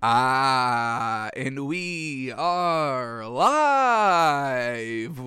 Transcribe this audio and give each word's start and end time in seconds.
Ah, 0.00 1.28
and 1.34 1.66
we 1.66 2.30
are 2.30 3.26
live. 3.26 3.77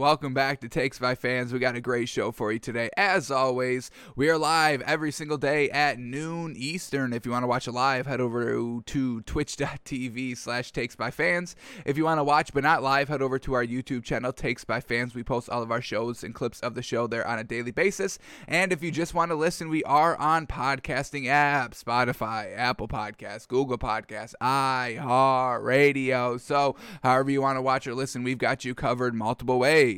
Welcome 0.01 0.33
back 0.33 0.61
to 0.61 0.67
Takes 0.67 0.97
by 0.97 1.13
Fans. 1.13 1.53
We 1.53 1.59
got 1.59 1.75
a 1.75 1.79
great 1.79 2.09
show 2.09 2.31
for 2.31 2.51
you 2.51 2.57
today. 2.57 2.89
As 2.97 3.29
always, 3.29 3.91
we 4.15 4.31
are 4.31 4.37
live 4.39 4.81
every 4.81 5.11
single 5.11 5.37
day 5.37 5.69
at 5.69 5.99
noon 5.99 6.55
Eastern. 6.57 7.13
If 7.13 7.23
you 7.23 7.31
want 7.31 7.43
to 7.43 7.47
watch 7.47 7.67
it 7.67 7.73
live, 7.73 8.07
head 8.07 8.19
over 8.19 8.81
to, 8.83 9.21
twitch.tv 9.21 10.35
slash 10.35 10.71
Takes 10.71 10.95
by 10.95 11.11
Fans. 11.11 11.55
If 11.85 11.97
you 11.97 12.05
want 12.05 12.17
to 12.17 12.23
watch 12.23 12.51
but 12.51 12.63
not 12.63 12.81
live, 12.81 13.09
head 13.09 13.21
over 13.21 13.37
to 13.37 13.53
our 13.53 13.63
YouTube 13.63 14.03
channel, 14.03 14.33
Takes 14.33 14.63
by 14.63 14.79
Fans. 14.79 15.13
We 15.13 15.21
post 15.21 15.51
all 15.51 15.61
of 15.61 15.69
our 15.69 15.81
shows 15.81 16.23
and 16.23 16.33
clips 16.33 16.61
of 16.61 16.73
the 16.73 16.81
show 16.81 17.05
there 17.05 17.27
on 17.27 17.37
a 17.37 17.43
daily 17.43 17.69
basis. 17.69 18.17
And 18.47 18.73
if 18.73 18.81
you 18.81 18.89
just 18.89 19.13
want 19.13 19.29
to 19.29 19.35
listen, 19.35 19.69
we 19.69 19.83
are 19.83 20.15
on 20.15 20.47
podcasting 20.47 21.25
apps, 21.25 21.83
Spotify, 21.83 22.57
Apple 22.57 22.87
Podcasts, 22.87 23.47
Google 23.47 23.77
Podcasts, 23.77 24.33
iHeart 24.41 25.63
Radio. 25.63 26.37
So, 26.37 26.75
however 27.03 27.29
you 27.29 27.43
want 27.43 27.57
to 27.57 27.61
watch 27.61 27.85
or 27.85 27.93
listen, 27.93 28.23
we've 28.23 28.39
got 28.39 28.65
you 28.65 28.73
covered 28.73 29.13
multiple 29.13 29.59
ways. 29.59 29.90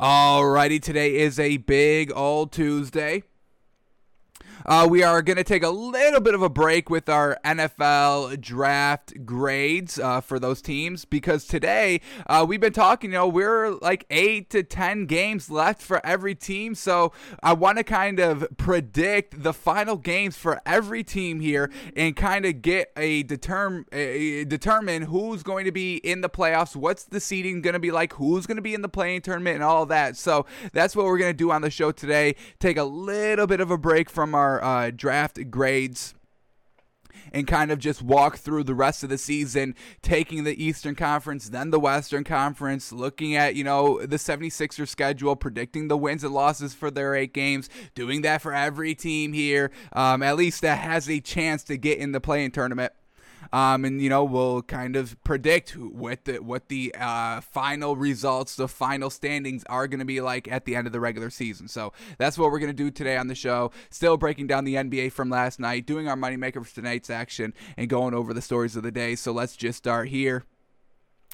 Alrighty, 0.00 0.80
today 0.82 1.16
is 1.16 1.38
a 1.38 1.58
big 1.58 2.12
old 2.14 2.52
Tuesday. 2.52 3.24
Uh, 4.66 4.86
we 4.88 5.02
are 5.02 5.22
going 5.22 5.36
to 5.36 5.44
take 5.44 5.62
a 5.62 5.70
little 5.70 6.20
bit 6.20 6.34
of 6.34 6.42
a 6.42 6.48
break 6.48 6.90
with 6.90 7.08
our 7.08 7.38
NFL 7.44 8.40
draft 8.40 9.24
grades 9.24 9.98
uh, 9.98 10.20
for 10.20 10.38
those 10.38 10.60
teams 10.60 11.04
because 11.06 11.46
today 11.46 12.00
uh, 12.26 12.44
we've 12.46 12.60
been 12.60 12.72
talking, 12.72 13.10
you 13.10 13.16
know, 13.16 13.26
we're 13.26 13.70
like 13.70 14.04
eight 14.10 14.50
to 14.50 14.62
10 14.62 15.06
games 15.06 15.50
left 15.50 15.80
for 15.80 16.04
every 16.04 16.34
team. 16.34 16.74
So 16.74 17.12
I 17.42 17.54
want 17.54 17.78
to 17.78 17.84
kind 17.84 18.18
of 18.18 18.46
predict 18.58 19.42
the 19.42 19.54
final 19.54 19.96
games 19.96 20.36
for 20.36 20.60
every 20.66 21.04
team 21.04 21.40
here 21.40 21.70
and 21.96 22.14
kind 22.14 22.44
of 22.44 22.60
get 22.60 22.92
a 22.96 23.24
determ- 23.24 23.86
a, 23.92 24.44
determine 24.44 25.02
who's 25.02 25.42
going 25.42 25.64
to 25.64 25.72
be 25.72 25.96
in 25.96 26.20
the 26.20 26.28
playoffs, 26.28 26.76
what's 26.76 27.04
the 27.04 27.20
seeding 27.20 27.62
going 27.62 27.74
to 27.74 27.80
be 27.80 27.90
like, 27.90 28.12
who's 28.14 28.46
going 28.46 28.56
to 28.56 28.62
be 28.62 28.74
in 28.74 28.82
the 28.82 28.88
play-in 28.88 29.22
tournament, 29.22 29.54
and 29.54 29.64
all 29.64 29.86
that. 29.86 30.16
So 30.16 30.44
that's 30.72 30.94
what 30.94 31.06
we're 31.06 31.18
going 31.18 31.32
to 31.32 31.36
do 31.36 31.50
on 31.50 31.62
the 31.62 31.70
show 31.70 31.92
today. 31.92 32.36
Take 32.58 32.76
a 32.76 32.84
little 32.84 33.46
bit 33.46 33.60
of 33.60 33.70
a 33.70 33.78
break 33.78 34.10
from 34.10 34.34
our 34.34 34.49
our 34.58 34.86
uh, 34.86 34.90
draft 34.90 35.38
grades 35.50 36.14
and 37.32 37.46
kind 37.46 37.70
of 37.70 37.78
just 37.78 38.02
walk 38.02 38.36
through 38.36 38.64
the 38.64 38.74
rest 38.74 39.02
of 39.02 39.08
the 39.08 39.18
season, 39.18 39.74
taking 40.02 40.44
the 40.44 40.62
Eastern 40.62 40.94
Conference, 40.94 41.48
then 41.48 41.70
the 41.70 41.78
Western 41.78 42.24
Conference, 42.24 42.92
looking 42.92 43.36
at, 43.36 43.54
you 43.54 43.62
know, 43.62 44.04
the 44.04 44.16
76er 44.16 44.88
schedule, 44.88 45.36
predicting 45.36 45.88
the 45.88 45.96
wins 45.96 46.24
and 46.24 46.34
losses 46.34 46.74
for 46.74 46.90
their 46.90 47.14
eight 47.14 47.32
games, 47.32 47.68
doing 47.94 48.22
that 48.22 48.42
for 48.42 48.52
every 48.52 48.94
team 48.94 49.32
here, 49.32 49.70
um, 49.92 50.22
at 50.22 50.36
least 50.36 50.62
that 50.62 50.78
has 50.78 51.08
a 51.08 51.20
chance 51.20 51.62
to 51.64 51.76
get 51.76 51.98
in 51.98 52.12
the 52.12 52.20
play-in 52.20 52.50
tournament. 52.50 52.92
Um, 53.52 53.84
and 53.84 54.00
you 54.00 54.08
know 54.08 54.24
we'll 54.24 54.62
kind 54.62 54.96
of 54.96 55.22
predict 55.24 55.76
what 55.76 56.24
the 56.24 56.38
what 56.38 56.68
the 56.68 56.94
uh, 56.98 57.40
final 57.40 57.96
results, 57.96 58.56
the 58.56 58.68
final 58.68 59.10
standings 59.10 59.64
are 59.68 59.88
going 59.88 59.98
to 59.98 60.04
be 60.04 60.20
like 60.20 60.50
at 60.50 60.64
the 60.64 60.76
end 60.76 60.86
of 60.86 60.92
the 60.92 61.00
regular 61.00 61.30
season. 61.30 61.68
So 61.68 61.92
that's 62.18 62.38
what 62.38 62.50
we're 62.52 62.58
going 62.58 62.70
to 62.70 62.84
do 62.84 62.90
today 62.90 63.16
on 63.16 63.26
the 63.26 63.34
show. 63.34 63.72
Still 63.90 64.16
breaking 64.16 64.46
down 64.46 64.64
the 64.64 64.74
NBA 64.74 65.12
from 65.12 65.30
last 65.30 65.58
night, 65.58 65.86
doing 65.86 66.08
our 66.08 66.16
moneymaker 66.16 66.64
for 66.64 66.74
tonight's 66.74 67.10
action, 67.10 67.54
and 67.76 67.88
going 67.88 68.14
over 68.14 68.32
the 68.32 68.42
stories 68.42 68.76
of 68.76 68.82
the 68.82 68.92
day. 68.92 69.14
So 69.16 69.32
let's 69.32 69.56
just 69.56 69.78
start 69.78 70.08
here. 70.08 70.44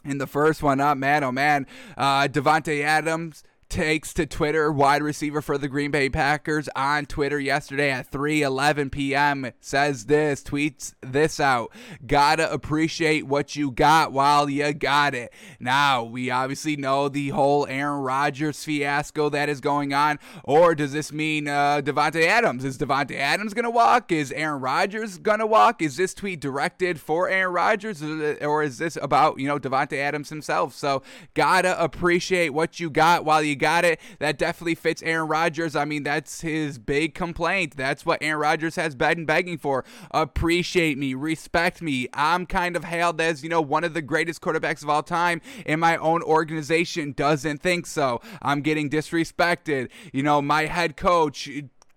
In 0.05 0.19
the 0.19 0.27
first 0.27 0.63
one 0.63 0.81
up, 0.81 0.97
man, 0.97 1.25
oh 1.25 1.33
man, 1.33 1.67
uh, 1.97 2.29
Davante 2.29 2.83
Adams 2.83 3.43
takes 3.69 4.15
to 4.15 4.27
Twitter, 4.27 4.71
wide 4.71 5.03
receiver 5.03 5.43
for 5.43 5.59
the 5.59 5.69
Green 5.69 5.91
Bay 5.91 6.09
Packers 6.09 6.69
on 6.77 7.07
Twitter 7.07 7.39
yesterday 7.39 7.91
at 7.91 8.11
3:11 8.11 8.91
p.m. 8.93 9.51
says 9.61 10.07
this, 10.07 10.43
tweets 10.43 10.95
this 11.01 11.41
out. 11.41 11.73
Gotta 12.07 12.51
appreciate 12.53 13.27
what 13.27 13.57
you 13.57 13.71
got 13.71 14.13
while 14.13 14.49
you 14.49 14.73
got 14.73 15.15
it. 15.15 15.33
Now 15.59 16.05
we 16.05 16.31
obviously 16.31 16.77
know 16.77 17.09
the 17.09 17.31
whole 17.31 17.67
Aaron 17.67 18.03
Rodgers 18.03 18.63
fiasco 18.63 19.29
that 19.31 19.49
is 19.49 19.61
going 19.61 19.93
on, 19.93 20.19
or 20.45 20.75
does 20.75 20.93
this 20.93 21.13
mean 21.13 21.49
uh, 21.49 21.81
Davante 21.83 22.25
Adams? 22.25 22.65
Is 22.65 22.79
Davante 22.79 23.17
Adams 23.19 23.53
gonna 23.53 23.71
walk? 23.71 24.13
Is 24.13 24.31
Aaron 24.33 24.61
Rodgers 24.61 25.19
gonna 25.19 25.47
walk? 25.47 25.83
Is 25.83 25.97
this 25.97 26.15
tweet 26.15 26.41
directed 26.41 27.01
for 27.01 27.29
Aaron 27.29 27.53
Rodgers, 27.53 28.03
or 28.03 28.63
is 28.63 28.79
this 28.79 28.97
about 29.01 29.41
you 29.41 29.49
know 29.49 29.59
Davante 29.59 29.99
Adams 29.99 30.29
himself? 30.29 30.75
So 30.75 31.03
gotta 31.35 31.83
appreciate 31.83 32.51
what 32.51 32.79
you 32.79 32.91
got 32.91 33.25
while 33.25 33.43
you 33.43 33.56
got 33.57 33.85
it. 33.85 34.01
That 34.19 34.39
definitely 34.39 34.75
fits 34.77 35.03
Aaron 35.03 35.29
Rodgers. 35.29 35.75
I 35.75 35.85
mean, 35.85 36.03
that's 36.03 36.41
his 36.43 36.79
big 36.79 37.15
complaint. 37.15 37.77
That's 37.77 38.07
what 38.07 38.23
Aaron 38.23 38.41
Rodgers 38.41 38.77
has 38.77 38.95
been 38.95 39.25
begging 39.25 39.59
for. 39.59 39.85
Appreciate 40.11 40.99
me, 40.99 41.15
respect 41.15 41.83
me. 41.83 42.09
I'm 42.13 42.47
kind 42.47 42.77
of 42.77 42.85
hailed 42.85 43.21
as, 43.21 43.43
you 43.43 43.49
know, 43.49 43.61
one 43.61 43.85
of 43.85 43.95
the 43.95 44.03
greatest 44.03 44.41
quarterbacks 44.41 44.83
of 44.83 44.91
all 44.91 45.03
time, 45.03 45.41
and 45.65 45.81
my 45.81 45.97
own 45.97 46.23
organization 46.23 47.13
doesn't 47.13 47.63
think 47.63 47.87
so. 47.87 48.21
I'm 48.43 48.61
getting 48.61 48.91
disrespected. 48.91 49.89
You 50.13 50.23
know, 50.23 50.41
my 50.43 50.67
head 50.67 50.97
coach 50.97 51.49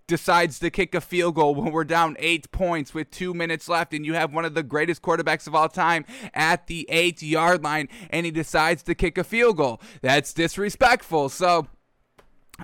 decides 0.10 0.60
to 0.60 0.70
kick 0.70 0.94
a 0.94 1.00
field 1.00 1.36
goal 1.36 1.56
when 1.56 1.72
we're 1.72 1.86
down 1.86 2.18
eight 2.20 2.52
points 2.52 2.94
with 2.94 3.10
two 3.12 3.34
minutes 3.34 3.70
left, 3.70 3.94
and 3.94 4.06
you 4.06 4.16
have 4.16 4.34
one 4.34 4.44
of 4.44 4.56
the 4.56 4.64
greatest 4.64 5.02
quarterbacks 5.02 5.48
of 5.48 5.56
all 5.56 5.70
time 5.70 6.04
at 6.34 6.68
the 6.68 6.86
eight 6.90 7.22
yard 7.22 7.64
line, 7.64 7.88
and 8.10 8.26
he 8.26 8.32
decides 8.32 8.84
to 8.84 8.96
kick 8.96 9.18
a 9.18 9.24
field 9.24 9.56
goal. 9.56 9.80
That's 10.02 10.34
disrespectful. 10.34 11.30
So, 11.30 11.68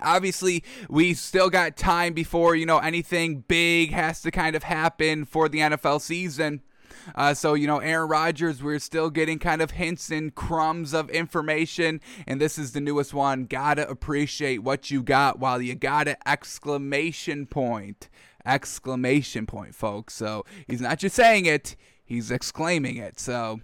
obviously 0.01 0.61
we 0.89 1.13
still 1.13 1.49
got 1.49 1.77
time 1.77 2.11
before 2.11 2.53
you 2.53 2.65
know 2.65 2.79
anything 2.79 3.39
big 3.47 3.93
has 3.93 4.21
to 4.21 4.29
kind 4.29 4.53
of 4.53 4.63
happen 4.63 5.23
for 5.23 5.47
the 5.47 5.59
NFL 5.59 6.01
season 6.01 6.61
uh, 7.13 7.33
so, 7.33 7.53
you 7.53 7.67
know, 7.67 7.79
Aaron 7.79 8.09
Rodgers, 8.09 8.63
we're 8.63 8.79
still 8.79 9.09
getting 9.09 9.39
kind 9.39 9.61
of 9.61 9.71
hints 9.71 10.09
and 10.09 10.33
crumbs 10.33 10.93
of 10.93 11.09
information. 11.09 12.01
And 12.25 12.41
this 12.41 12.57
is 12.57 12.71
the 12.71 12.81
newest 12.81 13.13
one. 13.13 13.45
Gotta 13.45 13.87
appreciate 13.87 14.63
what 14.63 14.89
you 14.89 15.03
got 15.03 15.39
while 15.39 15.61
you 15.61 15.75
got 15.75 16.07
it! 16.07 16.17
Exclamation 16.25 17.45
point. 17.45 18.09
Exclamation 18.45 19.45
point, 19.45 19.75
folks. 19.75 20.13
So 20.13 20.45
he's 20.67 20.81
not 20.81 20.99
just 20.99 21.15
saying 21.15 21.45
it, 21.45 21.75
he's 22.03 22.31
exclaiming 22.31 22.97
it. 22.97 23.19
So 23.19 23.61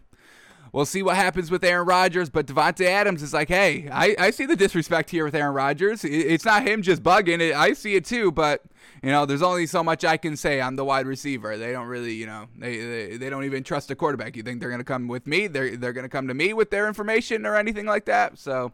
we'll 0.71 0.85
see 0.85 1.03
what 1.03 1.15
happens 1.15 1.51
with 1.51 1.63
Aaron 1.63 1.87
Rodgers. 1.87 2.29
But 2.29 2.47
Davante 2.47 2.85
Adams 2.85 3.21
is 3.21 3.33
like, 3.33 3.49
hey, 3.49 3.89
I, 3.91 4.15
I 4.17 4.31
see 4.31 4.45
the 4.45 4.55
disrespect 4.55 5.09
here 5.09 5.25
with 5.25 5.35
Aaron 5.35 5.53
Rodgers. 5.53 6.03
It's 6.03 6.45
not 6.45 6.67
him 6.67 6.81
just 6.81 7.03
bugging. 7.03 7.41
it. 7.41 7.55
I 7.55 7.73
see 7.73 7.95
it 7.95 8.05
too, 8.05 8.31
but 8.31 8.63
you 9.03 9.09
know, 9.09 9.25
there's 9.25 9.41
only 9.41 9.65
so 9.67 9.83
much 9.83 10.05
I 10.05 10.17
can 10.17 10.37
say. 10.37 10.61
I'm 10.61 10.75
the 10.75 10.85
wide 10.85 11.07
receiver. 11.07 11.57
They 11.57 11.71
don't 11.71 11.87
really, 11.87 12.13
you 12.13 12.25
know, 12.25 12.47
they 12.57 12.77
they, 12.77 13.17
they 13.17 13.29
don't 13.29 13.45
even 13.45 13.63
trust 13.63 13.91
a 13.91 13.95
quarterback. 13.95 14.35
You 14.35 14.43
think 14.43 14.59
they're 14.59 14.71
gonna 14.71 14.83
come 14.83 15.07
with 15.07 15.27
me? 15.27 15.47
They're 15.47 15.75
they're 15.77 15.93
gonna 15.93 16.09
come 16.09 16.27
to 16.27 16.33
me 16.33 16.53
with 16.53 16.69
their 16.69 16.87
information 16.87 17.45
or 17.45 17.55
anything 17.55 17.85
like 17.85 18.05
that. 18.05 18.37
So. 18.37 18.71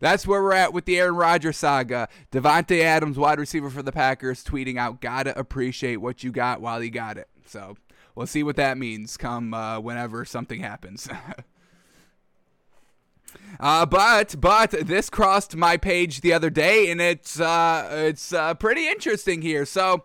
That's 0.00 0.26
where 0.26 0.42
we're 0.42 0.54
at 0.54 0.72
with 0.72 0.86
the 0.86 0.98
Aaron 0.98 1.14
Rodgers 1.14 1.58
saga. 1.58 2.08
Davante 2.32 2.80
Adams, 2.80 3.18
wide 3.18 3.38
receiver 3.38 3.68
for 3.68 3.82
the 3.82 3.92
Packers, 3.92 4.42
tweeting 4.42 4.78
out, 4.78 5.02
"Gotta 5.02 5.38
appreciate 5.38 5.98
what 5.98 6.24
you 6.24 6.32
got 6.32 6.62
while 6.62 6.82
you 6.82 6.90
got 6.90 7.18
it." 7.18 7.28
So 7.46 7.76
we'll 8.14 8.26
see 8.26 8.42
what 8.42 8.56
that 8.56 8.78
means 8.78 9.16
come 9.16 9.54
uh, 9.54 9.80
whenever 9.80 10.24
something 10.24 10.60
happens. 10.60 11.08
Uh, 13.60 13.86
but 13.86 14.34
but 14.40 14.70
this 14.70 15.08
crossed 15.08 15.54
my 15.56 15.76
page 15.76 16.20
the 16.22 16.32
other 16.32 16.50
day, 16.50 16.90
and 16.90 17.00
it's 17.00 17.38
uh, 17.38 17.88
it's 17.92 18.32
uh, 18.32 18.54
pretty 18.54 18.88
interesting 18.88 19.42
here. 19.42 19.64
So 19.64 20.04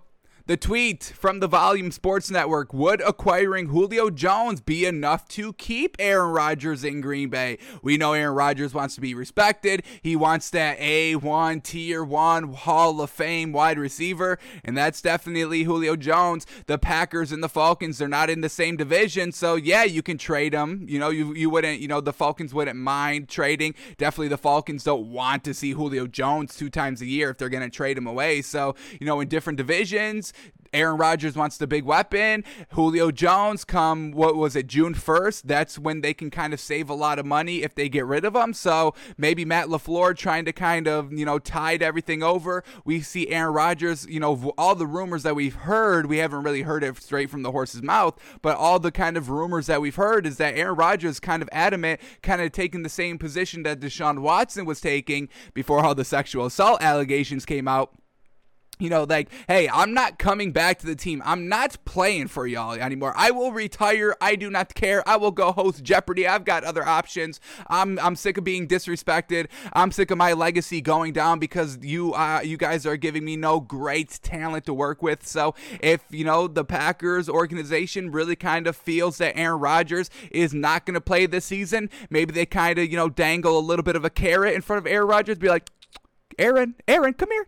the 0.50 0.58
tweet 0.58 1.04
from 1.04 1.42
the 1.42 1.48
Volume 1.48 1.92
Sports 1.92 2.32
Network 2.32 2.74
Would 2.74 3.02
acquiring 3.02 3.68
Julio 3.68 4.10
Jones 4.10 4.62
be 4.62 4.84
enough 4.84 5.28
to 5.28 5.54
keep 5.54 5.96
Aaron 6.00 6.32
Rodgers 6.32 6.84
in 6.84 7.02
Green 7.02 7.30
Bay? 7.30 7.60
We 7.84 7.98
know 7.98 8.14
Aaron 8.14 8.34
Rodgers 8.34 8.74
wants 8.74 8.96
to 8.96 9.02
be 9.02 9.14
respected. 9.14 9.84
He 10.02 10.16
wants 10.16 10.50
that 10.50 10.80
A1, 10.80 11.62
Tier 11.62 12.04
1 12.04 12.54
Hall 12.54 13.00
of 13.00 13.12
Fame 13.12 13.52
wide 13.52 13.78
receiver, 13.78 14.40
and 14.66 14.76
that's 14.76 15.04
definitely 15.04 15.66
Julio 15.66 15.96
Jones. 15.96 16.48
The 16.66 16.80
Packers 16.80 17.32
and 17.32 17.44
the 17.44 17.48
Falcons, 17.48 18.00
they're 18.00 18.08
not 18.08 18.32
in 18.32 18.42
the 18.42 18.50
same 18.50 18.76
division, 18.76 19.32
so 19.32 19.54
yeah, 19.54 19.84
you 19.84 20.02
can 20.02 20.18
trade 20.18 20.54
them. 20.54 20.84
You 20.90 20.98
know, 20.98 21.12
you, 21.12 21.36
you 21.36 21.52
wouldn't, 21.52 21.80
you 21.80 21.88
know, 21.88 22.02
the 22.02 22.12
Falcons 22.12 22.56
wouldn't 22.56 22.80
mind 22.80 23.30
trading. 23.30 23.76
Definitely 24.00 24.30
the 24.30 24.38
Falcons 24.40 24.84
don't 24.84 25.12
want 25.12 25.44
to 25.44 25.54
see 25.54 25.74
Julio 25.74 26.08
Jones 26.08 26.56
two 26.56 26.72
times 26.72 27.04
a 27.04 27.06
year 27.06 27.30
if 27.30 27.38
they're 27.38 27.50
going 27.50 27.62
to 27.62 27.70
trade 27.70 28.00
him 28.00 28.08
away. 28.08 28.42
So, 28.42 28.74
you 29.00 29.06
know, 29.06 29.20
in 29.20 29.28
different 29.28 29.58
divisions, 29.58 30.34
Aaron 30.74 30.98
Rodgers 30.98 31.36
wants 31.36 31.58
the 31.58 31.68
big 31.68 31.84
weapon. 31.84 32.44
Julio 32.70 33.12
Jones 33.12 33.66
come 33.66 34.12
what 34.12 34.36
was 34.36 34.56
it 34.56 34.68
June 34.68 34.94
1st? 34.94 35.44
That's 35.44 35.80
when 35.80 36.02
they 36.02 36.14
can 36.14 36.30
kind 36.30 36.54
of 36.54 36.60
save 36.60 36.90
a 36.90 36.94
lot 36.94 37.20
of 37.20 37.26
money 37.26 37.64
if 37.64 37.76
they 37.76 37.90
get 37.90 38.06
rid 38.06 38.26
of 38.26 38.36
him. 38.36 38.54
So 38.54 38.94
maybe 39.18 39.46
Matt 39.46 39.68
LaFleur 39.68 40.16
trying 40.16 40.46
to 40.46 40.54
kind 40.54 40.88
of, 40.88 41.12
you 41.12 41.26
know, 41.26 41.40
tide 41.40 41.82
everything 41.82 42.24
over. 42.24 42.64
We 42.86 43.02
see 43.02 43.30
Aaron 43.30 43.54
Rodgers, 43.54 44.06
you 44.08 44.20
know, 44.20 44.54
all 44.58 44.76
the 44.76 44.88
rumors 44.88 45.24
that 45.24 45.36
we've 45.36 45.56
heard, 45.56 46.08
we 46.08 46.18
haven't 46.18 46.44
really 46.44 46.62
heard 46.62 46.84
it 46.84 46.98
straight 47.02 47.30
from 47.30 47.44
the 47.44 47.52
horse's 47.52 47.82
mouth, 47.82 48.20
but 48.42 48.58
all 48.58 48.80
the 48.80 48.92
kind 48.92 49.18
of 49.18 49.30
rumors 49.30 49.68
that 49.68 49.82
we've 49.82 49.96
heard 49.96 50.26
is 50.26 50.38
that 50.38 50.58
Aaron 50.58 50.76
Rodgers 50.76 51.20
kind 51.20 51.42
of 51.42 51.50
adamant, 51.52 52.00
kind 52.22 52.42
of 52.42 52.52
taking 52.52 52.84
the 52.84 52.90
same 52.90 53.18
position 53.18 53.64
that 53.64 53.80
Deshaun 53.80 54.20
Watson 54.20 54.66
was 54.66 54.82
taking 54.82 55.30
before 55.54 55.84
all 55.84 55.96
the 55.96 56.06
sexual 56.06 56.46
assault 56.46 56.82
allegations 56.82 57.46
came 57.46 57.68
out 57.68 57.94
you 58.80 58.90
know, 58.90 59.04
like, 59.04 59.30
hey, 59.50 59.68
I'm 59.68 59.94
not 59.94 60.18
coming 60.18 60.54
back 60.54 60.80
to 60.80 60.86
the 60.86 60.96
team. 60.96 61.22
I'm 61.26 61.50
not 61.50 61.78
playing 61.84 62.30
for 62.30 62.48
y'all 62.48 62.72
anymore. 62.72 63.14
I 63.18 63.30
will 63.32 63.52
retire. 63.52 64.16
I 64.22 64.38
do 64.38 64.50
not 64.50 64.74
care. 64.74 65.08
I 65.08 65.18
will 65.18 65.32
go 65.32 65.52
host 65.52 65.84
Jeopardy. 65.84 66.26
I've 66.26 66.46
got 66.46 66.64
other 66.64 66.88
options. 66.88 67.42
I'm 67.68 68.00
I'm 68.00 68.16
sick 68.16 68.38
of 68.38 68.46
being 68.46 68.70
disrespected. 68.70 69.48
I'm 69.74 69.92
sick 69.92 70.12
of 70.12 70.18
my 70.18 70.32
legacy 70.32 70.80
going 70.80 71.12
down 71.12 71.40
because 71.40 71.78
you 71.82 72.14
uh, 72.14 72.40
you 72.42 72.56
guys 72.56 72.86
are 72.86 72.96
giving 72.96 73.26
me 73.26 73.36
no 73.36 73.60
great 73.60 74.18
talent 74.24 74.66
to 74.68 74.74
work 74.74 75.04
with. 75.04 75.28
So 75.28 75.56
if 75.82 76.06
you 76.10 76.24
know 76.24 76.48
the 76.48 76.64
Packers 76.64 77.28
organization 77.28 78.12
really 78.12 78.38
kind 78.38 78.66
of 78.66 78.78
feels 78.78 79.18
that 79.18 79.38
Aaron 79.38 79.60
Rodgers 79.60 80.10
is 80.32 80.54
not 80.54 80.86
going 80.86 80.94
to 80.94 81.02
play 81.02 81.26
this 81.26 81.44
season, 81.44 81.90
maybe 82.10 82.32
they 82.32 82.46
kind 82.46 82.80
of 82.80 82.90
you 82.90 82.96
know 82.96 83.10
dangle 83.10 83.60
a 83.60 83.62
little 83.62 83.84
bit 83.84 83.98
of 83.98 84.06
a 84.06 84.10
carrot 84.10 84.56
in 84.56 84.62
front 84.62 84.78
of 84.78 84.88
Aaron 84.88 85.10
Rodgers, 85.10 85.38
be 85.38 85.50
like, 85.50 85.70
Aaron, 86.38 86.76
Aaron, 86.88 87.14
come 87.14 87.30
here 87.32 87.48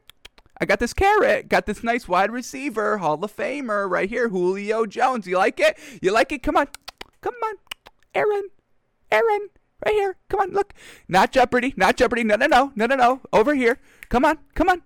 I 0.61 0.65
got 0.65 0.79
this 0.79 0.93
carrot, 0.93 1.49
got 1.49 1.65
this 1.65 1.83
nice 1.83 2.07
wide 2.07 2.29
receiver, 2.29 2.99
Hall 2.99 3.21
of 3.23 3.35
Famer 3.35 3.89
right 3.89 4.07
here, 4.07 4.29
Julio 4.29 4.85
Jones. 4.85 5.25
You 5.25 5.37
like 5.37 5.59
it? 5.59 5.75
You 6.03 6.11
like 6.11 6.31
it? 6.31 6.43
Come 6.43 6.55
on. 6.55 6.67
Come 7.21 7.33
on. 7.43 7.55
Aaron. 8.13 8.43
Aaron. 9.11 9.49
Right 9.83 9.95
here. 9.95 10.17
Come 10.29 10.39
on, 10.39 10.51
look. 10.51 10.75
Not 11.07 11.31
Jeopardy. 11.31 11.73
Not 11.75 11.97
Jeopardy. 11.97 12.23
No, 12.23 12.35
no, 12.35 12.45
no. 12.45 12.71
No, 12.75 12.85
no, 12.85 12.95
no. 12.95 13.21
Over 13.33 13.55
here. 13.55 13.79
Come 14.09 14.23
on. 14.23 14.37
Come 14.53 14.69
on. 14.69 14.83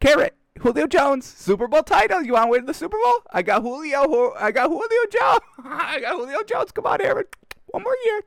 Carrot. 0.00 0.34
Julio 0.60 0.86
Jones, 0.86 1.26
Super 1.26 1.68
Bowl 1.68 1.82
title. 1.82 2.22
You 2.22 2.32
want 2.32 2.46
to 2.46 2.50
win 2.52 2.64
the 2.64 2.72
Super 2.72 2.96
Bowl? 3.02 3.20
I 3.30 3.42
got 3.42 3.60
Julio. 3.60 4.32
I 4.38 4.52
got 4.52 4.70
Julio 4.70 4.88
Jones. 5.10 5.40
I 5.64 6.00
got 6.00 6.16
Julio 6.16 6.42
Jones. 6.44 6.72
Come 6.72 6.86
on, 6.86 7.02
Aaron. 7.02 7.24
One 7.66 7.82
more 7.82 7.96
year. 8.06 8.22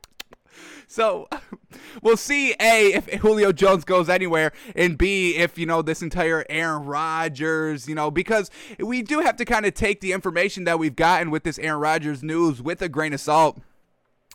So 0.86 1.28
we'll 2.02 2.16
see 2.16 2.54
A 2.60 2.94
if 2.94 3.06
Julio 3.20 3.52
Jones 3.52 3.84
goes 3.84 4.08
anywhere 4.08 4.52
and 4.74 4.96
B 4.96 5.36
if 5.36 5.58
you 5.58 5.66
know 5.66 5.82
this 5.82 6.02
entire 6.02 6.44
Aaron 6.48 6.84
Rodgers, 6.86 7.88
you 7.88 7.94
know, 7.94 8.10
because 8.10 8.50
we 8.78 9.02
do 9.02 9.20
have 9.20 9.36
to 9.36 9.44
kind 9.44 9.66
of 9.66 9.74
take 9.74 10.00
the 10.00 10.12
information 10.12 10.64
that 10.64 10.78
we've 10.78 10.96
gotten 10.96 11.30
with 11.30 11.44
this 11.44 11.58
Aaron 11.58 11.80
Rodgers 11.80 12.22
news 12.22 12.62
with 12.62 12.80
a 12.82 12.88
grain 12.88 13.12
of 13.12 13.20
salt 13.20 13.60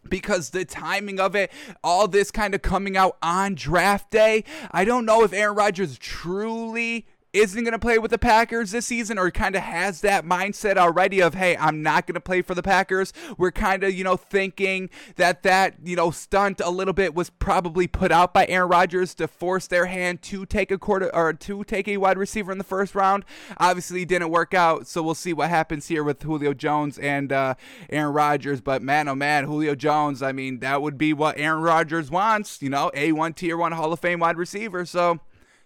because 0.09 0.49
the 0.49 0.65
timing 0.65 1.19
of 1.19 1.35
it, 1.35 1.51
all 1.83 2.07
this 2.07 2.31
kind 2.31 2.53
of 2.53 2.61
coming 2.61 2.97
out 2.97 3.17
on 3.21 3.55
draft 3.55 4.11
day, 4.11 4.43
I 4.71 4.85
don't 4.85 5.05
know 5.05 5.23
if 5.23 5.33
Aaron 5.33 5.55
Rodgers 5.55 5.97
truly 5.97 7.07
isn't 7.33 7.63
going 7.63 7.73
to 7.73 7.79
play 7.79 7.97
with 7.97 8.11
the 8.11 8.19
Packers 8.19 8.71
this 8.71 8.85
season 8.85 9.17
or 9.17 9.31
kind 9.31 9.55
of 9.55 9.63
has 9.63 10.01
that 10.01 10.23
mindset 10.23 10.77
already 10.77 11.19
of, 11.19 11.33
hey, 11.33 11.57
I'm 11.57 11.81
not 11.81 12.05
going 12.05 12.13
to 12.13 12.21
play 12.21 12.43
for 12.43 12.53
the 12.53 12.61
Packers. 12.61 13.11
We're 13.39 13.51
kind 13.51 13.83
of, 13.83 13.91
you 13.93 14.03
know, 14.03 14.15
thinking 14.15 14.91
that 15.15 15.41
that, 15.41 15.75
you 15.83 15.95
know, 15.95 16.11
stunt 16.11 16.61
a 16.63 16.69
little 16.69 16.93
bit 16.93 17.15
was 17.15 17.31
probably 17.31 17.87
put 17.87 18.11
out 18.11 18.35
by 18.35 18.45
Aaron 18.45 18.69
Rodgers 18.69 19.15
to 19.15 19.27
force 19.27 19.65
their 19.65 19.87
hand 19.87 20.21
to 20.23 20.45
take 20.45 20.69
a 20.69 20.77
quarter 20.77 21.13
or 21.13 21.33
to 21.33 21.63
take 21.63 21.87
a 21.87 21.97
wide 21.97 22.19
receiver 22.19 22.51
in 22.51 22.59
the 22.59 22.63
first 22.63 22.93
round. 22.93 23.25
Obviously, 23.57 24.05
didn't 24.05 24.29
work 24.29 24.53
out. 24.53 24.85
So 24.85 25.01
we'll 25.01 25.15
see 25.15 25.33
what 25.33 25.49
happens 25.49 25.87
here 25.87 26.03
with 26.03 26.21
Julio 26.21 26.53
Jones 26.53 26.99
and 26.99 27.31
uh, 27.31 27.55
Aaron 27.89 28.13
Rodgers. 28.13 28.61
But 28.61 28.83
man, 28.83 29.07
oh 29.07 29.15
man, 29.15 29.45
Julio 29.45 29.73
Jones, 29.73 30.21
I 30.21 30.33
mean, 30.33 30.59
that 30.59 30.83
would 30.83 30.99
be 30.99 31.13
what 31.13 31.39
Aaron 31.39 31.63
Rodgers 31.63 32.11
wants, 32.11 32.61
you 32.61 32.69
know, 32.69 32.91
A1 32.93 33.35
tier 33.35 33.57
one 33.57 33.71
Hall 33.71 33.91
of 33.91 33.99
Fame 33.99 34.19
wide 34.19 34.37
receiver. 34.37 34.85
So, 34.85 35.19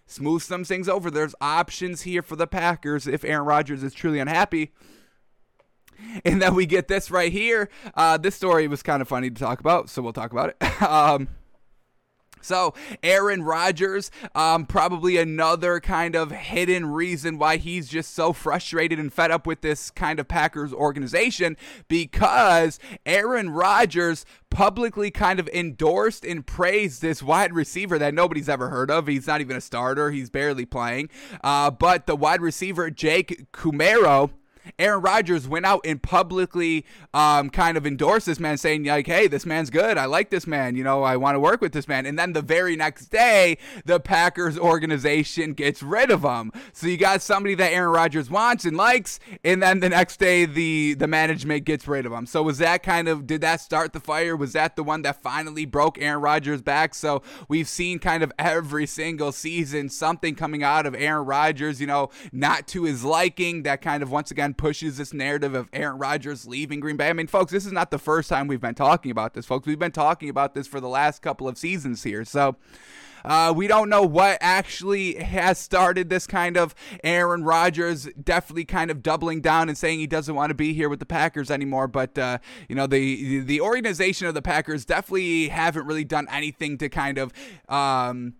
smooth 0.08 0.42
some 0.42 0.64
things 0.64 0.88
over. 0.88 1.10
There's 1.10 1.34
options 1.40 2.02
here 2.02 2.22
for 2.22 2.34
the 2.34 2.46
Packers 2.46 3.06
if 3.06 3.24
Aaron 3.24 3.46
Rodgers 3.46 3.82
is 3.84 3.94
truly 3.94 4.18
unhappy. 4.18 4.72
And 6.24 6.40
then 6.40 6.54
we 6.54 6.66
get 6.66 6.88
this 6.88 7.10
right 7.10 7.32
here. 7.32 7.68
Uh, 7.94 8.16
this 8.18 8.34
story 8.34 8.68
was 8.68 8.82
kind 8.82 9.02
of 9.02 9.08
funny 9.08 9.30
to 9.30 9.36
talk 9.36 9.60
about, 9.60 9.88
so 9.90 10.00
we'll 10.02 10.12
talk 10.12 10.32
about 10.32 10.50
it. 10.50 10.82
um, 10.82 11.28
so, 12.40 12.74
Aaron 13.02 13.42
Rodgers, 13.42 14.10
um, 14.34 14.66
probably 14.66 15.16
another 15.16 15.80
kind 15.80 16.14
of 16.14 16.30
hidden 16.30 16.86
reason 16.86 17.38
why 17.38 17.56
he's 17.56 17.88
just 17.88 18.14
so 18.14 18.32
frustrated 18.32 18.98
and 18.98 19.12
fed 19.12 19.30
up 19.30 19.46
with 19.46 19.60
this 19.60 19.90
kind 19.90 20.18
of 20.18 20.28
Packers 20.28 20.72
organization 20.72 21.56
because 21.88 22.78
Aaron 23.06 23.50
Rodgers 23.50 24.24
publicly 24.50 25.10
kind 25.10 25.38
of 25.38 25.48
endorsed 25.48 26.24
and 26.24 26.46
praised 26.46 27.02
this 27.02 27.22
wide 27.22 27.52
receiver 27.52 27.98
that 27.98 28.14
nobody's 28.14 28.48
ever 28.48 28.68
heard 28.68 28.90
of. 28.90 29.06
He's 29.06 29.26
not 29.26 29.40
even 29.40 29.56
a 29.56 29.60
starter, 29.60 30.10
he's 30.10 30.30
barely 30.30 30.64
playing. 30.64 31.10
Uh, 31.42 31.70
but 31.70 32.06
the 32.06 32.16
wide 32.16 32.40
receiver, 32.40 32.90
Jake 32.90 33.52
Kumerow, 33.52 34.30
Aaron 34.78 35.02
Rodgers 35.02 35.48
went 35.48 35.66
out 35.66 35.80
and 35.84 36.02
publicly 36.02 36.84
um, 37.14 37.50
kind 37.50 37.76
of 37.76 37.86
endorsed 37.86 38.26
this 38.26 38.40
man, 38.40 38.58
saying 38.58 38.84
like, 38.84 39.06
"Hey, 39.06 39.26
this 39.26 39.46
man's 39.46 39.70
good. 39.70 39.98
I 39.98 40.06
like 40.06 40.30
this 40.30 40.46
man. 40.46 40.76
You 40.76 40.84
know, 40.84 41.02
I 41.02 41.16
want 41.16 41.34
to 41.34 41.40
work 41.40 41.60
with 41.60 41.72
this 41.72 41.88
man." 41.88 42.06
And 42.06 42.18
then 42.18 42.32
the 42.32 42.42
very 42.42 42.76
next 42.76 43.06
day, 43.06 43.58
the 43.84 44.00
Packers 44.00 44.58
organization 44.58 45.52
gets 45.52 45.82
rid 45.82 46.10
of 46.10 46.22
him. 46.22 46.52
So 46.72 46.86
you 46.86 46.96
got 46.96 47.22
somebody 47.22 47.54
that 47.56 47.72
Aaron 47.72 47.92
Rodgers 47.92 48.30
wants 48.30 48.64
and 48.64 48.76
likes, 48.76 49.20
and 49.44 49.62
then 49.62 49.80
the 49.80 49.88
next 49.88 50.18
day, 50.18 50.44
the 50.44 50.94
the 50.94 51.06
management 51.06 51.64
gets 51.64 51.86
rid 51.88 52.06
of 52.06 52.12
him. 52.12 52.26
So 52.26 52.42
was 52.42 52.58
that 52.58 52.82
kind 52.82 53.08
of 53.08 53.26
did 53.26 53.40
that 53.40 53.60
start 53.60 53.92
the 53.92 54.00
fire? 54.00 54.36
Was 54.36 54.52
that 54.52 54.76
the 54.76 54.82
one 54.82 55.02
that 55.02 55.22
finally 55.22 55.64
broke 55.64 56.00
Aaron 56.00 56.22
Rodgers' 56.22 56.62
back? 56.62 56.94
So 56.94 57.22
we've 57.48 57.68
seen 57.68 57.98
kind 57.98 58.22
of 58.22 58.32
every 58.38 58.86
single 58.86 59.32
season 59.32 59.88
something 59.88 60.34
coming 60.34 60.62
out 60.62 60.86
of 60.86 60.94
Aaron 60.94 61.26
Rodgers, 61.26 61.80
you 61.80 61.86
know, 61.86 62.10
not 62.32 62.66
to 62.68 62.84
his 62.84 63.04
liking. 63.04 63.62
That 63.62 63.82
kind 63.82 64.02
of 64.02 64.10
once 64.10 64.30
again 64.30 64.54
pushes 64.58 64.98
this 64.98 65.14
narrative 65.14 65.54
of 65.54 65.68
Aaron 65.72 65.98
Rodgers 65.98 66.46
leaving 66.46 66.80
Green 66.80 66.98
Bay. 66.98 67.08
I 67.08 67.14
mean, 67.14 67.26
folks, 67.26 67.50
this 67.50 67.64
is 67.64 67.72
not 67.72 67.90
the 67.90 67.98
first 67.98 68.28
time 68.28 68.46
we've 68.46 68.60
been 68.60 68.74
talking 68.74 69.10
about 69.10 69.32
this, 69.32 69.46
folks. 69.46 69.66
We've 69.66 69.78
been 69.78 69.92
talking 69.92 70.28
about 70.28 70.54
this 70.54 70.66
for 70.66 70.80
the 70.80 70.88
last 70.88 71.22
couple 71.22 71.48
of 71.48 71.56
seasons 71.56 72.02
here. 72.02 72.24
So, 72.26 72.56
uh, 73.24 73.52
we 73.54 73.66
don't 73.66 73.88
know 73.88 74.02
what 74.02 74.38
actually 74.40 75.14
has 75.16 75.58
started 75.58 76.08
this 76.08 76.26
kind 76.26 76.56
of 76.56 76.74
Aaron 77.02 77.44
Rodgers 77.44 78.08
definitely 78.22 78.64
kind 78.64 78.90
of 78.90 79.02
doubling 79.02 79.40
down 79.40 79.68
and 79.68 79.76
saying 79.76 79.98
he 79.98 80.06
doesn't 80.06 80.34
want 80.34 80.50
to 80.50 80.54
be 80.54 80.72
here 80.72 80.88
with 80.88 80.98
the 80.98 81.06
Packers 81.06 81.50
anymore. 81.50 81.88
But 81.88 82.18
uh, 82.18 82.38
you 82.68 82.74
know 82.74 82.86
the 82.86 83.40
the 83.40 83.60
organization 83.60 84.26
of 84.26 84.34
the 84.34 84.42
Packers 84.42 84.84
definitely 84.84 85.48
haven't 85.48 85.86
really 85.86 86.04
done 86.04 86.26
anything 86.30 86.78
to 86.78 86.88
kind 86.88 87.18
of. 87.18 87.32
Um, 87.68 88.34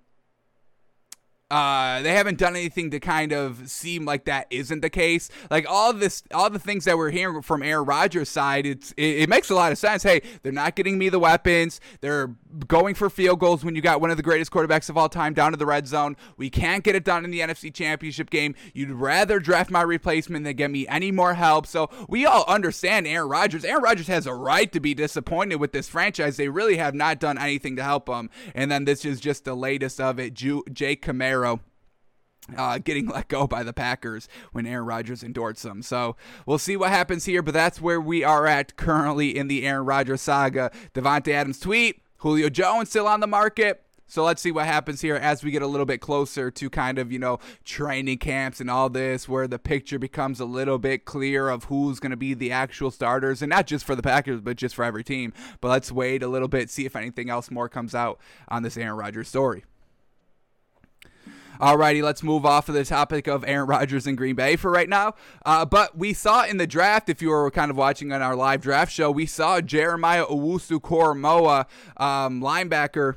uh, 1.50 2.03
they 2.03 2.12
haven't 2.12 2.39
done 2.39 2.55
anything 2.55 2.91
to 2.91 3.00
kind 3.00 3.33
of 3.33 3.71
seem 3.71 4.05
like 4.05 4.27
that 4.27 4.47
isn't 4.50 4.81
the 4.81 4.91
case. 4.91 5.31
Like 5.50 5.65
all 5.69 5.95
this, 5.95 6.23
all 6.35 6.50
the 6.50 6.59
things 6.59 6.85
that 6.85 6.99
we're 6.99 7.11
hearing 7.11 7.41
from 7.41 7.62
Aaron 7.62 7.87
Rodgers' 7.87 8.29
side, 8.29 8.67
it's 8.67 8.93
it, 8.99 9.23
it, 9.23 9.29
makes 9.31 9.49
a 9.49 9.55
lot 9.55 9.73
of 9.73 9.79
sense. 9.79 10.03
Hey, 10.03 10.21
they're 10.43 10.53
not 10.53 10.75
getting 10.75 10.99
me 10.99 11.09
the 11.09 11.19
weapons. 11.19 11.81
They're 12.03 12.35
going 12.67 12.95
for 12.95 13.09
field 13.09 13.41
goals 13.41 13.65
when 13.65 13.75
you 13.75 13.81
got 13.81 14.00
one 14.00 14.11
of 14.11 14.19
the 14.19 14.23
greatest 14.23 14.50
quarterbacks 14.50 14.91
of 14.91 14.99
all 14.99 15.09
time 15.09 15.33
down 15.33 15.53
to 15.53 15.56
the 15.56 15.65
red 15.65 15.87
zone. 15.87 16.17
We 16.37 16.50
can't 16.50 16.85
get 16.85 16.95
it 16.95 17.05
done 17.05 17.25
in 17.25 17.31
the 17.31 17.41
NFC 17.41 17.73
Championship 17.73 18.29
game. 18.29 18.55
You'd 18.75 18.91
rather 18.91 19.41
draft 19.41 19.71
my 19.71 19.83
replacement 19.83 20.45
than 20.45 20.55
get 20.55 20.71
me 20.71 20.87
any 20.87 21.11
more 21.11 21.33
help. 21.33 21.67
So 21.67 21.89
we 22.11 22.27
all 22.27 22.45
understand 22.47 23.06
Aaron 23.06 23.31
Rodgers. 23.31 23.65
Aaron 23.65 23.83
Rodgers 23.83 24.09
has 24.09 24.27
a 24.27 24.35
right 24.35 24.71
to 24.73 24.81
be 24.81 24.93
disappointed 24.93 25.56
with 25.56 25.73
this 25.73 25.89
franchise. 25.89 26.37
They 26.37 26.49
really 26.49 26.76
have 26.76 26.95
not 26.95 27.21
done 27.21 27.38
anything 27.38 27.76
to 27.76 27.83
help 27.83 28.07
him. 28.07 28.28
And 28.55 28.71
then 28.71 28.85
this 28.85 29.07
is 29.07 29.19
just 29.19 29.47
the 29.47 29.55
latest 29.55 29.99
of 29.99 30.19
it. 30.19 30.35
Ju- 30.35 30.64
Jake 30.71 31.02
Kumerow 31.07 31.38
uh, 31.47 32.78
getting 32.78 33.07
let 33.07 33.28
go 33.28 33.47
by 33.47 33.62
the 33.62 33.73
Packers 33.73 34.28
when 34.52 34.66
Aaron 34.66 34.87
Rodgers 34.87 35.23
endorsed 35.23 35.62
them. 35.62 35.83
So 35.83 36.16
we'll 36.47 36.59
see 36.59 36.76
what 36.76 36.90
happens 36.90 37.25
here, 37.26 37.42
but 37.42 37.54
that's 37.54 37.80
where 37.80 38.00
we 38.00 38.25
are 38.25 38.47
at 38.47 38.76
currently 38.76 39.37
in 39.37 39.49
the 39.49 39.66
Aaron 39.66 39.87
Rodgers 39.87 40.23
saga. 40.23 40.71
Davante 40.95 41.33
Adams 41.33 41.61
tweet, 41.61 42.02
Julio 42.18 42.49
Jones 42.49 42.90
still 42.90 43.07
on 43.07 43.21
the 43.21 43.26
market. 43.26 43.85
So 44.11 44.25
let's 44.25 44.40
see 44.40 44.50
what 44.50 44.64
happens 44.64 45.02
here 45.02 45.16
as 45.16 45.45
we 45.45 45.50
get 45.50 45.61
a 45.61 45.66
little 45.66 45.85
bit 45.85 46.00
closer 46.00 46.50
to 46.50 46.71
kind 46.71 46.99
of, 46.99 47.12
you 47.12 47.18
know, 47.18 47.40
training 47.62 48.16
camps 48.16 48.59
and 48.59 48.71
all 48.71 48.88
this, 48.88 49.28
where 49.28 49.47
the 49.47 49.59
picture 49.59 49.99
becomes 49.99 50.40
a 50.40 50.47
little 50.47 50.78
bit 50.78 51.04
clear 51.04 51.50
of 51.50 51.64
who's 51.64 52.00
going 52.00 52.12
to 52.12 52.16
be 52.16 52.33
the 52.33 52.50
actual 52.50 52.90
starters, 52.90 53.42
and 53.42 53.50
not 53.50 53.66
just 53.66 53.85
for 53.85 53.95
the 53.95 54.02
Packers, 54.02 54.40
but 54.40 54.57
just 54.57 54.75
for 54.75 54.83
every 54.83 55.04
team. 55.04 55.35
But 55.61 55.68
let's 55.68 55.92
wait 55.92 56.23
a 56.23 56.28
little 56.28 56.49
bit, 56.49 56.71
see 56.71 56.87
if 56.87 56.97
anything 56.97 57.28
else 57.28 57.50
more 57.50 57.68
comes 57.68 57.95
out 57.95 58.18
on 58.49 58.62
this 58.62 58.78
Aaron 58.78 58.97
Rodgers 58.97 59.28
story. 59.28 59.64
Alrighty, 61.61 62.03
let's 62.03 62.23
move 62.23 62.47
off 62.47 62.69
of 62.69 62.75
the 62.77 62.85
topic 62.85 63.27
of 63.27 63.45
Aaron 63.47 63.67
Rodgers 63.67 64.07
and 64.07 64.17
Green 64.17 64.37
Bay 64.37 64.55
for 64.55 64.71
right 64.71 64.88
now. 64.88 65.15
Uh, 65.45 65.65
but 65.65 65.99
we 65.99 66.12
saw 66.12 66.45
in 66.45 66.57
the 66.57 66.67
draft, 66.67 67.09
if 67.09 67.21
you 67.21 67.31
were 67.31 67.50
kind 67.50 67.71
of 67.71 67.77
watching 67.77 68.12
on 68.12 68.23
our 68.23 68.37
live 68.37 68.61
draft 68.61 68.93
show, 68.93 69.11
we 69.11 69.27
saw 69.27 69.61
Jeremiah 69.61 70.25
Owusu-Koramoah, 70.27 71.67
um, 71.97 72.41
linebacker 72.41 73.17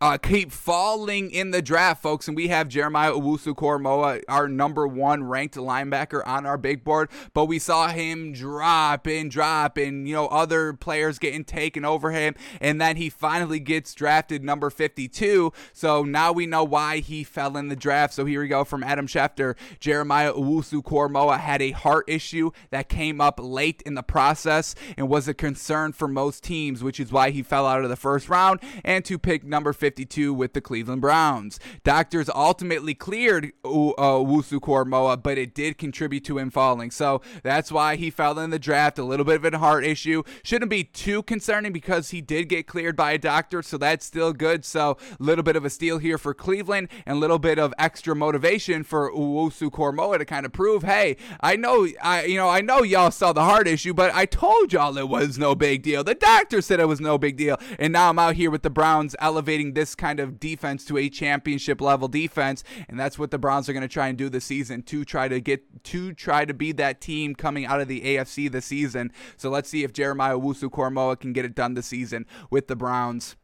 uh, 0.00 0.18
keep 0.18 0.52
falling 0.52 1.30
in 1.30 1.50
the 1.50 1.62
draft, 1.62 2.02
folks. 2.02 2.28
And 2.28 2.36
we 2.36 2.48
have 2.48 2.68
Jeremiah 2.68 3.12
Owusu-Koramoah, 3.12 4.22
our 4.28 4.48
number 4.48 4.86
one 4.86 5.24
ranked 5.24 5.56
linebacker 5.56 6.26
on 6.26 6.44
our 6.44 6.58
big 6.58 6.84
board. 6.84 7.08
But 7.32 7.46
we 7.46 7.58
saw 7.58 7.88
him 7.88 8.32
drop 8.32 9.06
and 9.06 9.30
drop 9.30 9.78
and, 9.78 10.06
you 10.06 10.14
know, 10.14 10.26
other 10.26 10.74
players 10.74 11.18
getting 11.18 11.44
taken 11.44 11.84
over 11.84 12.10
him. 12.10 12.34
And 12.60 12.80
then 12.80 12.96
he 12.96 13.08
finally 13.08 13.58
gets 13.58 13.94
drafted 13.94 14.44
number 14.44 14.68
52. 14.68 15.52
So 15.72 16.02
now 16.02 16.32
we 16.32 16.46
know 16.46 16.64
why 16.64 16.98
he 16.98 17.24
fell 17.24 17.56
in 17.56 17.68
the 17.68 17.76
draft. 17.76 18.12
So 18.12 18.26
here 18.26 18.42
we 18.42 18.48
go 18.48 18.64
from 18.64 18.84
Adam 18.84 19.06
Schefter. 19.06 19.56
Jeremiah 19.80 20.32
Owusu-Koramoah 20.32 21.40
had 21.40 21.62
a 21.62 21.70
heart 21.70 22.04
issue 22.06 22.50
that 22.70 22.88
came 22.88 23.20
up 23.20 23.40
late 23.42 23.82
in 23.86 23.94
the 23.94 24.02
process 24.02 24.74
and 24.96 25.08
was 25.08 25.26
a 25.26 25.34
concern 25.34 25.92
for 25.92 26.06
most 26.06 26.44
teams, 26.44 26.84
which 26.84 27.00
is 27.00 27.10
why 27.10 27.30
he 27.30 27.42
fell 27.42 27.66
out 27.66 27.82
of 27.82 27.88
the 27.88 27.96
first 27.96 28.28
round 28.28 28.60
and 28.84 29.04
to 29.04 29.18
pick 29.18 29.42
number 29.42 29.72
52 29.72 29.85
52 29.86 30.34
with 30.34 30.52
the 30.52 30.60
Cleveland 30.60 31.00
Browns. 31.00 31.60
Doctors 31.84 32.28
ultimately 32.28 32.92
cleared 32.92 33.52
uh, 33.64 33.68
Wusu 33.68 34.58
Koramoah, 34.58 35.22
but 35.22 35.38
it 35.38 35.54
did 35.54 35.78
contribute 35.78 36.24
to 36.24 36.38
him 36.38 36.50
falling. 36.50 36.90
So 36.90 37.22
that's 37.44 37.70
why 37.70 37.94
he 37.94 38.10
fell 38.10 38.36
in 38.40 38.50
the 38.50 38.58
draft. 38.58 38.98
A 38.98 39.04
little 39.04 39.24
bit 39.24 39.44
of 39.44 39.54
a 39.54 39.58
heart 39.58 39.84
issue. 39.84 40.24
Shouldn't 40.42 40.72
be 40.72 40.82
too 40.82 41.22
concerning 41.22 41.72
because 41.72 42.10
he 42.10 42.20
did 42.20 42.48
get 42.48 42.66
cleared 42.66 42.96
by 42.96 43.12
a 43.12 43.18
doctor, 43.18 43.62
so 43.62 43.78
that's 43.78 44.04
still 44.04 44.32
good. 44.32 44.64
So 44.64 44.98
a 45.20 45.22
little 45.22 45.44
bit 45.44 45.54
of 45.54 45.64
a 45.64 45.70
steal 45.70 45.98
here 45.98 46.18
for 46.18 46.34
Cleveland 46.34 46.88
and 47.06 47.18
a 47.18 47.20
little 47.20 47.38
bit 47.38 47.60
of 47.60 47.72
extra 47.78 48.16
motivation 48.16 48.82
for 48.82 49.12
Wusu 49.12 49.70
Koramoah 49.70 50.18
to 50.18 50.24
kind 50.24 50.44
of 50.44 50.52
prove, 50.52 50.82
hey, 50.82 51.16
I 51.38 51.54
know, 51.54 51.86
I 52.02 52.24
you 52.24 52.38
know, 52.38 52.48
I 52.48 52.60
know 52.60 52.82
y'all 52.82 53.12
saw 53.12 53.32
the 53.32 53.44
heart 53.44 53.68
issue, 53.68 53.94
but 53.94 54.12
I 54.12 54.26
told 54.26 54.72
y'all 54.72 54.98
it 54.98 55.08
was 55.08 55.38
no 55.38 55.54
big 55.54 55.84
deal. 55.84 56.02
The 56.02 56.16
doctor 56.16 56.60
said 56.60 56.80
it 56.80 56.88
was 56.88 57.00
no 57.00 57.18
big 57.18 57.36
deal, 57.36 57.56
and 57.78 57.92
now 57.92 58.10
I'm 58.10 58.18
out 58.18 58.34
here 58.34 58.50
with 58.50 58.64
the 58.64 58.70
Browns 58.70 59.14
elevating 59.20 59.75
this 59.76 59.94
kind 59.94 60.18
of 60.18 60.40
defense 60.40 60.86
to 60.86 60.96
a 60.96 61.10
championship 61.10 61.82
level 61.82 62.08
defense, 62.08 62.64
and 62.88 62.98
that's 62.98 63.18
what 63.18 63.30
the 63.30 63.38
Browns 63.38 63.68
are 63.68 63.74
going 63.74 63.82
to 63.82 63.88
try 63.88 64.08
and 64.08 64.16
do 64.16 64.30
this 64.30 64.46
season 64.46 64.82
to 64.84 65.04
try 65.04 65.28
to 65.28 65.38
get 65.38 65.84
to 65.84 66.14
try 66.14 66.46
to 66.46 66.54
be 66.54 66.72
that 66.72 67.00
team 67.00 67.34
coming 67.34 67.66
out 67.66 67.80
of 67.80 67.86
the 67.86 68.00
AFC 68.00 68.50
this 68.50 68.64
season. 68.64 69.12
So 69.36 69.50
let's 69.50 69.68
see 69.68 69.84
if 69.84 69.92
Jeremiah 69.92 70.38
Wusu 70.38 70.70
Koramoah 70.70 71.20
can 71.20 71.34
get 71.34 71.44
it 71.44 71.54
done 71.54 71.74
this 71.74 71.86
season 71.86 72.24
with 72.50 72.68
the 72.68 72.74
Browns 72.74 73.36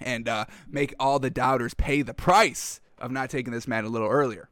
and 0.00 0.28
uh, 0.28 0.46
make 0.66 0.94
all 0.98 1.18
the 1.18 1.30
doubters 1.30 1.74
pay 1.74 2.00
the 2.00 2.14
price 2.14 2.80
of 2.98 3.12
not 3.12 3.28
taking 3.28 3.52
this 3.52 3.68
man 3.68 3.84
a 3.84 3.88
little 3.88 4.08
earlier. 4.08 4.48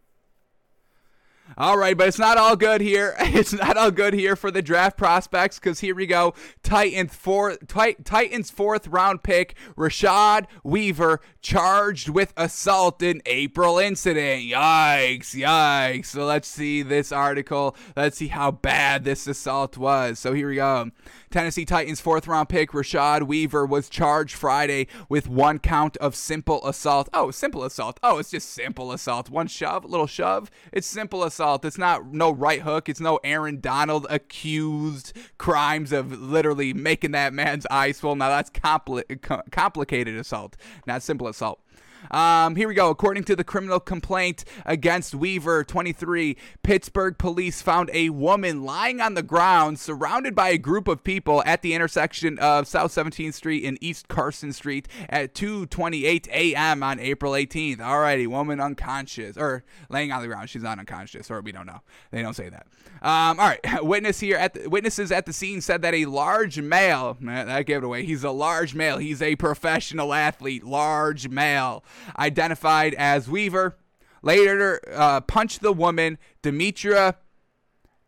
All 1.57 1.77
right, 1.77 1.97
but 1.97 2.09
it's 2.09 2.19
not 2.19 2.39
all 2.39 2.57
good 2.57 2.81
here. 2.81 3.17
It's 3.33 3.53
not 3.53 3.79
all 3.79 3.91
good 3.91 4.13
here 4.13 4.37
for 4.37 4.51
the 4.51 4.61
draft 4.61 4.99
prospects 4.99 5.59
because 5.59 5.81
here 5.81 5.95
we 5.95 6.07
go. 6.07 6.35
Titans 6.63 7.15
fourth, 7.15 7.67
Titans 7.67 8.51
fourth 8.51 8.87
round 8.87 9.23
pick 9.23 9.57
Rashad 9.77 10.47
Weaver 10.63 11.21
charged 11.41 12.11
with 12.11 12.35
assault 12.37 13.03
in 13.03 13.23
April 13.25 13.79
incident. 13.79 14.43
Yikes! 14.43 15.35
Yikes! 15.35 16.07
So 16.07 16.27
let's 16.27 16.47
see 16.47 16.83
this 16.83 17.11
article. 17.11 17.75
Let's 17.97 18.19
see 18.19 18.29
how 18.29 18.51
bad 18.51 19.05
this 19.05 19.27
assault 19.27 19.79
was. 19.79 20.19
So 20.19 20.35
here 20.35 20.49
we 20.49 20.57
go. 20.57 20.91
Tennessee 21.33 21.65
Titans 21.65 21.99
fourth 21.99 22.29
round 22.29 22.51
pick 22.51 22.73
Rashad 22.73 23.23
Weaver 23.23 23.65
was 23.65 23.89
charged 23.89 24.35
Friday 24.35 24.87
with 25.09 25.27
one 25.27 25.59
count 25.59 25.97
of 25.97 26.15
simple 26.15 26.65
assault. 26.69 27.09
Oh, 27.15 27.31
simple 27.31 27.65
assault. 27.65 27.99
Oh, 28.03 28.19
it's 28.19 28.31
just 28.31 28.51
simple 28.51 28.93
assault. 28.93 29.31
One 29.31 29.47
shove, 29.47 29.87
little 29.87 30.07
shove. 30.07 30.51
It's 30.73 30.87
simple 30.87 31.25
assault. 31.25 31.65
It's 31.65 31.79
not 31.79 32.13
no 32.13 32.31
right 32.31 32.61
hook. 32.61 32.91
It's 32.91 33.01
no 33.01 33.19
Aaron 33.25 33.61
Donald 33.61 34.07
accused 34.11 35.17
crimes 35.39 35.91
of 35.91 36.21
literally 36.21 36.75
making 36.75 37.13
that 37.13 37.33
man's 37.33 37.67
eyes 37.71 37.97
swell. 37.97 38.15
Now 38.15 38.29
that's 38.29 38.51
compli- 38.51 39.51
complicated 39.51 40.17
assault, 40.17 40.59
not 40.87 41.03
simple 41.03 41.29
assault. 41.29 41.62
Um, 42.11 42.57
here 42.57 42.69
we 42.69 42.75
go. 42.75 42.91
According 42.91 43.25
to 43.25 43.37
the 43.37 43.45
criminal 43.45 43.81
complaint 43.81 44.45
against 44.67 45.15
Weaver, 45.15 45.65
23, 45.65 46.37
Pittsburgh 46.63 47.17
police 47.19 47.63
found 47.63 47.91
a 47.93 48.11
woman 48.11 48.65
lying 48.65 49.01
on 49.01 49.15
the 49.15 49.23
ground, 49.23 49.79
surrounded 49.79 50.35
by 50.35 50.51
a 50.51 50.59
group 50.59 50.89
of 50.89 51.05
people 51.05 51.43
at 51.47 51.63
the 51.63 51.75
intersection 51.75 52.39
of 52.39 52.67
South 52.67 52.93
17th 52.93 53.35
Street 53.35 53.65
and 53.65 53.79
East 53.81 54.09
Carson 54.09 54.53
Street 54.53 54.89
at 55.09 55.35
2:28 55.35 56.29
a.m. 56.29 56.83
on 56.83 56.99
April 56.99 57.33
18th. 57.33 57.79
Alrighty, 57.79 58.27
woman 58.27 58.61
unconscious 58.61 59.37
or 59.37 59.65
laying 59.89 60.13
on 60.13 60.23
the 60.23 60.29
ground. 60.29 60.51
She's 60.51 60.63
not 60.63 60.79
unconscious, 60.79 61.31
or 61.31 61.41
we 61.41 61.53
don't 61.53 61.67
know. 61.67 61.81
They 62.11 62.23
don't 62.23 62.35
say 62.35 62.49
that. 62.49 62.67
Um, 63.03 63.41
all 63.41 63.49
right, 63.49 63.61
witness 63.85 64.21
here 64.21 64.37
at 64.37 64.55
the, 64.55 64.69
witnesses 64.69 65.11
at 65.11 65.27
the 65.27 65.33
scene 65.33 65.61
said 65.61 65.83
that 65.83 65.95
a 65.95 66.05
large 66.07 66.61
male. 66.61 67.17
That 67.21 67.67
gave 67.67 67.79
it 67.79 67.85
away. 67.85 68.05
He's 68.05 68.25
a 68.25 68.31
large 68.31 68.75
male. 68.75 68.99
He's 68.99 69.21
a 69.21 69.37
professional 69.37 70.15
athlete. 70.15 70.65
Large 70.65 71.29
male 71.29 71.85
identified 72.19 72.95
as 72.95 73.29
Weaver, 73.29 73.77
later 74.23 74.81
uh, 74.93 75.21
punched 75.21 75.63
the 75.63 75.73
woman, 75.73 76.19
Demetria 76.43 77.17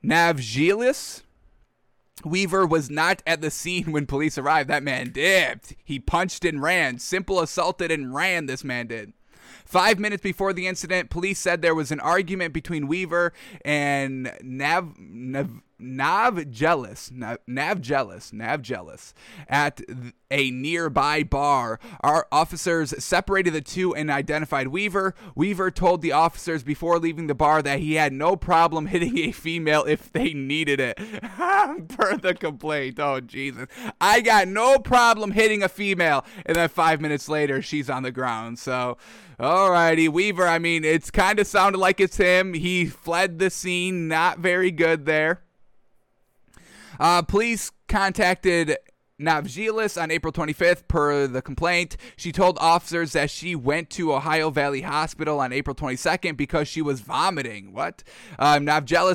Navgilis. 0.05 1.23
Weaver 2.25 2.67
was 2.67 2.89
not 2.89 3.23
at 3.27 3.41
the 3.41 3.51
scene 3.51 3.93
when 3.93 4.07
police 4.07 4.39
arrived. 4.39 4.71
That 4.71 4.83
man 4.83 5.11
dipped. 5.11 5.75
He 5.85 5.99
punched 5.99 6.45
and 6.45 6.63
ran. 6.63 6.99
Simple 6.99 7.41
assaulted 7.41 7.91
and 7.91 8.15
ran, 8.15 8.47
this 8.47 8.65
man 8.65 8.87
did. 8.87 9.13
Five 9.65 9.99
minutes 9.99 10.23
before 10.23 10.53
the 10.53 10.67
incident, 10.67 11.11
police 11.11 11.39
said 11.39 11.61
there 11.61 11.75
was 11.75 11.91
an 11.91 12.01
argument 12.01 12.55
between 12.55 12.87
Weaver 12.87 13.33
and 13.65 14.33
Nav, 14.43 14.95
Nav 14.99 15.51
Nav 15.79 16.51
jealous, 16.51 17.11
Nav, 17.11 17.39
Nav 17.47 17.81
jealous, 17.81 18.33
Nav 18.33 18.63
jealous 18.63 19.15
at 19.49 19.81
a 20.31 20.51
nearby 20.51 21.23
bar. 21.23 21.79
Our 22.01 22.27
officers 22.33 22.95
separated 23.03 23.53
the 23.53 23.61
two 23.61 23.95
and 23.95 24.11
identified 24.11 24.69
Weaver. 24.69 25.15
Weaver 25.35 25.71
told 25.71 26.03
the 26.03 26.13
officers 26.13 26.63
before 26.63 26.99
leaving 26.99 27.27
the 27.27 27.35
bar 27.35 27.63
that 27.63 27.79
he 27.79 27.95
had 27.95 28.13
no 28.13 28.37
problem 28.37 28.87
hitting 28.87 29.19
a 29.19 29.33
female 29.33 29.85
if 29.85 30.13
they 30.13 30.33
needed 30.33 30.81
it. 30.81 30.99
per 31.89 32.17
the 32.17 32.37
complaint. 32.39 32.99
Oh, 32.99 33.21
Jesus. 33.21 33.69
I 34.01 34.21
got 34.21 34.49
no 34.49 34.79
problem 34.79 35.33
hitting 35.33 35.63
a 35.63 35.69
female. 35.69 36.25
And 36.45 36.57
then 36.57 36.69
five 36.69 37.01
minutes 37.01 37.29
later, 37.29 37.63
she's 37.63 37.89
on 37.89 38.03
the 38.03 38.11
ground. 38.13 38.59
So, 38.59 38.99
alrighty. 39.39 40.09
Weaver, 40.09 40.47
I 40.47 40.59
mean, 40.59 40.85
it's 40.85 41.11
kind 41.11 41.39
of 41.39 41.47
sounded 41.47 41.79
like 41.79 42.01
it's 42.01 42.17
him. 42.17 42.55
He 42.55 42.87
fled 42.87 43.39
the 43.39 43.51
scene. 43.51 44.09
Not 44.09 44.39
very 44.39 44.71
good 44.71 45.07
there. 45.07 45.44
Uh, 46.99 47.23
police 47.23 47.71
contacted 47.89 48.77
Navgilis 49.21 50.01
on 50.01 50.11
April 50.11 50.33
25th, 50.33 50.89
per 50.89 51.29
the 51.29 51.41
complaint. 51.41 51.97
She 52.17 52.33
told 52.33 52.59
officers 52.59 53.13
that 53.13 53.31
she 53.31 53.55
went 53.55 53.89
to 53.91 54.13
Ohio 54.13 54.51
Valley 54.51 54.81
Hospital 54.81 55.39
on 55.39 55.53
April 55.53 55.77
22nd 55.77 56.37
because 56.37 56.67
she 56.67 56.83
was 56.83 57.01
vomiting. 57.01 57.73
What? 57.73 58.03
Um, 58.41 58.65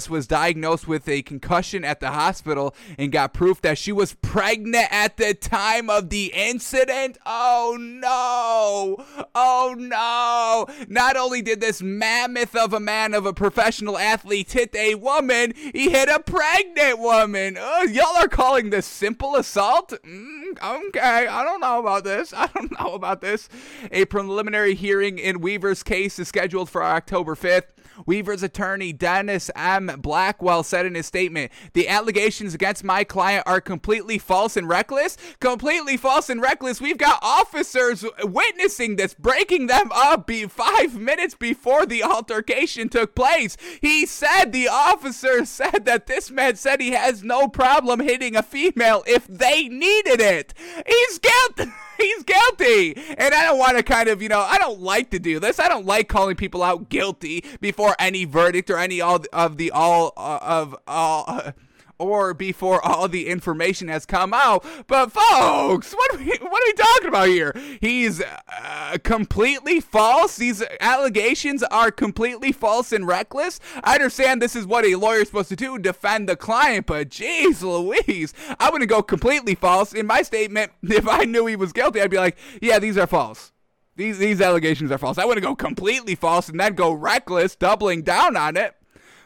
was 0.09 0.25
diagnosed 0.25 0.87
with 0.87 1.09
a 1.09 1.21
concussion 1.23 1.83
at 1.83 1.99
the 1.99 2.11
hospital 2.11 2.73
and 2.97 3.11
got 3.11 3.33
proof 3.33 3.61
that 3.61 3.77
she 3.77 3.91
was 3.91 4.13
pregnant 4.21 4.87
at 4.89 5.17
the 5.17 5.33
time 5.33 5.89
of 5.89 6.09
the 6.09 6.31
incident. 6.33 7.17
Oh 7.25 7.77
no! 7.77 9.05
Oh 9.35 9.75
no! 9.77 10.85
Not 10.87 11.17
only 11.17 11.41
did 11.41 11.59
this 11.59 11.81
mammoth 11.81 12.55
of 12.55 12.71
a 12.73 12.79
man 12.79 13.13
of 13.13 13.25
a 13.25 13.33
professional 13.33 13.97
athlete 13.97 14.51
hit 14.53 14.73
a 14.75 14.95
woman, 14.95 15.53
he 15.73 15.89
hit 15.89 16.07
a 16.07 16.19
pregnant 16.19 16.99
woman. 16.99 17.57
Uh, 17.57 17.85
y'all 17.89 18.17
are 18.17 18.29
calling 18.29 18.69
this 18.69 18.85
simple 18.85 19.35
assault? 19.35 19.88
Mm, 19.97 20.87
okay, 20.87 21.27
I 21.27 21.43
don't 21.43 21.59
know 21.61 21.79
about 21.79 22.03
this. 22.03 22.33
I 22.33 22.47
don't 22.47 22.71
know 22.79 22.93
about 22.93 23.21
this. 23.21 23.49
A 23.91 24.05
preliminary 24.05 24.75
hearing 24.75 25.19
in 25.19 25.41
Weaver's 25.41 25.83
case 25.83 26.19
is 26.19 26.27
scheduled 26.27 26.69
for 26.69 26.83
October 26.83 27.35
5th. 27.35 27.69
Weaver's 28.05 28.43
attorney, 28.43 28.93
Dennis 28.93 29.49
M. 29.55 29.87
Blackwell, 29.99 30.63
said 30.63 30.85
in 30.85 30.95
his 30.95 31.05
statement 31.05 31.51
The 31.73 31.87
allegations 31.87 32.53
against 32.53 32.83
my 32.83 33.03
client 33.03 33.43
are 33.45 33.61
completely 33.61 34.17
false 34.17 34.55
and 34.55 34.67
reckless. 34.67 35.17
Completely 35.39 35.97
false 35.97 36.29
and 36.29 36.41
reckless. 36.41 36.81
We've 36.81 36.97
got 36.97 37.19
officers 37.21 38.05
witnessing 38.23 38.95
this, 38.95 39.13
breaking 39.13 39.67
them 39.67 39.91
up 39.93 40.27
be 40.27 40.45
five 40.45 40.95
minutes 40.99 41.35
before 41.35 41.85
the 41.85 42.03
altercation 42.03 42.89
took 42.89 43.15
place. 43.15 43.57
He 43.81 44.05
said, 44.05 44.51
the 44.51 44.67
officer 44.67 45.45
said 45.45 45.85
that 45.85 46.07
this 46.07 46.29
man 46.29 46.55
said 46.55 46.81
he 46.81 46.91
has 46.91 47.23
no 47.23 47.47
problem 47.47 47.99
hitting 47.99 48.35
a 48.35 48.43
female 48.43 49.03
if 49.07 49.25
they 49.27 49.67
needed 49.67 50.21
it. 50.21 50.53
He's 50.85 51.19
guilty. 51.19 51.71
he's 51.99 52.23
guilty. 52.23 52.93
And 53.17 53.33
I 53.33 53.43
don't 53.43 53.59
want 53.59 53.77
to 53.77 53.83
kind 53.83 54.09
of, 54.09 54.21
you 54.21 54.29
know, 54.29 54.39
I 54.39 54.57
don't 54.57 54.79
like 54.81 55.09
to 55.11 55.19
do 55.19 55.39
this. 55.39 55.59
I 55.59 55.67
don't 55.69 55.85
like 55.85 56.07
calling 56.07 56.35
people 56.35 56.63
out 56.63 56.89
guilty 56.89 57.43
before 57.61 57.95
any 57.99 58.25
verdict 58.25 58.69
or 58.69 58.77
any 58.77 59.01
all 59.01 59.23
of 59.33 59.57
the 59.57 59.71
all 59.71 60.13
uh, 60.17 60.39
of 60.41 60.75
all. 60.87 61.25
Uh, 61.27 61.51
or 61.99 62.33
before 62.33 62.83
all 62.83 63.07
the 63.07 63.27
information 63.27 63.89
has 63.89 64.05
come 64.05 64.33
out. 64.33 64.65
But 64.87 65.11
folks, 65.11 65.93
what 65.93 66.15
are 66.15 66.17
we, 66.17 66.25
what 66.25 66.41
are 66.41 66.67
we 66.67 66.73
talking 66.73 67.07
about 67.07 67.27
here? 67.27 67.53
He's 67.81 68.21
uh, 68.21 68.97
completely 69.03 69.79
false. 69.79 70.37
These 70.37 70.63
allegations 70.79 71.61
are 71.63 71.91
completely 71.91 72.51
false 72.51 72.91
and 72.91 73.05
reckless. 73.05 73.59
I 73.83 73.95
understand 73.95 74.41
this 74.41 74.55
is 74.55 74.65
what 74.65 74.85
a 74.85 74.95
lawyer 74.95 75.19
is 75.19 75.27
supposed 75.27 75.49
to 75.49 75.55
do, 75.55 75.77
defend 75.77 76.27
the 76.27 76.35
client, 76.35 76.85
but 76.85 77.09
jeez 77.09 77.61
Louise, 77.61 78.33
I 78.59 78.69
wouldn't 78.69 78.89
go 78.89 79.03
completely 79.03 79.55
false. 79.55 79.93
In 79.93 80.07
my 80.07 80.21
statement, 80.21 80.71
if 80.83 81.07
I 81.07 81.25
knew 81.25 81.45
he 81.45 81.55
was 81.55 81.73
guilty, 81.73 82.01
I'd 82.01 82.09
be 82.09 82.17
like, 82.17 82.37
yeah, 82.61 82.79
these 82.79 82.97
are 82.97 83.07
false. 83.07 83.51
These, 83.95 84.17
these 84.17 84.39
allegations 84.39 84.91
are 84.91 84.97
false. 84.97 85.17
I 85.17 85.25
wouldn't 85.25 85.45
go 85.45 85.55
completely 85.55 86.15
false 86.15 86.47
and 86.47 86.57
then 86.57 86.73
go 86.73 86.93
reckless, 86.93 87.57
doubling 87.57 88.01
down 88.01 88.37
on 88.37 88.55
it. 88.55 88.73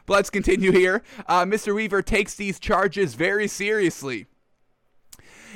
But 0.05 0.13
let's 0.13 0.29
continue 0.29 0.71
here. 0.71 1.03
Uh, 1.27 1.45
Mr. 1.45 1.73
Weaver 1.73 2.01
takes 2.01 2.35
these 2.35 2.59
charges 2.59 3.15
very 3.15 3.47
seriously. 3.47 4.27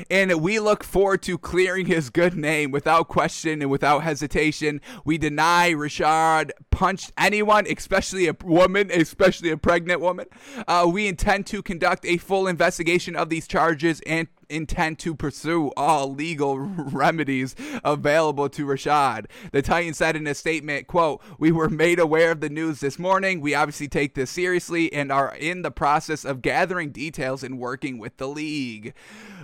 And 0.10 0.42
we 0.42 0.60
look 0.60 0.84
forward 0.84 1.24
to 1.24 1.38
clearing 1.38 1.88
his 1.88 2.10
good 2.10 2.36
name 2.36 2.72
without 2.72 3.08
question 3.08 3.62
and 3.62 3.72
without 3.72 4.04
hesitation. 4.04 4.82
We 5.06 5.18
deny 5.18 5.72
Rashad 5.72 6.52
punched 6.70 7.14
anyone, 7.18 7.66
especially 7.68 8.28
a 8.28 8.36
woman, 8.44 8.92
especially 8.92 9.50
a 9.50 9.58
pregnant 9.58 10.02
woman. 10.02 10.28
Uh, 10.68 10.88
we 10.92 11.08
intend 11.08 11.48
to 11.48 11.64
conduct 11.64 12.06
a 12.06 12.18
full 12.18 12.48
investigation 12.48 13.16
of 13.16 13.30
these 13.30 13.48
charges 13.48 14.02
and 14.06 14.28
intend 14.50 15.00
to 15.00 15.16
pursue 15.16 15.72
all 15.78 16.14
legal 16.14 16.58
remedies 16.78 17.56
available 17.84 18.50
to 18.50 18.66
Rashad. 18.66 19.26
The 19.52 19.62
Titans 19.62 19.98
said 19.98 20.16
in 20.16 20.28
a 20.28 20.34
statement, 20.34 20.88
quote, 20.88 21.22
We 21.38 21.52
were 21.52 21.70
made 21.70 22.00
aware 22.00 22.32
of 22.32 22.42
the 22.42 22.50
news 22.50 22.80
this 22.80 23.00
morning. 23.00 23.42
We 23.42 23.56
obviously 23.56 23.88
take 23.88 24.16
this 24.16 24.32
seriously 24.32 24.92
and 24.94 25.12
are 25.12 25.36
in 25.36 25.62
the 25.62 25.72
process 25.72 26.26
of 26.26 26.42
gathering 26.42 26.92
details 26.92 27.44
and 27.44 27.60
working 27.60 27.98
with 27.98 28.18
the 28.18 28.28
league. 28.28 28.94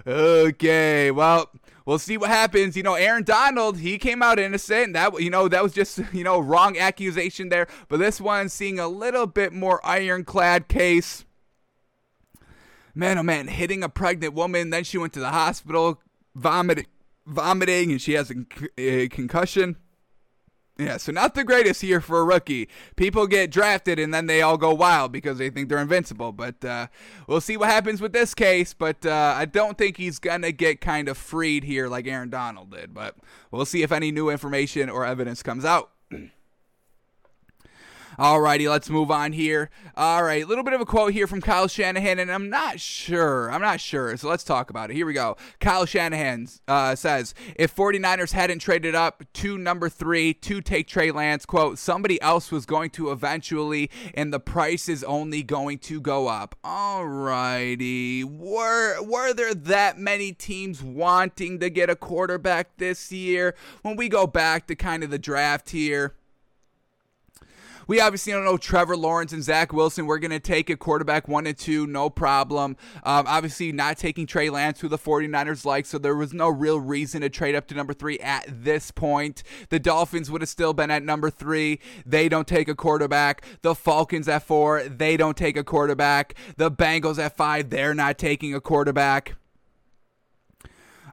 Okay, 0.05 1.11
well, 1.11 1.49
we'll 1.85 1.99
see 1.99 2.17
what 2.17 2.29
happens. 2.29 2.75
You 2.75 2.83
know, 2.83 2.95
Aaron 2.95 3.23
Donald, 3.23 3.77
he 3.77 3.97
came 3.97 4.21
out 4.21 4.39
innocent. 4.39 4.93
That 4.93 5.21
you 5.21 5.29
know, 5.29 5.47
that 5.47 5.63
was 5.63 5.73
just 5.73 5.99
you 6.11 6.23
know 6.23 6.39
wrong 6.39 6.77
accusation 6.77 7.49
there. 7.49 7.67
But 7.87 7.99
this 7.99 8.19
one, 8.19 8.49
seeing 8.49 8.79
a 8.79 8.87
little 8.87 9.27
bit 9.27 9.53
more 9.53 9.85
ironclad 9.85 10.67
case. 10.67 11.25
Man, 12.95 13.17
oh 13.17 13.23
man, 13.23 13.47
hitting 13.47 13.83
a 13.83 13.89
pregnant 13.89 14.33
woman. 14.33 14.69
Then 14.69 14.83
she 14.83 14.97
went 14.97 15.13
to 15.13 15.19
the 15.19 15.29
hospital, 15.29 16.01
vomiting, 16.35 16.85
vomiting, 17.25 17.91
and 17.91 18.01
she 18.01 18.13
has 18.13 18.31
a, 18.31 18.35
a 18.77 19.09
concussion. 19.09 19.77
Yeah, 20.77 20.97
so 20.97 21.11
not 21.11 21.35
the 21.35 21.43
greatest 21.43 21.83
year 21.83 22.01
for 22.01 22.19
a 22.19 22.23
rookie. 22.23 22.67
People 22.95 23.27
get 23.27 23.51
drafted 23.51 23.99
and 23.99 24.11
then 24.11 24.25
they 24.25 24.41
all 24.41 24.57
go 24.57 24.73
wild 24.73 25.11
because 25.11 25.37
they 25.37 25.51
think 25.51 25.69
they're 25.69 25.77
invincible. 25.77 26.31
But 26.31 26.65
uh, 26.65 26.87
we'll 27.27 27.41
see 27.41 27.57
what 27.57 27.69
happens 27.69 28.01
with 28.01 28.11
this 28.11 28.33
case. 28.33 28.73
But 28.73 29.05
uh, 29.05 29.35
I 29.37 29.45
don't 29.45 29.77
think 29.77 29.97
he's 29.97 30.17
going 30.17 30.41
to 30.41 30.51
get 30.51 30.81
kind 30.81 31.07
of 31.07 31.17
freed 31.17 31.63
here 31.63 31.87
like 31.87 32.07
Aaron 32.07 32.31
Donald 32.31 32.71
did. 32.71 32.91
But 32.91 33.15
we'll 33.51 33.65
see 33.65 33.83
if 33.83 33.91
any 33.91 34.11
new 34.11 34.29
information 34.29 34.89
or 34.89 35.05
evidence 35.05 35.43
comes 35.43 35.63
out. 35.63 35.91
Alrighty, 38.19 38.69
let's 38.69 38.89
move 38.89 39.09
on 39.09 39.31
here. 39.31 39.69
All 39.95 40.23
right, 40.23 40.43
a 40.43 40.47
little 40.47 40.63
bit 40.63 40.73
of 40.73 40.81
a 40.81 40.85
quote 40.85 41.13
here 41.13 41.25
from 41.25 41.41
Kyle 41.41 41.67
Shanahan, 41.67 42.19
and 42.19 42.31
I'm 42.31 42.49
not 42.49 42.79
sure. 42.79 43.51
I'm 43.51 43.61
not 43.61 43.79
sure. 43.79 44.15
So 44.17 44.29
let's 44.29 44.43
talk 44.43 44.69
about 44.69 44.91
it. 44.91 44.95
Here 44.95 45.05
we 45.05 45.13
go. 45.13 45.35
Kyle 45.59 45.85
Shanahan 45.85 46.47
uh, 46.67 46.95
says 46.95 47.33
if 47.55 47.75
49ers 47.75 48.33
hadn't 48.33 48.59
traded 48.59 48.93
up 48.93 49.23
to 49.33 49.57
number 49.57 49.89
three 49.89 50.33
to 50.35 50.61
take 50.61 50.87
Trey 50.87 51.11
Lance, 51.11 51.45
quote, 51.45 51.79
somebody 51.79 52.21
else 52.21 52.51
was 52.51 52.65
going 52.65 52.91
to 52.91 53.11
eventually, 53.11 53.89
and 54.13 54.31
the 54.31 54.39
price 54.39 54.87
is 54.87 55.03
only 55.03 55.41
going 55.41 55.79
to 55.79 55.99
go 55.99 56.27
up. 56.27 56.55
Alrighty. 56.63 58.23
Were, 58.23 59.01
were 59.01 59.33
there 59.33 59.53
that 59.53 59.97
many 59.97 60.33
teams 60.33 60.83
wanting 60.83 61.59
to 61.59 61.69
get 61.69 61.89
a 61.89 61.95
quarterback 61.95 62.77
this 62.77 63.11
year? 63.11 63.55
When 63.81 63.95
we 63.95 64.09
go 64.09 64.27
back 64.27 64.67
to 64.67 64.75
kind 64.75 65.03
of 65.03 65.09
the 65.09 65.19
draft 65.19 65.71
here, 65.71 66.15
we 67.87 67.99
obviously 67.99 68.33
don't 68.33 68.45
know 68.45 68.57
Trevor 68.57 68.97
Lawrence 68.97 69.33
and 69.33 69.43
Zach 69.43 69.73
Wilson. 69.73 70.05
We're 70.05 70.19
going 70.19 70.31
to 70.31 70.39
take 70.39 70.69
a 70.69 70.75
quarterback 70.75 71.27
one 71.27 71.47
and 71.47 71.57
two, 71.57 71.87
no 71.87 72.09
problem. 72.09 72.77
Um, 73.03 73.25
obviously, 73.27 73.71
not 73.71 73.97
taking 73.97 74.25
Trey 74.25 74.49
Lance, 74.49 74.81
who 74.81 74.87
the 74.87 74.97
49ers 74.97 75.65
like, 75.65 75.85
so 75.85 75.97
there 75.97 76.15
was 76.15 76.33
no 76.33 76.49
real 76.49 76.79
reason 76.79 77.21
to 77.21 77.29
trade 77.29 77.55
up 77.55 77.67
to 77.67 77.75
number 77.75 77.93
three 77.93 78.19
at 78.19 78.45
this 78.47 78.91
point. 78.91 79.43
The 79.69 79.79
Dolphins 79.79 80.29
would 80.31 80.41
have 80.41 80.49
still 80.49 80.73
been 80.73 80.91
at 80.91 81.03
number 81.03 81.29
three. 81.29 81.79
They 82.05 82.29
don't 82.29 82.47
take 82.47 82.67
a 82.67 82.75
quarterback. 82.75 83.45
The 83.61 83.75
Falcons 83.75 84.27
at 84.27 84.43
four, 84.43 84.83
they 84.83 85.17
don't 85.17 85.37
take 85.37 85.57
a 85.57 85.63
quarterback. 85.63 86.35
The 86.57 86.71
Bengals 86.71 87.19
at 87.19 87.35
five, 87.35 87.69
they're 87.69 87.93
not 87.93 88.17
taking 88.17 88.53
a 88.53 88.61
quarterback. 88.61 89.35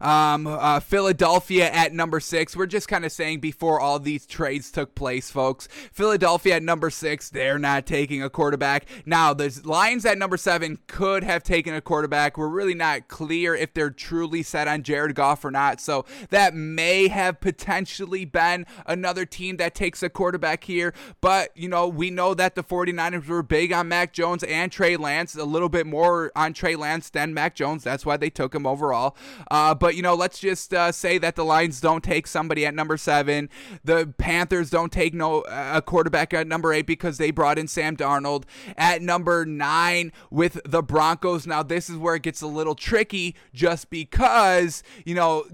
Um, 0.01 0.47
uh, 0.47 0.81
Philadelphia 0.81 1.71
at 1.71 1.93
number 1.93 2.21
six. 2.21 2.57
We're 2.57 2.67
just 2.67 2.89
kind 2.89 3.05
of 3.05 3.13
saying 3.13 3.41
before 3.41 3.81
all 3.81 3.99
these 3.99 4.27
trades 4.27 4.71
took 4.71 4.95
place, 4.95 5.31
folks. 5.31 5.69
Philadelphia 5.93 6.57
at 6.57 6.63
number 6.63 6.91
six, 6.91 7.29
they're 7.31 7.59
not 7.59 7.87
taking 7.87 8.23
a 8.23 8.31
quarterback. 8.31 8.87
Now, 9.05 9.35
the 9.35 9.61
Lions 9.65 10.05
at 10.05 10.19
number 10.19 10.37
seven 10.37 10.79
could 10.87 11.25
have 11.25 11.43
taken 11.43 11.75
a 11.75 11.81
quarterback. 11.81 12.39
We're 12.39 12.49
really 12.49 12.75
not 12.75 13.09
clear 13.09 13.55
if 13.55 13.75
they're 13.75 13.91
truly 13.91 14.43
set 14.43 14.69
on 14.69 14.83
Jared 14.83 15.15
Goff 15.15 15.45
or 15.45 15.51
not. 15.51 15.81
So 15.81 16.05
that 16.31 16.55
may 16.55 17.09
have 17.09 17.41
potentially 17.41 18.25
been 18.25 18.67
another 18.87 19.27
team 19.27 19.57
that 19.59 19.75
takes 19.75 20.03
a 20.03 20.09
quarterback 20.09 20.65
here. 20.65 20.95
But, 21.21 21.57
you 21.57 21.69
know, 21.69 21.89
we 21.89 22.11
know 22.11 22.35
that 22.35 22.55
the 22.55 22.63
49ers 22.63 23.27
were 23.27 23.43
big 23.43 23.73
on 23.73 23.89
Mac 23.89 24.13
Jones 24.13 24.43
and 24.45 24.73
Trey 24.73 24.97
Lance, 24.97 25.35
a 25.37 25.45
little 25.45 25.69
bit 25.69 25.87
more 25.87 26.33
on 26.35 26.53
Trey 26.53 26.77
Lance 26.77 27.11
than 27.11 27.35
Mac 27.35 27.55
Jones. 27.55 27.85
That's 27.85 28.07
why 28.07 28.17
they 28.17 28.31
took 28.31 28.55
him 28.55 28.67
overall. 28.67 29.17
Uh, 29.51 29.75
but 29.75 29.90
but 29.91 29.97
you 29.97 30.03
know, 30.03 30.15
let's 30.15 30.39
just 30.39 30.73
uh, 30.73 30.93
say 30.93 31.19
that 31.19 31.35
the 31.35 31.45
Lions 31.45 31.81
don't 31.81 32.05
take 32.05 32.29
somebody 32.29 32.65
at 32.65 32.75
number 32.77 32.97
seven. 32.97 33.51
The 33.83 34.15
Panthers 34.19 34.71
don't 34.71 34.93
take 34.93 35.15
no 35.15 35.41
a 35.49 35.83
quarterback 35.83 36.33
at 36.33 36.47
number 36.47 36.73
eight 36.73 36.87
because 36.87 37.19
they 37.19 37.33
brought 37.33 37.59
in 37.59 37.67
Sam 37.67 37.97
Darnold 37.97 38.45
at 38.77 39.03
number 39.03 39.45
nine 39.45 40.13
with 40.31 40.61
the 40.65 40.81
Broncos. 40.81 41.45
Now 41.45 41.65
this 41.65 41.91
is 41.91 41.97
where 41.97 42.15
it 42.15 42.23
gets 42.23 42.41
a 42.41 42.47
little 42.47 42.77
tricky, 42.77 43.35
just 43.53 43.91
because 43.91 44.85
you 45.05 45.17
know 45.17 45.45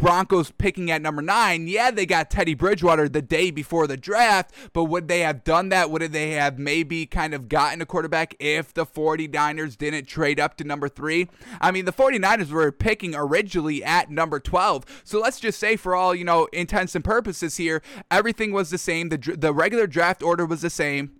Broncos 0.00 0.50
picking 0.50 0.90
at 0.90 1.02
number 1.02 1.20
nine, 1.20 1.68
yeah, 1.68 1.90
they 1.90 2.06
got 2.06 2.30
Teddy 2.30 2.54
Bridgewater 2.54 3.06
the 3.06 3.20
day 3.20 3.50
before 3.50 3.86
the 3.86 3.98
draft, 3.98 4.50
but 4.72 4.84
would 4.84 5.08
they 5.08 5.20
have 5.20 5.44
done 5.44 5.68
that? 5.68 5.90
Would 5.90 6.00
they 6.12 6.30
have 6.30 6.58
maybe 6.58 7.04
kind 7.04 7.34
of 7.34 7.50
gotten 7.50 7.82
a 7.82 7.86
quarterback 7.86 8.34
if 8.40 8.72
the 8.72 8.86
49ers 8.86 9.76
didn't 9.76 10.06
trade 10.06 10.40
up 10.40 10.56
to 10.56 10.64
number 10.64 10.88
three? 10.88 11.28
I 11.60 11.70
mean, 11.70 11.84
the 11.84 11.92
49ers 11.92 12.50
were 12.50 12.72
picking 12.72 13.14
originally 13.14 13.84
at 13.84 14.10
number 14.10 14.40
12. 14.40 15.02
So 15.04 15.20
let's 15.20 15.38
just 15.38 15.60
say, 15.60 15.76
for 15.76 15.94
all, 15.94 16.14
you 16.14 16.24
know, 16.24 16.46
intents 16.52 16.94
and 16.94 17.04
purposes 17.04 17.58
here, 17.58 17.82
everything 18.10 18.52
was 18.52 18.70
the 18.70 18.78
same. 18.78 19.10
The, 19.10 19.18
the 19.18 19.52
regular 19.52 19.86
draft 19.86 20.22
order 20.22 20.46
was 20.46 20.62
the 20.62 20.70
same. 20.70 21.12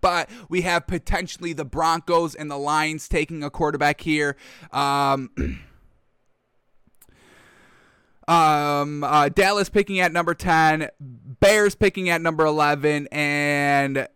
But 0.00 0.28
we 0.48 0.62
have 0.62 0.88
potentially 0.88 1.52
the 1.52 1.64
Broncos 1.64 2.34
and 2.34 2.50
the 2.50 2.58
Lions 2.58 3.08
taking 3.08 3.44
a 3.44 3.50
quarterback 3.50 4.00
here. 4.00 4.36
Um, 4.72 5.30
Um, 8.26 9.04
uh, 9.04 9.28
Dallas 9.28 9.68
picking 9.68 10.00
at 10.00 10.12
number 10.12 10.34
10, 10.34 10.88
Bears 11.00 11.74
picking 11.74 12.08
at 12.08 12.20
number 12.20 12.44
11, 12.44 13.08
and 13.12 14.08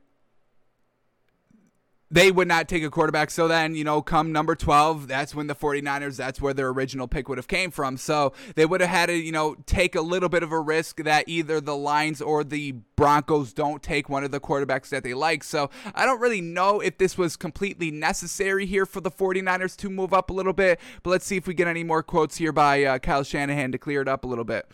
they 2.11 2.31
would 2.31 2.49
not 2.49 2.68
take 2.68 2.83
a 2.83 2.90
quarterback. 2.90 3.31
So 3.31 3.49
then, 3.49 3.75
you 3.75 3.85
know, 3.85 4.01
come 4.01 4.33
number 4.33 4.55
12, 4.55 5.09
that's 5.09 5.35
when 5.35 5.47
the 5.47 5.55
49ers, 5.55 6.16
that's 6.16 6.40
where 6.40 6.55
their 6.55 6.68
original 6.68 7.07
pick 7.07 7.29
would 7.29 7.38
have 7.38 7.49
came 7.49 7.71
from. 7.71 7.97
So 7.97 8.33
they 8.55 8.64
would 8.64 8.81
have 8.81 8.90
had 8.90 9.07
to, 9.07 9.14
you 9.14 9.33
know, 9.33 9.57
take 9.66 9.94
a 9.94 10.01
little 10.01 10.29
bit 10.29 10.42
of 10.42 10.53
a 10.53 10.61
risk 10.61 11.03
that 11.05 11.29
either 11.29 11.61
the 11.61 11.77
Lions 11.77 12.23
or 12.23 12.44
the 12.44 12.73
Broncos 12.97 13.53
don't 13.53 13.83
take 13.83 14.09
one 14.09 14.25
of 14.25 14.31
the 14.31 14.40
quarterbacks 14.40 14.88
that 14.88 15.03
they 15.03 15.14
like. 15.14 15.44
So 15.44 15.71
I 15.94 16.07
don't 16.07 16.21
really 16.21 16.40
know 16.40 16.81
if 16.81 16.99
this 16.99 17.18
was 17.18 17.37
completely 17.37 17.90
necessary 17.90 18.66
here 18.66 18.87
for 18.87 19.01
the 19.01 19.11
49ers 19.11 19.77
to 19.77 19.90
move 19.90 20.12
up 20.14 20.31
a 20.31 20.33
little 20.33 20.53
bit. 20.53 20.81
But 21.03 21.11
let's 21.11 21.27
see 21.27 21.37
if 21.37 21.47
we 21.47 21.55
get 21.55 21.68
any 21.68 21.85
more 21.85 22.03
quotes 22.03 22.37
here 22.37 22.53
by 22.53 22.85
uh, 22.85 22.99
Kyle 22.99 23.23
Shanahan 23.23 23.73
to 23.73 23.79
clear 23.79 24.01
it 24.01 24.09
up 24.09 24.25
a 24.25 24.27
little 24.27 24.44
bit. 24.44 24.66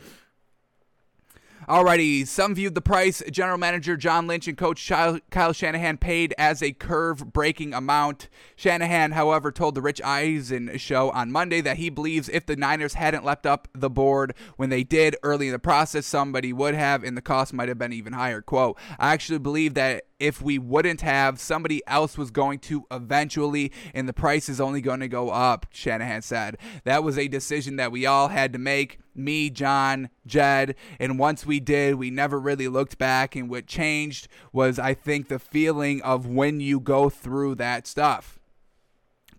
Alrighty, 1.69 2.27
some 2.27 2.55
viewed 2.55 2.75
the 2.75 2.83
price 2.83 3.23
general 3.31 3.57
manager 3.57 3.97
John 3.97 4.27
Lynch 4.27 4.47
and 4.47 4.57
coach 4.57 4.87
Kyle 4.87 5.53
Shanahan 5.53 5.97
paid 5.97 6.35
as 6.37 6.63
a 6.63 6.73
curve 6.73 7.33
breaking 7.33 7.73
amount. 7.73 8.29
Shanahan, 8.55 9.13
however, 9.13 9.51
told 9.51 9.75
the 9.75 9.81
Rich 9.81 10.03
Eisen 10.03 10.77
show 10.77 11.11
on 11.11 11.33
Monday 11.33 11.63
that 11.63 11.79
he 11.79 11.89
believes 11.89 12.29
if 12.29 12.45
the 12.45 12.57
Niners 12.57 12.95
hadn't 12.95 13.25
leapt 13.25 13.47
up 13.47 13.69
the 13.73 13.89
board 13.89 14.35
when 14.57 14.69
they 14.69 14.85
did 14.85 15.17
early 15.23 15.47
in 15.47 15.53
the 15.53 15.59
process, 15.59 16.05
somebody 16.05 16.53
would 16.53 16.75
have, 16.75 17.03
and 17.03 17.17
the 17.17 17.23
cost 17.23 17.55
might 17.55 17.69
have 17.69 17.79
been 17.79 17.95
even 17.95 18.13
higher. 18.13 18.43
Quote, 18.43 18.79
I 18.99 19.15
actually 19.15 19.39
believe 19.39 19.73
that 19.75 20.05
if 20.19 20.41
we 20.41 20.59
wouldn't 20.59 21.01
have, 21.01 21.41
somebody 21.41 21.83
else 21.87 22.17
was 22.17 22.31
going 22.31 22.59
to 22.61 22.87
eventually, 22.91 23.73
and 23.93 24.09
the 24.09 24.13
price 24.13 24.49
is 24.49 24.61
only 24.61 24.81
going 24.81 25.01
to 25.01 25.09
go 25.09 25.31
up, 25.31 25.67
Shanahan 25.71 26.23
said. 26.23 26.57
That 26.85 27.03
was 27.03 27.19
a 27.19 27.29
decision 27.29 27.77
that 27.77 27.93
we 27.93 28.07
all 28.07 28.29
had 28.29 28.53
to 28.53 28.59
make 28.59 28.99
me, 29.15 29.51
John, 29.51 30.09
Jed, 30.27 30.77
and 30.99 31.19
once 31.19 31.45
we 31.45 31.61
did, 31.61 31.97
we 31.97 32.11
never 32.11 32.39
really 32.39 32.69
looked 32.69 32.99
back. 32.99 33.37
And 33.37 33.49
what 33.51 33.67
changed 33.67 34.29
was, 34.53 34.79
I 34.79 34.95
think, 34.95 35.29
the 35.29 35.39
feeling 35.39 36.01
of 36.03 36.27
when 36.27 36.61
you 36.61 36.81
go 36.81 37.11
through 37.11 37.57
that 37.57 37.87
stuff. 37.87 38.39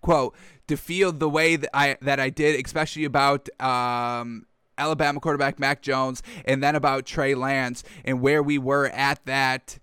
Quote, 0.01 0.35
to 0.67 0.77
feel 0.77 1.11
the 1.11 1.29
way 1.29 1.55
that 1.55 1.69
I 1.73 1.97
that 2.01 2.19
I 2.19 2.29
did, 2.29 2.63
especially 2.63 3.05
about 3.05 3.49
um, 3.59 4.45
Alabama 4.77 5.19
quarterback 5.19 5.59
Mac 5.59 5.81
Jones, 5.81 6.21
and 6.45 6.61
then 6.61 6.75
about 6.75 7.05
Trey 7.05 7.33
Lance, 7.33 7.83
and 8.03 8.21
where 8.21 8.43
we 8.43 8.57
were 8.57 8.87
at 8.89 9.25
that 9.25 9.79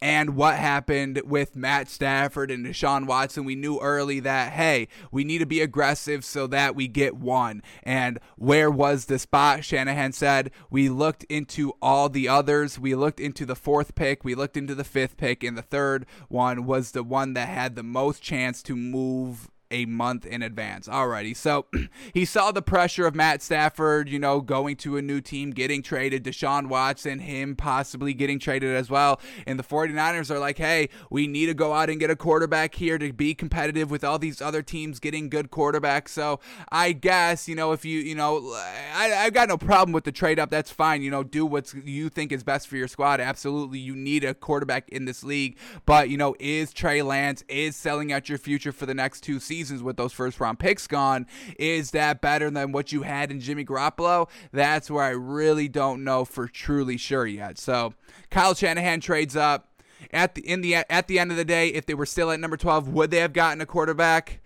and 0.00 0.36
what 0.36 0.56
happened 0.56 1.22
with 1.24 1.56
Matt 1.56 1.88
Stafford 1.88 2.50
and 2.50 2.66
Deshaun 2.66 3.06
Watson. 3.06 3.44
We 3.44 3.54
knew 3.54 3.78
early 3.78 4.20
that, 4.20 4.52
hey, 4.52 4.88
we 5.10 5.24
need 5.24 5.38
to 5.38 5.46
be 5.46 5.60
aggressive 5.60 6.24
so 6.24 6.46
that 6.48 6.74
we 6.74 6.88
get 6.88 7.16
one. 7.16 7.62
And 7.82 8.18
where 8.36 8.70
was 8.70 9.06
the 9.06 9.18
spot? 9.18 9.64
Shanahan 9.64 10.12
said, 10.12 10.50
we 10.70 10.88
looked 10.88 11.24
into 11.24 11.72
all 11.80 12.08
the 12.08 12.28
others. 12.28 12.78
We 12.78 12.94
looked 12.94 13.20
into 13.20 13.46
the 13.46 13.56
fourth 13.56 13.94
pick, 13.94 14.24
we 14.24 14.34
looked 14.34 14.56
into 14.56 14.74
the 14.74 14.84
fifth 14.84 15.16
pick, 15.16 15.42
and 15.42 15.56
the 15.56 15.62
third 15.62 16.06
one 16.28 16.66
was 16.66 16.90
the 16.90 17.02
one 17.02 17.34
that 17.34 17.48
had 17.48 17.74
the 17.74 17.82
most 17.82 18.22
chance 18.22 18.62
to 18.64 18.76
move 18.76 19.50
a 19.70 19.86
month 19.86 20.24
in 20.24 20.42
advance. 20.42 20.88
Alrighty, 20.88 21.36
so 21.36 21.66
he 22.14 22.24
saw 22.24 22.52
the 22.52 22.62
pressure 22.62 23.06
of 23.06 23.14
Matt 23.14 23.42
Stafford, 23.42 24.08
you 24.08 24.18
know, 24.18 24.40
going 24.40 24.76
to 24.76 24.96
a 24.96 25.02
new 25.02 25.20
team, 25.20 25.50
getting 25.50 25.82
traded, 25.82 26.24
Deshaun 26.24 26.68
Watson, 26.68 27.20
him 27.20 27.56
possibly 27.56 28.14
getting 28.14 28.38
traded 28.38 28.74
as 28.74 28.88
well. 28.88 29.20
And 29.46 29.58
the 29.58 29.64
49ers 29.64 30.30
are 30.30 30.38
like, 30.38 30.58
hey, 30.58 30.88
we 31.10 31.26
need 31.26 31.46
to 31.46 31.54
go 31.54 31.72
out 31.72 31.90
and 31.90 31.98
get 31.98 32.10
a 32.10 32.16
quarterback 32.16 32.74
here 32.76 32.98
to 32.98 33.12
be 33.12 33.34
competitive 33.34 33.90
with 33.90 34.04
all 34.04 34.18
these 34.18 34.40
other 34.40 34.62
teams 34.62 35.00
getting 35.00 35.28
good 35.28 35.50
quarterbacks. 35.50 36.08
So 36.08 36.40
I 36.70 36.92
guess, 36.92 37.48
you 37.48 37.54
know, 37.54 37.72
if 37.72 37.84
you, 37.84 37.98
you 37.98 38.14
know, 38.14 38.52
I, 38.94 39.12
I've 39.16 39.34
got 39.34 39.48
no 39.48 39.58
problem 39.58 39.92
with 39.92 40.04
the 40.04 40.12
trade 40.12 40.38
up. 40.38 40.50
That's 40.50 40.70
fine. 40.70 41.02
You 41.02 41.10
know, 41.10 41.22
do 41.22 41.44
what 41.44 41.72
you 41.74 42.08
think 42.08 42.32
is 42.32 42.44
best 42.44 42.68
for 42.68 42.76
your 42.76 42.88
squad. 42.88 43.20
Absolutely. 43.20 43.78
You 43.78 43.96
need 43.96 44.24
a 44.24 44.34
quarterback 44.34 44.88
in 44.90 45.04
this 45.04 45.24
league. 45.24 45.56
But, 45.84 46.08
you 46.08 46.16
know, 46.16 46.36
is 46.38 46.72
Trey 46.72 47.02
Lance, 47.02 47.42
is 47.48 47.74
selling 47.74 48.12
out 48.12 48.28
your 48.28 48.38
future 48.38 48.72
for 48.72 48.86
the 48.86 48.94
next 48.94 49.22
two 49.22 49.40
seasons? 49.40 49.55
Seasons 49.56 49.82
with 49.82 49.96
those 49.96 50.12
first 50.12 50.38
round 50.38 50.58
picks 50.58 50.86
gone. 50.86 51.26
Is 51.58 51.92
that 51.92 52.20
better 52.20 52.50
than 52.50 52.72
what 52.72 52.92
you 52.92 53.02
had 53.02 53.30
in 53.30 53.40
Jimmy 53.40 53.64
Garoppolo? 53.64 54.28
That's 54.52 54.90
where 54.90 55.04
I 55.04 55.10
really 55.10 55.68
don't 55.68 56.04
know 56.04 56.24
for 56.24 56.46
truly 56.46 56.98
sure 56.98 57.26
yet. 57.26 57.58
So 57.58 57.94
Kyle 58.30 58.54
Shanahan 58.54 59.00
trades 59.00 59.36
up. 59.36 59.68
At 60.12 60.34
the 60.34 60.46
in 60.46 60.60
the 60.60 60.74
at 60.74 61.08
the 61.08 61.18
end 61.18 61.30
of 61.30 61.38
the 61.38 61.44
day, 61.44 61.68
if 61.68 61.86
they 61.86 61.94
were 61.94 62.06
still 62.06 62.30
at 62.30 62.38
number 62.38 62.56
12, 62.56 62.88
would 62.88 63.10
they 63.10 63.18
have 63.18 63.32
gotten 63.32 63.60
a 63.60 63.66
quarterback? 63.66 64.40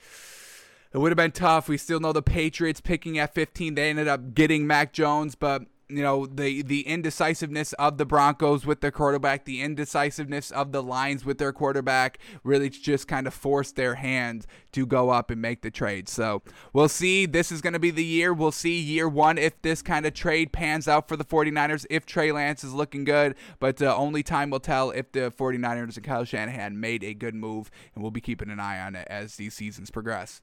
It 0.95 0.99
would 0.99 1.11
have 1.11 1.17
been 1.17 1.33
tough. 1.33 1.69
We 1.69 1.77
still 1.77 2.01
know 2.01 2.13
the 2.13 2.23
Patriots 2.23 2.81
picking 2.81 3.19
at 3.19 3.35
15. 3.35 3.75
They 3.75 3.91
ended 3.91 4.09
up 4.09 4.33
getting 4.33 4.67
Mac 4.67 4.93
Jones, 4.93 5.35
but 5.35 5.63
you 5.91 6.03
know 6.03 6.27
the 6.27 6.63
the 6.63 6.87
indecisiveness 6.87 7.73
of 7.75 7.99
the 7.99 8.07
Broncos 8.07 8.65
with 8.65 8.81
their 8.81 8.91
quarterback, 8.91 9.45
the 9.45 9.61
indecisiveness 9.61 10.51
of 10.51 10.73
the 10.73 10.83
Lions 10.83 11.25
with 11.25 11.39
their 11.39 11.53
quarterback, 11.53 12.19
really 12.45 12.71
just 12.71 13.09
kind 13.09 13.27
of 13.27 13.35
forced 13.35 13.77
their 13.77 13.97
hand 13.97 14.47
to 14.73 14.87
go 14.87 15.11
up 15.11 15.31
and 15.31 15.41
make 15.41 15.63
the 15.63 15.71
trade. 15.71 16.09
So 16.09 16.43
we'll 16.73 16.89
see. 16.89 17.27
This 17.27 17.51
is 17.51 17.61
going 17.61 17.73
to 17.73 17.79
be 17.79 17.91
the 17.91 18.05
year. 18.05 18.33
We'll 18.33 18.53
see 18.53 18.79
year 18.79 19.09
one 19.09 19.39
if 19.39 19.61
this 19.63 19.83
kind 19.83 20.07
of 20.07 20.15
trade 20.15 20.53
pans 20.53 20.87
out 20.89 21.09
for 21.09 21.17
the 21.17 21.25
49ers, 21.25 21.87
if 21.91 22.07
Trey 22.07 22.33
Lance 22.33 22.65
is 22.65 22.73
looking 22.73 23.05
good. 23.05 23.35
But 23.59 23.83
uh, 23.83 23.97
only 23.97 24.23
time 24.23 24.51
will 24.51 24.61
tell 24.61 24.91
if 24.91 25.13
the 25.13 25.31
49ers 25.31 25.97
and 25.97 26.05
Kyle 26.05 26.25
Shanahan 26.25 26.79
made 26.79 27.03
a 27.05 27.15
good 27.15 27.35
move, 27.35 27.71
and 27.95 28.03
we'll 28.03 28.11
be 28.11 28.21
keeping 28.21 28.51
an 28.51 28.61
eye 28.61 28.81
on 28.81 28.95
it 28.95 29.07
as 29.11 29.37
these 29.37 29.55
seasons 29.55 29.91
progress. 29.91 30.41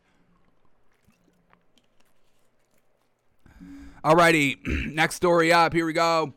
Alrighty, 4.03 4.57
next 4.93 5.15
story 5.15 5.51
up. 5.51 5.73
Here 5.73 5.85
we 5.85 5.93
go. 5.93 6.33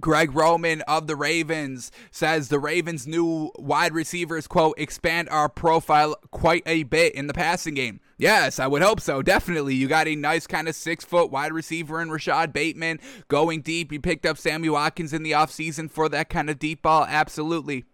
Greg 0.00 0.34
Roman 0.34 0.80
of 0.82 1.06
the 1.06 1.14
Ravens 1.14 1.92
says 2.10 2.48
the 2.48 2.58
Ravens' 2.58 3.06
new 3.06 3.52
wide 3.56 3.94
receivers, 3.94 4.48
quote, 4.48 4.74
expand 4.78 5.28
our 5.28 5.48
profile 5.48 6.16
quite 6.32 6.64
a 6.66 6.82
bit 6.82 7.14
in 7.14 7.28
the 7.28 7.34
passing 7.34 7.74
game. 7.74 8.00
Yes, 8.18 8.58
I 8.58 8.66
would 8.66 8.82
hope 8.82 9.00
so. 9.00 9.22
Definitely. 9.22 9.74
You 9.76 9.86
got 9.86 10.08
a 10.08 10.16
nice 10.16 10.46
kind 10.46 10.68
of 10.68 10.74
six 10.74 11.04
foot 11.04 11.30
wide 11.30 11.52
receiver 11.52 12.00
in 12.00 12.08
Rashad 12.08 12.52
Bateman 12.52 12.98
going 13.28 13.60
deep. 13.60 13.92
You 13.92 14.00
picked 14.00 14.26
up 14.26 14.38
Sammy 14.38 14.68
Watkins 14.68 15.12
in 15.12 15.22
the 15.22 15.32
offseason 15.32 15.88
for 15.90 16.08
that 16.08 16.30
kind 16.30 16.50
of 16.50 16.58
deep 16.58 16.82
ball. 16.82 17.04
Absolutely. 17.08 17.84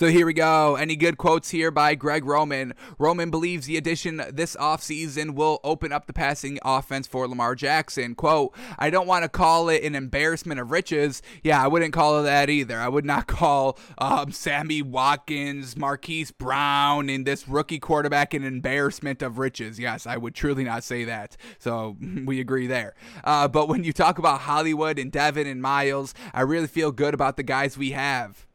So 0.00 0.06
here 0.06 0.24
we 0.24 0.32
go. 0.32 0.76
Any 0.76 0.96
good 0.96 1.18
quotes 1.18 1.50
here 1.50 1.70
by 1.70 1.94
Greg 1.94 2.24
Roman? 2.24 2.72
Roman 2.98 3.30
believes 3.30 3.66
the 3.66 3.76
addition 3.76 4.22
this 4.32 4.56
offseason 4.56 5.34
will 5.34 5.60
open 5.62 5.92
up 5.92 6.06
the 6.06 6.14
passing 6.14 6.58
offense 6.64 7.06
for 7.06 7.28
Lamar 7.28 7.54
Jackson. 7.54 8.14
Quote, 8.14 8.56
I 8.78 8.88
don't 8.88 9.06
want 9.06 9.24
to 9.24 9.28
call 9.28 9.68
it 9.68 9.84
an 9.84 9.94
embarrassment 9.94 10.58
of 10.58 10.70
riches. 10.70 11.20
Yeah, 11.42 11.62
I 11.62 11.68
wouldn't 11.68 11.92
call 11.92 12.18
it 12.18 12.22
that 12.22 12.48
either. 12.48 12.78
I 12.78 12.88
would 12.88 13.04
not 13.04 13.26
call 13.26 13.78
um, 13.98 14.32
Sammy 14.32 14.80
Watkins, 14.80 15.76
Marquise 15.76 16.30
Brown, 16.30 17.10
and 17.10 17.26
this 17.26 17.46
rookie 17.46 17.78
quarterback 17.78 18.32
an 18.32 18.42
embarrassment 18.42 19.20
of 19.20 19.36
riches. 19.36 19.78
Yes, 19.78 20.06
I 20.06 20.16
would 20.16 20.34
truly 20.34 20.64
not 20.64 20.82
say 20.82 21.04
that. 21.04 21.36
So 21.58 21.98
we 22.24 22.40
agree 22.40 22.66
there. 22.66 22.94
Uh, 23.22 23.48
but 23.48 23.68
when 23.68 23.84
you 23.84 23.92
talk 23.92 24.16
about 24.16 24.40
Hollywood 24.40 24.98
and 24.98 25.12
Devin 25.12 25.46
and 25.46 25.60
Miles, 25.60 26.14
I 26.32 26.40
really 26.40 26.68
feel 26.68 26.90
good 26.90 27.12
about 27.12 27.36
the 27.36 27.42
guys 27.42 27.76
we 27.76 27.90
have 27.90 28.46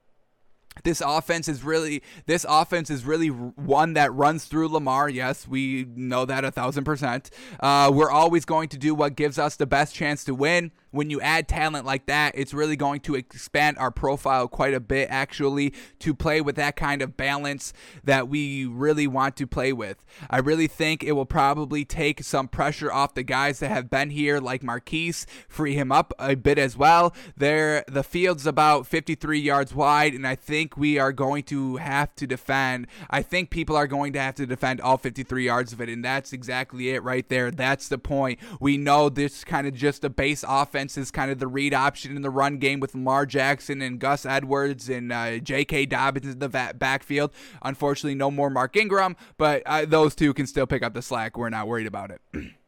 this 0.85 1.01
offense 1.05 1.49
is 1.49 1.63
really 1.63 2.01
this 2.27 2.45
offense 2.47 2.89
is 2.89 3.03
really 3.03 3.27
one 3.27 3.93
that 3.93 4.13
runs 4.13 4.45
through 4.45 4.69
Lamar. 4.69 5.09
Yes, 5.09 5.45
we 5.47 5.85
know 5.95 6.23
that 6.23 6.45
a 6.45 6.51
thousand 6.51 6.85
percent. 6.85 7.29
Uh, 7.59 7.91
we're 7.93 8.11
always 8.11 8.45
going 8.45 8.69
to 8.69 8.77
do 8.77 8.95
what 8.95 9.15
gives 9.15 9.37
us 9.37 9.57
the 9.57 9.65
best 9.65 9.93
chance 9.93 10.23
to 10.23 10.33
win 10.33 10.71
when 10.95 11.09
you 11.09 11.19
add 11.19 11.47
talent 11.47 11.85
like 11.85 12.05
that, 12.05 12.33
it's 12.35 12.53
really 12.53 12.77
going 12.77 13.01
to 13.01 13.15
expand 13.15 13.77
our 13.77 13.91
profile 13.91 14.47
quite 14.47 14.73
a 14.73 14.79
bit, 14.79 15.09
actually, 15.11 15.73
to 15.99 16.13
play 16.13 16.39
with 16.39 16.55
that 16.55 16.77
kind 16.77 17.01
of 17.01 17.17
balance 17.17 17.73
that 18.03 18.29
we 18.29 18.65
really 18.65 19.05
want 19.05 19.35
to 19.35 19.45
play 19.45 19.73
with. 19.73 20.05
I 20.29 20.37
really 20.37 20.67
think 20.67 21.03
it 21.03 21.11
will 21.11 21.25
probably 21.25 21.83
take 21.83 22.23
some 22.23 22.47
pressure 22.47 22.91
off 22.91 23.13
the 23.13 23.23
guys 23.23 23.59
that 23.59 23.69
have 23.69 23.89
been 23.89 24.09
here, 24.09 24.39
like 24.39 24.63
Marquise, 24.63 25.27
free 25.49 25.75
him 25.75 25.91
up 25.91 26.13
a 26.17 26.35
bit 26.35 26.57
as 26.57 26.77
well. 26.77 27.13
There, 27.35 27.83
the 27.89 28.03
field's 28.03 28.47
about 28.47 28.87
53 28.87 29.37
yards 29.37 29.75
wide, 29.75 30.13
and 30.13 30.25
I 30.25 30.35
think 30.35 30.77
we 30.77 30.97
are 30.97 31.11
going 31.11 31.43
to 31.43 31.75
have 31.75 32.15
to 32.15 32.25
defend. 32.25 32.87
I 33.09 33.21
think 33.21 33.49
people 33.49 33.75
are 33.75 33.87
going 33.87 34.13
to 34.13 34.21
have 34.21 34.35
to 34.35 34.45
defend 34.45 34.79
all 34.79 34.97
53 34.97 35.45
yards 35.45 35.73
of 35.73 35.81
it, 35.81 35.89
and 35.89 36.05
that's 36.05 36.31
exactly 36.31 36.91
it 36.91 37.03
right 37.03 37.27
there. 37.27 37.51
That's 37.51 37.89
the 37.89 37.97
point. 37.97 38.39
We 38.61 38.77
know 38.77 39.09
this 39.09 39.43
kind 39.43 39.67
of 39.67 39.73
just 39.73 40.05
a 40.05 40.09
base 40.09 40.45
offense 40.47 40.84
offense 40.85 40.97
is 40.97 41.11
kind 41.11 41.31
of 41.31 41.39
the 41.39 41.47
read 41.47 41.73
option 41.73 42.15
in 42.15 42.21
the 42.21 42.29
run 42.29 42.57
game 42.57 42.79
with 42.79 42.93
Lamar 42.93 43.25
Jackson 43.25 43.81
and 43.81 43.99
Gus 43.99 44.25
Edwards 44.25 44.87
and 44.89 45.11
uh, 45.11 45.39
J.K. 45.39 45.87
Dobbins 45.87 46.33
in 46.33 46.39
the 46.39 46.49
backfield. 46.49 47.31
Unfortunately, 47.63 48.15
no 48.15 48.29
more 48.29 48.49
Mark 48.49 48.75
Ingram, 48.75 49.15
but 49.37 49.63
uh, 49.65 49.85
those 49.85 50.15
two 50.15 50.33
can 50.33 50.45
still 50.45 50.67
pick 50.67 50.83
up 50.83 50.93
the 50.93 51.01
slack. 51.01 51.37
We're 51.37 51.49
not 51.49 51.67
worried 51.67 51.87
about 51.87 52.11
it. 52.11 52.21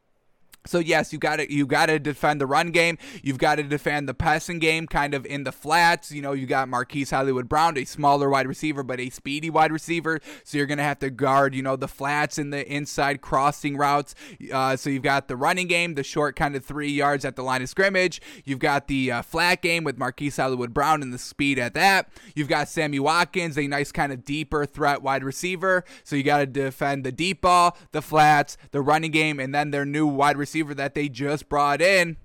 So 0.67 0.79
yes, 0.79 1.11
you 1.13 1.19
got 1.19 1.37
to 1.37 1.51
you 1.51 1.65
got 1.65 1.87
to 1.87 1.99
defend 1.99 2.41
the 2.41 2.45
run 2.45 2.71
game. 2.71 2.97
You've 3.23 3.37
got 3.37 3.55
to 3.55 3.63
defend 3.63 4.07
the 4.07 4.13
passing 4.13 4.59
game, 4.59 4.87
kind 4.87 5.13
of 5.13 5.25
in 5.25 5.43
the 5.43 5.51
flats. 5.51 6.11
You 6.11 6.21
know, 6.21 6.33
you 6.33 6.45
got 6.45 6.69
Marquise 6.69 7.11
Hollywood 7.11 7.49
Brown, 7.49 7.77
a 7.77 7.85
smaller 7.85 8.29
wide 8.29 8.47
receiver, 8.47 8.83
but 8.83 8.99
a 8.99 9.09
speedy 9.09 9.49
wide 9.49 9.71
receiver. 9.71 10.19
So 10.43 10.57
you're 10.57 10.67
gonna 10.67 10.83
have 10.83 10.99
to 10.99 11.09
guard, 11.09 11.55
you 11.55 11.63
know, 11.63 11.75
the 11.75 11.87
flats 11.87 12.37
and 12.37 12.51
the 12.51 12.67
inside 12.71 13.21
crossing 13.21 13.77
routes. 13.77 14.15
Uh, 14.51 14.75
so 14.75 14.89
you've 14.89 15.03
got 15.03 15.27
the 15.27 15.35
running 15.35 15.67
game, 15.67 15.95
the 15.95 16.03
short 16.03 16.35
kind 16.35 16.55
of 16.55 16.65
three 16.65 16.91
yards 16.91 17.25
at 17.25 17.35
the 17.35 17.43
line 17.43 17.61
of 17.61 17.69
scrimmage. 17.69 18.21
You've 18.43 18.59
got 18.59 18.87
the 18.87 19.11
uh, 19.11 19.21
flat 19.21 19.61
game 19.61 19.83
with 19.83 19.97
Marquise 19.97 20.37
Hollywood 20.37 20.73
Brown 20.73 21.01
and 21.01 21.13
the 21.13 21.17
speed 21.17 21.59
at 21.59 21.73
that. 21.73 22.09
You've 22.35 22.47
got 22.47 22.67
Sammy 22.67 22.99
Watkins, 22.99 23.57
a 23.57 23.67
nice 23.67 23.91
kind 23.91 24.11
of 24.11 24.23
deeper 24.23 24.65
threat 24.65 25.01
wide 25.01 25.23
receiver. 25.23 25.83
So 26.03 26.15
you 26.15 26.23
got 26.23 26.39
to 26.39 26.45
defend 26.45 27.03
the 27.03 27.11
deep 27.11 27.41
ball, 27.41 27.77
the 27.91 28.01
flats, 28.01 28.57
the 28.71 28.81
running 28.81 29.11
game, 29.11 29.39
and 29.39 29.53
then 29.53 29.71
their 29.71 29.85
new 29.85 30.07
wide 30.07 30.37
receiver 30.37 30.56
receiver 30.57 30.73
that 30.75 30.93
they 30.95 31.09
just 31.09 31.49
brought 31.49 31.81
in 31.81 32.17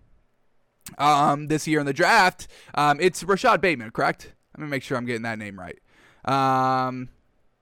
um, 0.99 1.49
this 1.49 1.67
year 1.67 1.81
in 1.81 1.87
the 1.87 1.93
draft. 1.93 2.49
Um, 2.75 2.99
it's 3.01 3.23
Rashad 3.23 3.61
Bateman, 3.61 3.91
correct? 3.91 4.33
Let 4.57 4.65
me 4.65 4.71
make 4.71 4.83
sure 4.83 4.97
I'm 4.97 5.07
getting 5.07 5.23
that 5.23 5.39
name 5.39 5.59
right. 5.59 5.79
Um, 6.25 7.09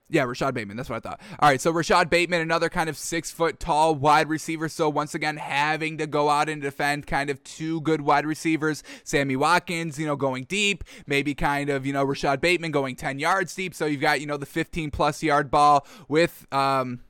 yeah, 0.09 0.25
Rashad 0.25 0.55
Bateman. 0.55 0.77
That's 0.77 0.91
what 0.91 0.97
I 0.97 1.09
thought. 1.09 1.21
All 1.39 1.49
right, 1.49 1.61
so 1.61 1.73
Rashad 1.73 2.11
Bateman, 2.11 2.41
another 2.41 2.69
kind 2.69 2.89
of 2.89 2.97
six 2.97 3.31
foot 3.31 3.61
tall 3.61 3.95
wide 3.95 4.29
receiver. 4.29 4.69
So 4.69 4.89
once 4.89 5.15
again, 5.15 5.37
having 5.37 5.99
to 5.99 6.07
go 6.07 6.29
out 6.29 6.49
and 6.49 6.61
defend 6.61 7.07
kind 7.07 7.31
of 7.31 7.43
two 7.45 7.81
good 7.83 8.01
wide 8.01 8.27
receivers. 8.27 8.83
Sammy 9.05 9.37
Watkins, 9.37 9.99
you 9.99 10.07
know, 10.07 10.17
going 10.17 10.45
deep. 10.45 10.83
Maybe 11.07 11.35
kind 11.35 11.71
of, 11.71 11.87
you 11.87 11.93
know, 11.93 12.05
Rashad 12.05 12.41
Bateman 12.41 12.73
going 12.73 12.97
10 12.97 13.19
yards 13.21 13.55
deep. 13.55 13.75
So 13.75 13.87
you've 13.87 14.01
got, 14.01 14.21
you 14.21 14.27
know, 14.27 14.37
the 14.37 14.47
15 14.47 14.91
plus 14.91 15.23
yard 15.23 15.51
ball 15.51 15.87
with, 16.09 16.47
um, 16.53 17.01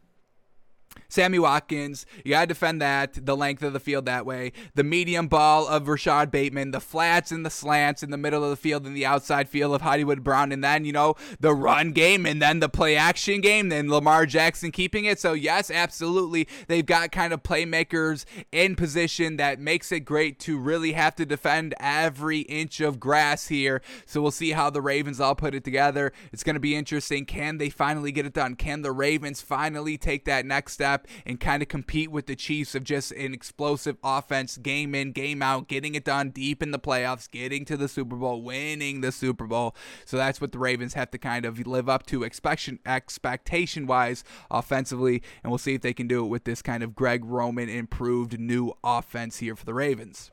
Sammy 1.11 1.39
Watkins. 1.39 2.07
You 2.25 2.31
got 2.31 2.43
to 2.43 2.47
defend 2.47 2.81
that, 2.81 3.27
the 3.27 3.37
length 3.37 3.63
of 3.63 3.73
the 3.73 3.81
field 3.81 4.07
that 4.07 4.25
way. 4.25 4.53
The 4.75 4.85
medium 4.85 5.29
ball 5.29 5.67
of 5.67 5.85
Rashad 5.85 6.31
Bateman, 6.31 6.71
the 6.71 6.81
flats 6.81 7.31
and 7.33 7.45
the 7.45 7.51
slants 7.51 8.03
in 8.03 8.11
the 8.11 8.17
middle 8.17 8.45
of 8.45 8.51
the 8.51 8.57
field 8.57 8.87
and 8.87 8.97
the 8.97 9.05
outside 9.05 9.49
field 9.49 9.75
of 9.75 9.83
Hollywood 9.83 10.23
Brown. 10.25 10.53
And 10.53 10.63
then, 10.63 10.85
you 10.85 10.93
know, 10.93 11.17
the 11.41 11.55
run 11.55 11.93
game 11.93 12.25
and 12.25 12.41
then 12.41 12.61
the 12.61 12.69
play 12.69 12.97
action 12.97 13.41
game. 13.41 13.69
Then 13.69 13.91
Lamar 13.91 14.25
Jackson 14.25 14.71
keeping 14.71 15.05
it. 15.05 15.19
So, 15.19 15.33
yes, 15.33 15.71
absolutely. 15.71 16.49
They've 16.69 16.87
got 16.87 17.13
kind 17.13 17.33
of 17.33 17.43
playmakers 17.43 18.25
in 18.53 18.77
position 18.77 19.37
that 19.37 19.59
makes 19.59 19.93
it 19.93 20.01
great 20.01 20.39
to 20.41 20.59
really 20.59 20.93
have 20.93 21.17
to 21.17 21.27
defend 21.27 21.75
every 21.81 22.41
inch 22.41 22.81
of 22.81 23.01
grass 23.01 23.49
here. 23.49 23.83
So, 24.07 24.23
we'll 24.23 24.31
see 24.31 24.53
how 24.53 24.71
the 24.71 24.81
Ravens 24.81 25.21
all 25.21 25.35
put 25.35 25.55
it 25.55 25.65
together. 25.65 26.13
It's 26.33 26.45
going 26.45 26.55
to 26.55 26.61
be 26.61 26.77
interesting. 26.77 27.27
Can 27.27 27.59
they 27.59 27.69
finally 27.69 28.13
get 28.13 28.27
it 28.27 28.33
done? 28.33 28.55
Can 28.55 28.83
the 28.83 28.93
Ravens 28.93 29.41
finally 29.41 29.99
take 29.99 30.25
that 30.27 30.47
next 30.47 30.73
step? 30.75 31.00
And 31.27 31.41
kind 31.41 31.63
of 31.63 31.69
compete 31.69 32.11
with 32.11 32.27
the 32.27 32.37
Chiefs 32.37 32.75
of 32.75 32.85
just 32.85 33.13
an 33.13 33.35
explosive 33.35 33.97
offense, 34.03 34.57
game 34.57 34.95
in, 34.95 35.13
game 35.13 35.43
out, 35.43 35.69
getting 35.69 35.95
it 35.95 36.05
done 36.05 36.31
deep 36.31 36.63
in 36.63 36.71
the 36.71 36.79
playoffs, 36.79 37.31
getting 37.31 37.65
to 37.67 37.77
the 37.77 37.89
Super 37.89 38.17
Bowl, 38.17 38.43
winning 38.43 39.01
the 39.01 39.13
Super 39.13 39.47
Bowl. 39.47 39.75
So 40.05 40.17
that's 40.17 40.41
what 40.41 40.53
the 40.53 40.59
Ravens 40.59 40.95
have 40.95 41.11
to 41.11 41.19
kind 41.19 41.45
of 41.45 41.59
live 41.67 41.89
up 41.89 42.07
to 42.07 42.25
expectation 42.25 42.79
expectation 42.87 43.87
wise 43.87 44.25
offensively, 44.51 45.23
and 45.43 45.51
we'll 45.51 45.59
see 45.59 45.75
if 45.75 45.83
they 45.83 45.95
can 45.95 46.07
do 46.07 46.25
it 46.25 46.29
with 46.29 46.45
this 46.45 46.63
kind 46.63 46.83
of 46.83 46.95
Greg 46.95 47.25
Roman 47.25 47.69
improved 47.69 48.39
new 48.39 48.73
offense 48.83 49.39
here 49.39 49.57
for 49.57 49.65
the 49.65 49.75
Ravens. 49.75 50.31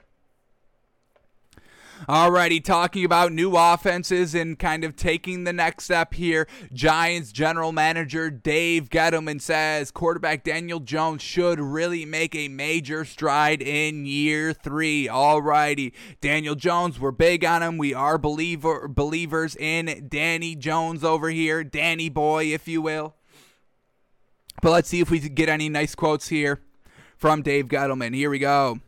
Alrighty, 2.08 2.64
talking 2.64 3.04
about 3.04 3.34
new 3.34 3.56
offenses 3.58 4.34
and 4.36 4.58
kind 4.58 4.84
of 4.84 4.96
taking 4.96 5.44
the 5.44 5.52
next 5.52 5.86
step 5.86 6.14
here. 6.14 6.48
Giants 6.72 7.32
general 7.32 7.72
manager 7.72 8.30
Dave 8.30 8.90
Gettleman 8.90 9.42
says 9.42 9.92
quarterback 9.92 10.44
Daniel 10.44 10.80
Jones 10.80 11.22
should 11.22 11.60
really 11.60 12.06
make 12.06 12.36
a 12.36 12.48
major 12.48 13.04
stride 13.04 13.62
in 13.62 14.06
year 14.06 14.54
three. 14.54 15.08
Alrighty, 15.08 15.92
Daniel 16.22 16.56
Jones, 16.56 17.00
we're 17.00 17.12
big 17.12 17.44
on 17.44 17.64
him. 17.64 17.78
We 17.78 17.94
are 17.94 18.18
believer 18.18 18.88
believers 18.88 19.56
in 19.56 20.08
Danny 20.08 20.56
Jones 20.56 21.04
over 21.04 21.30
here, 21.30 21.64
Danny 21.64 22.10
boy, 22.10 22.46
if 22.46 22.68
you 22.68 22.82
will. 22.82 23.16
But 24.62 24.72
let's 24.72 24.90
see 24.90 25.02
if 25.02 25.12
we 25.12 25.20
can 25.20 25.34
get 25.34 25.50
any 25.50 25.68
nice 25.68 25.94
quotes 25.94 26.30
here 26.30 26.62
from 27.18 27.42
Dave 27.42 27.68
Gettleman. 27.68 28.16
Here 28.16 28.30
we 28.30 28.40
go. 28.40 28.80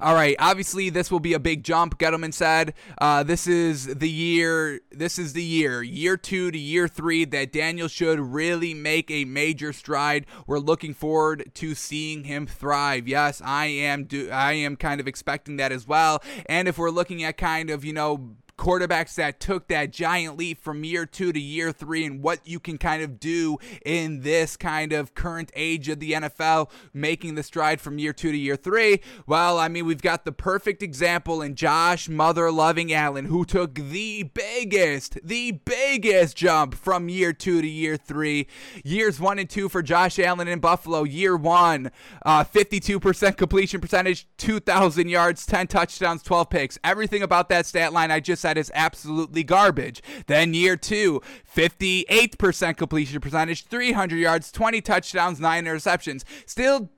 All 0.00 0.14
right, 0.14 0.36
obviously 0.38 0.90
this 0.90 1.10
will 1.10 1.20
be 1.20 1.32
a 1.32 1.38
big 1.38 1.64
jump. 1.64 1.98
Gettleman 1.98 2.34
said, 2.34 2.74
uh, 2.98 3.22
"This 3.22 3.46
is 3.46 3.86
the 3.86 4.10
year. 4.10 4.80
This 4.90 5.18
is 5.18 5.32
the 5.32 5.42
year, 5.42 5.82
year 5.82 6.16
two 6.16 6.50
to 6.50 6.58
year 6.58 6.88
three, 6.88 7.24
that 7.24 7.52
Daniel 7.52 7.88
should 7.88 8.20
really 8.20 8.74
make 8.74 9.10
a 9.10 9.24
major 9.24 9.72
stride. 9.72 10.26
We're 10.46 10.58
looking 10.58 10.94
forward 10.94 11.50
to 11.54 11.74
seeing 11.74 12.24
him 12.24 12.46
thrive. 12.46 13.08
Yes, 13.08 13.40
I 13.44 13.66
am. 13.66 14.04
Do 14.04 14.30
I 14.30 14.52
am 14.52 14.76
kind 14.76 15.00
of 15.00 15.08
expecting 15.08 15.56
that 15.56 15.72
as 15.72 15.86
well. 15.86 16.22
And 16.46 16.68
if 16.68 16.78
we're 16.78 16.90
looking 16.90 17.22
at 17.24 17.36
kind 17.36 17.70
of 17.70 17.84
you 17.84 17.92
know." 17.92 18.36
Quarterbacks 18.56 19.14
that 19.16 19.38
took 19.38 19.68
that 19.68 19.90
giant 19.90 20.36
leap 20.36 20.60
from 20.60 20.84
year 20.84 21.06
two 21.06 21.32
to 21.32 21.40
year 21.40 21.72
three 21.72 22.04
and 22.04 22.22
what 22.22 22.40
you 22.44 22.58
can 22.58 22.78
kind 22.78 23.02
of 23.02 23.20
do 23.20 23.58
in 23.84 24.20
this 24.20 24.56
kind 24.56 24.92
of 24.92 25.14
current 25.14 25.50
age 25.54 25.88
of 25.88 26.00
the 26.00 26.12
NFL, 26.12 26.70
making 26.92 27.34
the 27.34 27.42
stride 27.42 27.80
from 27.80 27.98
year 27.98 28.12
two 28.12 28.32
to 28.32 28.38
year 28.38 28.56
three. 28.56 29.00
Well, 29.26 29.58
I 29.58 29.68
mean, 29.68 29.86
we've 29.86 30.02
got 30.02 30.24
the 30.24 30.32
perfect 30.32 30.82
example 30.82 31.42
in 31.42 31.54
Josh 31.54 32.08
Mother 32.08 32.50
Loving 32.50 32.92
Allen, 32.92 33.26
who 33.26 33.44
took 33.44 33.74
the 33.74 34.24
biggest, 34.24 35.18
the 35.22 35.52
biggest 35.52 36.36
jump 36.36 36.74
from 36.74 37.08
year 37.08 37.32
two 37.32 37.60
to 37.60 37.68
year 37.68 37.96
three. 37.96 38.46
Years 38.84 39.20
one 39.20 39.38
and 39.38 39.50
two 39.50 39.68
for 39.68 39.82
Josh 39.82 40.18
Allen 40.18 40.48
in 40.48 40.60
Buffalo. 40.60 41.04
Year 41.04 41.36
one, 41.36 41.90
uh, 42.24 42.44
52% 42.44 43.36
completion 43.36 43.80
percentage, 43.80 44.26
2,000 44.38 45.08
yards, 45.08 45.44
10 45.44 45.66
touchdowns, 45.66 46.22
12 46.22 46.50
picks. 46.50 46.78
Everything 46.82 47.22
about 47.22 47.48
that 47.48 47.66
stat 47.66 47.92
line 47.92 48.10
I 48.10 48.20
just 48.20 48.45
said 48.46 48.56
is 48.56 48.70
absolutely 48.76 49.42
garbage. 49.42 50.00
Then 50.28 50.54
year 50.54 50.76
two, 50.76 51.20
58% 51.52 52.76
completion 52.76 53.20
percentage, 53.20 53.64
300 53.64 54.16
yards, 54.16 54.52
20 54.52 54.80
touchdowns, 54.82 55.40
9 55.40 55.64
interceptions. 55.64 56.22
Still 56.46 56.88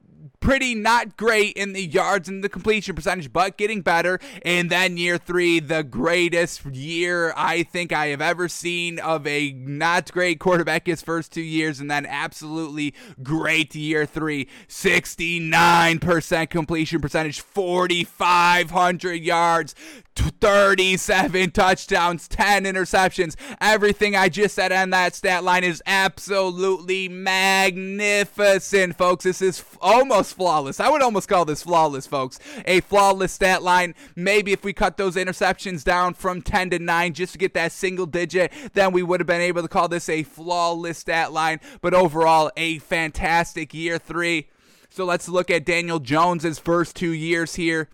pretty 0.41 0.75
not 0.75 1.17
great 1.17 1.57
in 1.57 1.73
the 1.73 1.85
yards 1.85 2.29
and 2.29 2.45
the 2.45 2.49
completion 2.49 2.95
percentage, 2.95 3.33
but 3.33 3.57
getting 3.57 3.81
better. 3.81 4.21
And 4.43 4.71
then 4.71 4.97
year 4.97 5.19
three, 5.19 5.61
the 5.61 5.83
greatest 5.83 6.65
year 6.67 7.33
I 7.37 7.63
think 7.65 7.93
I 7.93 8.07
have 8.09 8.21
ever 8.21 8.49
seen 8.49 8.99
of 8.99 9.27
a 9.27 9.53
not 9.53 10.13
great 10.13 10.39
quarterback 10.41 10.87
his 10.87 11.03
first 11.03 11.33
two 11.33 11.43
years, 11.43 11.81
and 11.81 11.91
then 11.91 12.07
absolutely 12.07 12.95
great 13.23 13.75
year 13.75 14.07
three 14.07 14.49
69% 14.69 16.51
completion 16.51 17.01
percentage, 17.01 17.41
4,500 17.41 19.13
yards, 19.15 19.75
37 20.19 21.51
touchdowns, 21.51 22.29
10 22.29 22.65
interceptions. 22.65 23.37
Everything 23.61 24.17
I 24.17 24.29
just 24.29 24.55
said 24.55 24.73
on 24.73 24.91
that 24.91 25.15
stat 25.15 25.45
line 25.45 25.65
is 25.65 25.83
absolutely 25.87 27.09
magnificent, 27.09 28.97
folks. 28.97 29.25
This 29.25 29.43
is 29.43 29.65
almost 29.81 30.35
flawless. 30.35 30.81
I 30.81 30.89
would 30.89 31.03
almost 31.03 31.29
call 31.29 31.45
this 31.45 31.63
flawless, 31.63 32.07
folks. 32.07 32.39
A 32.67 32.81
flawless 32.81 33.33
stat 33.33 33.63
line. 33.63 33.95
Maybe 34.17 34.53
if 34.53 34.65
we 34.65 34.73
cut 34.73 34.97
those 34.97 35.17
interceptions 35.17 35.85
down 35.85 36.15
from 36.15 36.43
10 36.43 36.71
to 36.71 36.79
9 36.79 37.15
just 37.15 37.33
to 37.33 37.39
get 37.39 37.55
that 37.55 37.73
single 37.73 38.07
digit, 38.07 38.53
then 38.75 38.93
we 38.93 39.03
would 39.03 39.21
have 39.21 39.27
been 39.27 39.41
able 39.41 39.63
to 39.63 39.69
call 39.69 39.89
this 39.89 40.09
a 40.09 40.23
flawless 40.23 40.99
stat 40.99 41.33
line. 41.33 41.61
But 41.81 41.95
overall, 41.95 42.51
a 42.57 42.79
fantastic 42.79 43.75
year 43.75 43.99
three. 43.99 44.49
So 44.91 45.05
let's 45.05 45.29
look 45.29 45.51
at 45.51 45.65
Daniel 45.65 45.99
Jones's 45.99 46.59
first 46.59 46.97
two 46.97 47.13
years 47.13 47.55
here. 47.55 47.89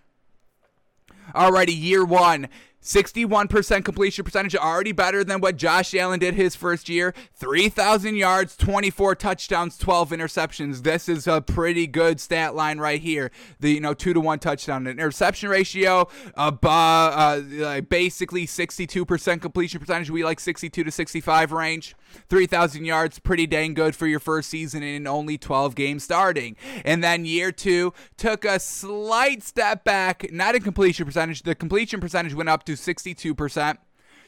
Alrighty, 1.35 1.79
year 1.79 2.05
one. 2.05 2.49
61% 2.85 3.83
completion 3.83 4.25
percentage, 4.25 4.55
already 4.55 4.93
better 4.93 5.25
than 5.25 5.41
what 5.41 5.57
Josh 5.57 5.95
Allen 5.95 6.21
did 6.21 6.35
his 6.35 6.55
first 6.55 6.91
year. 6.91 7.15
3,000 7.35 8.15
yards, 8.15 8.57
24 8.57 9.15
touchdowns, 9.15 9.79
12 9.79 10.11
interceptions. 10.11 10.83
This 10.83 11.09
is 11.09 11.27
a 11.27 11.41
pretty 11.41 11.87
good 11.87 12.21
stat 12.21 12.55
line 12.55 12.79
right 12.79 13.01
here. 13.01 13.31
The 13.59 13.73
you 13.73 13.81
know 13.81 13.95
two 13.95 14.13
to 14.13 14.21
one 14.21 14.39
touchdown 14.39 14.87
interception 14.87 15.49
ratio, 15.49 16.09
above 16.37 17.49
uh, 17.63 17.81
basically 17.81 18.47
62% 18.47 19.41
completion 19.41 19.81
percentage. 19.81 20.11
We 20.11 20.23
like 20.23 20.39
62 20.39 20.85
to 20.85 20.91
65 20.91 21.53
range. 21.53 21.97
3,000 22.29 22.85
yards, 22.85 23.19
pretty 23.19 23.47
dang 23.47 23.75
good 23.75 23.95
for 23.95 24.07
your 24.07 24.21
first 24.21 24.51
season 24.51 24.83
in 24.83 25.07
only 25.07 25.39
12 25.39 25.75
games 25.75 26.05
starting. 26.05 26.57
And 26.85 27.03
then 27.03 27.25
year 27.25 27.53
two 27.53 27.93
took 28.17 28.45
a 28.45 28.59
slight 28.59 29.43
step 29.43 29.85
back, 29.85 30.31
not 30.33 30.55
in 30.55 30.63
completion 30.63 31.07
percentage. 31.07 31.43
The 31.43 31.55
completion 31.55 32.01
percentage 32.01 32.35
went 32.35 32.49
up 32.49 32.65
to 32.65 32.73
62%. 32.73 33.79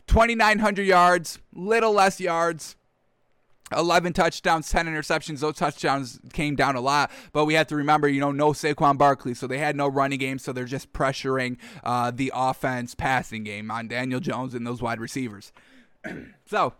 2,900 0.06 0.86
yards, 0.86 1.38
little 1.52 1.92
less 1.92 2.20
yards. 2.20 2.76
11 3.76 4.12
touchdowns, 4.12 4.70
10 4.70 4.86
interceptions. 4.86 5.40
Those 5.40 5.56
touchdowns 5.56 6.20
came 6.32 6.54
down 6.54 6.76
a 6.76 6.80
lot, 6.80 7.10
but 7.32 7.46
we 7.46 7.54
have 7.54 7.66
to 7.68 7.76
remember, 7.76 8.08
you 8.08 8.20
know, 8.20 8.30
no 8.30 8.50
Saquon 8.50 8.96
Barkley, 8.96 9.34
so 9.34 9.46
they 9.46 9.58
had 9.58 9.74
no 9.74 9.88
running 9.88 10.18
game, 10.18 10.38
so 10.38 10.52
they're 10.52 10.64
just 10.66 10.92
pressuring 10.92 11.56
uh, 11.82 12.12
the 12.14 12.30
offense 12.34 12.94
passing 12.94 13.42
game 13.42 13.70
on 13.70 13.88
Daniel 13.88 14.20
Jones 14.20 14.54
and 14.54 14.66
those 14.66 14.80
wide 14.80 15.00
receivers. 15.00 15.52
so, 16.46 16.74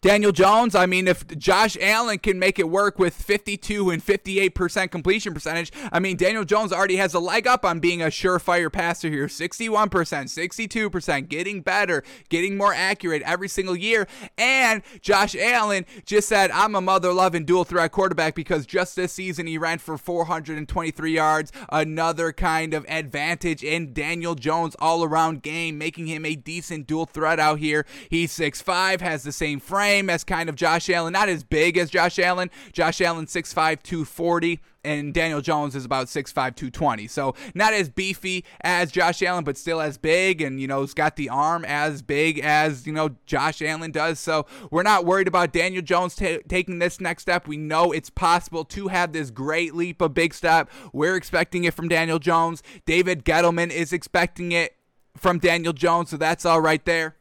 Daniel 0.00 0.32
Jones, 0.32 0.74
I 0.74 0.86
mean, 0.86 1.08
if 1.08 1.26
Josh 1.38 1.76
Allen 1.80 2.18
can 2.18 2.38
make 2.38 2.58
it 2.58 2.68
work 2.68 2.98
with 2.98 3.14
52 3.14 3.90
and 3.90 4.04
58% 4.04 4.90
completion 4.90 5.32
percentage, 5.32 5.72
I 5.92 6.00
mean, 6.00 6.16
Daniel 6.16 6.44
Jones 6.44 6.72
already 6.72 6.96
has 6.96 7.14
a 7.14 7.20
leg 7.20 7.46
up 7.46 7.64
on 7.64 7.80
being 7.80 8.02
a 8.02 8.06
surefire 8.06 8.72
passer 8.72 9.08
here 9.08 9.26
61%, 9.26 9.88
62%, 9.88 11.28
getting 11.28 11.60
better, 11.60 12.02
getting 12.28 12.56
more 12.56 12.74
accurate 12.74 13.22
every 13.22 13.48
single 13.48 13.76
year. 13.76 14.06
And 14.36 14.82
Josh 15.00 15.34
Allen 15.34 15.86
just 16.04 16.28
said, 16.28 16.50
I'm 16.50 16.74
a 16.74 16.80
mother 16.80 17.12
loving 17.12 17.44
dual 17.44 17.64
threat 17.64 17.92
quarterback 17.92 18.34
because 18.34 18.66
just 18.66 18.96
this 18.96 19.12
season 19.12 19.46
he 19.46 19.58
ran 19.58 19.78
for 19.78 19.96
423 19.96 21.12
yards, 21.12 21.52
another 21.70 22.32
kind 22.32 22.74
of 22.74 22.84
advantage 22.88 23.64
in 23.64 23.92
Daniel 23.92 24.34
Jones 24.34 24.76
all 24.78 25.04
around 25.04 25.42
game, 25.42 25.78
making 25.78 26.06
him 26.06 26.24
a 26.24 26.34
decent 26.34 26.86
dual 26.86 27.06
threat 27.06 27.40
out 27.40 27.58
here. 27.58 27.86
He's 28.10 28.36
6'5, 28.36 29.00
has 29.00 29.22
the 29.22 29.32
same 29.32 29.60
frame 29.60 29.85
as 29.86 30.24
kind 30.24 30.48
of 30.48 30.56
Josh 30.56 30.90
Allen, 30.90 31.12
not 31.12 31.28
as 31.28 31.44
big 31.44 31.78
as 31.78 31.90
Josh 31.90 32.18
Allen. 32.18 32.50
Josh 32.72 33.00
Allen 33.00 33.26
6'5, 33.26 33.82
240 33.82 34.60
and 34.86 35.12
Daniel 35.12 35.40
Jones 35.40 35.74
is 35.74 35.84
about 35.84 36.06
6'5, 36.06 36.32
220. 36.32 37.08
So 37.08 37.34
not 37.54 37.74
as 37.74 37.90
beefy 37.90 38.44
as 38.60 38.92
Josh 38.92 39.22
Allen, 39.22 39.44
but 39.44 39.58
still 39.58 39.80
as 39.80 39.98
big 39.98 40.40
and, 40.40 40.60
you 40.60 40.68
know, 40.68 40.82
he's 40.82 40.94
got 40.94 41.16
the 41.16 41.28
arm 41.28 41.64
as 41.64 42.02
big 42.02 42.38
as, 42.38 42.86
you 42.86 42.92
know, 42.92 43.16
Josh 43.26 43.60
Allen 43.60 43.90
does. 43.90 44.18
So 44.20 44.46
we're 44.70 44.84
not 44.84 45.04
worried 45.04 45.28
about 45.28 45.52
Daniel 45.52 45.82
Jones 45.82 46.14
t- 46.14 46.40
taking 46.48 46.78
this 46.78 47.00
next 47.00 47.22
step. 47.22 47.48
We 47.48 47.56
know 47.56 47.92
it's 47.92 48.10
possible 48.10 48.64
to 48.66 48.88
have 48.88 49.12
this 49.12 49.30
great 49.30 49.74
leap, 49.74 50.00
a 50.00 50.08
big 50.08 50.32
step. 50.34 50.70
We're 50.92 51.16
expecting 51.16 51.64
it 51.64 51.74
from 51.74 51.88
Daniel 51.88 52.18
Jones. 52.18 52.62
David 52.84 53.24
Gettleman 53.24 53.70
is 53.70 53.92
expecting 53.92 54.52
it 54.52 54.76
from 55.16 55.38
Daniel 55.38 55.72
Jones, 55.72 56.10
so 56.10 56.16
that's 56.16 56.44
all 56.44 56.60
right 56.60 56.84
there. 56.84 57.15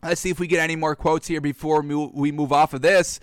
Let's 0.00 0.20
see 0.20 0.30
if 0.30 0.38
we 0.38 0.46
get 0.46 0.60
any 0.60 0.76
more 0.76 0.94
quotes 0.94 1.26
here 1.26 1.40
before 1.40 1.80
we 1.80 2.30
move 2.30 2.52
off 2.52 2.72
of 2.72 2.82
this. 2.82 3.18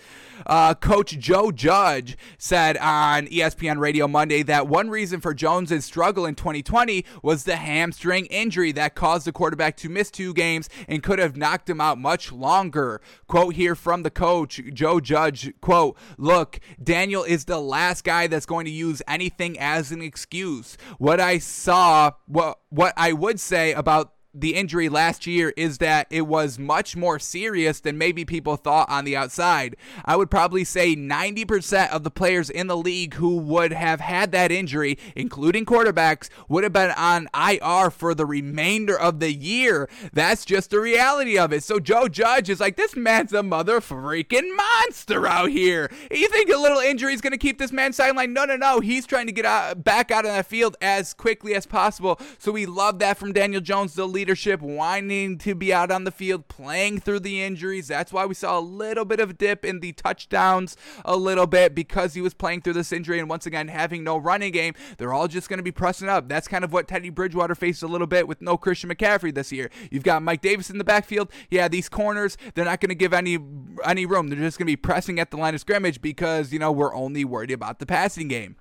Uh, 0.45 0.73
Coach 0.73 1.17
Joe 1.17 1.49
Judge 1.49 2.17
said 2.37 2.75
on 2.75 3.27
ESPN 3.27 3.77
Radio 3.77 4.09
Monday 4.09 4.43
that 4.43 4.67
one 4.67 4.89
reason 4.89 5.21
for 5.21 5.33
Jones's 5.33 5.85
struggle 5.85 6.25
in 6.25 6.35
2020 6.35 7.05
was 7.23 7.45
the 7.45 7.55
hamstring 7.55 8.25
injury 8.25 8.73
that 8.73 8.93
caused 8.93 9.25
the 9.25 9.31
quarterback 9.31 9.77
to 9.77 9.89
miss 9.89 10.11
two 10.11 10.33
games 10.33 10.67
and 10.89 11.01
could 11.01 11.17
have 11.17 11.37
knocked 11.37 11.69
him 11.69 11.79
out 11.79 11.97
much 11.97 12.33
longer. 12.33 12.99
Quote 13.25 13.55
here 13.55 13.75
from 13.75 14.03
the 14.03 14.11
coach, 14.11 14.59
Joe 14.73 14.99
Judge, 14.99 15.53
quote, 15.61 15.97
look, 16.17 16.59
Daniel 16.83 17.23
is 17.23 17.45
the 17.45 17.59
last 17.59 18.03
guy 18.03 18.27
that's 18.27 18.45
going 18.45 18.65
to 18.65 18.71
use 18.71 19.01
anything 19.07 19.57
as 19.57 19.93
an 19.93 20.01
excuse. 20.01 20.77
What 20.97 21.21
I 21.21 21.37
saw, 21.37 22.11
what, 22.27 22.59
what 22.67 22.93
I 22.97 23.13
would 23.13 23.39
say 23.39 23.71
about 23.71 24.14
the 24.35 24.55
injury 24.55 24.89
last 24.89 25.25
year 25.25 25.53
is 25.55 25.77
that 25.77 26.07
it 26.09 26.23
was 26.23 26.59
much 26.59 26.95
more 26.95 27.17
serious 27.19 27.79
than 27.79 27.97
maybe 27.97 28.25
people 28.25 28.57
thought 28.57 28.89
on 28.89 29.05
the 29.05 29.15
outside. 29.15 29.75
I 30.03 30.17
would 30.17 30.29
probably 30.29 30.63
say 30.65 30.95
90% 30.95 31.89
of 31.89 32.03
the 32.03 32.11
players 32.11 32.49
in 32.49 32.67
the 32.67 32.77
league 32.77 33.15
who 33.15 33.37
would 33.37 33.71
have 33.71 34.01
had 34.01 34.31
that 34.33 34.51
injury, 34.51 34.97
including 35.15 35.65
quarterbacks, 35.65 36.29
would 36.49 36.63
have 36.63 36.73
been 36.73 36.91
on 36.91 37.29
IR 37.33 37.89
for 37.89 38.13
the 38.13 38.25
remainder 38.25 38.99
of 38.99 39.19
the 39.19 39.31
year. 39.31 39.89
That's 40.11 40.43
just 40.43 40.69
the 40.69 40.79
reality 40.79 41.37
of 41.37 41.53
it. 41.53 41.63
So 41.63 41.79
Joe 41.79 42.07
Judge 42.07 42.49
is 42.49 42.59
like, 42.59 42.75
this 42.75 42.95
man's 42.95 43.31
a 43.31 43.41
mother 43.41 43.79
freaking 43.79 44.55
monster 44.55 45.25
out 45.25 45.49
here. 45.49 45.89
You 46.11 46.27
think 46.27 46.49
a 46.49 46.57
little 46.57 46.79
injury 46.79 47.13
is 47.13 47.21
going 47.21 47.31
to 47.31 47.37
keep 47.37 47.57
this 47.57 47.71
man 47.71 47.91
sidelined? 47.91 48.33
No, 48.33 48.43
no, 48.45 48.57
no. 48.57 48.81
He's 48.81 49.05
trying 49.05 49.27
to 49.27 49.31
get 49.31 49.45
out, 49.45 49.83
back 49.83 50.11
out 50.11 50.25
on 50.25 50.31
that 50.31 50.45
field 50.45 50.75
as 50.81 51.13
quickly 51.13 51.55
as 51.55 51.65
possible. 51.65 52.19
So 52.37 52.51
we 52.51 52.65
love 52.65 52.99
that 52.99 53.17
from 53.17 53.31
Daniel 53.31 53.61
Jones, 53.61 53.93
the 53.93 54.07
leadership, 54.25 54.59
wanting 54.59 55.37
to 55.37 55.53
be 55.53 55.71
out 55.71 55.91
on 55.91 56.03
the 56.03 56.09
field, 56.09 56.47
playing 56.47 56.99
through 56.99 57.19
the 57.19 57.43
injuries. 57.43 57.87
That's 57.87 58.11
why 58.11 58.25
we 58.25 58.33
saw 58.33 58.57
a 58.57 58.59
little 58.59 59.05
bit 59.05 59.19
of 59.19 59.37
dip 59.37 59.63
in 59.63 59.81
the 59.81 59.91
touchdowns 59.91 60.75
a 61.05 61.15
little 61.15 61.45
bit 61.45 61.75
because 61.75 62.15
he 62.15 62.21
was 62.21 62.33
playing 62.33 62.63
through 62.63 62.73
this 62.73 62.91
injury 62.91 63.19
and 63.19 63.29
once 63.29 63.45
again 63.45 63.67
having 63.67 64.03
no 64.03 64.17
running 64.17 64.51
game. 64.51 64.73
They're 64.97 65.13
all 65.13 65.27
just 65.27 65.47
going 65.47 65.59
to 65.59 65.63
be 65.63 65.71
pressing 65.71 66.09
up. 66.09 66.27
That's 66.27 66.47
kind 66.47 66.63
of 66.63 66.73
what 66.73 66.87
Teddy 66.87 67.11
Bridgewater 67.11 67.53
faced 67.53 67.83
a 67.83 67.87
little 67.87 68.07
bit 68.07 68.27
with 68.27 68.41
no 68.41 68.57
Christian 68.57 68.89
McCaffrey 68.89 69.31
this 69.31 69.51
year. 69.51 69.69
You've 69.91 70.01
got 70.01 70.23
Mike 70.23 70.41
Davis 70.41 70.71
in 70.71 70.79
the 70.79 70.83
backfield. 70.83 71.31
Yeah, 71.51 71.67
these 71.67 71.87
corners, 71.87 72.35
they're 72.55 72.65
not 72.65 72.81
going 72.81 72.89
to 72.89 72.95
give 72.95 73.13
any 73.13 73.37
any 73.85 74.07
room. 74.07 74.29
They're 74.29 74.39
just 74.39 74.57
going 74.57 74.65
to 74.65 74.71
be 74.71 74.75
pressing 74.75 75.19
at 75.19 75.29
the 75.29 75.37
line 75.37 75.53
of 75.53 75.61
scrimmage 75.61 76.01
because, 76.01 76.51
you 76.51 76.57
know, 76.57 76.71
we're 76.71 76.95
only 76.95 77.23
worried 77.23 77.51
about 77.51 77.77
the 77.77 77.85
passing 77.85 78.27
game. 78.27 78.55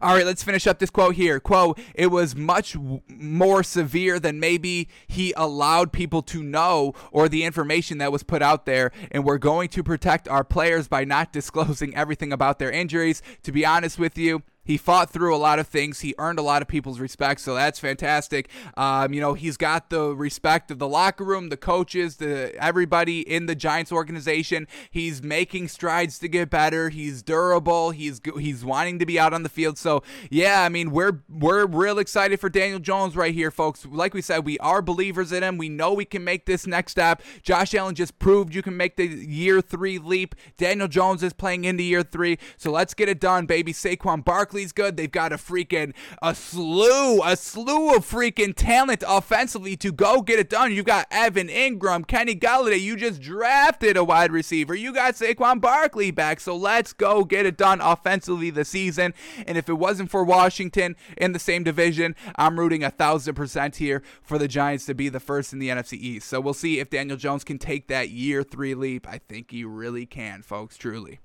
All 0.00 0.14
right, 0.14 0.24
let's 0.24 0.42
finish 0.42 0.66
up 0.66 0.78
this 0.78 0.88
quote 0.88 1.16
here. 1.16 1.38
Quote, 1.38 1.78
it 1.94 2.06
was 2.06 2.34
much 2.34 2.72
w- 2.72 3.02
more 3.08 3.62
severe 3.62 4.18
than 4.18 4.40
maybe 4.40 4.88
he 5.06 5.34
allowed 5.36 5.92
people 5.92 6.22
to 6.22 6.42
know 6.42 6.94
or 7.10 7.28
the 7.28 7.44
information 7.44 7.98
that 7.98 8.10
was 8.10 8.22
put 8.22 8.40
out 8.40 8.64
there. 8.64 8.90
And 9.10 9.24
we're 9.24 9.38
going 9.38 9.68
to 9.70 9.82
protect 9.82 10.28
our 10.28 10.44
players 10.44 10.88
by 10.88 11.04
not 11.04 11.32
disclosing 11.32 11.94
everything 11.94 12.32
about 12.32 12.58
their 12.58 12.70
injuries. 12.70 13.22
To 13.42 13.52
be 13.52 13.66
honest 13.66 13.98
with 13.98 14.16
you, 14.16 14.42
he 14.64 14.76
fought 14.76 15.10
through 15.10 15.34
a 15.34 15.38
lot 15.38 15.58
of 15.58 15.66
things. 15.66 16.00
He 16.00 16.14
earned 16.18 16.38
a 16.38 16.42
lot 16.42 16.62
of 16.62 16.68
people's 16.68 17.00
respect, 17.00 17.40
so 17.40 17.54
that's 17.54 17.80
fantastic. 17.80 18.48
Um, 18.76 19.12
you 19.12 19.20
know, 19.20 19.34
he's 19.34 19.56
got 19.56 19.90
the 19.90 20.14
respect 20.14 20.70
of 20.70 20.78
the 20.78 20.88
locker 20.88 21.24
room, 21.24 21.48
the 21.48 21.56
coaches, 21.56 22.16
the 22.16 22.54
everybody 22.56 23.20
in 23.20 23.46
the 23.46 23.54
Giants 23.54 23.90
organization. 23.90 24.68
He's 24.90 25.22
making 25.22 25.68
strides 25.68 26.18
to 26.20 26.28
get 26.28 26.48
better. 26.48 26.90
He's 26.90 27.22
durable. 27.22 27.90
He's 27.90 28.20
he's 28.38 28.64
wanting 28.64 28.98
to 29.00 29.06
be 29.06 29.18
out 29.18 29.32
on 29.32 29.42
the 29.42 29.48
field. 29.48 29.78
So 29.78 30.02
yeah, 30.30 30.62
I 30.62 30.68
mean, 30.68 30.92
we're 30.92 31.22
we're 31.28 31.66
real 31.66 31.98
excited 31.98 32.38
for 32.38 32.48
Daniel 32.48 32.78
Jones 32.78 33.16
right 33.16 33.34
here, 33.34 33.50
folks. 33.50 33.84
Like 33.84 34.14
we 34.14 34.22
said, 34.22 34.44
we 34.44 34.58
are 34.58 34.80
believers 34.80 35.32
in 35.32 35.42
him. 35.42 35.58
We 35.58 35.68
know 35.68 35.92
we 35.92 36.04
can 36.04 36.22
make 36.22 36.46
this 36.46 36.66
next 36.66 36.92
step. 36.92 37.22
Josh 37.42 37.74
Allen 37.74 37.94
just 37.94 38.18
proved 38.20 38.54
you 38.54 38.62
can 38.62 38.76
make 38.76 38.96
the 38.96 39.06
year 39.06 39.60
three 39.60 39.98
leap. 39.98 40.36
Daniel 40.56 40.88
Jones 40.88 41.22
is 41.22 41.32
playing 41.32 41.64
into 41.64 41.82
year 41.82 42.02
three, 42.02 42.38
so 42.56 42.70
let's 42.70 42.94
get 42.94 43.08
it 43.08 43.18
done, 43.18 43.46
baby. 43.46 43.72
Saquon 43.72 44.24
Barkley 44.24 44.51
Barkley's 44.52 44.72
good. 44.72 44.98
They've 44.98 45.10
got 45.10 45.32
a 45.32 45.36
freaking 45.36 45.94
a 46.20 46.34
slew, 46.34 47.22
a 47.22 47.36
slew 47.36 47.96
of 47.96 48.06
freaking 48.06 48.52
talent 48.54 49.02
offensively 49.08 49.78
to 49.78 49.90
go 49.90 50.20
get 50.20 50.38
it 50.38 50.50
done. 50.50 50.74
You 50.74 50.82
got 50.82 51.06
Evan 51.10 51.48
Engram, 51.48 52.06
Kenny 52.06 52.36
Golladay. 52.36 52.78
You 52.78 52.94
just 52.96 53.22
drafted 53.22 53.96
a 53.96 54.04
wide 54.04 54.30
receiver. 54.30 54.74
You 54.74 54.92
got 54.92 55.14
Saquon 55.14 55.58
Barkley 55.58 56.10
back. 56.10 56.38
So 56.38 56.54
let's 56.54 56.92
go 56.92 57.24
get 57.24 57.46
it 57.46 57.56
done 57.56 57.80
offensively 57.80 58.50
this 58.50 58.68
season. 58.68 59.14
And 59.46 59.56
if 59.56 59.70
it 59.70 59.78
wasn't 59.78 60.10
for 60.10 60.22
Washington 60.22 60.96
in 61.16 61.32
the 61.32 61.38
same 61.38 61.64
division, 61.64 62.14
I'm 62.36 62.60
rooting 62.60 62.84
a 62.84 62.90
thousand 62.90 63.36
percent 63.36 63.76
here 63.76 64.02
for 64.20 64.36
the 64.36 64.48
Giants 64.48 64.84
to 64.84 64.94
be 64.94 65.08
the 65.08 65.18
first 65.18 65.54
in 65.54 65.60
the 65.60 65.70
NFC 65.70 65.94
East. 65.94 66.28
So 66.28 66.42
we'll 66.42 66.52
see 66.52 66.78
if 66.78 66.90
Daniel 66.90 67.16
Jones 67.16 67.42
can 67.42 67.58
take 67.58 67.88
that 67.88 68.10
year 68.10 68.42
three 68.42 68.74
leap. 68.74 69.08
I 69.08 69.16
think 69.16 69.50
he 69.50 69.64
really 69.64 70.04
can, 70.04 70.42
folks. 70.42 70.76
Truly. 70.76 71.20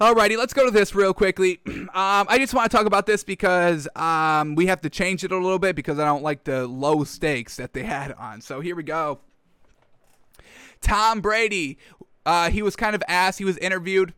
Alrighty, 0.00 0.38
let's 0.38 0.54
go 0.54 0.64
to 0.64 0.70
this 0.70 0.94
real 0.94 1.12
quickly. 1.12 1.60
Um, 1.90 2.26
I 2.28 2.38
just 2.38 2.54
want 2.54 2.70
to 2.70 2.76
talk 2.76 2.86
about 2.86 3.06
this 3.06 3.24
because 3.24 3.88
um, 3.96 4.54
we 4.54 4.66
have 4.66 4.80
to 4.82 4.90
change 4.90 5.24
it 5.24 5.32
a 5.32 5.36
little 5.36 5.58
bit 5.58 5.74
because 5.74 5.98
I 5.98 6.04
don't 6.04 6.22
like 6.22 6.44
the 6.44 6.68
low 6.68 7.02
stakes 7.02 7.56
that 7.56 7.72
they 7.72 7.82
had 7.82 8.12
on. 8.12 8.40
So 8.40 8.60
here 8.60 8.76
we 8.76 8.84
go. 8.84 9.18
Tom 10.80 11.20
Brady, 11.20 11.78
uh, 12.24 12.50
he 12.50 12.62
was 12.62 12.76
kind 12.76 12.94
of 12.94 13.02
asked, 13.08 13.40
he 13.40 13.44
was 13.44 13.58
interviewed 13.58 14.14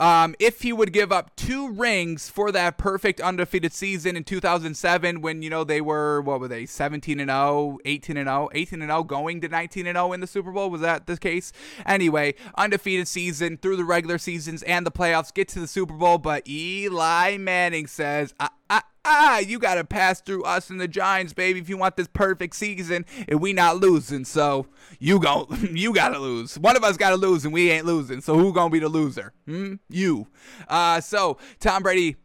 um, 0.00 0.34
if 0.38 0.62
he 0.62 0.72
would 0.72 0.92
give 0.92 1.12
up 1.12 1.36
two 1.36 1.70
rings 1.70 2.30
for 2.30 2.50
that 2.50 2.78
perfect 2.78 3.20
undefeated 3.20 3.72
season 3.72 4.16
in 4.16 4.24
2007 4.24 5.20
when 5.20 5.42
you 5.42 5.50
know 5.50 5.62
they 5.62 5.82
were 5.82 6.22
what 6.22 6.40
were 6.40 6.48
they 6.48 6.64
17 6.64 7.20
and 7.20 7.30
0 7.30 7.78
18 7.84 8.16
and 8.16 8.26
0 8.26 8.48
18 8.54 8.80
and 8.80 8.90
0 8.90 9.04
going 9.04 9.42
to 9.42 9.48
19 9.48 9.86
and 9.86 9.96
0 9.96 10.12
in 10.14 10.20
the 10.20 10.26
Super 10.26 10.50
Bowl? 10.50 10.70
Was 10.70 10.80
that 10.80 11.06
the 11.06 11.18
case? 11.18 11.52
Anyway 11.84 12.34
undefeated 12.56 13.06
season 13.06 13.58
through 13.58 13.76
the 13.76 13.84
regular 13.84 14.16
seasons 14.16 14.62
and 14.62 14.86
the 14.86 14.90
playoffs 14.90 15.32
get 15.32 15.48
to 15.48 15.60
the 15.60 15.68
Super 15.68 15.94
Bowl 15.94 16.16
but 16.16 16.48
Eli 16.48 17.36
Manning 17.36 17.86
says 17.86 18.34
I, 18.40 18.48
I, 18.70 18.82
ah, 19.04 19.38
you 19.38 19.58
got 19.58 19.74
to 19.74 19.84
pass 19.84 20.20
through 20.20 20.44
us 20.44 20.70
and 20.70 20.80
the 20.80 20.88
Giants, 20.88 21.32
baby, 21.32 21.58
if 21.58 21.68
you 21.68 21.76
want 21.76 21.96
this 21.96 22.06
perfect 22.06 22.54
season 22.54 23.04
and 23.28 23.40
we 23.40 23.52
not 23.52 23.78
losing. 23.78 24.24
So 24.24 24.66
you 25.00 25.18
go, 25.18 25.48
you 25.72 25.92
got 25.92 26.10
to 26.10 26.18
lose. 26.18 26.58
One 26.58 26.76
of 26.76 26.84
us 26.84 26.96
got 26.96 27.10
to 27.10 27.16
lose 27.16 27.44
and 27.44 27.52
we 27.52 27.70
ain't 27.70 27.84
losing. 27.84 28.20
So 28.20 28.38
who 28.38 28.54
to 28.54 28.70
be 28.70 28.78
the 28.78 28.88
loser? 28.88 29.32
Hmm? 29.46 29.74
You. 29.88 30.28
Uh, 30.68 31.00
so 31.00 31.38
Tom 31.58 31.82
Brady 31.82 32.16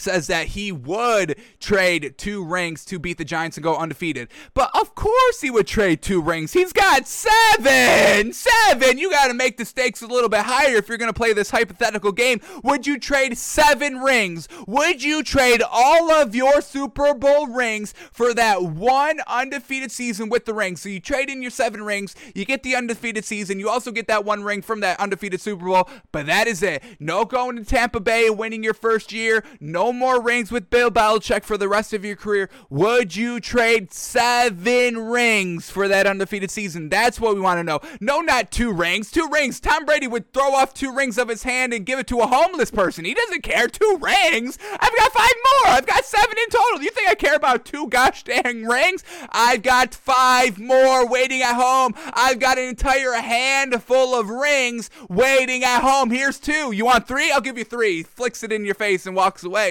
says 0.00 0.26
that 0.28 0.48
he 0.48 0.72
would 0.72 1.38
trade 1.60 2.14
two 2.16 2.44
rings 2.44 2.84
to 2.86 2.98
beat 2.98 3.18
the 3.18 3.24
Giants 3.24 3.56
and 3.56 3.64
go 3.64 3.76
undefeated. 3.76 4.28
But 4.54 4.70
of 4.74 4.94
course 4.94 5.40
he 5.40 5.50
would 5.50 5.66
trade 5.66 6.02
two 6.02 6.20
rings. 6.20 6.52
He's 6.52 6.72
got 6.72 7.06
seven. 7.06 8.32
Seven. 8.32 8.98
You 8.98 9.10
got 9.10 9.28
to 9.28 9.34
make 9.34 9.56
the 9.56 9.64
stakes 9.64 10.02
a 10.02 10.06
little 10.06 10.28
bit 10.28 10.40
higher 10.40 10.76
if 10.76 10.88
you're 10.88 10.98
going 10.98 11.12
to 11.12 11.16
play 11.16 11.32
this 11.32 11.50
hypothetical 11.50 12.12
game. 12.12 12.40
Would 12.64 12.86
you 12.86 12.98
trade 12.98 13.36
seven 13.36 13.98
rings? 13.98 14.48
Would 14.66 15.02
you 15.02 15.22
trade 15.22 15.62
all 15.70 16.10
of 16.10 16.34
your 16.34 16.60
Super 16.60 17.14
Bowl 17.14 17.46
rings 17.46 17.94
for 18.12 18.34
that 18.34 18.62
one 18.62 19.20
undefeated 19.26 19.90
season 19.90 20.28
with 20.28 20.44
the 20.44 20.54
rings? 20.54 20.80
So 20.80 20.88
you 20.88 21.00
trade 21.00 21.28
in 21.28 21.42
your 21.42 21.50
seven 21.50 21.82
rings, 21.82 22.14
you 22.34 22.44
get 22.44 22.62
the 22.62 22.74
undefeated 22.76 23.24
season, 23.24 23.58
you 23.58 23.68
also 23.68 23.90
get 23.90 24.08
that 24.08 24.24
one 24.24 24.42
ring 24.42 24.62
from 24.62 24.80
that 24.80 24.98
undefeated 25.00 25.40
Super 25.40 25.66
Bowl, 25.66 25.88
but 26.12 26.26
that 26.26 26.46
is 26.46 26.62
it. 26.62 26.82
No 26.98 27.24
going 27.24 27.56
to 27.56 27.64
Tampa 27.64 28.00
Bay 28.00 28.30
winning 28.30 28.62
your 28.62 28.74
first 28.74 29.12
year. 29.12 29.44
No 29.60 29.89
more 29.92 30.20
rings 30.20 30.50
with 30.50 30.70
Bill 30.70 30.90
Belichick 30.90 31.44
for 31.44 31.56
the 31.56 31.68
rest 31.68 31.92
of 31.92 32.04
your 32.04 32.16
career, 32.16 32.50
would 32.68 33.16
you 33.16 33.40
trade 33.40 33.92
seven 33.92 34.98
rings 34.98 35.70
for 35.70 35.88
that 35.88 36.06
undefeated 36.06 36.50
season? 36.50 36.88
That's 36.88 37.20
what 37.20 37.34
we 37.34 37.40
want 37.40 37.58
to 37.58 37.64
know. 37.64 37.80
No, 38.00 38.20
not 38.20 38.50
two 38.50 38.72
rings. 38.72 39.10
Two 39.10 39.28
rings. 39.32 39.60
Tom 39.60 39.84
Brady 39.84 40.06
would 40.06 40.32
throw 40.32 40.54
off 40.54 40.74
two 40.74 40.94
rings 40.94 41.18
of 41.18 41.28
his 41.28 41.42
hand 41.42 41.72
and 41.72 41.86
give 41.86 41.98
it 41.98 42.06
to 42.08 42.20
a 42.20 42.26
homeless 42.26 42.70
person. 42.70 43.04
He 43.04 43.14
doesn't 43.14 43.42
care. 43.42 43.68
Two 43.68 43.98
rings. 44.00 44.58
I've 44.78 44.96
got 44.96 45.12
five 45.12 45.34
more. 45.44 45.74
I've 45.74 45.86
got 45.86 46.04
seven 46.04 46.36
in 46.38 46.50
total. 46.50 46.82
You 46.82 46.90
think 46.90 47.08
I 47.08 47.14
care 47.14 47.36
about 47.36 47.64
two 47.64 47.88
gosh 47.88 48.24
dang 48.24 48.64
rings? 48.64 49.04
I've 49.30 49.62
got 49.62 49.94
five 49.94 50.58
more 50.58 51.06
waiting 51.06 51.42
at 51.42 51.54
home. 51.54 51.94
I've 52.12 52.38
got 52.38 52.58
an 52.58 52.68
entire 52.68 53.14
handful 53.14 54.14
of 54.14 54.28
rings 54.28 54.90
waiting 55.08 55.64
at 55.64 55.80
home. 55.80 56.10
Here's 56.10 56.38
two. 56.38 56.72
You 56.72 56.84
want 56.84 57.06
three? 57.06 57.30
I'll 57.30 57.40
give 57.40 57.58
you 57.58 57.64
three. 57.64 58.02
Flicks 58.02 58.42
it 58.42 58.52
in 58.52 58.64
your 58.64 58.74
face 58.74 59.06
and 59.06 59.14
walks 59.14 59.44
away. 59.44 59.69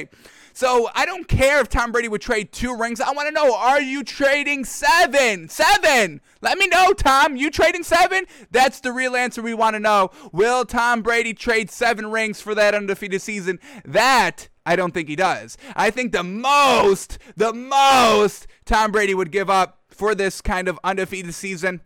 So 0.53 0.89
I 0.93 1.05
don't 1.05 1.27
care 1.27 1.61
if 1.61 1.69
Tom 1.69 1.91
Brady 1.91 2.07
would 2.07 2.21
trade 2.21 2.51
two 2.51 2.75
rings. 2.75 2.99
I 2.99 3.11
want 3.11 3.27
to 3.27 3.33
know 3.33 3.55
are 3.55 3.81
you 3.81 4.03
trading 4.03 4.65
seven? 4.65 5.47
Seven. 5.47 6.21
Let 6.41 6.57
me 6.57 6.67
know, 6.67 6.93
Tom. 6.93 7.35
You 7.35 7.49
trading 7.49 7.83
seven? 7.83 8.25
That's 8.51 8.79
the 8.79 8.91
real 8.91 9.15
answer 9.15 9.41
we 9.41 9.53
want 9.53 9.75
to 9.75 9.79
know. 9.79 10.11
Will 10.31 10.65
Tom 10.65 11.01
Brady 11.01 11.33
trade 11.33 11.71
seven 11.71 12.11
rings 12.11 12.41
for 12.41 12.53
that 12.55 12.75
undefeated 12.75 13.21
season? 13.21 13.59
That 13.85 14.49
I 14.65 14.75
don't 14.75 14.93
think 14.93 15.07
he 15.07 15.15
does. 15.15 15.57
I 15.75 15.89
think 15.89 16.11
the 16.11 16.23
most, 16.23 17.17
the 17.35 17.53
most 17.53 18.47
Tom 18.65 18.91
Brady 18.91 19.15
would 19.15 19.31
give 19.31 19.49
up 19.49 19.79
for 19.87 20.13
this 20.13 20.41
kind 20.41 20.67
of 20.67 20.79
undefeated 20.83 21.33
season, 21.33 21.81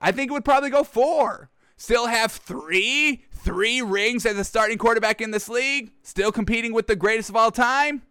I 0.00 0.12
think 0.12 0.30
it 0.30 0.32
would 0.32 0.44
probably 0.44 0.70
go 0.70 0.84
four. 0.84 1.50
Still 1.76 2.06
have 2.06 2.32
three, 2.32 3.24
three 3.44 3.82
rings 3.82 4.24
as 4.24 4.38
a 4.38 4.44
starting 4.44 4.78
quarterback 4.78 5.20
in 5.20 5.30
this 5.30 5.48
league, 5.48 5.92
still 6.02 6.32
competing 6.32 6.72
with 6.72 6.86
the 6.86 6.96
greatest 6.96 7.28
of 7.28 7.36
all 7.36 7.50
time. 7.50 8.02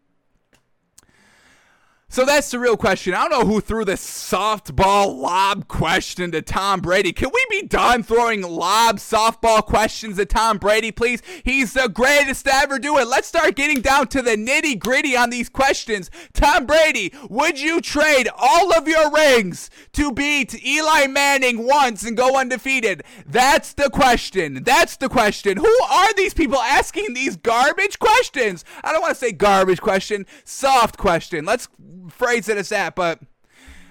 So 2.14 2.26
that's 2.26 2.52
the 2.52 2.60
real 2.60 2.78
question. 2.78 3.16
I 3.16 3.28
don't 3.28 3.32
know 3.32 3.52
who 3.52 3.60
threw 3.60 3.84
this 3.84 4.06
softball 4.06 5.18
lob 5.18 5.68
question 5.68 6.32
to 6.34 6.44
Tom 6.44 6.80
Brady. 6.80 7.12
Can 7.12 7.32
we 7.34 7.44
be 7.50 7.66
done 7.66 8.04
throwing 8.04 8.44
lob 8.44 8.98
softball 8.98 9.66
questions 9.66 10.20
at 10.20 10.30
Tom 10.30 10.60
Brady, 10.60 10.92
please? 10.92 11.24
He's 11.44 11.74
the 11.74 11.90
greatest 11.90 12.46
to 12.46 12.54
ever 12.54 12.78
do 12.78 13.00
it. 13.00 13.08
Let's 13.08 13.28
start 13.28 13.56
getting 13.56 13.82
down 13.82 14.10
to 14.10 14.22
the 14.22 14.36
nitty 14.36 14.78
gritty 14.78 15.18
on 15.18 15.32
these 15.32 15.50
questions. 15.50 16.12
Tom 16.34 16.68
Brady, 16.68 17.12
would 17.32 17.60
you 17.60 17.82
trade 17.82 18.30
all 18.38 18.72
of 18.78 18.88
your 18.88 19.10
rings 19.10 19.72
to 19.94 20.12
beat 20.12 20.64
Eli 20.64 21.08
Manning 21.08 21.66
once 21.66 22.04
and 22.04 22.16
go 22.16 22.38
undefeated? 22.40 23.02
That's 23.26 23.74
the 23.74 23.90
question. 23.90 24.64
That's 24.64 24.98
the 24.98 25.10
question. 25.10 25.58
Who 25.58 25.80
are 25.90 26.14
these 26.14 26.36
people 26.36 26.60
asking 26.60 27.16
these 27.16 27.38
garbage 27.38 27.98
questions? 27.98 28.64
I 28.84 28.92
don't 28.92 29.02
want 29.02 29.16
to 29.16 29.20
say 29.20 29.32
garbage 29.32 29.82
question, 29.82 30.28
soft 30.44 31.00
question. 31.00 31.44
Let's 31.46 31.68
phrase 32.14 32.50
it 32.50 32.58
as 32.58 32.70
that, 32.70 32.96
but 32.96 33.20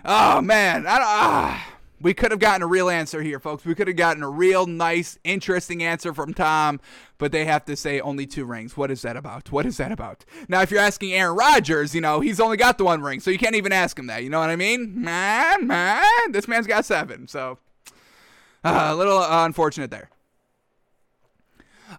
oh 0.05 0.41
man, 0.41 0.87
I 0.87 0.99
don't. 0.99 1.07
Ah. 1.07 1.69
We 2.01 2.15
could 2.15 2.33
have 2.33 2.41
gotten 2.41 2.63
a 2.63 2.67
real 2.67 2.91
answer 2.91 3.23
here, 3.23 3.39
folks. 3.39 3.65
We 3.65 3.77
could 3.77 3.87
have 3.87 3.97
gotten 3.97 4.25
a 4.25 4.29
real 4.29 4.67
nice, 4.67 5.21
interesting 5.23 5.85
answer 5.85 6.13
from 6.13 6.35
Tom, 6.35 6.81
but 7.17 7.31
they 7.31 7.45
have 7.45 7.65
to 7.67 7.77
say 7.77 8.01
only 8.01 8.27
two 8.27 8.45
rings. 8.45 8.77
What 8.77 8.91
is 8.91 9.03
that 9.03 9.17
about? 9.17 9.53
What 9.53 9.67
is 9.67 9.77
that 9.77 9.93
about? 9.93 10.25
Now, 10.49 10.63
if 10.63 10.73
you're 10.73 10.81
asking 10.81 11.13
Aaron 11.13 11.37
Rodgers, 11.37 11.95
you 11.95 12.01
know, 12.01 12.19
he's 12.19 12.41
only 12.41 12.57
got 12.57 12.77
the 12.77 12.83
one 12.83 13.03
ring, 13.03 13.21
so 13.21 13.31
you 13.31 13.39
can't 13.39 13.55
even 13.55 13.71
ask 13.71 13.97
him 13.97 14.09
that. 14.09 14.25
You 14.25 14.31
know 14.31 14.41
what 14.41 14.51
I 14.51 14.57
mean? 14.57 15.01
Man, 15.01 15.69
man, 15.69 16.33
this 16.33 16.49
man's 16.49 16.67
got 16.67 16.85
seven. 16.85 17.29
So, 17.29 17.59
uh, 18.65 18.89
a 18.91 18.97
little 18.97 19.19
uh, 19.19 19.47
unfortunate 19.47 19.93
there. 19.93 20.11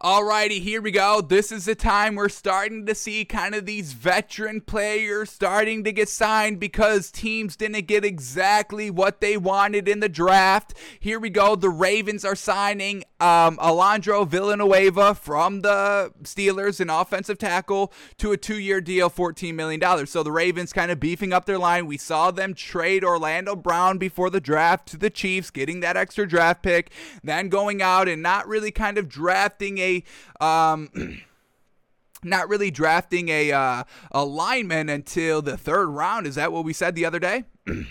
Alrighty, 0.02 0.60
here 0.60 0.82
we 0.82 0.92
go. 0.92 1.22
This 1.22 1.52
is 1.52 1.66
the 1.66 1.76
time 1.76 2.16
we're 2.16 2.28
starting 2.28 2.86
to 2.88 2.96
see 2.96 3.26
kind 3.26 3.54
of 3.54 3.66
these 3.66 3.94
veteran 3.94 4.62
players 4.62 5.30
starting 5.30 5.84
to 5.84 5.92
get 5.92 6.10
signed 6.10 6.60
because 6.60 7.12
teams 7.12 7.56
didn't 7.56 7.86
get 7.86 8.04
exactly 8.04 8.90
what 8.90 9.22
they 9.22 9.38
wanted 9.38 9.88
in 9.88 10.00
the 10.00 10.10
draft. 10.10 10.74
Here 11.00 11.20
we 11.20 11.30
go. 11.30 11.56
The 11.56 11.70
Ravens 11.70 12.26
are 12.26 12.36
signing 12.36 13.04
um, 13.20 13.60
Alejandro 13.60 14.26
Villanueva 14.26 15.14
from 15.16 15.62
the 15.62 16.12
Steelers, 16.24 16.80
an 16.80 16.90
offensive 16.90 17.38
tackle, 17.38 17.94
to 18.18 18.32
a 18.32 18.38
two 18.38 18.60
year 18.60 18.82
deal, 18.82 19.10
$14 19.10 19.54
million. 19.54 20.08
So 20.08 20.24
the 20.24 20.32
Ravens 20.32 20.74
kind 20.74 20.92
of 20.92 21.00
beefing 21.00 21.34
up 21.34 21.46
their 21.46 21.60
line. 21.60 21.86
We 21.86 21.98
saw 21.98 22.32
them 22.32 22.54
trade 22.54 23.04
Orlando 23.04 23.56
Brown 23.56 23.98
before 23.98 24.30
the 24.30 24.42
draft 24.42 24.88
to 24.90 24.98
the 24.98 25.10
Chiefs, 25.10 25.52
getting 25.52 25.82
that 25.82 25.98
extra 25.98 26.28
draft 26.28 26.64
pick, 26.64 26.92
then 27.24 27.50
going 27.50 27.82
out 27.82 28.08
and 28.08 28.24
not 28.24 28.48
really 28.48 28.72
kind 28.72 28.98
of 28.98 29.08
drafting 29.08 29.78
a 29.84 30.44
um, 30.46 30.90
not 32.24 32.50
really 32.50 32.72
drafting 32.72 33.30
a 33.30 33.52
uh, 33.52 33.84
a 34.12 34.26
lineman 34.26 34.90
until 34.90 35.42
the 35.42 35.58
third 35.58 35.88
round. 35.88 36.28
Is 36.28 36.36
that 36.36 36.52
what 36.52 36.64
we 36.64 36.74
said 36.74 36.96
the 36.96 37.06
other 37.06 37.20
day? 37.20 37.46
when 37.66 37.88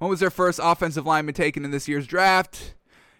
was 0.00 0.20
their 0.20 0.30
first 0.30 0.60
offensive 0.62 1.06
lineman 1.06 1.34
taken 1.34 1.64
in 1.64 1.70
this 1.70 1.88
year's 1.88 2.06
draft? 2.06 2.74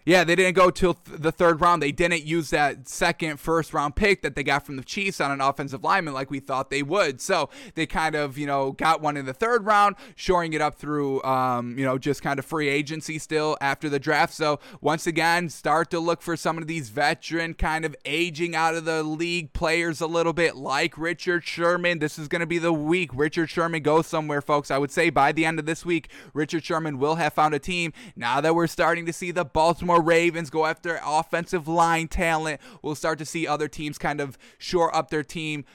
Yeah, 0.05 0.23
they 0.23 0.35
didn't 0.35 0.55
go 0.55 0.69
till 0.69 0.95
th- 0.95 1.21
the 1.21 1.31
third 1.31 1.61
round. 1.61 1.81
They 1.81 1.91
didn't 1.91 2.25
use 2.25 2.49
that 2.49 2.89
second, 2.89 3.39
first 3.39 3.73
round 3.73 3.95
pick 3.95 4.21
that 4.21 4.35
they 4.35 4.43
got 4.43 4.65
from 4.65 4.75
the 4.75 4.83
Chiefs 4.83 5.21
on 5.21 5.31
an 5.31 5.39
offensive 5.39 5.83
lineman 5.83 6.13
like 6.13 6.29
we 6.29 6.39
thought 6.39 6.69
they 6.69 6.83
would. 6.83 7.21
So 7.21 7.49
they 7.75 7.85
kind 7.85 8.15
of, 8.15 8.37
you 8.37 8.45
know, 8.45 8.73
got 8.73 9.01
one 9.01 9.15
in 9.15 9.25
the 9.25 9.33
third 9.33 9.65
round, 9.65 9.95
shoring 10.15 10.53
it 10.53 10.61
up 10.61 10.75
through, 10.75 11.23
um, 11.23 11.77
you 11.77 11.85
know, 11.85 11.97
just 11.97 12.21
kind 12.21 12.37
of 12.37 12.45
free 12.45 12.67
agency 12.67 13.17
still 13.17 13.57
after 13.61 13.87
the 13.87 13.99
draft. 13.99 14.33
So 14.33 14.59
once 14.81 15.07
again, 15.07 15.49
start 15.49 15.89
to 15.91 15.99
look 15.99 16.21
for 16.21 16.35
some 16.35 16.57
of 16.57 16.67
these 16.67 16.89
veteran 16.89 17.53
kind 17.53 17.85
of 17.85 17.95
aging 18.03 18.55
out 18.55 18.75
of 18.75 18.83
the 18.83 19.03
league 19.03 19.53
players 19.53 20.01
a 20.01 20.07
little 20.07 20.33
bit, 20.33 20.57
like 20.57 20.97
Richard 20.97 21.45
Sherman. 21.45 21.99
This 21.99 22.19
is 22.19 22.27
going 22.27 22.41
to 22.41 22.47
be 22.47 22.57
the 22.57 22.73
week 22.73 23.11
Richard 23.13 23.49
Sherman 23.49 23.83
goes 23.83 24.07
somewhere, 24.07 24.41
folks. 24.41 24.69
I 24.69 24.77
would 24.77 24.91
say 24.91 25.09
by 25.09 25.31
the 25.31 25.45
end 25.45 25.59
of 25.59 25.65
this 25.65 25.85
week, 25.85 26.09
Richard 26.33 26.65
Sherman 26.65 26.99
will 26.99 27.15
have 27.15 27.33
found 27.33 27.53
a 27.53 27.59
team. 27.59 27.93
Now 28.15 28.41
that 28.41 28.53
we're 28.53 28.67
starting 28.67 29.05
to 29.05 29.13
see 29.13 29.31
the 29.31 29.45
Baltimore 29.45 29.92
Baltimore 29.93 30.07
Ravens 30.07 30.49
go 30.49 30.65
after 30.65 30.99
offensive 31.05 31.67
line 31.67 32.07
talent. 32.07 32.59
We'll 32.81 32.95
start 32.95 33.19
to 33.19 33.25
see 33.25 33.45
other 33.45 33.67
teams 33.67 33.99
kind 33.99 34.19
of 34.19 34.39
shore 34.57 34.95
up 34.95 35.11
their 35.11 35.23
team 35.23 35.65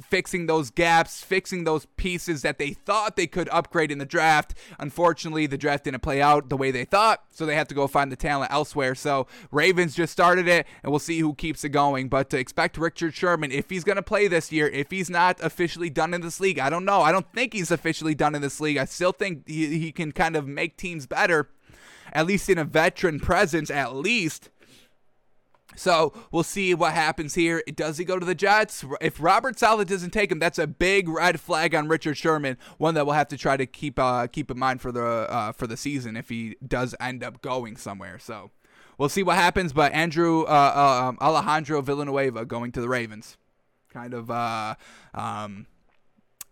fixing 0.00 0.46
those 0.46 0.70
gaps, 0.70 1.22
fixing 1.22 1.64
those 1.64 1.86
pieces 1.96 2.42
that 2.42 2.58
they 2.58 2.72
thought 2.72 3.16
they 3.16 3.26
could 3.26 3.48
upgrade 3.50 3.90
in 3.90 3.98
the 3.98 4.06
draft. 4.06 4.54
Unfortunately, 4.78 5.46
the 5.46 5.58
draft 5.58 5.84
didn't 5.84 6.00
play 6.02 6.22
out 6.22 6.48
the 6.48 6.56
way 6.56 6.70
they 6.70 6.84
thought, 6.84 7.24
so 7.30 7.44
they 7.44 7.54
have 7.54 7.68
to 7.68 7.74
go 7.74 7.86
find 7.86 8.10
the 8.10 8.16
talent 8.16 8.50
elsewhere. 8.50 8.94
So 8.94 9.26
Ravens 9.50 9.94
just 9.94 10.12
started 10.12 10.48
it, 10.48 10.66
and 10.82 10.90
we'll 10.90 10.98
see 10.98 11.18
who 11.18 11.34
keeps 11.34 11.62
it 11.64 11.70
going. 11.70 12.08
But 12.08 12.30
to 12.30 12.38
expect 12.38 12.78
Richard 12.78 13.14
Sherman, 13.14 13.52
if 13.52 13.68
he's 13.68 13.84
going 13.84 13.96
to 13.96 14.02
play 14.02 14.26
this 14.26 14.50
year, 14.52 14.68
if 14.68 14.90
he's 14.90 15.10
not 15.10 15.38
officially 15.42 15.90
done 15.90 16.14
in 16.14 16.22
this 16.22 16.40
league, 16.40 16.58
I 16.58 16.70
don't 16.70 16.86
know. 16.86 17.02
I 17.02 17.12
don't 17.12 17.30
think 17.32 17.52
he's 17.52 17.70
officially 17.70 18.14
done 18.14 18.34
in 18.34 18.40
this 18.40 18.58
league. 18.58 18.78
I 18.78 18.86
still 18.86 19.12
think 19.12 19.46
he, 19.46 19.78
he 19.78 19.92
can 19.92 20.12
kind 20.12 20.34
of 20.34 20.46
make 20.46 20.78
teams 20.78 21.06
better 21.06 21.50
at 22.16 22.26
least 22.26 22.48
in 22.48 22.56
a 22.56 22.64
veteran 22.64 23.20
presence, 23.20 23.70
at 23.70 23.94
least. 23.94 24.48
So 25.76 26.14
we'll 26.32 26.42
see 26.42 26.72
what 26.72 26.94
happens 26.94 27.34
here. 27.34 27.62
Does 27.74 27.98
he 27.98 28.06
go 28.06 28.18
to 28.18 28.24
the 28.24 28.34
Jets? 28.34 28.82
If 29.02 29.22
Robert 29.22 29.58
Saleh 29.58 29.86
doesn't 29.86 30.12
take 30.12 30.32
him, 30.32 30.38
that's 30.38 30.58
a 30.58 30.66
big 30.66 31.10
red 31.10 31.38
flag 31.38 31.74
on 31.74 31.88
Richard 31.88 32.16
Sherman. 32.16 32.56
One 32.78 32.94
that 32.94 33.04
we'll 33.04 33.14
have 33.14 33.28
to 33.28 33.36
try 33.36 33.58
to 33.58 33.66
keep 33.66 33.98
uh, 33.98 34.28
keep 34.28 34.50
in 34.50 34.58
mind 34.58 34.80
for 34.80 34.90
the 34.90 35.04
uh, 35.04 35.52
for 35.52 35.66
the 35.66 35.76
season 35.76 36.16
if 36.16 36.30
he 36.30 36.56
does 36.66 36.94
end 36.98 37.22
up 37.22 37.42
going 37.42 37.76
somewhere. 37.76 38.18
So 38.18 38.50
we'll 38.96 39.10
see 39.10 39.22
what 39.22 39.36
happens. 39.36 39.74
But 39.74 39.92
Andrew 39.92 40.44
uh, 40.44 41.12
uh 41.20 41.22
Alejandro 41.22 41.82
Villanueva 41.82 42.46
going 42.46 42.72
to 42.72 42.80
the 42.80 42.88
Ravens, 42.88 43.36
kind 43.90 44.14
of 44.14 44.30
uh, 44.30 44.76
um, 45.12 45.66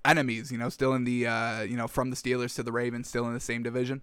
enemies. 0.04 0.52
You 0.52 0.58
know, 0.58 0.68
still 0.68 0.92
in 0.92 1.04
the 1.04 1.26
uh, 1.26 1.62
you 1.62 1.78
know 1.78 1.88
from 1.88 2.10
the 2.10 2.16
Steelers 2.16 2.54
to 2.56 2.62
the 2.62 2.72
Ravens, 2.72 3.08
still 3.08 3.26
in 3.26 3.32
the 3.32 3.40
same 3.40 3.62
division. 3.62 4.02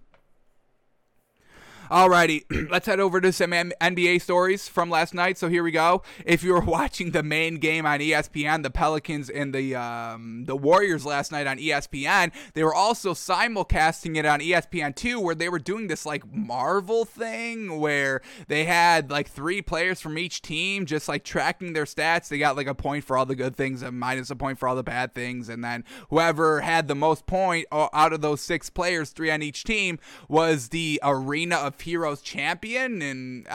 Alrighty, 1.92 2.44
let's 2.70 2.86
head 2.86 3.00
over 3.00 3.20
to 3.20 3.30
some 3.34 3.50
NBA 3.50 4.22
stories 4.22 4.66
from 4.66 4.88
last 4.88 5.12
night. 5.12 5.36
So 5.36 5.50
here 5.50 5.62
we 5.62 5.72
go. 5.72 6.02
If 6.24 6.42
you 6.42 6.54
were 6.54 6.60
watching 6.64 7.10
the 7.10 7.22
main 7.22 7.56
game 7.56 7.84
on 7.84 8.00
ESPN, 8.00 8.62
the 8.62 8.70
Pelicans 8.70 9.28
and 9.28 9.54
the 9.54 9.74
um, 9.74 10.46
the 10.46 10.56
Warriors 10.56 11.04
last 11.04 11.30
night 11.32 11.46
on 11.46 11.58
ESPN, 11.58 12.32
they 12.54 12.64
were 12.64 12.74
also 12.74 13.12
simulcasting 13.12 14.16
it 14.16 14.24
on 14.24 14.40
ESPN 14.40 14.96
two, 14.96 15.20
where 15.20 15.34
they 15.34 15.50
were 15.50 15.58
doing 15.58 15.88
this 15.88 16.06
like 16.06 16.24
Marvel 16.32 17.04
thing 17.04 17.78
where 17.78 18.22
they 18.48 18.64
had 18.64 19.10
like 19.10 19.28
three 19.28 19.60
players 19.60 20.00
from 20.00 20.16
each 20.16 20.40
team, 20.40 20.86
just 20.86 21.08
like 21.08 21.24
tracking 21.24 21.74
their 21.74 21.84
stats. 21.84 22.28
They 22.28 22.38
got 22.38 22.56
like 22.56 22.68
a 22.68 22.74
point 22.74 23.04
for 23.04 23.18
all 23.18 23.26
the 23.26 23.36
good 23.36 23.54
things 23.54 23.82
and 23.82 24.00
minus 24.00 24.30
a 24.30 24.36
point 24.36 24.58
for 24.58 24.66
all 24.66 24.76
the 24.76 24.82
bad 24.82 25.12
things, 25.12 25.50
and 25.50 25.62
then 25.62 25.84
whoever 26.08 26.62
had 26.62 26.88
the 26.88 26.94
most 26.94 27.26
point 27.26 27.66
uh, 27.70 27.88
out 27.92 28.14
of 28.14 28.22
those 28.22 28.40
six 28.40 28.70
players, 28.70 29.10
three 29.10 29.30
on 29.30 29.42
each 29.42 29.62
team, 29.62 29.98
was 30.26 30.70
the 30.70 30.98
arena 31.02 31.56
of 31.56 31.76
Heroes 31.82 32.20
champion. 32.22 33.02
And 33.02 33.46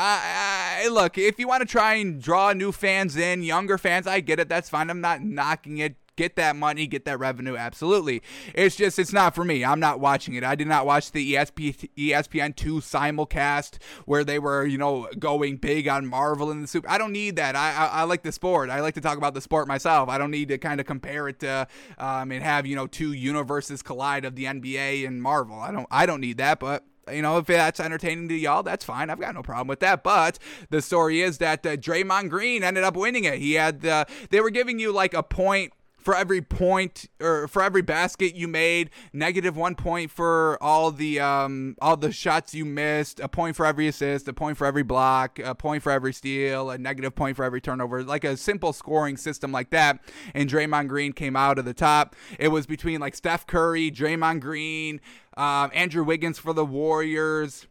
look, 0.92 1.18
if 1.18 1.40
you 1.40 1.48
want 1.48 1.62
to 1.62 1.68
try 1.68 1.96
and 1.96 2.22
draw 2.22 2.54
new 2.54 2.72
fans 2.72 3.16
in, 3.16 3.44
younger 3.44 3.78
fans, 3.78 4.08
I 4.08 4.20
get 4.20 4.40
it. 4.40 4.50
That's 4.50 4.70
fine. 4.70 4.90
I'm 4.90 5.02
not 5.02 5.22
knocking 5.22 5.78
it 5.80 5.96
get 6.18 6.36
that 6.36 6.56
money, 6.58 6.86
get 6.88 7.06
that 7.06 7.20
revenue. 7.20 7.56
Absolutely. 7.56 8.22
It's 8.54 8.76
just, 8.76 9.00
it's 9.00 9.14
not 9.14 9.34
for 9.34 9.46
me. 9.46 9.64
I'm 9.64 9.80
not 9.80 10.02
watching 10.02 10.34
it. 10.34 10.44
I 10.44 10.56
did 10.56 10.68
not 10.68 10.86
watch 10.86 11.12
the 11.12 11.36
ESP, 11.36 11.90
ESPN2 11.96 12.82
simulcast 12.82 13.82
where 14.06 14.26
they 14.26 14.40
were, 14.40 14.66
you 14.66 14.78
know, 14.78 15.08
going 15.18 15.58
big 15.58 15.88
on 15.88 16.06
Marvel 16.06 16.52
and 16.52 16.64
the 16.64 16.68
Super. 16.68 16.90
I 16.90 16.98
don't 16.98 17.14
need 17.14 17.38
that. 17.38 17.56
I, 17.56 17.74
I, 17.74 17.86
I 17.86 18.04
like 18.04 18.24
the 18.24 18.32
sport. 18.32 18.70
I 18.70 18.82
like 18.82 18.96
to 18.96 19.02
talk 19.02 19.18
about 19.18 19.36
the 19.36 19.42
sport 19.42 19.68
myself. 19.68 20.10
I 20.10 20.18
don't 20.18 20.32
need 20.32 20.50
to 20.50 20.58
kind 20.58 20.82
of 20.82 20.86
compare 20.86 21.30
it 21.30 21.40
to 21.40 21.68
um, 21.98 22.32
and 22.32 22.44
have, 22.44 22.66
you 22.66 22.76
know, 22.76 22.88
two 22.88 23.14
universes 23.14 23.82
collide 23.82 24.26
of 24.26 24.36
the 24.36 24.46
NBA 24.46 25.08
and 25.08 25.22
Marvel. 25.22 25.60
I 25.60 25.72
don't, 25.72 25.88
I 25.90 26.06
don't 26.06 26.20
need 26.20 26.38
that, 26.40 26.60
but 26.60 26.84
you 27.12 27.22
know, 27.22 27.38
if 27.38 27.46
that's 27.46 27.80
entertaining 27.80 28.28
to 28.30 28.36
y'all, 28.36 28.64
that's 28.64 28.86
fine. 28.86 29.10
I've 29.10 29.20
got 29.20 29.36
no 29.36 29.44
problem 29.44 29.68
with 29.68 29.80
that. 29.82 30.04
But 30.04 30.40
the 30.70 30.82
story 30.82 31.22
is 31.22 31.38
that 31.40 31.66
uh, 31.66 31.78
Draymond 31.78 32.30
Green 32.30 32.64
ended 32.64 32.84
up 32.84 32.96
winning 32.96 33.24
it. 33.24 33.40
He 33.40 33.54
had, 33.54 33.86
uh, 33.86 34.06
they 34.30 34.42
were 34.42 34.50
giving 34.50 34.80
you 34.80 34.92
like 34.92 35.14
a 35.14 35.24
point 35.24 35.74
for 36.08 36.16
every 36.16 36.42
point 36.42 37.10
or 37.20 37.50
for 37.50 37.62
every 37.62 37.82
basket 37.82 38.34
you 38.34 38.48
made, 38.48 38.90
negative 39.12 39.58
one 39.58 39.76
point 39.76 40.10
for 40.10 40.58
all 40.64 40.90
the 40.90 41.20
um, 41.20 41.76
all 41.82 41.98
the 41.98 42.14
shots 42.14 42.56
you 42.56 42.64
missed, 42.64 43.20
a 43.20 43.28
point 43.28 43.58
for 43.58 43.66
every 43.66 43.90
assist, 43.90 44.26
a 44.30 44.32
point 44.32 44.58
for 44.58 44.66
every 44.66 44.84
block, 44.84 45.38
a 45.38 45.54
point 45.54 45.84
for 45.84 45.92
every 45.92 46.14
steal, 46.14 46.70
a 46.70 46.78
negative 46.78 47.14
point 47.14 47.36
for 47.36 47.44
every 47.44 47.60
turnover, 47.60 48.06
like 48.06 48.24
a 48.24 48.38
simple 48.38 48.72
scoring 48.72 49.18
system 49.18 49.52
like 49.52 49.70
that. 49.72 50.00
And 50.34 50.50
Draymond 50.50 50.88
Green 50.88 51.12
came 51.12 51.36
out 51.36 51.60
of 51.60 51.66
the 51.66 51.74
top. 51.74 52.16
It 52.40 52.48
was 52.48 52.66
between 52.66 53.02
like 53.02 53.14
Steph 53.14 53.46
Curry, 53.46 53.92
Draymond 53.92 54.40
Green, 54.40 55.02
um, 55.36 55.72
Andrew 55.74 56.06
Wiggins 56.06 56.40
for 56.40 56.54
the 56.54 56.66
Warriors. 56.66 57.68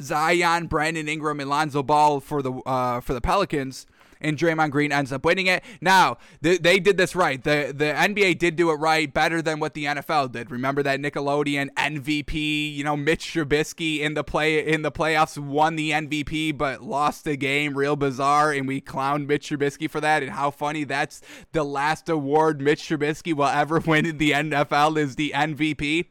Zion, 0.00 0.66
Brandon 0.66 1.08
Ingram, 1.08 1.38
and 1.38 1.48
Lonzo 1.48 1.84
Ball 1.84 2.18
for 2.18 2.42
the 2.42 2.52
uh, 2.66 2.98
for 2.98 3.14
the 3.14 3.20
Pelicans 3.20 3.86
and 4.24 4.38
Draymond 4.38 4.70
Green 4.70 4.90
ends 4.90 5.12
up 5.12 5.24
winning 5.24 5.46
it. 5.46 5.62
Now, 5.80 6.16
they, 6.40 6.58
they 6.58 6.80
did 6.80 6.96
this 6.96 7.14
right. 7.14 7.42
The 7.42 7.72
the 7.74 7.84
NBA 7.84 8.38
did 8.38 8.56
do 8.56 8.70
it 8.70 8.74
right 8.74 9.12
better 9.12 9.42
than 9.42 9.60
what 9.60 9.74
the 9.74 9.84
NFL 9.84 10.32
did. 10.32 10.50
Remember 10.50 10.82
that 10.82 11.00
Nickelodeon 11.00 11.68
MVP, 11.74 12.74
you 12.74 12.82
know, 12.82 12.96
Mitch 12.96 13.26
Trubisky 13.26 14.00
in 14.00 14.14
the 14.14 14.24
play 14.24 14.66
in 14.66 14.82
the 14.82 14.92
playoffs 14.92 15.38
won 15.38 15.76
the 15.76 15.90
MVP 15.90 16.56
but 16.56 16.82
lost 16.82 17.24
the 17.24 17.36
game. 17.36 17.76
Real 17.76 17.96
bizarre, 17.96 18.52
and 18.52 18.66
we 18.66 18.80
clowned 18.80 19.26
Mitch 19.26 19.50
Trubisky 19.50 19.88
for 19.88 20.00
that. 20.00 20.22
And 20.22 20.32
how 20.32 20.50
funny 20.50 20.84
that's 20.84 21.20
the 21.52 21.64
last 21.64 22.08
award 22.08 22.60
Mitch 22.60 22.82
Trubisky 22.88 23.34
will 23.34 23.44
ever 23.44 23.78
win 23.86 24.06
in 24.06 24.18
the 24.18 24.32
NFL 24.32 24.96
is 24.96 25.16
the 25.16 25.32
MVP. 25.34 26.06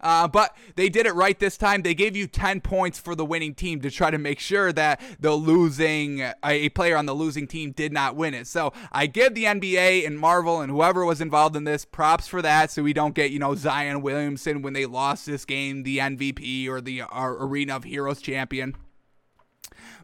Uh, 0.00 0.28
but 0.28 0.56
they 0.76 0.88
did 0.88 1.06
it 1.06 1.14
right 1.14 1.38
this 1.38 1.56
time. 1.56 1.82
They 1.82 1.94
gave 1.94 2.16
you 2.16 2.26
10 2.26 2.60
points 2.60 2.98
for 2.98 3.14
the 3.14 3.24
winning 3.24 3.54
team 3.54 3.80
to 3.80 3.90
try 3.90 4.10
to 4.10 4.18
make 4.18 4.40
sure 4.40 4.72
that 4.72 5.00
the 5.18 5.32
losing 5.32 6.22
a 6.44 6.68
player 6.70 6.96
on 6.96 7.06
the 7.06 7.14
losing 7.14 7.46
team 7.46 7.72
did 7.72 7.92
not 7.92 8.16
win 8.16 8.34
it. 8.34 8.46
So 8.46 8.72
I 8.92 9.06
give 9.06 9.34
the 9.34 9.44
NBA 9.44 10.06
and 10.06 10.18
Marvel 10.18 10.60
and 10.60 10.70
whoever 10.70 11.04
was 11.04 11.20
involved 11.20 11.56
in 11.56 11.64
this 11.64 11.84
props 11.84 12.28
for 12.28 12.42
that. 12.42 12.70
So 12.70 12.82
we 12.82 12.92
don't 12.92 13.14
get 13.14 13.30
you 13.30 13.38
know 13.38 13.54
Zion 13.54 14.02
Williamson 14.02 14.62
when 14.62 14.72
they 14.72 14.86
lost 14.86 15.26
this 15.26 15.44
game, 15.44 15.82
the 15.82 15.98
MVP 15.98 16.68
or 16.68 16.80
the 16.80 17.02
Arena 17.12 17.76
of 17.76 17.84
Heroes 17.84 18.20
champion. 18.20 18.74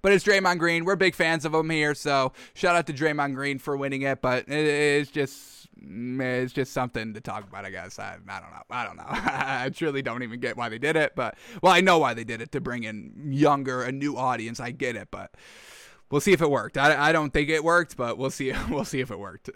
But 0.03 0.13
it's 0.13 0.25
Draymond 0.25 0.59
Green. 0.59 0.85
We're 0.85 0.97
big 0.97 1.15
fans 1.15 1.45
of 1.45 1.55
him 1.55 1.71
here, 1.71 1.95
so 1.95 2.33
shout 2.53 2.77
out 2.77 2.87
to 2.89 2.93
Draymond 2.93 3.35
Green 3.35 3.59
for 3.59 3.77
winning 3.77 4.03
it. 4.03 4.21
But 4.21 4.49
it's 4.49 5.11
just 5.11 5.54
it's 6.21 6.53
just 6.53 6.73
something 6.73 7.15
to 7.15 7.21
talk 7.21 7.47
about, 7.49 7.65
I 7.65 7.71
guess. 7.71 7.99
I, 7.99 8.17
I 8.29 8.41
don't 8.41 8.51
know. 8.51 8.63
I 8.71 8.85
don't 8.85 8.97
know. 8.97 9.05
I 9.09 9.71
truly 9.75 10.03
don't 10.03 10.23
even 10.23 10.41
get 10.41 10.57
why 10.57 10.69
they 10.69 10.79
did 10.79 10.97
it, 10.97 11.13
but 11.15 11.37
well, 11.63 11.73
I 11.73 11.81
know 11.81 11.99
why 11.99 12.15
they 12.15 12.25
did 12.25 12.41
it 12.41 12.53
to 12.53 12.61
bring 12.61 12.85
in 12.85 13.13
younger, 13.31 13.83
a 13.83 13.93
new 13.93 14.17
audience. 14.17 14.61
I 14.61 14.71
get 14.71 14.97
it, 14.97 15.09
but 15.11 15.35
we'll 16.11 16.21
see 16.21 16.33
if 16.33 16.41
it 16.41 16.51
worked. 16.51 16.79
I, 16.79 17.09
I 17.09 17.13
don't 17.13 17.33
think 17.33 17.49
it 17.49 17.65
worked, 17.65 17.97
but 17.97 18.19
we'll 18.19 18.31
see. 18.31 18.53
We'll 18.71 18.85
see 18.85 19.01
if 19.01 19.11
it 19.11 19.19
worked. 19.19 19.51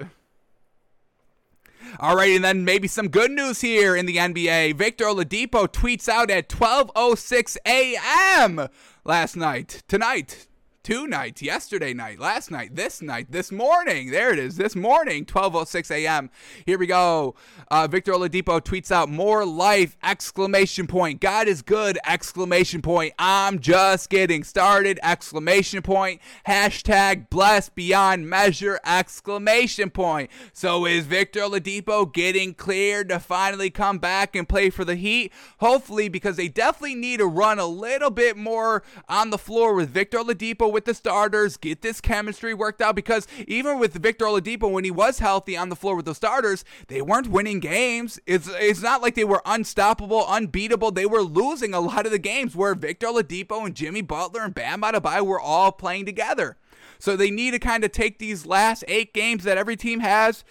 All 2.01 2.17
right, 2.17 2.35
and 2.35 2.45
then 2.45 2.65
maybe 2.65 2.89
some 2.89 3.09
good 3.09 3.31
news 3.31 3.61
here 3.61 3.97
in 3.97 4.07
the 4.07 4.17
NBA. 4.17 4.75
Victor 4.77 5.05
Oladipo 5.07 5.69
tweets 5.69 6.09
out 6.09 6.31
at 6.31 6.49
12:06 6.49 7.57
a.m. 7.65 8.69
last 9.05 9.37
night, 9.37 9.83
tonight, 9.89 10.48
two 10.89 11.07
nights, 11.07 11.43
yesterday 11.43 11.93
night, 11.93 12.19
last 12.19 12.51
night, 12.51 12.75
this 12.75 13.03
night, 13.03 13.31
this 13.31 13.53
morning. 13.53 14.11
There 14.11 14.33
it 14.33 14.39
is, 14.39 14.57
this 14.57 14.75
morning, 14.75 15.27
12:06 15.27 15.91
a.m. 15.91 16.31
Here 16.65 16.79
we 16.79 16.87
go. 16.87 17.35
Uh, 17.71 17.87
Victor 17.87 18.13
Oladipo 18.13 18.59
tweets 18.59 18.91
out 18.91 19.11
more 19.11 19.45
life! 19.45 19.99
Exclamation 20.03 20.87
point. 20.87 21.21
God 21.21 21.47
is 21.47 21.61
good! 21.61 21.99
Exclamation 22.07 22.81
point. 22.81 23.13
I'm 23.19 23.59
just 23.59 24.09
getting 24.09 24.43
started! 24.43 24.99
Exclamation 25.03 25.83
point. 25.83 26.23
Hashtag 26.47 27.29
blessed 27.29 27.75
beyond 27.75 28.27
measure! 28.27 28.81
Exclamation 28.87 29.91
point. 29.91 30.31
So 30.55 30.87
is 30.87 31.05
Victor 31.05 31.41
Oladipo 31.41 32.11
getting 32.11 32.55
cleared 32.55 33.11
to 33.11 33.19
finally 33.19 33.69
come 33.69 33.99
back 33.99 34.35
and 34.35 34.49
play 34.49 34.71
for 34.71 34.87
the 34.87 34.97
Heat? 34.97 35.35
Hopefully, 35.61 36.09
because 36.09 36.39
they 36.39 36.49
definitely 36.49 36.95
need 36.95 37.19
to 37.19 37.27
run 37.27 37.59
a 37.59 37.67
little 37.67 38.11
bit 38.11 38.39
more 38.39 38.83
on 39.07 39.29
the 39.29 39.37
floor 39.37 39.75
with 39.75 39.91
Victor 39.91 40.21
Oladipo 40.21 40.78
with 40.79 40.85
the 40.85 40.95
starters, 40.95 41.57
get 41.57 41.83
this 41.83 42.01
chemistry 42.01 42.55
worked 42.55 42.81
out 42.81 42.95
because 42.95 43.27
even 43.49 43.81
with 43.81 43.95
Victor 43.95 44.27
Oladipo 44.27 44.71
when 44.71 44.85
he 44.85 44.93
was 44.93 45.19
healthy 45.19 45.57
on 45.57 45.71
the 45.71 45.75
floor 45.75 45.97
with 45.97 46.05
the 46.05 46.15
starters, 46.15 46.65
they 46.87 47.03
weren't 47.03 47.27
winning 47.27 47.59
games. 47.59 48.21
It's 48.27 48.49
it's 48.49 48.81
not 48.81 49.03
like 49.03 49.17
they 49.17 49.25
were 49.25 49.43
unstoppable, 49.45 50.25
unbeatable. 50.25 50.93
They 50.93 51.05
were 51.05 51.23
losing 51.23 51.75
a 51.75 51.81
lot 51.81 52.07
of 52.07 52.13
the 52.13 52.19
games 52.21 52.55
where 52.55 52.77
Victor 52.77 53.09
Oladipo 53.09 53.67
and 53.67 53.75
Jimmy 53.75 54.03
Butler 54.03 54.45
and 54.45 54.55
Bam 54.55 54.83
Adebayo 54.83 55.27
were 55.27 55.41
all 55.41 55.73
playing 55.73 56.07
together. 56.07 56.59
So 57.01 57.17
they 57.17 57.33
need 57.33 57.51
to 57.51 57.59
kind 57.59 57.83
of 57.83 57.91
take 57.91 58.21
these 58.21 58.47
last 58.47 58.85
8 58.87 59.13
games 59.13 59.43
that 59.43 59.59
every 59.59 59.77
team 59.77 59.99
has 59.99 60.45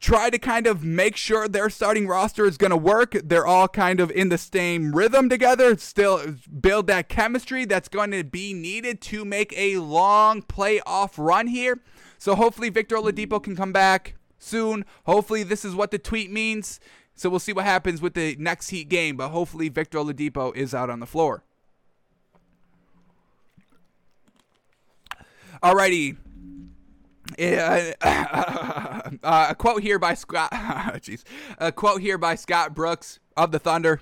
try 0.00 0.30
to 0.30 0.38
kind 0.38 0.66
of 0.66 0.84
make 0.84 1.16
sure 1.16 1.48
their 1.48 1.70
starting 1.70 2.06
roster 2.06 2.44
is 2.44 2.56
going 2.56 2.70
to 2.70 2.76
work. 2.76 3.12
They're 3.24 3.46
all 3.46 3.68
kind 3.68 4.00
of 4.00 4.10
in 4.10 4.28
the 4.28 4.38
same 4.38 4.94
rhythm 4.94 5.28
together, 5.28 5.76
still 5.76 6.36
build 6.60 6.86
that 6.86 7.08
chemistry 7.08 7.64
that's 7.64 7.88
going 7.88 8.10
to 8.12 8.24
be 8.24 8.54
needed 8.54 9.00
to 9.02 9.24
make 9.24 9.52
a 9.56 9.78
long 9.78 10.42
playoff 10.42 11.14
run 11.16 11.48
here. 11.48 11.80
So 12.18 12.34
hopefully 12.34 12.68
Victor 12.70 12.96
Oladipo 12.96 13.42
can 13.42 13.56
come 13.56 13.72
back 13.72 14.14
soon. 14.38 14.84
Hopefully 15.04 15.42
this 15.42 15.64
is 15.64 15.74
what 15.74 15.90
the 15.90 15.98
tweet 15.98 16.30
means. 16.30 16.80
So 17.14 17.28
we'll 17.28 17.40
see 17.40 17.52
what 17.52 17.64
happens 17.64 18.00
with 18.00 18.14
the 18.14 18.36
next 18.38 18.68
Heat 18.68 18.88
game, 18.88 19.16
but 19.16 19.30
hopefully 19.30 19.68
Victor 19.68 19.98
Oladipo 19.98 20.54
is 20.54 20.72
out 20.72 20.90
on 20.90 21.00
the 21.00 21.06
floor. 21.06 21.42
Alrighty, 25.60 26.16
uh, 28.00 29.12
a 29.22 29.54
quote 29.56 29.82
here 29.82 29.98
by 29.98 30.14
Scott. 30.14 30.50
Jeez, 30.52 31.22
a 31.58 31.70
quote 31.72 32.00
here 32.00 32.18
by 32.18 32.34
Scott 32.34 32.74
Brooks 32.74 33.20
of 33.36 33.52
the 33.52 33.58
Thunder 33.58 34.00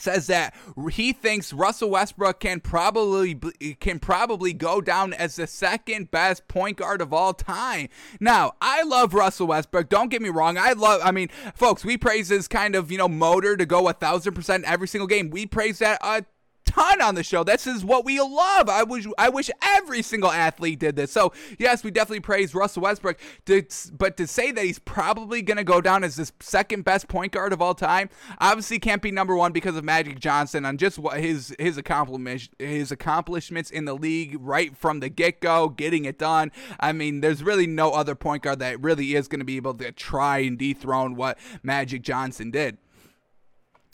says 0.00 0.28
that 0.28 0.54
he 0.92 1.12
thinks 1.12 1.52
Russell 1.52 1.90
Westbrook 1.90 2.40
can 2.40 2.60
probably 2.60 3.34
can 3.80 3.98
probably 3.98 4.52
go 4.52 4.80
down 4.80 5.12
as 5.12 5.36
the 5.36 5.46
second 5.46 6.10
best 6.10 6.48
point 6.48 6.76
guard 6.76 7.00
of 7.00 7.12
all 7.12 7.34
time. 7.34 7.88
Now, 8.20 8.52
I 8.60 8.82
love 8.82 9.14
Russell 9.14 9.48
Westbrook. 9.48 9.88
Don't 9.88 10.08
get 10.08 10.22
me 10.22 10.28
wrong. 10.28 10.56
I 10.56 10.72
love. 10.72 11.00
I 11.02 11.10
mean, 11.10 11.28
folks, 11.54 11.84
we 11.84 11.96
praise 11.96 12.28
his 12.28 12.48
kind 12.48 12.74
of 12.74 12.90
you 12.90 12.98
know 12.98 13.08
motor 13.08 13.56
to 13.56 13.66
go 13.66 13.88
a 13.88 13.92
thousand 13.92 14.34
percent 14.34 14.64
every 14.64 14.88
single 14.88 15.08
game. 15.08 15.30
We 15.30 15.46
praise 15.46 15.78
that 15.80 15.98
a 16.02 16.24
ton 16.68 17.00
on 17.00 17.14
the 17.14 17.22
show. 17.22 17.42
This 17.42 17.66
is 17.66 17.84
what 17.84 18.04
we 18.04 18.20
love. 18.20 18.68
I 18.68 18.82
wish 18.82 19.06
I 19.16 19.28
wish 19.30 19.50
every 19.62 20.02
single 20.02 20.30
athlete 20.30 20.78
did 20.78 20.96
this. 20.96 21.10
So 21.10 21.32
yes, 21.58 21.82
we 21.82 21.90
definitely 21.90 22.20
praise 22.20 22.54
Russell 22.54 22.82
Westbrook. 22.82 23.18
To, 23.46 23.64
but 23.96 24.16
to 24.18 24.26
say 24.26 24.52
that 24.52 24.64
he's 24.64 24.78
probably 24.78 25.42
going 25.42 25.56
to 25.56 25.64
go 25.64 25.80
down 25.80 26.04
as 26.04 26.16
the 26.16 26.30
second 26.40 26.84
best 26.84 27.08
point 27.08 27.32
guard 27.32 27.52
of 27.52 27.62
all 27.62 27.74
time, 27.74 28.10
obviously 28.38 28.78
can't 28.78 29.02
be 29.02 29.10
number 29.10 29.34
one 29.34 29.52
because 29.52 29.76
of 29.76 29.84
Magic 29.84 30.20
Johnson 30.20 30.64
on 30.64 30.76
just 30.76 30.98
what 30.98 31.18
his 31.20 31.54
his 31.58 31.78
accomplishments 31.78 32.48
his 32.58 32.92
accomplishments 32.92 33.70
in 33.70 33.86
the 33.86 33.94
league 33.94 34.36
right 34.40 34.76
from 34.76 35.00
the 35.00 35.08
get 35.08 35.40
go, 35.40 35.68
getting 35.68 36.04
it 36.04 36.18
done. 36.18 36.52
I 36.78 36.92
mean, 36.92 37.20
there's 37.20 37.42
really 37.42 37.66
no 37.66 37.92
other 37.92 38.14
point 38.14 38.42
guard 38.42 38.58
that 38.58 38.80
really 38.80 39.14
is 39.14 39.28
going 39.28 39.40
to 39.40 39.44
be 39.44 39.56
able 39.56 39.74
to 39.74 39.92
try 39.92 40.38
and 40.38 40.58
dethrone 40.58 41.16
what 41.16 41.38
Magic 41.62 42.02
Johnson 42.02 42.50
did. 42.50 42.78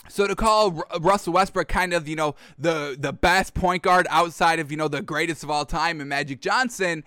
So 0.09 0.27
to 0.27 0.37
call 0.37 0.83
Russell 1.01 1.33
Westbrook 1.33 1.69
kind 1.69 1.93
of, 1.93 2.07
you 2.07 2.17
know, 2.17 2.35
the 2.59 2.97
the 2.99 3.13
best 3.13 3.55
point 3.55 3.83
guard 3.83 4.07
outside 4.11 4.59
of, 4.59 4.71
you 4.71 4.77
know, 4.77 4.89
the 4.89 5.03
greatest 5.03 5.43
of 5.43 5.51
all 5.51 5.65
time 5.65 6.01
and 6.01 6.09
Magic 6.09 6.41
Johnson, 6.41 7.05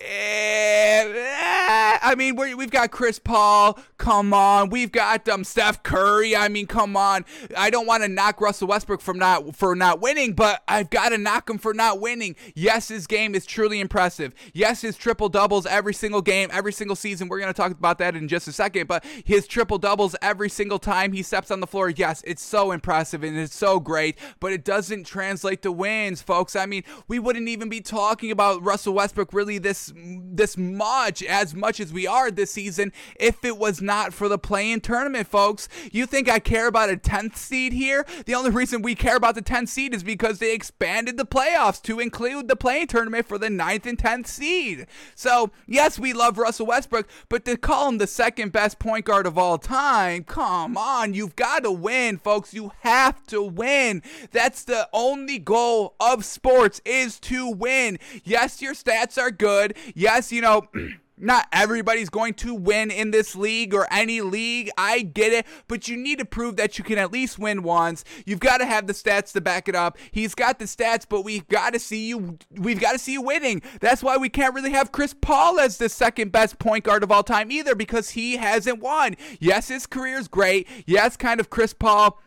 eh, 0.00 1.98
I 2.02 2.14
mean, 2.16 2.36
we 2.36 2.50
have 2.50 2.70
got 2.70 2.90
Chris 2.90 3.18
Paul, 3.18 3.78
come 3.98 4.32
on. 4.34 4.70
We've 4.70 4.90
got 4.90 5.28
um 5.28 5.44
Steph 5.44 5.82
Curry. 5.82 6.36
I 6.36 6.48
mean, 6.48 6.66
come 6.66 6.96
on. 6.96 7.24
I 7.56 7.70
don't 7.70 7.86
want 7.86 8.02
to 8.02 8.08
knock 8.08 8.40
Russell 8.40 8.68
Westbrook 8.68 9.00
from 9.00 9.18
not 9.18 9.54
for 9.54 9.74
not 9.76 10.00
winning, 10.00 10.32
but 10.32 10.62
I've 10.66 10.90
got 10.90 11.10
to 11.10 11.18
knock 11.18 11.48
him 11.48 11.58
for 11.58 11.72
not 11.72 12.00
winning. 12.00 12.36
Yes, 12.54 12.88
his 12.88 13.06
game 13.06 13.34
is 13.34 13.46
truly 13.46 13.80
impressive. 13.80 14.34
Yes, 14.52 14.80
his 14.82 14.96
triple 14.96 15.28
doubles 15.28 15.66
every 15.66 15.94
single 15.94 16.22
game, 16.22 16.48
every 16.52 16.72
single 16.72 16.96
season. 16.96 17.28
We're 17.28 17.40
going 17.40 17.52
to 17.52 17.56
talk 17.56 17.70
about 17.70 17.98
that 17.98 18.16
in 18.16 18.28
just 18.28 18.48
a 18.48 18.52
second, 18.52 18.88
but 18.88 19.04
his 19.24 19.46
triple 19.46 19.78
doubles 19.78 20.16
every 20.20 20.48
single 20.48 20.78
time 20.78 21.12
he 21.12 21.22
steps 21.22 21.50
on 21.50 21.60
the 21.60 21.66
floor. 21.66 21.90
Yes, 21.90 22.22
it's 22.26 22.39
it's 22.40 22.48
so 22.48 22.72
impressive 22.72 23.22
and 23.22 23.36
it's 23.36 23.54
so 23.54 23.78
great, 23.78 24.18
but 24.40 24.50
it 24.50 24.64
doesn't 24.64 25.04
translate 25.04 25.60
to 25.60 25.70
wins, 25.70 26.22
folks. 26.22 26.56
I 26.56 26.64
mean, 26.64 26.84
we 27.06 27.18
wouldn't 27.18 27.48
even 27.48 27.68
be 27.68 27.82
talking 27.82 28.30
about 28.30 28.62
Russell 28.62 28.94
Westbrook 28.94 29.34
really 29.34 29.58
this 29.58 29.92
this 29.94 30.56
much 30.56 31.22
as 31.22 31.54
much 31.54 31.80
as 31.80 31.92
we 31.92 32.06
are 32.06 32.30
this 32.30 32.50
season 32.50 32.92
if 33.16 33.44
it 33.44 33.58
was 33.58 33.82
not 33.82 34.14
for 34.14 34.26
the 34.26 34.38
play-in 34.38 34.80
tournament, 34.80 35.26
folks. 35.26 35.68
You 35.92 36.06
think 36.06 36.30
I 36.30 36.38
care 36.38 36.66
about 36.66 36.88
a 36.88 36.96
10th 36.96 37.36
seed 37.36 37.74
here? 37.74 38.06
The 38.24 38.34
only 38.34 38.50
reason 38.50 38.80
we 38.80 38.94
care 38.94 39.16
about 39.16 39.34
the 39.34 39.42
10th 39.42 39.68
seed 39.68 39.94
is 39.94 40.02
because 40.02 40.38
they 40.38 40.54
expanded 40.54 41.18
the 41.18 41.26
playoffs 41.26 41.82
to 41.82 42.00
include 42.00 42.48
the 42.48 42.56
play-in 42.56 42.86
tournament 42.86 43.26
for 43.26 43.36
the 43.36 43.48
9th 43.48 43.84
and 43.84 43.98
10th 43.98 44.28
seed. 44.28 44.86
So, 45.14 45.50
yes, 45.66 45.98
we 45.98 46.14
love 46.14 46.38
Russell 46.38 46.66
Westbrook, 46.66 47.06
but 47.28 47.44
to 47.44 47.58
call 47.58 47.90
him 47.90 47.98
the 47.98 48.06
second 48.06 48.52
best 48.52 48.78
point 48.78 49.04
guard 49.04 49.26
of 49.26 49.36
all 49.36 49.58
time, 49.58 50.24
come 50.24 50.78
on, 50.78 51.12
you've 51.12 51.36
got 51.36 51.64
to 51.64 51.70
win, 51.70 52.16
folks 52.16 52.29
folks. 52.30 52.54
You 52.54 52.70
have 52.82 53.26
to 53.26 53.42
win. 53.42 54.04
That's 54.30 54.62
the 54.62 54.88
only 54.92 55.40
goal 55.40 55.96
of 55.98 56.24
sports 56.24 56.80
is 56.84 57.18
to 57.20 57.50
win. 57.50 57.98
Yes, 58.22 58.62
your 58.62 58.74
stats 58.74 59.20
are 59.20 59.32
good. 59.32 59.76
Yes, 59.96 60.30
you 60.30 60.40
know. 60.40 60.68
Not 61.20 61.46
everybody's 61.52 62.08
going 62.08 62.34
to 62.34 62.54
win 62.54 62.90
in 62.90 63.10
this 63.10 63.36
league 63.36 63.74
or 63.74 63.86
any 63.90 64.20
league. 64.20 64.70
I 64.76 65.02
get 65.02 65.32
it, 65.32 65.46
but 65.68 65.88
you 65.88 65.96
need 65.96 66.18
to 66.18 66.24
prove 66.24 66.56
that 66.56 66.78
you 66.78 66.84
can 66.84 66.98
at 66.98 67.12
least 67.12 67.38
win 67.38 67.62
once. 67.62 68.04
You've 68.24 68.40
got 68.40 68.58
to 68.58 68.66
have 68.66 68.86
the 68.86 68.92
stats 68.92 69.32
to 69.32 69.40
back 69.40 69.68
it 69.68 69.74
up. 69.74 69.98
He's 70.10 70.34
got 70.34 70.58
the 70.58 70.64
stats, 70.64 71.04
but 71.08 71.22
we've 71.22 71.46
got 71.48 71.74
to 71.74 71.78
see 71.78 72.08
you 72.08 72.38
we've 72.52 72.80
got 72.80 72.92
to 72.92 72.98
see 72.98 73.12
you 73.12 73.22
winning. 73.22 73.62
That's 73.80 74.02
why 74.02 74.16
we 74.16 74.28
can't 74.28 74.54
really 74.54 74.72
have 74.72 74.92
Chris 74.92 75.14
Paul 75.20 75.60
as 75.60 75.78
the 75.78 75.88
second 75.88 76.32
best 76.32 76.58
point 76.58 76.84
guard 76.84 77.02
of 77.02 77.12
all 77.12 77.22
time 77.22 77.50
either 77.50 77.74
because 77.74 78.10
he 78.10 78.36
hasn't 78.36 78.80
won. 78.80 79.16
Yes, 79.38 79.68
his 79.68 79.86
career 79.86 80.18
is 80.18 80.28
great. 80.28 80.66
Yes, 80.86 81.16
kind 81.16 81.40
of 81.40 81.50
Chris 81.50 81.74
Paul 81.74 82.20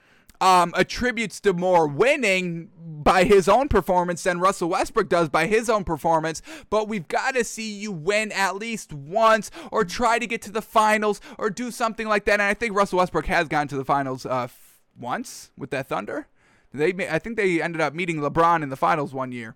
um, 0.44 0.74
attributes 0.76 1.40
to 1.40 1.54
more 1.54 1.88
winning 1.88 2.70
by 2.78 3.24
his 3.24 3.48
own 3.48 3.70
performance 3.70 4.24
than 4.24 4.42
Russell 4.42 4.68
Westbrook 4.70 5.08
does 5.08 5.30
by 5.30 5.48
his 5.48 5.70
own 5.70 5.86
performance. 5.86 6.42
But 6.70 6.90
we've 6.90 7.08
got 7.08 7.36
to 7.36 7.46
see 7.46 7.74
you 7.74 7.94
win 7.94 8.32
at 8.34 8.58
least 8.58 8.92
once 8.92 9.50
or 9.72 9.86
try 9.86 10.20
to 10.20 10.28
get 10.28 10.42
to 10.42 10.52
the 10.52 10.62
finals 10.62 11.22
or 11.38 11.50
do 11.50 11.72
something 11.72 12.08
like 12.10 12.26
that. 12.26 12.34
And 12.34 12.42
I 12.42 12.54
think 12.54 12.76
Russell 12.76 13.00
Westbrook 13.00 13.28
has 13.28 13.48
gotten 13.48 13.70
to 13.70 13.78
the 13.78 13.86
finals 13.86 14.26
uh, 14.26 14.44
f- 14.44 14.82
once 15.00 15.52
with 15.58 15.70
that 15.70 15.88
Thunder. 15.88 16.28
They, 16.74 16.94
I 17.08 17.20
think 17.20 17.38
they 17.38 17.62
ended 17.62 17.80
up 17.80 17.94
meeting 17.94 18.18
LeBron 18.20 18.64
in 18.64 18.70
the 18.70 18.76
finals 18.76 19.14
one 19.14 19.32
year 19.32 19.56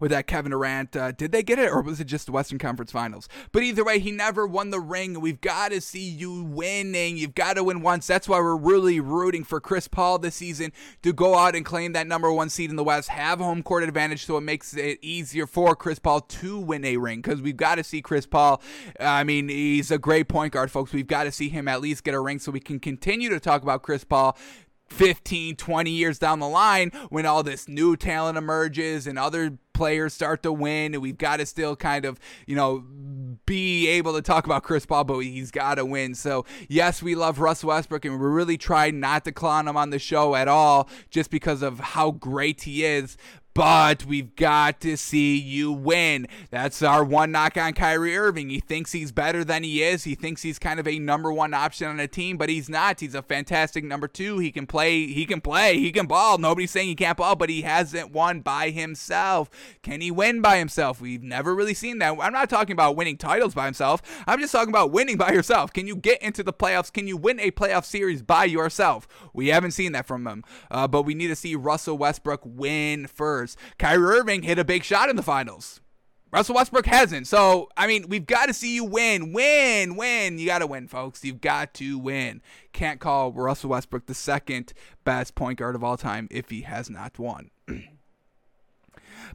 with 0.00 0.10
that 0.10 0.26
Kevin 0.26 0.50
Durant. 0.50 0.96
Uh, 0.96 1.12
did 1.12 1.32
they 1.32 1.42
get 1.42 1.58
it, 1.58 1.70
or 1.70 1.82
was 1.82 2.00
it 2.00 2.04
just 2.04 2.26
the 2.26 2.32
Western 2.32 2.58
Conference 2.58 2.92
Finals? 2.92 3.28
But 3.52 3.62
either 3.62 3.84
way, 3.84 3.98
he 3.98 4.10
never 4.10 4.46
won 4.46 4.70
the 4.70 4.80
ring. 4.80 5.20
We've 5.20 5.40
got 5.40 5.70
to 5.70 5.80
see 5.80 6.08
you 6.08 6.44
winning. 6.44 7.16
You've 7.16 7.34
got 7.34 7.54
to 7.54 7.64
win 7.64 7.82
once. 7.82 8.06
That's 8.06 8.28
why 8.28 8.38
we're 8.38 8.56
really 8.56 9.00
rooting 9.00 9.44
for 9.44 9.60
Chris 9.60 9.88
Paul 9.88 10.18
this 10.18 10.36
season 10.36 10.72
to 11.02 11.12
go 11.12 11.36
out 11.36 11.54
and 11.54 11.64
claim 11.64 11.92
that 11.92 12.06
number 12.06 12.32
one 12.32 12.50
seed 12.50 12.70
in 12.70 12.76
the 12.76 12.84
West, 12.84 13.08
have 13.08 13.38
home 13.38 13.62
court 13.62 13.84
advantage, 13.84 14.26
so 14.26 14.36
it 14.36 14.42
makes 14.42 14.74
it 14.74 14.98
easier 15.02 15.46
for 15.46 15.74
Chris 15.74 15.98
Paul 15.98 16.20
to 16.20 16.58
win 16.58 16.84
a 16.84 16.96
ring. 16.96 17.20
Because 17.20 17.42
we've 17.42 17.56
got 17.56 17.76
to 17.76 17.84
see 17.84 18.02
Chris 18.02 18.26
Paul. 18.26 18.62
I 19.00 19.24
mean, 19.24 19.48
he's 19.48 19.90
a 19.90 19.98
great 19.98 20.28
point 20.28 20.52
guard, 20.52 20.70
folks. 20.70 20.92
We've 20.92 21.06
got 21.06 21.24
to 21.24 21.32
see 21.32 21.48
him 21.48 21.68
at 21.68 21.80
least 21.80 22.04
get 22.04 22.14
a 22.14 22.20
ring 22.20 22.38
so 22.38 22.52
we 22.52 22.60
can 22.60 22.78
continue 22.78 23.28
to 23.30 23.40
talk 23.40 23.62
about 23.62 23.82
Chris 23.82 24.04
Paul 24.04 24.36
15, 24.88 25.56
20 25.56 25.90
years 25.90 26.18
down 26.18 26.40
the 26.40 26.48
line 26.48 26.90
when 27.08 27.26
all 27.26 27.42
this 27.42 27.68
new 27.68 27.96
talent 27.96 28.38
emerges 28.38 29.06
and 29.06 29.18
other 29.18 29.58
players 29.72 30.12
start 30.12 30.42
to 30.42 30.52
win 30.52 30.92
and 30.92 31.02
we've 31.02 31.18
got 31.18 31.36
to 31.36 31.46
still 31.46 31.76
kind 31.76 32.04
of, 32.04 32.18
you 32.46 32.56
know, 32.56 32.84
be 33.46 33.86
able 33.88 34.12
to 34.14 34.20
talk 34.20 34.44
about 34.44 34.64
Chris 34.64 34.84
Paul, 34.84 35.04
but 35.04 35.20
he's 35.20 35.50
got 35.50 35.76
to 35.76 35.84
win. 35.84 36.14
So, 36.14 36.44
yes, 36.68 37.02
we 37.02 37.14
love 37.14 37.38
Russ 37.38 37.62
Westbrook 37.62 38.04
and 38.04 38.18
we're 38.18 38.30
really 38.30 38.58
trying 38.58 38.98
not 38.98 39.24
to 39.24 39.32
clown 39.32 39.68
him 39.68 39.76
on 39.76 39.90
the 39.90 39.98
show 39.98 40.34
at 40.34 40.48
all 40.48 40.88
just 41.10 41.30
because 41.30 41.62
of 41.62 41.78
how 41.78 42.10
great 42.10 42.62
he 42.62 42.84
is 42.84 43.16
but 43.58 44.04
we've 44.04 44.36
got 44.36 44.80
to 44.80 44.96
see 44.96 45.36
you 45.36 45.72
win. 45.72 46.28
That's 46.48 46.80
our 46.80 47.02
one 47.02 47.32
knock 47.32 47.56
on 47.56 47.72
Kyrie 47.72 48.16
Irving. 48.16 48.50
He 48.50 48.60
thinks 48.60 48.92
he's 48.92 49.10
better 49.10 49.42
than 49.42 49.64
he 49.64 49.82
is. 49.82 50.04
He 50.04 50.14
thinks 50.14 50.42
he's 50.42 50.60
kind 50.60 50.78
of 50.78 50.86
a 50.86 51.00
number 51.00 51.32
one 51.32 51.52
option 51.52 51.88
on 51.88 51.98
a 51.98 52.06
team, 52.06 52.36
but 52.36 52.48
he's 52.48 52.68
not. 52.68 53.00
He's 53.00 53.16
a 53.16 53.22
fantastic 53.22 53.82
number 53.82 54.06
two. 54.06 54.38
He 54.38 54.52
can 54.52 54.68
play. 54.68 55.08
He 55.08 55.26
can 55.26 55.40
play. 55.40 55.76
He 55.76 55.90
can 55.90 56.06
ball. 56.06 56.38
Nobody's 56.38 56.70
saying 56.70 56.86
he 56.86 56.94
can't 56.94 57.18
ball, 57.18 57.34
but 57.34 57.50
he 57.50 57.62
hasn't 57.62 58.12
won 58.12 58.42
by 58.42 58.70
himself. 58.70 59.50
Can 59.82 60.02
he 60.02 60.12
win 60.12 60.40
by 60.40 60.58
himself? 60.58 61.00
We've 61.00 61.24
never 61.24 61.52
really 61.52 61.74
seen 61.74 61.98
that. 61.98 62.16
I'm 62.20 62.32
not 62.32 62.48
talking 62.48 62.74
about 62.74 62.94
winning 62.94 63.16
titles 63.16 63.54
by 63.54 63.64
himself. 63.64 64.02
I'm 64.28 64.38
just 64.38 64.52
talking 64.52 64.68
about 64.68 64.92
winning 64.92 65.16
by 65.16 65.32
yourself. 65.32 65.72
Can 65.72 65.88
you 65.88 65.96
get 65.96 66.22
into 66.22 66.44
the 66.44 66.52
playoffs? 66.52 66.92
Can 66.92 67.08
you 67.08 67.16
win 67.16 67.40
a 67.40 67.50
playoff 67.50 67.84
series 67.84 68.22
by 68.22 68.44
yourself? 68.44 69.08
We 69.34 69.48
haven't 69.48 69.72
seen 69.72 69.90
that 69.92 70.06
from 70.06 70.28
him, 70.28 70.44
uh, 70.70 70.86
but 70.86 71.02
we 71.02 71.14
need 71.14 71.26
to 71.26 71.34
see 71.34 71.56
Russell 71.56 71.98
Westbrook 71.98 72.42
win 72.44 73.08
first. 73.08 73.47
Kyrie 73.78 74.18
Irving 74.18 74.42
hit 74.42 74.58
a 74.58 74.64
big 74.64 74.84
shot 74.84 75.08
in 75.08 75.16
the 75.16 75.22
finals. 75.22 75.80
Russell 76.30 76.56
Westbrook 76.56 76.86
hasn't. 76.86 77.26
So, 77.26 77.68
I 77.76 77.86
mean, 77.86 78.08
we've 78.08 78.26
got 78.26 78.46
to 78.46 78.54
see 78.54 78.74
you 78.74 78.84
win. 78.84 79.32
Win, 79.32 79.96
win. 79.96 80.38
You 80.38 80.46
got 80.46 80.58
to 80.58 80.66
win, 80.66 80.86
folks. 80.86 81.24
You've 81.24 81.40
got 81.40 81.72
to 81.74 81.98
win. 81.98 82.42
Can't 82.72 83.00
call 83.00 83.32
Russell 83.32 83.70
Westbrook 83.70 84.06
the 84.06 84.14
second 84.14 84.74
best 85.04 85.34
point 85.34 85.58
guard 85.58 85.74
of 85.74 85.82
all 85.82 85.96
time 85.96 86.28
if 86.30 86.50
he 86.50 86.62
has 86.62 86.90
not 86.90 87.18
won. 87.18 87.50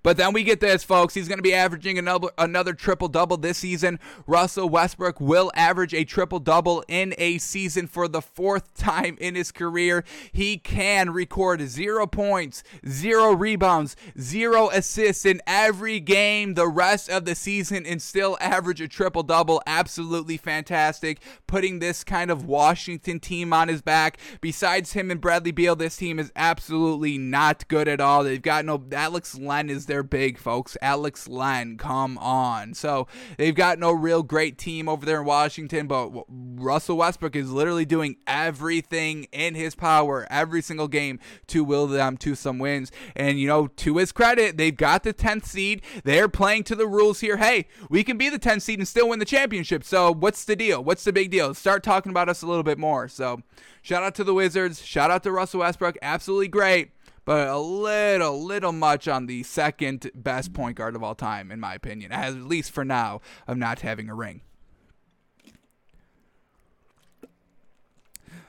But 0.02 0.18
then 0.18 0.34
we 0.34 0.44
get 0.44 0.60
this, 0.60 0.84
folks. 0.84 1.14
He's 1.14 1.28
going 1.28 1.38
to 1.38 1.44
be 1.44 1.54
averaging 1.54 1.98
another, 1.98 2.30
another 2.38 2.74
triple 2.74 3.08
double 3.08 3.38
this 3.38 3.60
season. 3.60 4.00
Russell 4.26 4.70
Westbrook 4.70 5.20
will 5.22 5.52
average 5.56 5.94
a 5.94 6.04
triple 6.04 6.40
double 6.40 6.84
in 6.88 7.14
a 7.18 7.38
season 7.38 7.88
for 7.88 8.08
the 8.08 8.22
fourth 8.22 8.74
time 8.76 9.18
in 9.20 9.36
his 9.36 9.52
career. 9.52 10.04
He 10.32 10.58
can 10.58 11.12
record 11.12 11.62
zero 11.62 12.08
points, 12.08 12.64
zero 12.88 13.34
rebounds, 13.34 13.96
zero 14.20 14.70
assists 14.70 15.26
in 15.26 15.42
every 15.46 16.00
game 16.00 16.54
the 16.54 16.68
rest 16.68 17.10
of 17.10 17.26
the 17.26 17.36
season 17.36 17.86
and 17.86 18.02
still 18.02 18.38
average 18.40 18.82
a 18.82 18.88
triple 18.88 19.24
double. 19.24 19.62
Absolutely 19.68 20.38
fantastic. 20.38 21.20
Putting 21.48 21.80
this 21.80 22.04
kind 22.04 22.32
of 22.32 22.46
Washington 22.46 23.20
team 23.20 23.54
on 23.54 23.68
his 23.68 23.82
back. 23.82 24.18
Besides 24.42 24.94
him 24.94 25.12
and 25.12 25.22
Bradley 25.22 25.52
Beal, 25.52 25.76
this 25.76 25.98
team 25.98 26.20
is 26.20 26.32
absolutely 26.36 27.18
not 27.18 27.68
good 27.68 27.88
at 27.88 28.02
all. 28.02 28.24
They've 28.24 28.42
got 28.42 28.66
no 28.66 28.82
Alex 28.92 29.38
Len 29.38 29.70
is 29.70 29.83
their 29.86 30.04
big, 30.04 30.38
folks. 30.38 30.78
Alex 30.82 31.28
Len, 31.28 31.78
come 31.78 32.18
on. 32.18 32.74
So 32.74 33.08
they've 33.38 33.56
got 33.56 33.80
no 33.80 33.92
real 33.92 34.24
great 34.24 34.58
team 34.58 34.88
over 34.88 35.06
there 35.06 35.20
in 35.20 35.26
Washington, 35.26 35.88
but 35.88 36.12
Russell 36.30 36.98
Westbrook 36.98 37.36
is 37.36 37.52
literally 37.52 37.86
doing 37.86 38.18
everything 38.28 39.26
in 39.32 39.56
his 39.56 39.76
power 39.76 40.28
every 40.30 40.62
single 40.62 40.88
game 40.88 41.20
to 41.48 41.64
will 41.64 41.88
them 41.88 42.18
to 42.18 42.36
some 42.36 42.60
wins. 42.60 42.92
And, 43.16 43.40
you 43.40 43.48
know, 43.48 43.68
to 43.68 43.98
his 43.98 44.12
credit, 44.12 44.58
they've 44.58 44.76
got 44.76 45.04
the 45.04 45.14
10th 45.14 45.46
seed. 45.46 45.82
They're 46.04 46.30
playing 46.30 46.64
to 46.66 46.76
the 46.76 46.88
rules 46.88 47.20
here. 47.20 47.38
Hey, 47.38 47.68
we 47.90 48.04
can 48.04 48.18
be 48.18 48.30
the 48.30 48.40
10th 48.40 48.62
seed 48.62 48.80
and 48.80 48.88
still 48.88 49.10
win 49.10 49.20
the 49.20 49.26
championship. 49.26 49.84
So 49.84 50.14
what's 50.14 50.46
the 50.46 50.56
deal? 50.56 50.84
What's 50.84 51.04
the 51.04 51.14
big 51.14 51.32
deal? 51.32 51.54
Start 51.54 51.84
talking 51.84 52.10
about 52.10 52.30
us 52.30 52.42
a 52.42 52.48
little 52.48 52.64
bit 52.64 52.78
more. 52.78 53.08
So 53.08 53.42
shout 53.82 54.04
out 54.04 54.16
to 54.16 54.24
the 54.24 54.34
Wizards. 54.34 54.82
Shout 54.82 55.12
out 55.12 55.24
to 55.24 55.32
Russell 55.32 55.60
Westbrook. 55.60 55.98
Absolutely 56.02 56.48
great 56.48 56.93
but 57.26 57.48
a 57.48 57.58
little, 57.58 58.44
little 58.44 58.72
much 58.72 59.08
on 59.08 59.26
the 59.28 59.44
second 59.44 60.12
best 60.14 60.54
point 60.54 60.78
guard 60.78 60.96
of 60.96 61.04
all 61.04 61.16
time, 61.16 61.52
in 61.52 61.60
my 61.60 61.74
opinion, 61.74 62.12
at 62.12 62.36
least 62.36 62.72
for 62.72 62.84
now, 62.84 63.22
of 63.48 63.58
not 63.58 63.82
having 63.82 64.10
a 64.10 64.16
ring. 64.16 64.42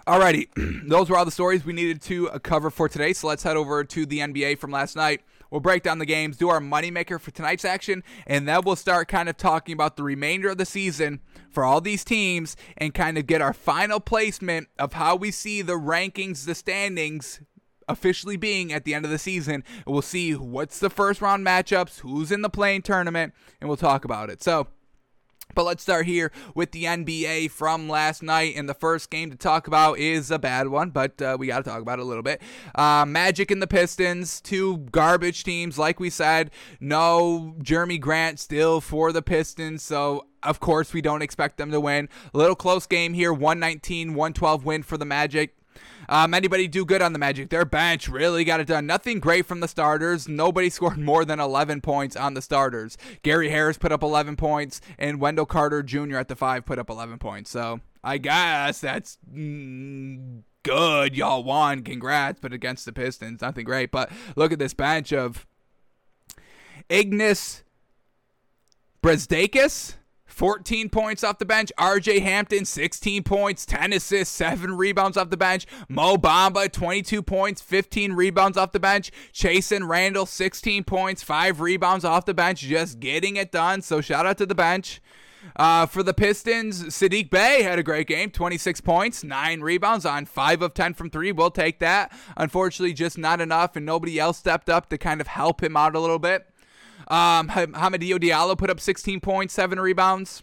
Alrighty, 0.06 0.48
those 0.88 1.08
were 1.08 1.16
all 1.16 1.24
the 1.24 1.30
stories 1.30 1.64
we 1.64 1.72
needed 1.72 2.02
to 2.02 2.28
uh, 2.28 2.38
cover 2.38 2.68
for 2.68 2.90
today. 2.90 3.14
So 3.14 3.26
let's 3.26 3.42
head 3.42 3.56
over 3.56 3.84
to 3.84 4.04
the 4.04 4.18
NBA 4.18 4.58
from 4.58 4.70
last 4.70 4.96
night. 4.96 5.22
We'll 5.50 5.60
break 5.60 5.82
down 5.82 5.98
the 5.98 6.04
games, 6.04 6.36
do 6.36 6.48
our 6.48 6.60
moneymaker 6.60 7.18
for 7.18 7.30
tonight's 7.30 7.64
action, 7.64 8.02
and 8.26 8.46
then 8.46 8.62
we'll 8.64 8.76
start 8.76 9.08
kind 9.08 9.28
of 9.28 9.36
talking 9.36 9.72
about 9.72 9.96
the 9.96 10.02
remainder 10.02 10.50
of 10.50 10.58
the 10.58 10.66
season 10.66 11.20
for 11.48 11.64
all 11.64 11.80
these 11.80 12.04
teams 12.04 12.56
and 12.76 12.92
kind 12.92 13.16
of 13.16 13.26
get 13.26 13.40
our 13.40 13.52
final 13.54 14.00
placement 14.00 14.68
of 14.78 14.94
how 14.94 15.14
we 15.16 15.30
see 15.30 15.62
the 15.62 15.74
rankings, 15.74 16.44
the 16.44 16.56
standings 16.56 17.40
officially 17.88 18.36
being 18.36 18.72
at 18.72 18.84
the 18.84 18.94
end 18.94 19.04
of 19.04 19.10
the 19.10 19.18
season. 19.18 19.64
We'll 19.86 20.02
see 20.02 20.32
what's 20.32 20.78
the 20.78 20.90
first 20.90 21.20
round 21.20 21.44
matchups, 21.46 22.00
who's 22.00 22.30
in 22.32 22.42
the 22.42 22.50
play-in 22.50 22.82
tournament, 22.82 23.34
and 23.60 23.68
we'll 23.68 23.76
talk 23.76 24.04
about 24.04 24.30
it. 24.30 24.42
So, 24.42 24.68
but 25.54 25.64
let's 25.64 25.82
start 25.82 26.06
here 26.06 26.32
with 26.54 26.72
the 26.72 26.84
NBA 26.84 27.50
from 27.50 27.88
last 27.88 28.22
night. 28.22 28.54
And 28.56 28.68
the 28.68 28.74
first 28.74 29.10
game 29.10 29.30
to 29.30 29.36
talk 29.36 29.66
about 29.66 29.98
is 29.98 30.30
a 30.30 30.38
bad 30.38 30.68
one, 30.68 30.90
but 30.90 31.20
uh, 31.20 31.36
we 31.38 31.46
got 31.46 31.64
to 31.64 31.70
talk 31.70 31.80
about 31.80 31.98
it 31.98 32.02
a 32.02 32.06
little 32.06 32.22
bit. 32.22 32.42
Uh, 32.74 33.04
Magic 33.06 33.50
and 33.50 33.62
the 33.62 33.66
Pistons, 33.66 34.40
two 34.40 34.78
garbage 34.90 35.44
teams. 35.44 35.78
Like 35.78 36.00
we 36.00 36.10
said, 36.10 36.50
no 36.80 37.54
Jerami 37.60 38.00
Grant 38.00 38.40
still 38.40 38.80
for 38.80 39.12
the 39.12 39.22
Pistons. 39.22 39.82
So, 39.82 40.26
of 40.42 40.60
course, 40.60 40.92
we 40.92 41.00
don't 41.00 41.22
expect 41.22 41.56
them 41.56 41.70
to 41.70 41.80
win. 41.80 42.08
A 42.32 42.38
little 42.38 42.56
close 42.56 42.86
game 42.86 43.14
here 43.14 43.32
119 43.32 44.14
112 44.14 44.64
win 44.64 44.82
for 44.82 44.98
the 44.98 45.04
Magic. 45.04 45.56
Um, 46.14 46.32
anybody 46.32 46.68
do 46.68 46.84
good 46.84 47.02
on 47.02 47.12
the 47.12 47.18
Magic? 47.18 47.50
Their 47.50 47.64
bench 47.64 48.06
really 48.06 48.44
got 48.44 48.60
it 48.60 48.68
done. 48.68 48.86
Nothing 48.86 49.18
great 49.18 49.46
from 49.46 49.58
the 49.58 49.66
starters. 49.66 50.28
Nobody 50.28 50.70
scored 50.70 50.96
more 50.96 51.24
than 51.24 51.40
11 51.40 51.80
points 51.80 52.14
on 52.14 52.34
the 52.34 52.40
starters. 52.40 52.96
Gary 53.24 53.48
Harris 53.48 53.78
put 53.78 53.90
up 53.90 54.00
11 54.00 54.36
points, 54.36 54.80
and 54.96 55.20
Wendell 55.20 55.44
Carter 55.44 55.82
Jr. 55.82 56.18
at 56.18 56.28
the 56.28 56.36
five 56.36 56.64
put 56.64 56.78
up 56.78 56.88
11 56.88 57.18
points. 57.18 57.50
So 57.50 57.80
I 58.04 58.18
guess 58.18 58.80
that's. 58.80 59.18
Mm, 59.28 60.42
good, 60.62 61.16
y'all 61.16 61.42
won. 61.42 61.82
Congrats, 61.82 62.38
but 62.38 62.52
against 62.52 62.84
the 62.84 62.92
Pistons, 62.92 63.40
nothing 63.40 63.64
great. 63.64 63.90
But 63.90 64.12
look 64.36 64.52
at 64.52 64.60
this 64.60 64.72
bench 64.72 65.12
of 65.12 65.44
Ignas 66.88 67.64
Brazdeikis, 69.02 69.96
14 70.34 70.88
points 70.88 71.22
off 71.22 71.38
the 71.38 71.44
bench. 71.44 71.70
RJ 71.78 72.20
Hampton, 72.22 72.64
16 72.64 73.22
points, 73.22 73.64
10 73.64 73.92
assists, 73.92 74.34
7 74.34 74.76
rebounds 74.76 75.16
off 75.16 75.30
the 75.30 75.36
bench. 75.36 75.66
Mo 75.88 76.16
Bamba, 76.16 76.70
22 76.70 77.22
points, 77.22 77.62
15 77.62 78.12
rebounds 78.14 78.58
off 78.58 78.72
the 78.72 78.80
bench. 78.80 79.12
Chasson 79.32 79.88
Randle, 79.88 80.26
16 80.26 80.82
points, 80.84 81.22
5 81.22 81.60
rebounds 81.60 82.04
off 82.04 82.24
the 82.24 82.34
bench, 82.34 82.60
just 82.60 82.98
getting 82.98 83.36
it 83.36 83.52
done. 83.52 83.80
So 83.80 84.00
shout 84.00 84.26
out 84.26 84.38
to 84.38 84.46
the 84.46 84.56
bench. 84.56 85.00
Uh, 85.56 85.86
for 85.86 86.02
the 86.02 86.14
Pistons, 86.14 86.84
Saddiq 86.84 87.30
Bey 87.30 87.62
had 87.62 87.78
a 87.78 87.82
great 87.82 88.06
game 88.06 88.30
26 88.30 88.80
points, 88.80 89.22
9 89.22 89.60
rebounds 89.60 90.06
on 90.06 90.24
5 90.24 90.62
of 90.62 90.74
10 90.74 90.94
from 90.94 91.10
3. 91.10 91.32
We'll 91.32 91.50
take 91.50 91.78
that. 91.78 92.12
Unfortunately, 92.36 92.92
just 92.92 93.18
not 93.18 93.40
enough, 93.40 93.76
and 93.76 93.86
nobody 93.86 94.18
else 94.18 94.38
stepped 94.38 94.68
up 94.68 94.88
to 94.88 94.98
kind 94.98 95.20
of 95.20 95.26
help 95.26 95.62
him 95.62 95.76
out 95.76 95.94
a 95.94 96.00
little 96.00 96.18
bit. 96.18 96.50
Um, 97.08 97.48
Hamidou 97.48 98.18
Diallo 98.18 98.56
put 98.56 98.70
up 98.70 98.80
16 98.80 99.20
points, 99.20 99.54
seven 99.54 99.80
rebounds. 99.80 100.42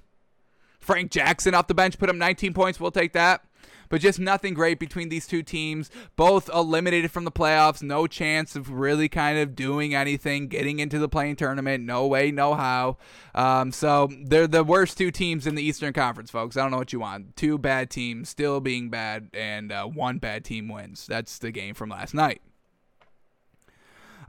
Frank 0.80 1.12
Jackson 1.12 1.54
off 1.54 1.68
the 1.68 1.74
bench 1.74 1.98
put 1.98 2.10
up 2.10 2.16
19 2.16 2.54
points. 2.54 2.80
We'll 2.80 2.92
take 2.92 3.14
that. 3.14 3.46
But 3.92 4.00
just 4.00 4.20
nothing 4.20 4.54
great 4.54 4.80
between 4.80 5.10
these 5.10 5.28
two 5.28 5.44
teams. 5.44 5.92
Both 6.16 6.50
eliminated 6.50 7.12
from 7.12 7.26
the 7.26 7.32
playoffs. 7.32 7.84
No 7.84 8.08
chance 8.08 8.56
of 8.56 8.72
really 8.72 9.10
kind 9.10 9.38
of 9.38 9.54
doing 9.54 9.94
anything, 9.94 10.48
getting 10.48 10.80
into 10.80 10.98
the 10.98 11.10
play-in 11.10 11.36
tournament. 11.36 11.84
No 11.84 12.08
way, 12.08 12.32
no 12.32 12.56
how. 12.56 12.98
Um, 13.36 13.74
so 13.74 14.10
they're 14.24 14.48
the 14.48 14.64
worst 14.64 14.98
two 14.98 15.12
teams 15.12 15.46
in 15.46 15.56
the 15.56 15.62
Eastern 15.62 15.92
Conference, 15.92 16.32
folks. 16.32 16.56
I 16.56 16.62
don't 16.62 16.72
know 16.72 16.78
what 16.78 16.94
you 16.94 17.02
want. 17.02 17.36
Two 17.36 17.58
bad 17.58 17.90
teams 17.90 18.30
still 18.30 18.62
being 18.62 18.90
bad, 18.90 19.30
and 19.34 19.74
uh, 19.74 19.86
one 19.86 20.20
bad 20.20 20.46
team 20.46 20.70
wins. 20.70 21.06
That's 21.06 21.38
the 21.38 21.52
game 21.52 21.74
from 21.74 21.90
last 21.90 22.14
night. 22.14 22.42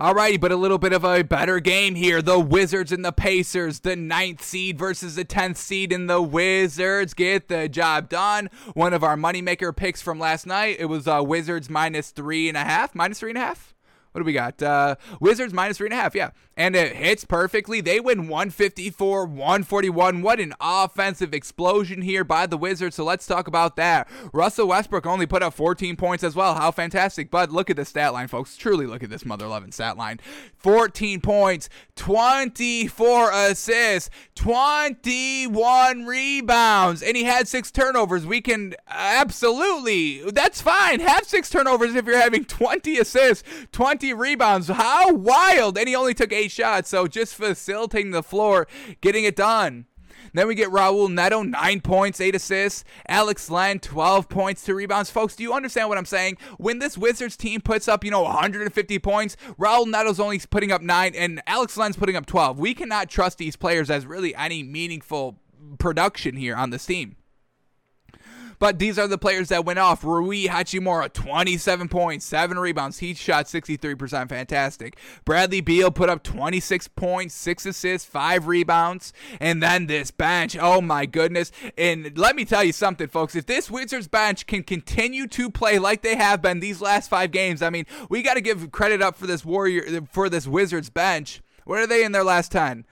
Alrighty, 0.00 0.40
but 0.40 0.50
a 0.50 0.56
little 0.56 0.78
bit 0.78 0.92
of 0.92 1.04
a 1.04 1.22
better 1.22 1.60
game 1.60 1.94
here. 1.94 2.22
The 2.22 2.38
Wizards 2.38 2.92
and 2.92 3.04
the 3.04 3.12
Pacers, 3.12 3.80
the 3.80 3.94
ninth 3.94 4.42
seed 4.42 4.78
versus 4.78 5.16
the 5.16 5.24
10th 5.24 5.56
seed, 5.56 5.92
and 5.92 6.08
the 6.08 6.22
Wizards 6.22 7.12
get 7.12 7.48
the 7.48 7.68
job 7.68 8.08
done. 8.08 8.48
One 8.74 8.94
of 8.94 9.04
our 9.04 9.16
moneymaker 9.16 9.76
picks 9.76 10.00
from 10.00 10.18
last 10.18 10.46
night, 10.46 10.76
it 10.78 10.86
was 10.86 11.06
uh, 11.06 11.22
Wizards 11.24 11.68
minus 11.68 12.10
three 12.10 12.48
and 12.48 12.56
a 12.56 12.64
half. 12.64 12.94
Minus 12.94 13.20
three 13.20 13.30
and 13.30 13.38
a 13.38 13.42
half? 13.42 13.74
what 14.12 14.20
do 14.20 14.24
we 14.24 14.32
got? 14.32 14.62
Uh, 14.62 14.96
Wizards 15.20 15.52
minus 15.52 15.78
three 15.78 15.86
and 15.86 15.94
a 15.94 15.96
half, 15.96 16.14
yeah. 16.14 16.30
And 16.56 16.76
it 16.76 16.96
hits 16.96 17.24
perfectly. 17.24 17.80
They 17.80 17.98
win 17.98 18.28
154, 18.28 19.24
141. 19.24 20.22
What 20.22 20.38
an 20.38 20.54
offensive 20.60 21.32
explosion 21.32 22.02
here 22.02 22.24
by 22.24 22.46
the 22.46 22.58
Wizards. 22.58 22.96
So 22.96 23.04
let's 23.04 23.26
talk 23.26 23.48
about 23.48 23.76
that. 23.76 24.08
Russell 24.32 24.68
Westbrook 24.68 25.06
only 25.06 25.26
put 25.26 25.42
up 25.42 25.54
14 25.54 25.96
points 25.96 26.22
as 26.22 26.36
well. 26.36 26.54
How 26.54 26.70
fantastic. 26.70 27.30
But 27.30 27.50
look 27.50 27.70
at 27.70 27.76
the 27.76 27.84
stat 27.84 28.12
line, 28.12 28.28
folks. 28.28 28.56
Truly 28.56 28.86
look 28.86 29.02
at 29.02 29.10
this 29.10 29.24
mother 29.24 29.46
loving 29.46 29.72
stat 29.72 29.96
line 29.96 30.20
14 30.56 31.20
points, 31.20 31.68
24 31.96 33.32
assists, 33.32 34.10
21 34.36 36.04
rebounds, 36.04 37.02
and 37.02 37.16
he 37.16 37.24
had 37.24 37.48
six 37.48 37.70
turnovers. 37.70 38.24
We 38.24 38.40
can 38.40 38.74
absolutely, 38.88 40.30
that's 40.30 40.60
fine. 40.60 41.00
Have 41.00 41.24
six 41.26 41.50
turnovers 41.50 41.94
if 41.94 42.06
you're 42.06 42.18
having 42.18 42.44
20 42.44 42.98
assists, 42.98 43.42
20 43.72 44.12
rebounds. 44.14 44.68
How 44.68 45.12
wild! 45.12 45.76
And 45.76 45.88
he 45.88 45.96
only 45.96 46.14
took 46.14 46.32
eight 46.32 46.51
shots, 46.52 46.90
so 46.90 47.06
just 47.06 47.34
facilitating 47.34 48.12
the 48.12 48.22
floor, 48.22 48.68
getting 49.00 49.24
it 49.24 49.36
done. 49.36 49.86
Then 50.34 50.46
we 50.46 50.54
get 50.54 50.70
Raul 50.70 51.12
Neto, 51.12 51.42
9 51.42 51.80
points, 51.80 52.20
8 52.20 52.34
assists. 52.34 52.84
Alex 53.08 53.50
Len, 53.50 53.80
12 53.80 54.28
points, 54.28 54.64
2 54.64 54.74
rebounds. 54.74 55.10
Folks, 55.10 55.36
do 55.36 55.42
you 55.42 55.52
understand 55.52 55.88
what 55.88 55.98
I'm 55.98 56.06
saying? 56.06 56.38
When 56.58 56.78
this 56.78 56.96
Wizards 56.96 57.36
team 57.36 57.60
puts 57.60 57.88
up, 57.88 58.04
you 58.04 58.10
know, 58.10 58.22
150 58.22 58.98
points, 59.00 59.36
Raul 59.58 59.86
Neto's 59.86 60.20
only 60.20 60.38
putting 60.38 60.72
up 60.72 60.80
9 60.80 61.14
and 61.14 61.42
Alex 61.46 61.76
Len's 61.76 61.96
putting 61.96 62.16
up 62.16 62.26
12. 62.26 62.58
We 62.58 62.72
cannot 62.72 63.10
trust 63.10 63.38
these 63.38 63.56
players 63.56 63.90
as 63.90 64.06
really 64.06 64.34
any 64.34 64.62
meaningful 64.62 65.38
production 65.78 66.36
here 66.36 66.56
on 66.56 66.70
this 66.70 66.86
team. 66.86 67.16
But 68.62 68.78
these 68.78 68.96
are 68.96 69.08
the 69.08 69.18
players 69.18 69.48
that 69.48 69.64
went 69.64 69.80
off. 69.80 70.04
Rui 70.04 70.44
Hachimura, 70.44 71.12
27 71.12 71.88
points, 71.88 72.24
7 72.24 72.56
rebounds. 72.56 73.00
He 73.00 73.12
shot 73.12 73.46
63%. 73.46 74.28
Fantastic. 74.28 74.96
Bradley 75.24 75.60
Beal 75.60 75.90
put 75.90 76.08
up 76.08 76.22
26 76.22 76.86
points, 76.86 77.34
6 77.34 77.66
assists, 77.66 78.08
5 78.08 78.46
rebounds. 78.46 79.12
And 79.40 79.60
then 79.60 79.88
this 79.88 80.12
bench. 80.12 80.56
Oh 80.56 80.80
my 80.80 81.06
goodness. 81.06 81.50
And 81.76 82.16
let 82.16 82.36
me 82.36 82.44
tell 82.44 82.62
you 82.62 82.72
something, 82.72 83.08
folks. 83.08 83.34
If 83.34 83.46
this 83.46 83.68
Wizards 83.68 84.06
bench 84.06 84.46
can 84.46 84.62
continue 84.62 85.26
to 85.26 85.50
play 85.50 85.80
like 85.80 86.02
they 86.02 86.14
have 86.14 86.40
been 86.40 86.60
these 86.60 86.80
last 86.80 87.10
5 87.10 87.32
games, 87.32 87.62
I 87.62 87.70
mean, 87.70 87.84
we 88.08 88.22
got 88.22 88.34
to 88.34 88.40
give 88.40 88.70
credit 88.70 89.02
up 89.02 89.16
for 89.16 89.26
this 89.26 89.44
Warrior 89.44 90.02
for 90.12 90.28
this 90.28 90.46
Wizards 90.46 90.88
bench 90.88 91.42
what 91.64 91.80
are 91.80 91.86
they 91.86 92.04
in 92.04 92.12
their 92.12 92.24
last 92.24 92.52
10? 92.52 92.84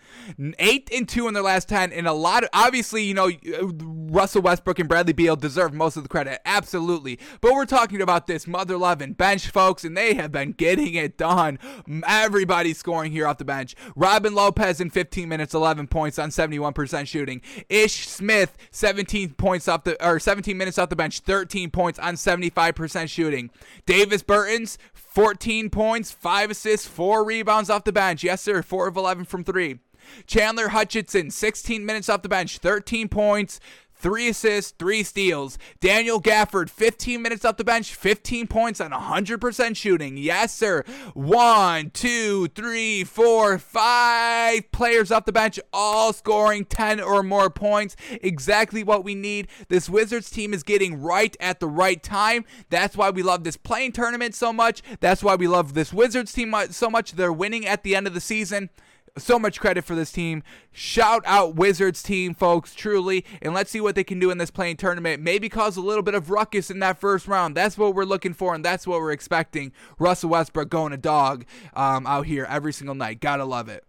8 0.59 0.91
and 0.93 1.09
2 1.09 1.29
in 1.29 1.35
their 1.35 1.43
last 1.43 1.69
10 1.69 1.93
and 1.93 2.07
a 2.07 2.13
lot 2.13 2.45
of 2.45 2.51
obviously, 2.53 3.05
you 3.05 3.15
know, 3.15 3.29
uh, 3.29 3.67
Russell 3.85 4.43
Westbrook 4.43 4.79
and 4.79 4.89
Bradley 4.89 5.13
Beal 5.13 5.37
deserve 5.37 5.73
most 5.73 5.97
of 5.97 6.03
the 6.03 6.09
credit. 6.09 6.41
Absolutely. 6.45 7.19
But 7.41 7.53
we're 7.53 7.67
talking 7.67 8.03
about 8.03 8.27
this 8.27 8.47
mother 8.47 8.77
loving 8.77 9.13
bench 9.13 9.49
folks 9.49 9.85
and 9.85 9.97
they 9.97 10.15
have 10.15 10.33
been 10.33 10.53
getting 10.53 10.95
it 10.95 11.17
done. 11.17 11.59
Everybody's 12.07 12.79
scoring 12.79 13.13
here 13.13 13.27
off 13.27 13.39
the 13.39 13.45
bench. 13.45 13.75
Robin 13.95 14.35
Lopez 14.35 14.81
in 14.81 14.91
15 14.91 15.29
minutes, 15.29 15.55
11 15.55 15.87
points 15.89 16.19
on 16.19 16.31
71% 16.31 17.07
shooting. 17.07 17.41
Ish 17.69 18.09
Smith 18.09 18.57
17 18.71 19.35
points 19.35 19.69
off 19.69 19.85
the 19.85 20.05
or 20.05 20.19
17 20.19 20.57
minutes 20.57 20.79
off 20.79 20.89
the 20.89 20.97
bench, 20.97 21.21
13 21.21 21.71
points 21.71 21.99
on 21.99 22.15
75% 22.15 23.09
shooting. 23.09 23.51
Davis 23.87 24.23
Bertans 24.23 24.77
14 25.11 25.71
points, 25.71 26.13
5 26.13 26.53
assists, 26.53 26.87
4 26.87 27.25
rebounds 27.25 27.69
off 27.69 27.83
the 27.83 27.93
bench. 27.93 28.23
Yes, 28.23 28.41
sir, 28.41 28.60
4 28.63 28.89
of 28.89 28.97
11 28.97 29.25
from 29.25 29.45
3. 29.45 29.79
Chandler 30.27 30.69
Hutchison, 30.69 31.31
16 31.31 31.85
minutes 31.85 32.09
off 32.09 32.23
the 32.23 32.29
bench, 32.29 32.59
13 32.59 33.09
points, 33.09 33.61
three 34.01 34.29
assists, 34.29 34.73
three 34.79 35.03
steals. 35.03 35.59
Daniel 35.81 36.21
Gafford, 36.21 36.71
15 36.71 37.21
minutes 37.21 37.45
off 37.45 37.57
the 37.57 37.65
bench, 37.65 37.95
15 37.95 38.47
points 38.47 38.81
on 38.81 38.91
100% 38.91 39.77
shooting. 39.77 40.17
Yes, 40.17 40.55
sir. 40.55 40.83
One, 41.15 41.91
two, 41.91 42.49
three, 42.49 43.05
four, 43.05 43.59
five 43.59 44.73
players 44.73 45.13
off 45.13 45.27
the 45.27 45.33
bench, 45.33 45.61
all 45.73 46.13
scoring 46.13 46.65
10 46.65 47.01
or 47.01 47.23
more 47.23 47.51
points. 47.51 47.95
Exactly 48.23 48.83
what 48.83 49.05
we 49.05 49.15
need. 49.15 49.49
This 49.69 49.89
Wizards 49.89 50.31
team 50.31 50.55
is 50.55 50.63
getting 50.63 51.01
right 51.01 51.37
at 51.39 51.61
the 51.61 51.69
right 51.69 52.03
time. 52.03 52.45
That's 52.71 52.97
why 52.97 53.11
we 53.11 53.23
love 53.23 53.45
this 53.45 53.57
play-in 53.57 53.93
tournament 53.93 54.35
so 54.35 54.53
much. 54.53 54.83
That's 55.01 55.23
why 55.23 55.35
we 55.35 55.47
love 55.47 55.75
this 55.75 55.93
Wizards 55.93 56.33
team 56.33 56.55
so 56.71 56.89
much. 56.89 57.13
They're 57.13 57.33
winning 57.33 57.67
at 57.67 57.83
the 57.83 57.95
end 57.95 58.07
of 58.07 58.15
the 58.15 58.21
season 58.21 58.71
so 59.19 59.39
much 59.39 59.61
credit 59.61 59.85
for 59.85 59.95
this 59.95 60.13
team. 60.13 60.43
Shout 60.73 61.23
out 61.27 61.55
Wizards 61.55 62.03
team, 62.03 62.35
folks, 62.35 62.75
truly. 62.75 63.25
And 63.43 63.55
let's 63.55 63.71
see 63.71 63.81
what 63.81 63.95
they 63.95 64.05
can 64.05 64.19
do 64.19 64.31
in 64.31 64.39
this 64.39 64.51
play-in 64.51 64.77
tournament. 64.77 65.23
Maybe 65.23 65.49
cause 65.49 65.77
a 65.77 65.81
little 65.81 66.03
bit 66.03 66.15
of 66.15 66.31
ruckus 66.31 66.71
in 66.71 66.79
that 66.81 66.99
first 66.99 67.27
round. 67.27 67.57
That's 67.57 67.77
what 67.77 67.95
we're 67.95 68.05
looking 68.05 68.35
for, 68.35 68.55
and 68.55 68.65
that's 68.65 68.87
what 68.87 69.01
we're 69.01 69.13
expecting. 69.13 69.73
Russell 69.99 70.31
Westbrook 70.31 70.71
going 70.71 70.93
a 70.93 70.97
dog 70.97 71.45
um, 71.75 72.07
out 72.07 72.27
here 72.27 72.47
every 72.49 72.73
single 72.73 72.95
night. 72.95 73.21
Gotta 73.21 73.45
love 73.45 73.69
it. 73.69 73.85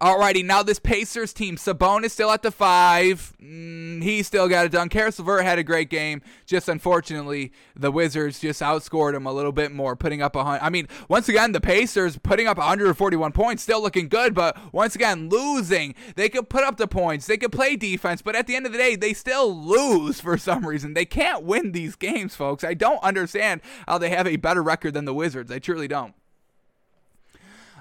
Alrighty, 0.00 0.44
now 0.44 0.62
this 0.62 0.78
Pacers 0.78 1.32
team. 1.32 1.56
Sabonis 1.56 2.10
still 2.10 2.30
at 2.30 2.42
the 2.42 2.50
five. 2.50 3.34
Mm, 3.40 4.02
he 4.02 4.22
still 4.22 4.48
got 4.48 4.66
it 4.66 4.72
done. 4.72 4.88
Caris 4.88 5.18
LeVert 5.18 5.44
had 5.44 5.58
a 5.58 5.62
great 5.62 5.88
game. 5.88 6.22
Just 6.46 6.68
unfortunately, 6.68 7.52
the 7.76 7.90
Wizards 7.90 8.40
just 8.40 8.60
outscored 8.60 9.14
him 9.14 9.26
a 9.26 9.32
little 9.32 9.52
bit 9.52 9.72
more, 9.72 9.96
putting 9.96 10.22
up 10.22 10.34
a 10.36 10.44
hundred. 10.44 10.64
I 10.64 10.70
mean, 10.70 10.88
once 11.08 11.28
again, 11.28 11.52
the 11.52 11.60
Pacers 11.60 12.18
putting 12.18 12.46
up 12.46 12.58
141 12.58 13.32
points, 13.32 13.62
still 13.62 13.82
looking 13.82 14.08
good, 14.08 14.34
but 14.34 14.56
once 14.72 14.94
again, 14.94 15.28
losing. 15.28 15.94
They 16.16 16.28
could 16.28 16.48
put 16.48 16.64
up 16.64 16.76
the 16.76 16.88
points, 16.88 17.26
they 17.26 17.36
could 17.36 17.52
play 17.52 17.76
defense, 17.76 18.22
but 18.22 18.34
at 18.34 18.46
the 18.46 18.56
end 18.56 18.66
of 18.66 18.72
the 18.72 18.78
day, 18.78 18.96
they 18.96 19.12
still 19.12 19.54
lose 19.54 20.20
for 20.20 20.36
some 20.36 20.66
reason. 20.66 20.94
They 20.94 21.04
can't 21.04 21.44
win 21.44 21.72
these 21.72 21.96
games, 21.96 22.34
folks. 22.34 22.64
I 22.64 22.74
don't 22.74 23.02
understand 23.02 23.60
how 23.86 23.98
they 23.98 24.10
have 24.10 24.26
a 24.26 24.36
better 24.36 24.62
record 24.62 24.94
than 24.94 25.04
the 25.04 25.14
Wizards. 25.14 25.50
I 25.50 25.58
truly 25.58 25.88
don't. 25.88 26.14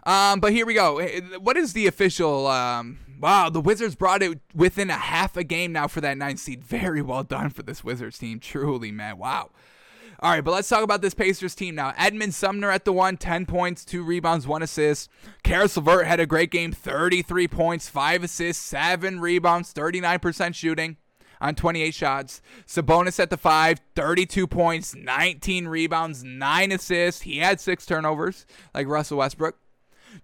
Um, 0.06 0.40
but 0.40 0.52
here 0.52 0.66
we 0.66 0.74
go. 0.74 1.02
What 1.40 1.58
is 1.58 1.74
the 1.74 1.88
official? 1.88 2.48
Um, 2.48 3.00
wow, 3.20 3.50
the 3.50 3.62
Wizards 3.62 3.96
brought 3.96 4.22
it 4.22 4.40
within 4.54 4.90
a 4.90 4.98
half 4.98 5.38
a 5.38 5.44
game 5.44 5.72
now 5.72 5.88
for 5.88 6.02
that 6.02 6.18
nine 6.18 6.38
seed. 6.38 6.64
Very 6.64 7.02
well 7.02 7.24
done 7.24 7.50
for 7.50 7.64
this 7.64 7.84
Wizards 7.84 8.18
team. 8.18 8.40
Truly, 8.40 8.92
man. 8.92 9.18
Wow. 9.18 9.52
All 10.20 10.30
right, 10.32 10.44
but 10.44 10.52
let's 10.52 10.70
talk 10.70 10.84
about 10.84 11.02
this 11.02 11.14
Pacers 11.14 11.54
team 11.54 11.76
now. 11.76 11.94
Edmond 11.98 12.34
Sumner 12.34 12.72
at 12.72 12.86
the 12.86 12.94
one, 12.94 13.18
10 13.18 13.46
points, 13.46 13.84
2 13.84 14.04
rebounds, 14.04 14.48
1 14.48 14.64
assist. 14.64 15.10
Caris 15.44 15.76
LeVert 15.76 16.06
had 16.06 16.22
a 16.22 16.26
great 16.26 16.50
game, 16.50 16.72
33 16.72 17.46
points, 17.50 17.90
5 17.90 18.24
assists, 18.24 18.64
7 18.64 19.20
rebounds, 19.20 19.74
39% 19.74 20.56
shooting 20.56 20.96
on 21.42 21.56
28 21.56 21.94
shots. 21.94 22.42
Sabonis 22.66 23.20
at 23.20 23.32
the 23.32 23.38
5, 23.38 23.82
32 23.98 24.48
points, 24.48 24.96
19 24.96 25.68
rebounds, 25.68 26.24
9 26.24 26.72
assists. 26.72 27.24
He 27.24 27.40
had 27.40 27.60
6 27.60 27.86
turnovers, 27.86 28.46
like 28.74 28.88
Russell 28.88 29.18
Westbrook. 29.18 29.58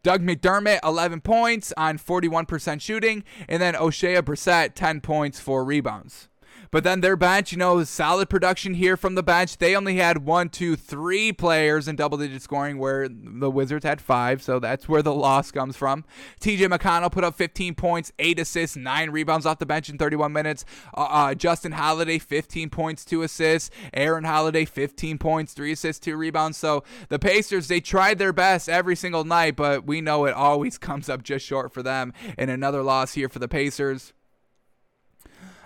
Doug 0.03 0.21
McDermott, 0.21 0.79
11 0.83 1.21
points 1.21 1.73
on 1.77 1.97
41% 1.97 2.81
shooting. 2.81 3.23
And 3.47 3.61
then 3.61 3.73
Oshae 3.73 4.21
Brissett, 4.21 4.75
10 4.75 5.01
points, 5.01 5.39
4 5.39 5.63
rebounds. 5.63 6.29
But 6.71 6.83
then 6.83 7.01
their 7.01 7.15
bench, 7.15 7.51
you 7.51 7.57
know, 7.57 7.83
solid 7.83 8.29
production 8.29 8.75
here 8.75 8.95
from 8.95 9.15
the 9.15 9.23
bench. 9.23 9.57
They 9.57 9.75
only 9.75 9.95
had 9.95 10.25
one, 10.25 10.49
two, 10.49 10.75
three 10.75 11.33
players 11.33 11.87
in 11.87 11.95
double 11.95 12.17
digit 12.17 12.41
scoring, 12.41 12.77
where 12.77 13.07
the 13.09 13.49
Wizards 13.49 13.83
had 13.85 13.99
five. 13.99 14.43
So 14.43 14.59
that's 14.59 14.87
where 14.87 15.01
the 15.01 15.13
loss 15.13 15.51
comes 15.51 15.75
from. 15.75 16.05
TJ 16.39 16.67
McConnell 16.67 17.11
put 17.11 17.23
up 17.23 17.35
15 17.35 17.73
points, 17.75 18.11
eight 18.19 18.39
assists, 18.39 18.77
nine 18.77 19.09
rebounds 19.09 19.45
off 19.45 19.57
the 19.57 19.65
bench 19.65 19.89
in 19.89 19.97
31 19.97 20.31
minutes. 20.31 20.63
Uh, 20.95 21.01
uh, 21.09 21.33
Justin 21.33 21.71
Holiday, 21.71 22.19
15 22.19 22.69
points, 22.69 23.03
two 23.03 23.23
assists. 23.23 23.71
Aaron 23.93 24.23
Holiday, 24.23 24.65
15 24.65 25.17
points, 25.17 25.53
three 25.53 25.71
assists, 25.71 25.99
two 26.05 26.15
rebounds. 26.15 26.57
So 26.57 26.83
the 27.09 27.19
Pacers, 27.19 27.67
they 27.67 27.81
tried 27.81 28.19
their 28.19 28.33
best 28.33 28.69
every 28.69 28.95
single 28.95 29.23
night, 29.23 29.55
but 29.55 29.85
we 29.85 30.01
know 30.01 30.25
it 30.25 30.35
always 30.35 30.77
comes 30.89 31.09
up 31.09 31.23
just 31.23 31.45
short 31.45 31.73
for 31.73 31.81
them. 31.81 32.13
And 32.37 32.51
another 32.51 32.83
loss 32.83 33.13
here 33.13 33.29
for 33.29 33.39
the 33.39 33.47
Pacers. 33.47 34.13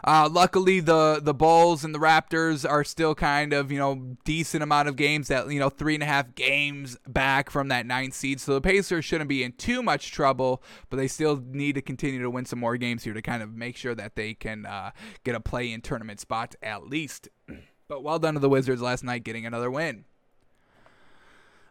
Uh, 0.05 0.27
luckily, 0.29 0.79
the 0.79 1.21
the 1.23 1.33
Bulls 1.33 1.85
and 1.85 1.95
the 1.95 1.99
Raptors 1.99 2.69
are 2.69 2.83
still 2.83 3.15
kind 3.15 3.53
of 3.53 3.71
you 3.71 3.79
know 3.79 4.17
decent 4.25 4.61
amount 4.61 4.89
of 4.89 4.95
games 4.95 5.29
that 5.29 5.49
you 5.49 5.59
know 5.59 5.69
three 5.69 5.93
and 5.93 6.03
a 6.03 6.05
half 6.05 6.35
games 6.35 6.97
back 7.07 7.49
from 7.49 7.69
that 7.69 7.85
ninth 7.85 8.13
seed. 8.13 8.41
So 8.41 8.53
the 8.53 8.61
Pacers 8.61 9.05
shouldn't 9.05 9.29
be 9.29 9.43
in 9.43 9.53
too 9.53 9.81
much 9.81 10.11
trouble, 10.11 10.61
but 10.89 10.97
they 10.97 11.07
still 11.07 11.41
need 11.51 11.75
to 11.75 11.81
continue 11.81 12.21
to 12.21 12.29
win 12.29 12.45
some 12.45 12.59
more 12.59 12.75
games 12.75 13.03
here 13.03 13.13
to 13.13 13.21
kind 13.21 13.41
of 13.41 13.53
make 13.53 13.77
sure 13.77 13.95
that 13.95 14.15
they 14.15 14.33
can 14.33 14.65
uh, 14.65 14.91
get 15.23 15.35
a 15.35 15.39
play 15.39 15.71
in 15.71 15.81
tournament 15.81 16.19
spot 16.19 16.55
at 16.61 16.87
least. 16.87 17.29
But 17.87 18.03
well 18.03 18.19
done 18.19 18.33
to 18.33 18.39
the 18.39 18.49
Wizards 18.49 18.81
last 18.81 19.03
night 19.03 19.23
getting 19.23 19.45
another 19.45 19.69
win. 19.69 20.05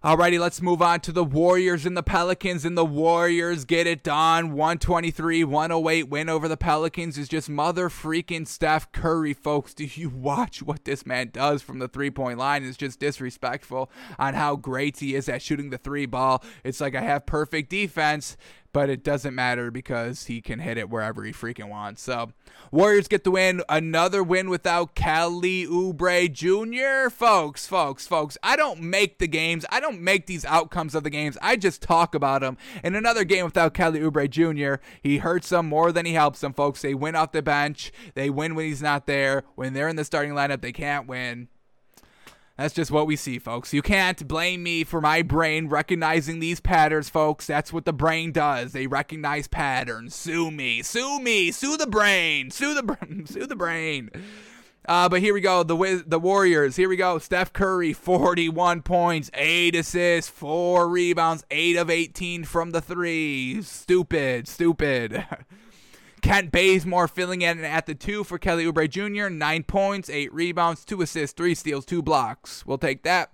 Alrighty, 0.05 0.41
let's 0.41 0.61
move 0.61 0.83
on 0.83 0.99
to 1.03 1.13
the 1.13 1.23
Warriors 1.23 1.87
and 1.87 1.97
the 1.97 2.03
Pelicans. 2.03 2.65
And 2.65 2.77
the 2.77 2.85
Warriors 2.85 3.65
get 3.65 3.87
it 3.87 4.03
done. 4.03 4.51
123 4.51 5.45
108 5.45 6.09
win 6.09 6.29
over 6.29 6.49
the 6.49 6.57
Pelicans 6.57 7.17
is 7.17 7.29
just 7.29 7.49
mother 7.49 7.89
freaking 7.89 8.45
Steph 8.45 8.91
Curry, 8.91 9.33
folks. 9.33 9.75
Do 9.75 9.85
you 9.85 10.09
watch 10.09 10.61
what 10.61 10.87
this 10.87 11.07
man 11.07 11.31
does 11.33 11.63
from 11.63 11.79
the 11.79 11.87
three 11.87 12.11
point 12.11 12.37
line? 12.37 12.65
It's 12.65 12.77
just 12.77 12.99
disrespectful 12.99 13.93
on 14.19 14.35
how 14.35 14.57
great 14.57 14.99
he 14.99 15.15
is 15.15 15.29
at 15.29 15.41
shooting 15.41 15.71
the 15.71 15.79
three 15.79 16.07
ball. 16.07 16.43
It's 16.65 16.81
like 16.81 16.97
I 16.97 17.03
have 17.03 17.25
perfect 17.25 17.71
defense 17.71 18.37
but 18.73 18.89
it 18.89 19.05
doesn't 19.05 19.35
matter 19.35 19.71
because 19.71 20.27
he 20.27 20.41
can 20.41 20.59
hit 20.59 20.79
it 20.79 20.91
wherever 20.91 21.25
he 21.25 21.33
freaking 21.33 21.69
wants. 21.69 22.03
So, 22.03 22.33
Warriors 22.71 23.09
get 23.09 23.25
the 23.25 23.31
win. 23.31 23.63
Another 23.69 24.23
win 24.23 24.49
without 24.49 24.95
Kelly 24.95 25.67
Oubre 25.67 26.33
Jr. 26.33 27.11
Folks, 27.11 27.67
folks, 27.67 28.07
folks, 28.07 28.39
I 28.43 28.57
don't 28.57 28.81
make 28.81 29.19
the 29.19 29.29
games. 29.29 29.67
I 29.71 29.79
don't 29.79 30.01
make 30.01 30.27
these 30.27 30.45
outcomes 30.45 30.95
of 30.95 31.05
the 31.05 31.11
games. 31.11 31.37
I 31.43 31.57
just 31.57 31.83
talk 31.83 32.15
about 32.15 32.41
them. 32.41 32.57
In 32.83 32.95
another 32.95 33.25
game 33.25 33.45
without 33.45 33.75
Kelly 33.75 34.01
Oubre 34.01 34.29
Jr., 34.29 34.83
he 35.03 35.19
hurts 35.19 35.51
them 35.51 35.69
more 35.69 35.93
than 35.93 36.07
he 36.07 36.15
helps 36.15 36.41
them, 36.41 36.55
folks. 36.55 36.83
They 36.83 36.95
win 36.95 37.15
off 37.15 37.33
the 37.33 37.43
bench. 37.43 37.93
They 38.15 38.31
win 38.31 38.55
when 38.55 38.67
he's 38.67 38.83
not 38.83 39.07
there. 39.07 39.45
When 39.55 39.75
they're 39.75 39.89
in 39.89 39.97
the 39.97 40.05
starting 40.05 40.33
lineup, 40.33 40.63
they 40.63 40.73
can't 40.73 41.07
win. 41.07 41.49
That's 42.63 42.75
just 42.75 42.93
what 42.93 43.09
we 43.09 43.17
see, 43.17 43.41
folks. 43.41 43.75
You 43.75 43.83
can't 43.83 44.29
blame 44.29 44.63
me 44.63 44.85
for 44.85 45.01
my 45.01 45.23
brain 45.23 45.67
recognizing 45.67 46.39
these 46.39 46.61
patterns, 46.61 47.09
folks. 47.09 47.45
That's 47.45 47.73
what 47.73 47.87
the 47.87 47.93
brain 47.93 48.31
does. 48.31 48.71
They 48.71 48.87
recognize 48.87 49.49
patterns. 49.49 50.15
Sue 50.15 50.49
me. 50.49 50.81
Sue 50.83 51.19
me. 51.19 51.51
Sue 51.51 51.77
the 51.77 51.89
brain. 51.89 52.53
Sue 52.53 52.73
the 52.73 52.85
brain. 52.85 53.27
Sue 53.27 53.49
the 53.49 53.57
brain. 53.57 54.11
Uh, 54.87 55.09
but 55.09 55.19
here 55.19 55.35
we 55.35 55.41
go. 55.41 55.65
The 55.65 56.05
the 56.07 56.21
Warriors. 56.21 56.77
Here 56.77 56.89
we 56.89 56.95
go. 56.95 57.19
Steph 57.19 57.53
Curry, 57.53 57.93
41 57.93 58.83
points, 58.83 59.29
8 59.35 59.75
assists, 59.75 60.31
4 60.31 60.89
rebounds, 60.89 61.45
8 61.51 61.77
of 61.77 61.91
18 61.91 62.45
from 62.45 62.71
the 62.71 62.81
three. 62.81 63.61
Stupid. 63.63 64.47
Stupid. 64.47 65.27
Kent 66.23 66.53
Bazemore 66.53 67.09
filling 67.09 67.43
in 67.43 67.65
at 67.65 67.87
the 67.87 67.95
two 67.95 68.25
for 68.25 68.39
Kelly 68.39 68.65
Oubre 68.65 68.89
Jr. 68.89 69.29
Nine 69.29 69.65
points, 69.65 70.09
eight 70.09 70.33
rebounds, 70.33 70.85
two 70.85 71.03
assists, 71.03 71.37
three 71.37 71.55
steals, 71.55 71.85
two 71.85 72.01
blocks. 72.01 72.65
We'll 72.65 72.79
take 72.79 73.03
that. 73.03 73.31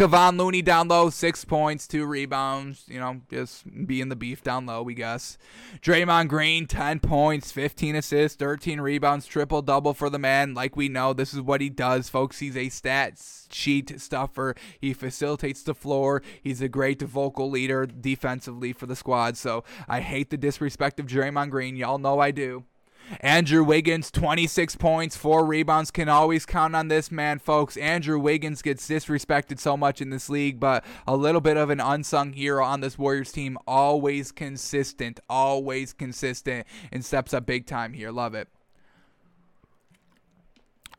Kevon 0.00 0.38
Looney 0.38 0.62
down 0.62 0.88
low, 0.88 1.10
six 1.10 1.44
points, 1.44 1.86
two 1.86 2.06
rebounds. 2.06 2.84
You 2.88 2.98
know, 2.98 3.20
just 3.30 3.66
being 3.86 4.08
the 4.08 4.16
beef 4.16 4.42
down 4.42 4.64
low, 4.64 4.82
we 4.82 4.94
guess. 4.94 5.36
Draymond 5.82 6.28
Green, 6.28 6.66
10 6.66 7.00
points, 7.00 7.52
15 7.52 7.96
assists, 7.96 8.34
13 8.38 8.80
rebounds, 8.80 9.26
triple 9.26 9.60
double 9.60 9.92
for 9.92 10.08
the 10.08 10.18
man. 10.18 10.54
Like 10.54 10.74
we 10.74 10.88
know, 10.88 11.12
this 11.12 11.34
is 11.34 11.42
what 11.42 11.60
he 11.60 11.68
does, 11.68 12.08
folks. 12.08 12.38
He's 12.38 12.56
a 12.56 12.68
stats 12.68 13.52
sheet 13.52 14.00
stuffer. 14.00 14.54
He 14.80 14.94
facilitates 14.94 15.62
the 15.62 15.74
floor. 15.74 16.22
He's 16.42 16.62
a 16.62 16.68
great 16.70 17.02
vocal 17.02 17.50
leader 17.50 17.84
defensively 17.84 18.72
for 18.72 18.86
the 18.86 18.96
squad. 18.96 19.36
So 19.36 19.64
I 19.86 20.00
hate 20.00 20.30
the 20.30 20.38
disrespect 20.38 20.98
of 20.98 21.08
Draymond 21.08 21.50
Green. 21.50 21.76
Y'all 21.76 21.98
know 21.98 22.20
I 22.20 22.30
do. 22.30 22.64
Andrew 23.20 23.64
Wiggins, 23.64 24.10
26 24.10 24.76
points, 24.76 25.16
four 25.16 25.44
rebounds. 25.44 25.90
Can 25.90 26.08
always 26.08 26.46
count 26.46 26.76
on 26.76 26.88
this 26.88 27.10
man, 27.10 27.38
folks. 27.38 27.76
Andrew 27.76 28.18
Wiggins 28.18 28.62
gets 28.62 28.88
disrespected 28.88 29.58
so 29.58 29.76
much 29.76 30.00
in 30.00 30.10
this 30.10 30.28
league, 30.28 30.60
but 30.60 30.84
a 31.06 31.16
little 31.16 31.40
bit 31.40 31.56
of 31.56 31.70
an 31.70 31.80
unsung 31.80 32.32
hero 32.32 32.64
on 32.64 32.80
this 32.80 32.98
Warriors 32.98 33.32
team. 33.32 33.58
Always 33.66 34.30
consistent, 34.30 35.18
always 35.28 35.92
consistent, 35.92 36.66
and 36.92 37.04
steps 37.04 37.34
up 37.34 37.46
big 37.46 37.66
time 37.66 37.92
here. 37.92 38.10
Love 38.10 38.34
it. 38.34 38.48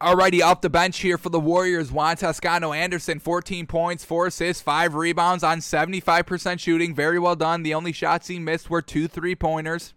Alrighty, 0.02 0.42
off 0.42 0.62
the 0.62 0.70
bench 0.70 1.00
here 1.02 1.20
for 1.20 1.30
the 1.30 1.40
Warriors, 1.40 1.92
Juan 1.92 2.18
Toscano 2.18 2.74
Anderson, 2.74 3.20
14 3.20 3.68
points, 3.68 4.04
4 4.04 4.28
assists, 4.28 4.64
5 4.64 4.96
rebounds 4.96 5.44
on 5.44 5.60
75% 5.60 6.60
shooting. 6.60 6.96
Very 6.96 7.20
well 7.20 7.36
done. 7.36 7.62
The 7.62 7.76
only 7.76 7.92
shots 7.92 8.28
he 8.28 8.40
missed 8.40 8.68
were 8.68 8.82
two 8.82 9.08
three 9.08 9.36
pointers. 9.36 9.94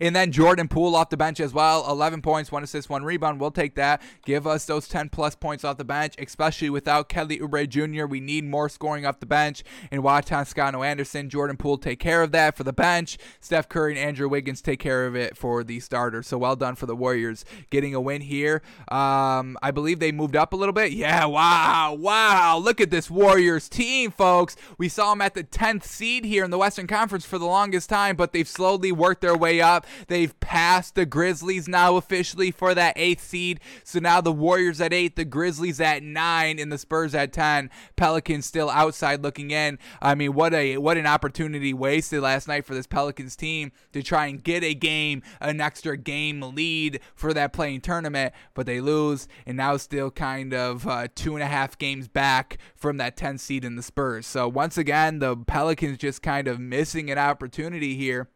And 0.00 0.14
then 0.14 0.32
Jordan 0.32 0.68
Poole 0.68 0.94
off 0.96 1.10
the 1.10 1.16
bench 1.16 1.40
as 1.40 1.54
well. 1.54 1.90
11 1.90 2.22
points, 2.22 2.52
one 2.52 2.62
assist, 2.62 2.90
one 2.90 3.04
rebound. 3.04 3.40
We'll 3.40 3.50
take 3.50 3.74
that. 3.76 4.02
Give 4.24 4.46
us 4.46 4.64
those 4.64 4.88
10 4.88 5.08
plus 5.08 5.34
points 5.34 5.64
off 5.64 5.78
the 5.78 5.84
bench, 5.84 6.14
especially 6.18 6.70
without 6.70 7.08
Kelly 7.08 7.38
Oubre 7.38 7.68
Jr. 7.68 8.06
We 8.06 8.20
need 8.20 8.44
more 8.44 8.68
scoring 8.68 9.06
off 9.06 9.20
the 9.20 9.26
bench. 9.26 9.62
And 9.90 10.02
watch 10.02 10.26
Toscano 10.26 10.82
Anderson, 10.82 11.30
Jordan 11.30 11.56
Poole 11.56 11.78
take 11.78 11.98
care 11.98 12.22
of 12.22 12.32
that 12.32 12.56
for 12.56 12.64
the 12.64 12.72
bench. 12.72 13.18
Steph 13.40 13.68
Curry 13.68 13.92
and 13.92 13.98
Andrew 13.98 14.28
Wiggins 14.28 14.60
take 14.60 14.80
care 14.80 15.06
of 15.06 15.16
it 15.16 15.36
for 15.36 15.64
the 15.64 15.80
starters. 15.80 16.26
So 16.28 16.38
well 16.38 16.56
done 16.56 16.74
for 16.74 16.86
the 16.86 16.96
Warriors 16.96 17.44
getting 17.70 17.94
a 17.94 18.00
win 18.00 18.22
here. 18.22 18.62
Um, 18.88 19.56
I 19.62 19.70
believe 19.72 19.98
they 19.98 20.12
moved 20.12 20.36
up 20.36 20.52
a 20.52 20.56
little 20.56 20.72
bit. 20.72 20.92
Yeah, 20.92 21.24
wow, 21.26 21.94
wow. 21.98 22.58
Look 22.58 22.80
at 22.80 22.90
this 22.90 23.10
Warriors 23.10 23.68
team, 23.68 24.10
folks. 24.10 24.56
We 24.78 24.88
saw 24.88 25.10
them 25.10 25.22
at 25.22 25.34
the 25.34 25.44
10th 25.44 25.84
seed 25.84 26.24
here 26.24 26.44
in 26.44 26.50
the 26.50 26.58
Western 26.58 26.86
Conference 26.86 27.24
for 27.24 27.38
the 27.38 27.46
longest 27.46 27.88
time, 27.88 28.16
but 28.16 28.32
they've 28.32 28.48
slowly 28.48 28.92
worked 28.92 29.22
their 29.22 29.36
way 29.36 29.60
up. 29.60 29.79
They've 30.08 30.38
passed 30.40 30.94
the 30.94 31.06
Grizzlies 31.06 31.68
now 31.68 31.96
officially 31.96 32.50
for 32.50 32.74
that 32.74 32.94
eighth 32.96 33.22
seed. 33.22 33.60
So 33.84 33.98
now 33.98 34.20
the 34.20 34.32
Warriors 34.32 34.80
at 34.80 34.92
eight, 34.92 35.16
the 35.16 35.24
Grizzlies 35.24 35.80
at 35.80 36.02
nine, 36.02 36.58
and 36.58 36.70
the 36.70 36.78
Spurs 36.78 37.14
at 37.14 37.32
ten. 37.32 37.70
Pelicans 37.96 38.46
still 38.46 38.70
outside 38.70 39.22
looking 39.22 39.50
in. 39.50 39.78
I 40.00 40.14
mean, 40.14 40.34
what 40.34 40.54
a 40.54 40.78
what 40.78 40.96
an 40.96 41.06
opportunity 41.06 41.72
wasted 41.72 42.22
last 42.22 42.48
night 42.48 42.64
for 42.64 42.74
this 42.74 42.86
Pelicans 42.86 43.36
team 43.36 43.72
to 43.92 44.02
try 44.02 44.26
and 44.26 44.42
get 44.42 44.62
a 44.62 44.74
game, 44.74 45.22
an 45.40 45.60
extra 45.60 45.96
game 45.96 46.40
lead 46.40 47.00
for 47.14 47.32
that 47.34 47.52
play-in 47.52 47.80
tournament, 47.80 48.34
but 48.54 48.66
they 48.66 48.80
lose, 48.80 49.28
and 49.46 49.56
now 49.56 49.76
still 49.76 50.10
kind 50.10 50.54
of 50.54 50.86
uh, 50.86 51.08
two 51.14 51.34
and 51.34 51.42
a 51.42 51.46
half 51.46 51.78
games 51.78 52.08
back 52.08 52.58
from 52.74 52.96
that 52.98 53.16
10 53.16 53.38
seed 53.38 53.64
in 53.64 53.76
the 53.76 53.82
Spurs. 53.82 54.26
So 54.26 54.48
once 54.48 54.78
again, 54.78 55.18
the 55.18 55.36
Pelicans 55.36 55.98
just 55.98 56.22
kind 56.22 56.48
of 56.48 56.60
missing 56.60 57.10
an 57.10 57.18
opportunity 57.18 57.96
here 57.96 58.28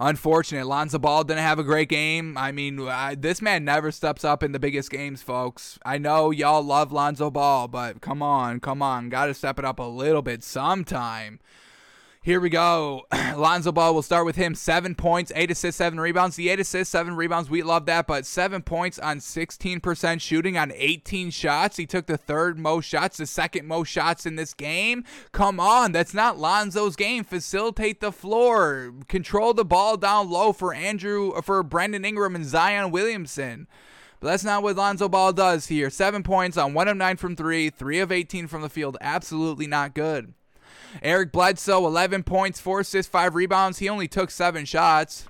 unfortunate. 0.00 0.66
Lonzo 0.66 0.98
Ball 0.98 1.24
didn't 1.24 1.42
have 1.42 1.58
a 1.58 1.64
great 1.64 1.88
game. 1.88 2.36
I 2.36 2.52
mean, 2.52 2.80
I, 2.80 3.14
this 3.14 3.40
man 3.42 3.64
never 3.64 3.90
steps 3.90 4.24
up 4.24 4.42
in 4.42 4.52
the 4.52 4.58
biggest 4.58 4.90
games, 4.90 5.22
folks. 5.22 5.78
I 5.84 5.98
know 5.98 6.30
y'all 6.30 6.62
love 6.62 6.92
Lonzo 6.92 7.30
Ball, 7.30 7.68
but 7.68 8.00
come 8.00 8.22
on, 8.22 8.60
come 8.60 8.82
on. 8.82 9.08
Got 9.08 9.26
to 9.26 9.34
step 9.34 9.58
it 9.58 9.64
up 9.64 9.78
a 9.78 9.84
little 9.84 10.22
bit 10.22 10.42
sometime. 10.42 11.40
Here 12.24 12.40
we 12.40 12.48
go. 12.48 13.02
Lonzo 13.36 13.70
Ball, 13.70 13.92
we'll 13.92 14.02
start 14.02 14.24
with 14.24 14.36
him. 14.36 14.54
Seven 14.54 14.94
points, 14.94 15.30
eight 15.34 15.50
assists, 15.50 15.76
seven 15.76 16.00
rebounds. 16.00 16.36
The 16.36 16.48
eight 16.48 16.58
assists, 16.58 16.90
seven 16.90 17.16
rebounds, 17.16 17.50
we 17.50 17.62
love 17.62 17.84
that. 17.84 18.06
But 18.06 18.24
seven 18.24 18.62
points 18.62 18.98
on 18.98 19.18
16% 19.18 20.22
shooting 20.22 20.56
on 20.56 20.72
18 20.74 21.30
shots. 21.30 21.76
He 21.76 21.84
took 21.84 22.06
the 22.06 22.16
third 22.16 22.58
most 22.58 22.86
shots, 22.86 23.18
the 23.18 23.26
second 23.26 23.66
most 23.66 23.88
shots 23.88 24.24
in 24.24 24.36
this 24.36 24.54
game. 24.54 25.04
Come 25.32 25.60
on, 25.60 25.92
that's 25.92 26.14
not 26.14 26.38
Lonzo's 26.38 26.96
game. 26.96 27.24
Facilitate 27.24 28.00
the 28.00 28.10
floor, 28.10 28.94
control 29.06 29.52
the 29.52 29.62
ball 29.62 29.98
down 29.98 30.30
low 30.30 30.54
for 30.54 30.72
Andrew, 30.72 31.38
for 31.42 31.62
Brandon 31.62 32.06
Ingram 32.06 32.34
and 32.34 32.46
Zion 32.46 32.90
Williamson. 32.90 33.66
But 34.20 34.28
that's 34.28 34.44
not 34.44 34.62
what 34.62 34.76
Lonzo 34.76 35.10
Ball 35.10 35.34
does 35.34 35.66
here. 35.66 35.90
Seven 35.90 36.22
points 36.22 36.56
on 36.56 36.72
one 36.72 36.88
of 36.88 36.96
nine 36.96 37.18
from 37.18 37.36
three, 37.36 37.68
three 37.68 38.00
of 38.00 38.10
18 38.10 38.46
from 38.46 38.62
the 38.62 38.70
field. 38.70 38.96
Absolutely 39.02 39.66
not 39.66 39.92
good. 39.92 40.32
Eric 41.02 41.32
Bledsoe, 41.32 41.86
11 41.86 42.22
points, 42.22 42.60
4 42.60 42.80
assists, 42.80 43.10
5 43.10 43.34
rebounds. 43.34 43.78
He 43.78 43.88
only 43.88 44.08
took 44.08 44.30
7 44.30 44.64
shots. 44.64 45.26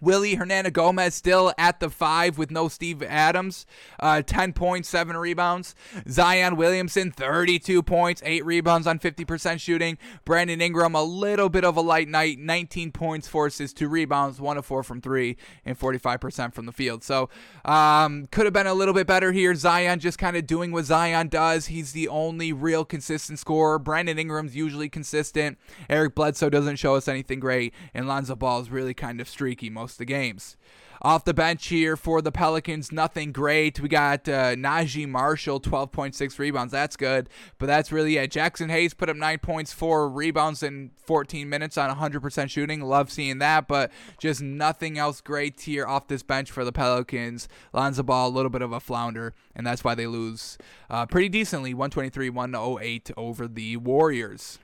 Willy 0.00 0.36
Hernangomez 0.36 1.12
still 1.12 1.52
at 1.58 1.80
the 1.80 1.90
five 1.90 2.38
with 2.38 2.50
no 2.50 2.68
Steve 2.68 3.02
Adams, 3.02 3.66
uh, 4.00 4.22
10 4.22 4.52
points, 4.52 4.88
7 4.88 5.16
rebounds. 5.16 5.74
Zion 6.08 6.56
Williamson, 6.56 7.10
32 7.10 7.82
points, 7.82 8.22
8 8.24 8.44
rebounds 8.44 8.86
on 8.86 8.98
50% 8.98 9.60
shooting. 9.60 9.98
Brandon 10.24 10.60
Ingram, 10.60 10.94
a 10.94 11.02
little 11.02 11.48
bit 11.48 11.64
of 11.64 11.76
a 11.76 11.80
light 11.80 12.08
night, 12.08 12.38
19 12.38 12.92
points, 12.92 13.28
4 13.28 13.46
assists, 13.46 13.78
2 13.78 13.88
rebounds, 13.88 14.40
1 14.40 14.58
of 14.58 14.66
4 14.66 14.82
from 14.82 15.00
3, 15.00 15.36
and 15.64 15.78
45% 15.78 16.54
from 16.54 16.66
the 16.66 16.72
field. 16.72 17.02
So 17.02 17.28
um, 17.64 18.26
could 18.26 18.44
have 18.44 18.52
been 18.52 18.66
a 18.66 18.74
little 18.74 18.94
bit 18.94 19.06
better 19.06 19.32
here. 19.32 19.54
Zion 19.54 20.00
just 20.00 20.18
kind 20.18 20.36
of 20.36 20.46
doing 20.46 20.72
what 20.72 20.84
Zion 20.84 21.28
does. 21.28 21.66
He's 21.66 21.92
the 21.92 22.08
only 22.08 22.52
real 22.52 22.84
consistent 22.84 23.38
scorer. 23.38 23.78
Brandon 23.78 24.18
Ingram's 24.18 24.56
usually 24.56 24.88
consistent. 24.88 25.58
Eric 25.88 26.14
Bledsoe 26.14 26.50
doesn't 26.50 26.76
show 26.76 26.94
us 26.94 27.08
anything 27.08 27.40
great, 27.40 27.74
and 27.94 28.06
Lonzo 28.06 28.36
Ball 28.36 28.60
is 28.60 28.70
really 28.70 28.94
kind 28.94 29.20
of 29.20 29.28
streaky 29.28 29.70
most 29.70 29.87
the 29.96 30.04
games. 30.04 30.56
Off 31.00 31.24
the 31.24 31.34
bench 31.34 31.68
here 31.68 31.96
for 31.96 32.20
the 32.20 32.32
Pelicans, 32.32 32.90
nothing 32.90 33.30
great. 33.30 33.78
We 33.78 33.88
got 33.88 34.28
uh, 34.28 34.56
Naji 34.56 35.08
Marshall, 35.08 35.60
12.6 35.60 36.38
rebounds. 36.40 36.72
That's 36.72 36.96
good, 36.96 37.28
but 37.58 37.66
that's 37.66 37.92
really 37.92 38.16
it. 38.16 38.32
Jaxson 38.32 38.68
Hayes 38.68 38.94
put 38.94 39.08
up 39.08 39.16
9 39.16 39.38
points, 39.38 39.72
4 39.72 40.08
rebounds 40.08 40.64
in 40.64 40.90
14 40.96 41.48
minutes 41.48 41.78
on 41.78 41.94
100% 41.94 42.50
shooting. 42.50 42.80
Love 42.80 43.12
seeing 43.12 43.38
that, 43.38 43.68
but 43.68 43.92
just 44.18 44.42
nothing 44.42 44.98
else 44.98 45.20
great 45.20 45.60
here 45.60 45.86
off 45.86 46.08
this 46.08 46.24
bench 46.24 46.50
for 46.50 46.64
the 46.64 46.72
Pelicans. 46.72 47.48
Lonzo 47.72 48.02
Ball, 48.02 48.26
a 48.26 48.30
little 48.30 48.50
bit 48.50 48.62
of 48.62 48.72
a 48.72 48.80
flounder, 48.80 49.34
and 49.54 49.64
that's 49.64 49.84
why 49.84 49.94
they 49.94 50.08
lose 50.08 50.58
uh, 50.90 51.06
pretty 51.06 51.28
decently 51.28 51.74
123 51.74 52.28
108 52.28 53.12
over 53.16 53.46
the 53.46 53.76
Warriors. 53.76 54.58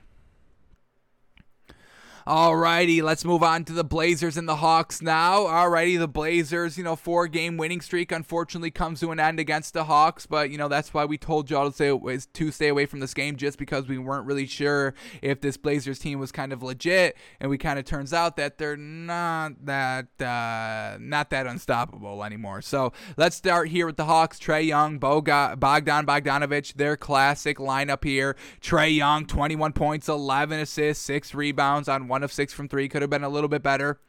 Alrighty, 2.27 3.03
let's 3.03 3.23
move 3.23 3.43
on 3.43 3.65
to 3.65 3.73
the 3.73 3.83
Blazers 3.83 4.35
and 4.35 4.49
the 4.49 4.55
Hawks 4.55 4.99
now. 4.99 5.41
Alrighty, 5.41 5.99
the 5.99 6.07
Blazers, 6.07 6.75
you 6.75 6.83
know, 6.83 6.95
four 6.95 7.27
game 7.27 7.55
winning 7.55 7.81
streak 7.81 8.11
unfortunately 8.11 8.71
comes 8.71 8.99
to 9.01 9.11
an 9.11 9.19
end 9.19 9.39
against 9.39 9.75
the 9.75 9.83
Hawks, 9.83 10.25
but 10.25 10.49
you 10.49 10.57
know 10.57 10.67
that's 10.67 10.91
why 10.91 11.05
we 11.05 11.19
told 11.19 11.51
y'all 11.51 11.69
to 11.69 11.71
stay 11.71 12.19
to 12.33 12.51
stay 12.51 12.67
away 12.67 12.87
from 12.87 12.99
this 12.99 13.13
game 13.13 13.35
just 13.35 13.59
because 13.59 13.87
we 13.87 13.99
weren't 13.99 14.25
really 14.25 14.47
sure 14.47 14.95
if 15.21 15.39
this 15.39 15.55
Blazers 15.55 15.99
team 15.99 16.17
was 16.19 16.31
kind 16.31 16.51
of 16.51 16.63
legit, 16.63 17.15
and 17.39 17.51
we 17.51 17.59
kind 17.59 17.77
of 17.77 17.85
turns 17.85 18.11
out 18.11 18.37
that 18.37 18.57
they're 18.57 18.75
not 18.75 19.63
that 19.63 20.07
uh, 20.19 20.97
not 20.99 21.29
that 21.29 21.45
unstoppable 21.45 22.23
anymore. 22.23 22.63
So 22.63 22.91
let's 23.17 23.35
start 23.35 23.67
here 23.67 23.85
with 23.85 23.97
the 23.97 24.05
Hawks. 24.05 24.39
Trae 24.39 24.65
Young, 24.65 24.97
Bogdan 24.97 25.59
Bogdanovich, 25.59 26.73
their 26.73 26.97
classic 26.97 27.59
lineup 27.59 28.03
here. 28.03 28.35
Trae 28.61 28.95
Young, 28.95 29.27
21 29.27 29.73
points, 29.73 30.09
11 30.09 30.59
assists, 30.59 31.05
six 31.05 31.35
rebounds 31.35 31.87
on 31.87 32.07
one 32.07 32.14
of 32.23 32.31
six 32.31 32.53
from 32.53 32.67
three. 32.67 32.87
Could 32.89 33.01
have 33.01 33.09
been 33.09 33.23
a 33.23 33.29
little 33.29 33.47
bit 33.47 33.63
better. 33.63 33.99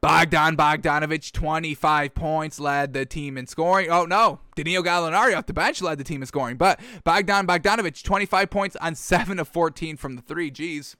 Bogdan 0.00 0.56
Bogdanovich, 0.56 1.32
25 1.32 2.14
points, 2.14 2.60
led 2.60 2.92
the 2.92 3.06
team 3.06 3.38
in 3.38 3.46
scoring. 3.46 3.90
Oh, 3.90 4.04
no. 4.04 4.40
Danilo 4.54 4.82
Gallinari 4.82 5.36
off 5.36 5.46
the 5.46 5.52
bench 5.52 5.80
led 5.80 5.98
the 5.98 6.04
team 6.04 6.22
in 6.22 6.26
scoring. 6.26 6.56
But 6.56 6.80
Bogdan 7.04 7.46
Bogdanovich, 7.46 8.02
25 8.02 8.50
points 8.50 8.76
on 8.76 8.94
7 8.94 9.38
of 9.38 9.48
14 9.48 9.96
from 9.96 10.16
the 10.16 10.22
three. 10.22 10.50
Jeez. 10.50 10.96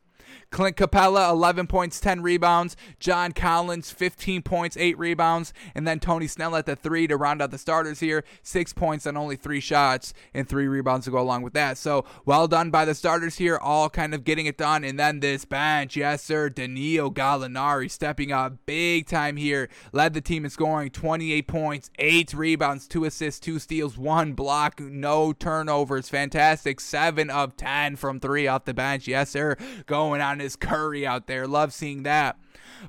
Clint 0.50 0.76
Capela, 0.76 1.30
11 1.30 1.66
points, 1.66 2.00
10 2.00 2.22
rebounds. 2.22 2.76
John 2.98 3.32
Collins, 3.32 3.90
15 3.90 4.42
points, 4.42 4.76
8 4.76 4.98
rebounds. 4.98 5.52
And 5.74 5.86
then 5.86 6.00
Tony 6.00 6.26
Snell 6.26 6.56
at 6.56 6.66
the 6.66 6.76
three 6.76 7.06
to 7.06 7.16
round 7.16 7.42
out 7.42 7.50
the 7.50 7.58
starters 7.58 8.00
here. 8.00 8.24
6 8.42 8.72
points 8.72 9.06
on 9.06 9.16
only 9.16 9.36
3 9.36 9.60
shots 9.60 10.14
and 10.32 10.48
3 10.48 10.66
rebounds 10.66 11.04
to 11.06 11.10
go 11.10 11.18
along 11.18 11.42
with 11.42 11.54
that. 11.54 11.78
So 11.78 12.04
well 12.24 12.48
done 12.48 12.70
by 12.70 12.84
the 12.84 12.94
starters 12.94 13.36
here, 13.36 13.58
all 13.58 13.90
kind 13.90 14.14
of 14.14 14.24
getting 14.24 14.46
it 14.46 14.58
done. 14.58 14.84
And 14.84 14.98
then 14.98 15.20
this 15.20 15.44
bench, 15.44 15.96
yes, 15.96 16.22
sir. 16.22 16.48
Danilo 16.48 17.10
Gallinari 17.10 17.90
stepping 17.90 18.32
up 18.32 18.54
big 18.66 19.06
time 19.06 19.36
here. 19.36 19.68
Led 19.92 20.14
the 20.14 20.20
team 20.20 20.44
in 20.44 20.50
scoring 20.50 20.90
28 20.90 21.46
points, 21.46 21.90
8 21.98 22.34
rebounds, 22.34 22.86
2 22.88 23.04
assists, 23.04 23.40
2 23.40 23.58
steals, 23.58 23.98
1 23.98 24.32
block, 24.34 24.80
no 24.80 25.32
turnovers. 25.32 26.08
Fantastic. 26.08 26.80
7 26.80 27.30
of 27.30 27.56
10 27.56 27.96
from 27.96 28.20
3 28.20 28.46
off 28.46 28.64
the 28.64 28.74
bench. 28.74 29.08
Yes, 29.08 29.30
sir. 29.30 29.56
Going 29.86 30.20
on 30.24 30.40
his 30.40 30.56
Curry 30.56 31.06
out 31.06 31.26
there. 31.26 31.46
Love 31.46 31.72
seeing 31.72 32.02
that. 32.02 32.36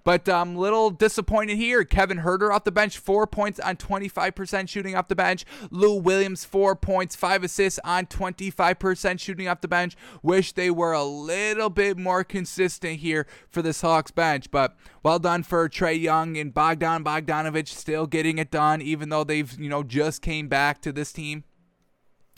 But 0.03 0.27
i 0.27 0.41
um, 0.41 0.55
little 0.55 0.89
disappointed 0.89 1.57
here. 1.57 1.83
Kevin 1.83 2.19
Huerter 2.19 2.53
off 2.53 2.63
the 2.63 2.71
bench, 2.71 2.97
four 2.97 3.25
points 3.27 3.59
on 3.59 3.77
25% 3.77 4.67
shooting 4.67 4.95
off 4.95 5.07
the 5.07 5.15
bench. 5.15 5.45
Lou 5.71 5.95
Williams, 5.95 6.43
four 6.43 6.75
points, 6.75 7.15
five 7.15 7.43
assists 7.43 7.79
on 7.83 8.05
25% 8.07 9.19
shooting 9.19 9.47
off 9.47 9.61
the 9.61 9.67
bench. 9.67 9.95
Wish 10.21 10.53
they 10.53 10.69
were 10.69 10.93
a 10.93 11.03
little 11.03 11.69
bit 11.69 11.97
more 11.97 12.23
consistent 12.23 12.99
here 12.99 13.25
for 13.49 13.61
this 13.61 13.81
Hawks 13.81 14.11
bench. 14.11 14.51
But 14.51 14.75
well 15.03 15.19
done 15.19 15.43
for 15.43 15.69
Trae 15.69 15.99
Young 15.99 16.37
and 16.37 16.53
Bogdan 16.53 17.03
Bogdanovich 17.03 17.69
still 17.69 18.07
getting 18.07 18.37
it 18.37 18.51
done, 18.51 18.81
even 18.81 19.09
though 19.09 19.23
they've, 19.23 19.57
you 19.59 19.69
know, 19.69 19.83
just 19.83 20.21
came 20.21 20.47
back 20.47 20.81
to 20.81 20.91
this 20.91 21.11
team 21.11 21.43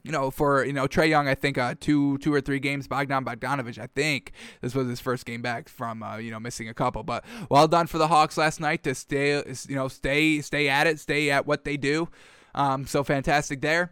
you 0.08 0.14
know, 0.14 0.32
for 0.32 0.64
you 0.64 0.72
know 0.72 0.88
Trae 0.88 1.10
Young, 1.10 1.28
I 1.28 1.36
think 1.36 1.58
uh, 1.58 1.76
two 1.80 2.18
two 2.20 2.34
or 2.34 2.40
three 2.40 2.60
games. 2.60 2.88
Bogdan 2.88 3.26
Bogdanovich, 3.26 3.78
I 3.78 3.88
think 3.88 4.32
this 4.62 4.74
was 4.74 4.88
his 4.88 5.02
first 5.02 5.26
game 5.26 5.42
back 5.42 5.68
from 5.68 6.02
uh, 6.02 6.16
you 6.16 6.32
know 6.32 6.40
missing 6.40 6.70
a 6.70 6.74
couple. 6.74 7.04
But 7.04 7.26
well 7.50 7.68
done 7.68 7.88
for 7.88 7.98
the 7.98 8.08
Hawks 8.08 8.38
last 8.38 8.62
night 8.62 8.84
to 8.84 8.96
stay 8.96 9.44
you 9.68 9.76
know 9.76 9.90
stay 9.90 10.40
stay 10.40 10.70
at 10.70 10.88
it, 10.88 11.02
stay 11.02 11.30
at 11.30 11.46
what 11.46 11.66
they 11.66 11.76
do. 11.76 12.08
Um, 12.56 12.88
so 12.88 13.04
fantastic 13.04 13.60
there. 13.60 13.92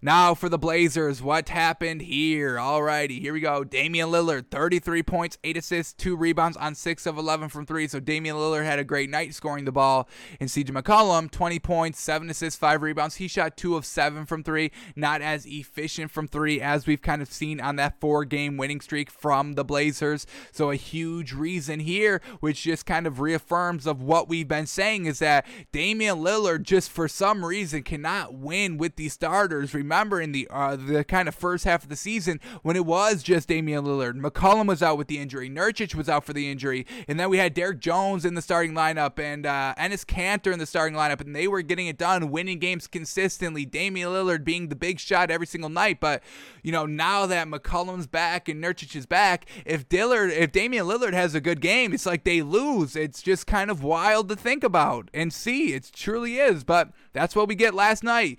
Now 0.00 0.32
for 0.32 0.48
the 0.48 0.58
Blazers, 0.58 1.20
what 1.20 1.48
happened 1.48 2.02
here? 2.02 2.54
Alrighty, 2.54 3.20
here 3.20 3.32
we 3.32 3.40
go. 3.40 3.64
Damian 3.64 4.10
Lillard, 4.10 4.48
33 4.48 5.02
points, 5.02 5.38
8 5.42 5.56
assists, 5.56 5.92
2 5.94 6.16
rebounds 6.16 6.56
on 6.56 6.76
6 6.76 7.04
of 7.04 7.18
11 7.18 7.48
from 7.48 7.66
3. 7.66 7.88
So 7.88 7.98
Damian 7.98 8.36
Lillard 8.36 8.64
had 8.64 8.78
a 8.78 8.84
great 8.84 9.10
night 9.10 9.34
scoring 9.34 9.64
the 9.64 9.72
ball. 9.72 10.08
And 10.38 10.48
CJ 10.48 10.70
McCollum, 10.70 11.28
20 11.32 11.58
points, 11.58 12.00
7 12.00 12.30
assists, 12.30 12.56
5 12.60 12.82
rebounds. 12.82 13.16
He 13.16 13.26
shot 13.26 13.56
2 13.56 13.74
of 13.74 13.84
7 13.84 14.24
from 14.24 14.44
3. 14.44 14.70
Not 14.94 15.20
as 15.20 15.44
efficient 15.46 16.12
from 16.12 16.28
3 16.28 16.60
as 16.60 16.86
we've 16.86 17.02
kind 17.02 17.20
of 17.20 17.32
seen 17.32 17.60
on 17.60 17.74
that 17.76 17.98
4 18.00 18.24
game 18.24 18.56
winning 18.56 18.80
streak 18.80 19.10
from 19.10 19.54
the 19.54 19.64
Blazers. 19.64 20.26
So 20.52 20.70
a 20.70 20.76
huge 20.76 21.32
reason 21.32 21.80
here, 21.80 22.22
which 22.38 22.62
just 22.62 22.86
kind 22.86 23.08
of 23.08 23.18
reaffirms 23.18 23.84
of 23.84 24.00
what 24.00 24.28
we've 24.28 24.46
been 24.46 24.66
saying, 24.66 25.06
is 25.06 25.18
that 25.18 25.44
Damian 25.72 26.18
Lillard 26.18 26.62
just 26.62 26.88
for 26.88 27.08
some 27.08 27.44
reason 27.44 27.82
cannot 27.82 28.34
win 28.34 28.78
with 28.78 28.94
these 28.94 29.14
starters 29.14 29.74
remember 29.74 29.87
in 29.92 30.32
the 30.32 30.48
uh, 30.50 30.76
the 30.76 31.04
kind 31.04 31.28
of 31.28 31.34
first 31.34 31.64
half 31.64 31.82
of 31.82 31.88
the 31.88 31.96
season 31.96 32.40
when 32.62 32.76
it 32.76 32.86
was 32.86 33.22
just 33.22 33.48
Damian 33.48 33.84
Lillard. 33.84 34.20
McCollum 34.20 34.66
was 34.66 34.82
out 34.82 34.98
with 34.98 35.08
the 35.08 35.18
injury. 35.18 35.48
Nurkic 35.50 35.94
was 35.94 36.08
out 36.08 36.24
for 36.24 36.32
the 36.32 36.50
injury. 36.50 36.86
And 37.06 37.18
then 37.18 37.30
we 37.30 37.38
had 37.38 37.54
Derrick 37.54 37.80
Jones 37.80 38.24
in 38.24 38.34
the 38.34 38.42
starting 38.42 38.72
lineup 38.72 39.18
and 39.18 39.46
uh, 39.46 39.74
Enes 39.78 40.04
Kanter 40.04 40.52
in 40.52 40.58
the 40.58 40.66
starting 40.66 40.96
lineup. 40.96 41.20
And 41.20 41.34
they 41.34 41.48
were 41.48 41.62
getting 41.62 41.86
it 41.86 41.98
done, 41.98 42.30
winning 42.30 42.58
games 42.58 42.86
consistently. 42.86 43.64
Damian 43.64 44.10
Lillard 44.10 44.44
being 44.44 44.68
the 44.68 44.76
big 44.76 45.00
shot 45.00 45.30
every 45.30 45.46
single 45.46 45.70
night. 45.70 46.00
But, 46.00 46.22
you 46.62 46.72
know, 46.72 46.86
now 46.86 47.26
that 47.26 47.48
McCollum's 47.48 48.06
back 48.06 48.48
and 48.48 48.62
Nurkic 48.62 48.94
is 48.94 49.06
back, 49.06 49.46
if 49.64 49.88
Dillard, 49.88 50.30
if 50.30 50.52
Damian 50.52 50.86
Lillard 50.86 51.14
has 51.14 51.34
a 51.34 51.40
good 51.40 51.60
game, 51.60 51.92
it's 51.92 52.06
like 52.06 52.24
they 52.24 52.42
lose. 52.42 52.96
It's 52.96 53.22
just 53.22 53.46
kind 53.46 53.70
of 53.70 53.82
wild 53.82 54.28
to 54.28 54.36
think 54.36 54.64
about 54.64 55.10
and 55.14 55.32
see. 55.32 55.72
It 55.72 55.90
truly 55.94 56.36
is. 56.36 56.64
But 56.64 56.90
that's 57.12 57.34
what 57.34 57.48
we 57.48 57.54
get 57.54 57.74
last 57.74 58.04
night. 58.04 58.38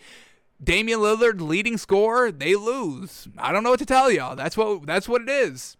Damian 0.61 0.99
Lillard 0.99 1.41
leading 1.41 1.77
scorer, 1.77 2.31
they 2.31 2.55
lose. 2.55 3.27
I 3.37 3.51
don't 3.51 3.63
know 3.63 3.69
what 3.69 3.79
to 3.79 3.85
tell 3.85 4.11
y'all. 4.11 4.35
That's 4.35 4.57
what 4.57 4.85
that's 4.85 5.07
what 5.07 5.21
it 5.21 5.29
is. 5.29 5.77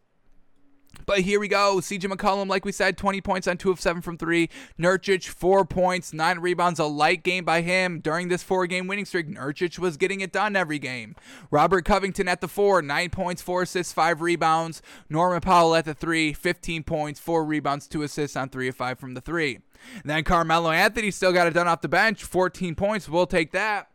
But 1.06 1.22
here 1.22 1.40
we 1.40 1.48
go. 1.48 1.78
CJ 1.78 2.02
McCollum, 2.02 2.48
like 2.48 2.66
we 2.66 2.72
said, 2.72 2.98
20 2.98 3.22
points 3.22 3.48
on 3.48 3.58
2 3.58 3.72
of 3.72 3.80
7 3.80 4.02
from 4.02 4.18
3. 4.18 4.50
Nurkic, 4.80 5.28
4 5.28 5.66
points, 5.66 6.14
9 6.14 6.40
rebounds. 6.40 6.80
A 6.80 6.86
light 6.86 7.24
game 7.24 7.44
by 7.44 7.62
him 7.62 8.00
during 8.00 8.28
this 8.28 8.44
four 8.44 8.68
game 8.68 8.88
winning 8.88 9.06
streak. 9.06 9.28
Nurkic 9.28 9.80
was 9.80 9.98
getting 9.98 10.22
it 10.22 10.32
done 10.32 10.56
every 10.56 10.78
game. 10.78 11.16
Robert 11.50 11.84
Covington 11.84 12.28
at 12.28 12.42
the 12.42 12.48
4, 12.48 12.82
9 12.82 13.10
points, 13.10 13.42
4 13.42 13.64
assists, 13.64 13.94
5 13.94 14.22
rebounds. 14.22 14.82
Norman 15.10 15.42
Powell 15.42 15.76
at 15.76 15.86
the 15.86 15.94
3, 15.94 16.34
15 16.34 16.84
points, 16.84 17.20
4 17.20 17.44
rebounds, 17.44 17.88
2 17.88 18.04
assists 18.04 18.38
on 18.38 18.50
3 18.50 18.68
of 18.68 18.76
5 18.76 19.00
from 19.00 19.14
the 19.14 19.22
3. 19.22 19.56
And 19.96 20.04
then 20.06 20.24
Carmelo 20.24 20.70
Anthony 20.70 21.10
still 21.12 21.34
got 21.34 21.48
it 21.48 21.54
done 21.54 21.68
off 21.68 21.82
the 21.82 21.88
bench, 21.88 22.24
14 22.24 22.76
points. 22.76 23.10
We'll 23.10 23.26
take 23.26 23.52
that. 23.54 23.89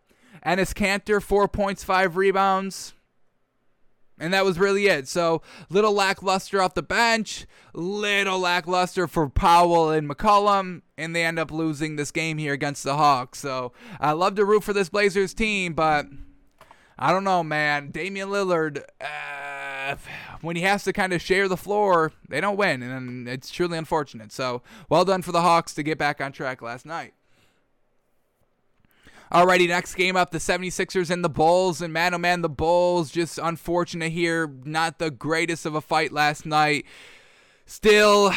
Enes 0.45 0.75
Kanter, 0.75 1.23
four 1.23 1.49
points, 1.49 1.83
five 1.83 2.17
rebounds. 2.17 2.95
And 4.19 4.33
that 4.33 4.45
was 4.45 4.61
really 4.61 4.87
it. 4.87 5.09
So, 5.09 5.43
little 5.71 5.93
lackluster 5.93 6.63
off 6.63 6.75
the 6.75 6.83
bench, 6.83 7.47
little 7.73 8.39
lackluster 8.39 9.09
for 9.09 9.29
Powell 9.29 9.91
and 9.91 10.09
McCollum, 10.09 10.83
and 10.97 11.17
they 11.17 11.25
end 11.25 11.41
up 11.41 11.51
losing 11.51 11.97
this 11.97 12.13
game 12.13 12.39
here 12.39 12.53
against 12.53 12.85
the 12.85 12.97
Hawks. 12.97 13.41
So, 13.41 13.73
I 13.99 14.13
love 14.13 14.37
to 14.37 14.45
root 14.45 14.63
for 14.63 14.73
this 14.73 14.89
Blazers 14.89 15.35
team, 15.35 15.75
but 15.75 16.07
I 16.97 17.11
don't 17.11 17.25
know, 17.25 17.43
man. 17.43 17.91
Damian 17.91 18.29
Lillard, 18.29 18.85
uh, 19.01 19.97
when 20.43 20.55
he 20.55 20.63
has 20.63 20.85
to 20.85 20.93
kind 20.93 21.13
of 21.13 21.21
share 21.21 21.49
the 21.49 21.57
floor, 21.57 22.13
they 22.29 22.41
don't 22.41 22.57
win, 22.57 22.85
and 22.85 23.29
it's 23.29 23.51
truly 23.51 23.77
unfortunate. 23.77 24.31
So, 24.31 24.63
well 24.89 25.05
done 25.05 25.23
for 25.23 25.33
the 25.33 25.43
Hawks 25.43 25.75
to 25.75 25.83
get 25.83 25.99
back 25.99 26.21
on 26.21 26.31
track 26.31 26.63
last 26.63 26.87
night. 26.87 27.15
Alrighty, 29.35 29.67
next 29.67 29.97
game 29.97 30.17
up, 30.17 30.31
the 30.31 30.39
76ers 30.39 31.11
and 31.11 31.25
the 31.25 31.29
Bulls. 31.29 31.83
And 31.83 31.93
man, 31.93 32.15
oh 32.15 32.19
man, 32.19 32.43
the 32.43 32.49
Bulls 32.49 33.11
just 33.11 33.37
unfortunate 33.37 34.13
here. 34.13 34.49
Not 34.65 35.01
the 35.01 35.11
greatest 35.11 35.67
of 35.67 35.75
a 35.75 35.81
fight 35.81 36.13
last 36.13 36.47
night. 36.47 36.87
Still 37.67 38.33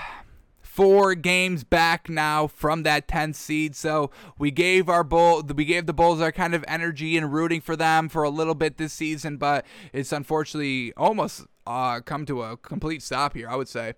four 0.60 1.14
games 1.14 1.62
back 1.62 2.08
now 2.08 2.48
from 2.48 2.82
that 2.82 3.06
10th 3.06 3.36
seed. 3.36 3.76
So 3.76 4.10
we 4.36 4.50
gave 4.50 4.88
our 4.88 5.04
bull 5.04 5.44
we 5.54 5.64
gave 5.64 5.86
the 5.86 5.92
Bulls 5.92 6.20
our 6.20 6.32
kind 6.32 6.56
of 6.56 6.64
energy 6.66 7.16
and 7.16 7.32
rooting 7.32 7.60
for 7.60 7.76
them 7.76 8.08
for 8.08 8.24
a 8.24 8.28
little 8.30 8.56
bit 8.56 8.78
this 8.78 8.92
season, 8.92 9.36
but 9.36 9.64
it's 9.92 10.10
unfortunately 10.10 10.92
almost 10.96 11.46
uh, 11.68 12.00
come 12.00 12.26
to 12.26 12.42
a 12.42 12.56
complete 12.56 13.04
stop 13.04 13.34
here, 13.34 13.48
I 13.48 13.54
would 13.54 13.68
say. 13.68 13.94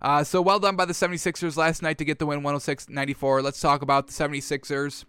Uh, 0.00 0.22
so 0.22 0.40
well 0.40 0.60
done 0.60 0.76
by 0.76 0.84
the 0.84 0.92
76ers 0.92 1.56
last 1.56 1.82
night 1.82 1.98
to 1.98 2.04
get 2.04 2.20
the 2.20 2.26
win 2.26 2.44
106 2.44 2.88
94. 2.88 3.42
Let's 3.42 3.60
talk 3.60 3.82
about 3.82 4.06
the 4.06 4.12
76ers. 4.12 5.04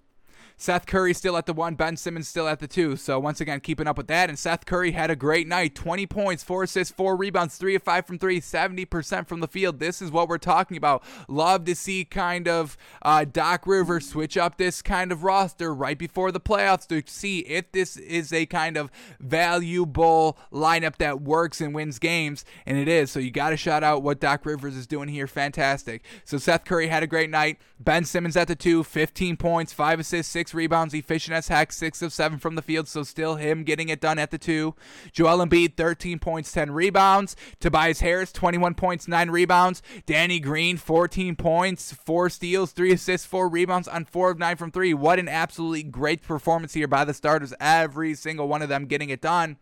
Seth 0.62 0.86
Curry 0.86 1.16
still 1.16 1.38
at 1.38 1.48
the 1.48 1.54
one, 1.54 1.74
Ben 1.74 1.98
Simmons 1.98 2.28
still 2.28 2.48
at 2.48 2.60
the 2.60 2.68
two. 2.68 2.96
So 2.96 3.20
once 3.20 3.42
again, 3.42 3.62
keeping 3.62 3.88
up 3.88 3.98
with 3.98 4.06
that. 4.10 4.30
And 4.30 4.38
Seth 4.38 4.68
Curry 4.68 4.92
had 4.92 5.10
a 5.10 5.16
great 5.16 5.48
night 5.48 5.74
20 5.74 6.06
points, 6.06 6.44
four 6.44 6.62
assists, 6.62 6.94
four 6.94 7.16
rebounds, 7.16 7.58
three 7.58 7.74
of 7.74 7.82
five 7.82 8.06
from 8.06 8.20
three, 8.20 8.40
70% 8.40 9.26
from 9.26 9.40
the 9.40 9.48
field. 9.48 9.80
This 9.80 10.04
is 10.04 10.12
what 10.12 10.30
we're 10.30 10.38
talking 10.38 10.78
about. 10.78 11.02
Love 11.28 11.66
to 11.66 11.74
see 11.74 12.06
kind 12.06 12.48
of 12.48 12.78
uh, 13.02 13.26
Doc 13.26 13.66
Rivers 13.66 14.08
switch 14.08 14.38
up 14.38 14.58
this 14.58 14.84
kind 14.84 15.12
of 15.12 15.24
roster 15.24 15.74
right 15.74 15.98
before 15.98 16.32
the 16.32 16.40
playoffs 16.40 16.88
to 16.90 17.02
see 17.12 17.40
if 17.40 17.72
this 17.72 17.98
is 17.98 18.32
a 18.32 18.46
kind 18.46 18.78
of 18.78 18.92
valuable 19.20 20.38
lineup 20.54 20.98
that 20.98 21.22
works 21.22 21.60
and 21.60 21.74
wins 21.74 21.98
games. 21.98 22.46
And 22.68 22.78
it 22.78 22.88
is. 22.88 23.10
So 23.10 23.20
you 23.20 23.32
got 23.32 23.50
to 23.50 23.58
shout 23.58 23.84
out 23.84 24.04
what 24.04 24.20
Doc 24.20 24.46
Rivers 24.46 24.76
is 24.76 24.86
doing 24.86 25.10
here. 25.10 25.26
Fantastic. 25.26 26.04
So 26.24 26.38
Seth 26.38 26.66
Curry 26.66 26.86
had 26.86 27.02
a 27.02 27.08
great 27.08 27.32
night. 27.32 27.58
Ben 27.80 28.06
Simmons 28.06 28.38
at 28.38 28.48
the 28.48 28.56
two, 28.56 28.84
15 28.84 29.38
points, 29.38 29.74
five 29.74 30.00
assists, 30.00 30.32
six 30.32 30.51
rebounds, 30.54 30.94
efficient 30.94 31.36
as 31.36 31.48
heck, 31.48 31.72
six 31.72 32.02
of 32.02 32.14
seven 32.14 32.40
from 32.40 32.56
the 32.56 32.62
field, 32.62 32.88
so 32.88 33.04
still 33.04 33.36
him 33.36 33.64
getting 33.64 33.90
it 33.90 34.02
done 34.02 34.20
at 34.20 34.32
the 34.32 34.38
two. 34.38 34.76
Joel 35.12 35.46
Embiid, 35.46 35.76
13 35.76 36.20
points, 36.20 36.52
10 36.52 36.72
rebounds. 36.72 37.36
Tobias 37.60 38.00
Harris, 38.00 38.32
21 38.32 38.76
points, 38.76 39.08
nine 39.08 39.30
rebounds. 39.30 39.82
Danny 40.06 40.40
Green, 40.40 40.78
14 40.78 41.36
points, 41.36 41.94
four 41.94 42.30
steals, 42.30 42.72
three 42.72 42.92
assists, 42.94 43.28
four 43.28 43.48
rebounds 43.48 43.88
on 43.88 44.06
four 44.06 44.32
of 44.32 44.40
nine 44.40 44.58
from 44.58 44.72
three. 44.72 44.94
What 44.94 45.20
an 45.20 45.28
absolutely 45.28 45.84
great 45.84 46.22
performance 46.22 46.74
here 46.74 46.88
by 46.88 47.06
the 47.06 47.14
starters. 47.14 47.54
Every 47.60 48.14
single 48.14 48.48
one 48.48 48.62
of 48.62 48.70
them 48.70 48.86
getting 48.86 49.10
it 49.10 49.22
done. 49.22 49.58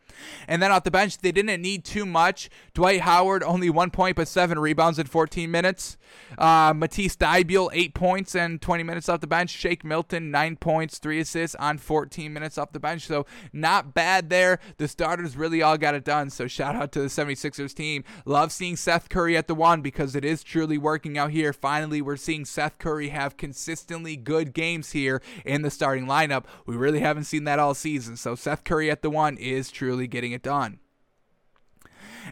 And 0.47 0.61
then 0.61 0.71
off 0.71 0.83
the 0.83 0.91
bench, 0.91 1.17
they 1.17 1.31
didn't 1.31 1.61
need 1.61 1.83
too 1.85 2.05
much. 2.05 2.49
Dwight 2.73 3.01
Howard, 3.01 3.43
only 3.43 3.69
one 3.69 3.91
point, 3.91 4.15
but 4.15 4.27
seven 4.27 4.59
rebounds 4.59 4.99
in 4.99 5.07
14 5.07 5.49
minutes. 5.49 5.97
Uh, 6.37 6.73
Matisse 6.75 7.15
Thybulle, 7.15 7.69
eight 7.73 7.93
points 7.93 8.35
and 8.35 8.61
20 8.61 8.83
minutes 8.83 9.09
off 9.09 9.21
the 9.21 9.27
bench. 9.27 9.49
Shake 9.49 9.83
Milton, 9.83 10.31
nine 10.31 10.55
points, 10.55 10.68
three 10.99 11.19
assists 11.19 11.55
on 11.55 11.77
14 11.77 12.31
minutes 12.31 12.57
off 12.57 12.71
the 12.71 12.79
bench. 12.79 13.07
So 13.07 13.25
not 13.51 13.93
bad 13.93 14.29
there. 14.29 14.59
The 14.77 14.87
starters 14.87 15.35
really 15.35 15.61
all 15.61 15.77
got 15.77 15.95
it 15.95 16.03
done. 16.03 16.29
So 16.29 16.47
shout 16.47 16.75
out 16.75 16.91
to 16.93 17.01
the 17.01 17.07
76ers 17.07 17.73
team. 17.73 18.03
Love 18.25 18.51
seeing 18.51 18.75
Seth 18.75 19.09
Curry 19.09 19.35
at 19.35 19.47
the 19.47 19.55
one 19.55 19.81
because 19.81 20.15
it 20.15 20.23
is 20.23 20.43
truly 20.43 20.77
working 20.77 21.17
out 21.17 21.31
here. 21.31 21.53
Finally, 21.53 22.01
we're 22.01 22.17
seeing 22.17 22.45
Seth 22.45 22.77
Curry 22.77 23.09
have 23.09 23.37
consistently 23.37 24.15
good 24.15 24.53
games 24.53 24.91
here 24.91 25.21
in 25.45 25.61
the 25.61 25.71
starting 25.71 26.05
lineup. 26.05 26.45
We 26.65 26.75
really 26.75 26.99
haven't 26.99 27.25
seen 27.25 27.45
that 27.45 27.59
all 27.59 27.73
season. 27.73 28.15
So 28.15 28.35
Seth 28.35 28.63
Curry 28.63 28.91
at 28.91 29.01
the 29.01 29.09
one 29.09 29.37
is 29.37 29.71
truly 29.71 30.07
getting 30.07 30.31
it 30.31 30.43
done. 30.43 30.79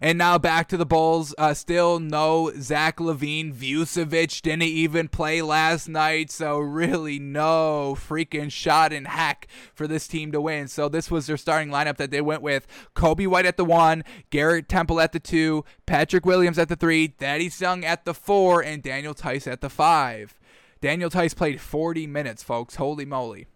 And 0.01 0.17
now 0.17 0.37
back 0.37 0.67
to 0.69 0.77
the 0.77 0.85
Bulls. 0.85 1.33
Uh, 1.37 1.53
still 1.53 1.99
no 1.99 2.51
Zach 2.59 2.97
LaVine. 2.97 3.53
Vucevic 3.53 4.41
didn't 4.41 4.63
even 4.63 5.07
play 5.07 5.41
last 5.41 5.87
night. 5.87 6.31
So 6.31 6.59
really 6.59 7.19
no 7.19 7.95
freaking 7.97 8.51
shot 8.51 8.93
in 8.93 9.05
heck 9.05 9.47
for 9.73 9.87
this 9.87 10.07
team 10.07 10.31
to 10.31 10.41
win. 10.41 10.67
So 10.67 10.89
this 10.89 11.09
was 11.11 11.27
their 11.27 11.37
starting 11.37 11.69
lineup 11.69 11.97
that 11.97 12.11
they 12.11 12.21
went 12.21 12.41
with. 12.41 12.67
Coby 12.95 13.27
White 13.27 13.45
at 13.45 13.57
the 13.57 13.65
one, 13.65 14.03
Garrett 14.29 14.69
Temple 14.69 14.99
at 14.99 15.11
the 15.11 15.19
two, 15.19 15.65
Patrick 15.85 16.25
Williams 16.25 16.59
at 16.59 16.69
the 16.69 16.75
three, 16.75 17.07
Thaddeus 17.07 17.59
Young 17.59 17.83
at 17.83 18.05
the 18.05 18.13
four, 18.13 18.61
and 18.61 18.83
Daniel 18.83 19.13
Theis 19.13 19.47
at 19.47 19.61
the 19.61 19.69
five. 19.69 20.37
Daniel 20.81 21.09
Theis 21.09 21.33
played 21.33 21.59
40 21.59 22.07
minutes, 22.07 22.43
folks. 22.43 22.75
Holy 22.75 23.05
moly. 23.05 23.47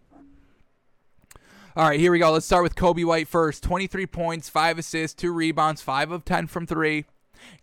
All 1.74 1.88
right, 1.88 1.98
here 1.98 2.12
we 2.12 2.18
go. 2.18 2.30
Let's 2.30 2.44
start 2.44 2.64
with 2.64 2.74
Coby 2.74 3.02
White 3.02 3.28
first. 3.28 3.62
23 3.62 4.04
points, 4.04 4.50
5 4.50 4.76
assists, 4.76 5.18
2 5.18 5.32
rebounds, 5.32 5.80
5 5.80 6.10
of 6.10 6.22
10 6.22 6.46
from 6.46 6.66
3. 6.66 7.06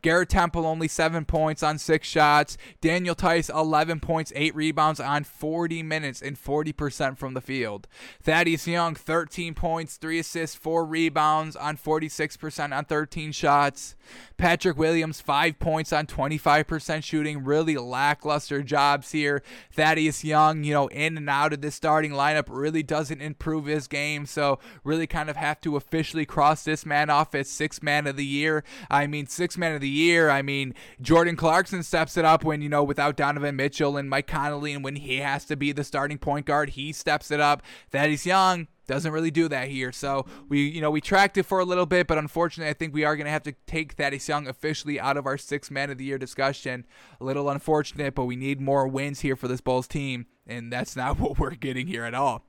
Garrett 0.02 0.30
Temple 0.30 0.66
only 0.66 0.88
seven 0.88 1.26
points 1.26 1.64
on 1.64 1.78
six 1.78 2.08
shots. 2.08 2.58
Daniel 2.82 3.16
Theis 3.16 3.50
11 3.50 4.00
points, 4.00 4.32
eight 4.36 4.56
rebounds 4.56 5.00
on 5.00 5.24
40 5.24 5.84
minutes 5.84 6.22
and 6.22 6.38
40% 6.38 7.18
from 7.18 7.34
the 7.34 7.42
field. 7.42 7.88
Thaddeus 8.22 8.68
Young 8.68 8.96
13 8.96 9.54
points, 9.54 9.98
three 9.98 10.20
assists, 10.20 10.56
four 10.56 10.86
rebounds 10.86 11.56
on 11.56 11.78
46% 11.78 12.76
on 12.76 12.86
13 12.86 13.32
shots. 13.32 13.96
Patrick 14.38 14.78
Williams 14.78 15.22
five 15.22 15.60
points 15.60 15.92
on 15.92 16.08
25% 16.08 17.04
shooting. 17.04 17.44
Really 17.44 17.78
lackluster 17.78 18.64
jobs 18.64 19.12
here. 19.12 19.44
Thaddeus 19.74 20.24
Young, 20.24 20.64
you 20.64 20.74
know, 20.74 20.88
in 20.88 21.18
and 21.18 21.30
out 21.30 21.54
of 21.54 21.62
this 21.62 21.76
starting 21.76 22.12
lineup 22.12 22.46
really 22.48 22.84
doesn't 22.84 23.22
improve 23.22 23.66
his 23.66 23.88
game. 23.88 24.26
So 24.26 24.60
really 24.84 25.08
kind 25.08 25.30
of 25.30 25.36
have 25.36 25.62
to 25.62 25.76
officially 25.76 26.26
cross 26.26 26.64
this 26.64 26.86
man 26.86 27.10
off 27.10 27.36
as 27.36 27.50
six 27.50 27.84
man 27.84 28.08
of 28.08 28.16
the 28.16 28.26
year. 28.26 28.64
I 28.90 29.08
mean, 29.08 29.28
six 29.28 29.58
man 29.58 29.69
of 29.76 29.82
the 29.82 29.90
year. 29.90 30.30
I 30.30 30.42
mean, 30.42 30.74
Jordan 31.02 31.36
Clarkson 31.36 31.84
steps 31.84 32.18
it 32.18 32.26
up 32.26 32.44
when, 32.44 32.62
you 32.62 32.70
know, 32.70 32.84
without 32.84 33.16
Donovan 33.16 33.56
Mitchell 33.56 33.98
and 33.98 34.10
Mike 34.10 34.28
Conley, 34.28 34.74
and 34.74 34.84
when 34.84 34.96
he 34.96 35.18
has 35.18 35.46
to 35.46 35.56
be 35.56 35.72
the 35.72 35.84
starting 35.84 36.18
point 36.18 36.46
guard, 36.46 36.72
he 36.72 36.92
steps 36.92 37.32
it 37.32 37.40
up. 37.40 37.62
Thaddeus 37.92 38.26
Young 38.26 38.68
doesn't 38.90 39.12
really 39.12 39.32
do 39.32 39.48
that 39.48 39.68
here. 39.68 39.92
So 39.92 40.26
we, 40.50 40.68
you 40.68 40.82
know, 40.82 40.90
we 40.90 41.00
tracked 41.00 41.38
it 41.38 41.44
for 41.44 41.60
a 41.60 41.66
little 41.66 41.86
bit, 41.86 42.08
but 42.08 42.18
unfortunately, 42.18 42.70
I 42.70 42.74
think 42.74 42.94
we 42.94 43.06
are 43.06 43.16
going 43.16 43.26
to 43.26 43.32
have 43.32 43.44
to 43.44 43.54
take 43.68 43.94
Thaddeus 43.94 44.28
Young 44.28 44.48
officially 44.48 45.00
out 45.00 45.16
of 45.16 45.28
our 45.28 45.38
six 45.38 45.70
man 45.70 45.92
of 45.92 45.98
the 45.98 46.06
year 46.06 46.18
discussion. 46.18 46.86
A 47.22 47.24
little 47.24 47.50
unfortunate, 47.50 48.16
but 48.16 48.26
we 48.26 48.36
need 48.36 48.60
more 48.60 48.88
wins 48.88 49.20
here 49.20 49.36
for 49.36 49.48
this 49.48 49.62
Bulls 49.62 49.88
team, 49.88 50.26
and 50.48 50.74
that's 50.74 50.96
not 50.98 51.20
what 51.20 51.38
we're 51.38 51.52
getting 51.52 51.88
here 51.88 52.04
at 52.04 52.16
all. 52.16 52.44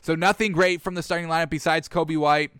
So 0.00 0.16
nothing 0.16 0.52
great 0.52 0.82
from 0.82 0.94
the 0.94 1.02
starting 1.02 1.28
lineup 1.28 1.50
besides 1.50 1.88
Coby 1.88 2.16
White. 2.16 2.50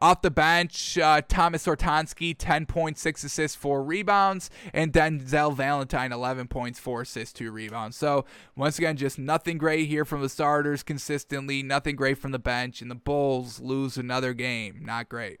Off 0.00 0.22
the 0.22 0.30
bench, 0.30 0.98
uh, 0.98 1.22
Thomas 1.28 1.66
Satoransky, 1.66 2.34
10 2.36 2.66
points, 2.66 3.00
6 3.02 3.24
assists, 3.24 3.56
4 3.56 3.82
rebounds, 3.82 4.50
and 4.72 4.92
Denzel 4.92 5.54
Valentine, 5.54 6.12
11 6.12 6.48
points, 6.48 6.78
4 6.78 7.02
assists, 7.02 7.32
2 7.34 7.50
rebounds. 7.50 7.96
So, 7.96 8.24
once 8.56 8.78
again, 8.78 8.96
just 8.96 9.18
nothing 9.18 9.58
great 9.58 9.88
here 9.88 10.04
from 10.04 10.22
the 10.22 10.28
starters 10.28 10.82
consistently, 10.82 11.62
nothing 11.62 11.96
great 11.96 12.18
from 12.18 12.32
the 12.32 12.38
bench, 12.38 12.80
and 12.82 12.90
the 12.90 12.94
Bulls 12.94 13.60
lose 13.60 13.96
another 13.96 14.34
game. 14.34 14.80
Not 14.84 15.08
great. 15.08 15.40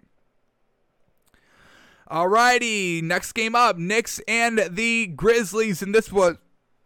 Alrighty, 2.10 3.02
next 3.02 3.32
game 3.32 3.54
up, 3.54 3.78
Knicks 3.78 4.20
and 4.26 4.58
the 4.68 5.06
Grizzlies, 5.06 5.80
and 5.80 5.94
this 5.94 6.10
was 6.10 6.38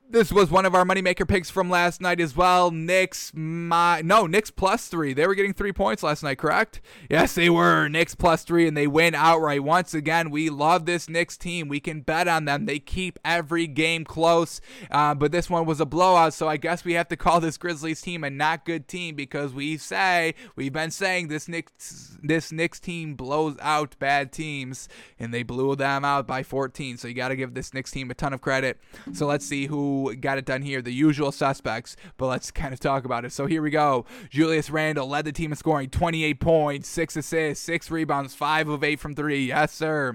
this 0.08 0.30
was 0.30 0.50
one 0.50 0.66
of 0.66 0.74
our 0.74 0.84
moneymaker 0.84 1.26
picks 1.26 1.50
from 1.50 1.70
last 1.70 2.00
night 2.00 2.20
as 2.20 2.36
well. 2.36 2.70
Knicks, 2.70 3.32
my 3.34 4.00
no, 4.02 4.26
Knicks 4.26 4.50
plus 4.50 4.86
three. 4.86 5.12
They 5.12 5.26
were 5.26 5.34
getting 5.34 5.54
three 5.54 5.72
points 5.72 6.02
last 6.02 6.22
night, 6.22 6.38
correct? 6.38 6.80
Yes, 7.10 7.34
they 7.34 7.50
were. 7.50 7.88
Knicks 7.88 8.14
plus 8.14 8.44
three, 8.44 8.68
and 8.68 8.76
they 8.76 8.86
win 8.86 9.14
outright. 9.14 9.64
Once 9.64 9.94
again, 9.94 10.30
we 10.30 10.50
love 10.50 10.86
this 10.86 11.08
Knicks 11.08 11.36
team. 11.36 11.68
We 11.68 11.80
can 11.80 12.02
bet 12.02 12.28
on 12.28 12.44
them. 12.44 12.66
They 12.66 12.78
keep 12.78 13.18
every 13.24 13.66
game 13.66 14.04
close. 14.04 14.60
Uh, 14.90 15.14
but 15.14 15.32
this 15.32 15.48
one 15.48 15.64
was 15.64 15.80
a 15.80 15.86
blowout, 15.86 16.34
so 16.34 16.48
I 16.48 16.58
guess 16.58 16.84
we 16.84 16.92
have 16.92 17.08
to 17.08 17.16
call 17.16 17.40
this 17.40 17.56
Grizzlies 17.56 18.00
team 18.00 18.24
a 18.24 18.30
not 18.30 18.64
good 18.64 18.86
team 18.86 19.16
because 19.16 19.52
we 19.52 19.76
say 19.76 20.34
we've 20.54 20.72
been 20.72 20.90
saying 20.90 21.28
this 21.28 21.48
Knicks 21.48 22.18
this 22.22 22.52
Knicks 22.52 22.78
team 22.78 23.14
blows 23.14 23.56
out 23.60 23.98
bad 23.98 24.32
teams, 24.32 24.88
and 25.18 25.32
they 25.32 25.42
blew 25.42 25.74
them 25.76 26.04
out 26.04 26.26
by 26.26 26.42
14. 26.42 26.98
So 26.98 27.08
you 27.08 27.14
got 27.14 27.28
to 27.28 27.36
give 27.36 27.54
this 27.54 27.74
Knicks 27.74 27.90
team 27.90 28.10
a 28.10 28.14
ton 28.14 28.32
of 28.32 28.40
credit. 28.40 28.78
So 29.12 29.26
let's 29.26 29.46
see 29.46 29.66
who 29.66 29.93
got 30.20 30.38
it 30.38 30.44
done 30.44 30.62
here. 30.62 30.82
The 30.82 30.92
usual 30.92 31.32
suspects, 31.32 31.96
but 32.16 32.26
let's 32.26 32.50
kind 32.50 32.72
of 32.72 32.80
talk 32.80 33.04
about 33.04 33.24
it. 33.24 33.32
So 33.32 33.46
here 33.46 33.62
we 33.62 33.70
go. 33.70 34.04
Julius 34.30 34.70
Randle 34.70 35.08
led 35.08 35.24
the 35.24 35.32
team 35.32 35.52
in 35.52 35.56
scoring 35.56 35.90
28 35.90 36.40
points, 36.40 36.88
6 36.88 37.16
assists, 37.16 37.64
6 37.64 37.90
rebounds, 37.90 38.34
5 38.34 38.68
of 38.68 38.84
8 38.84 39.00
from 39.00 39.14
3. 39.14 39.46
Yes, 39.46 39.72
sir. 39.72 40.14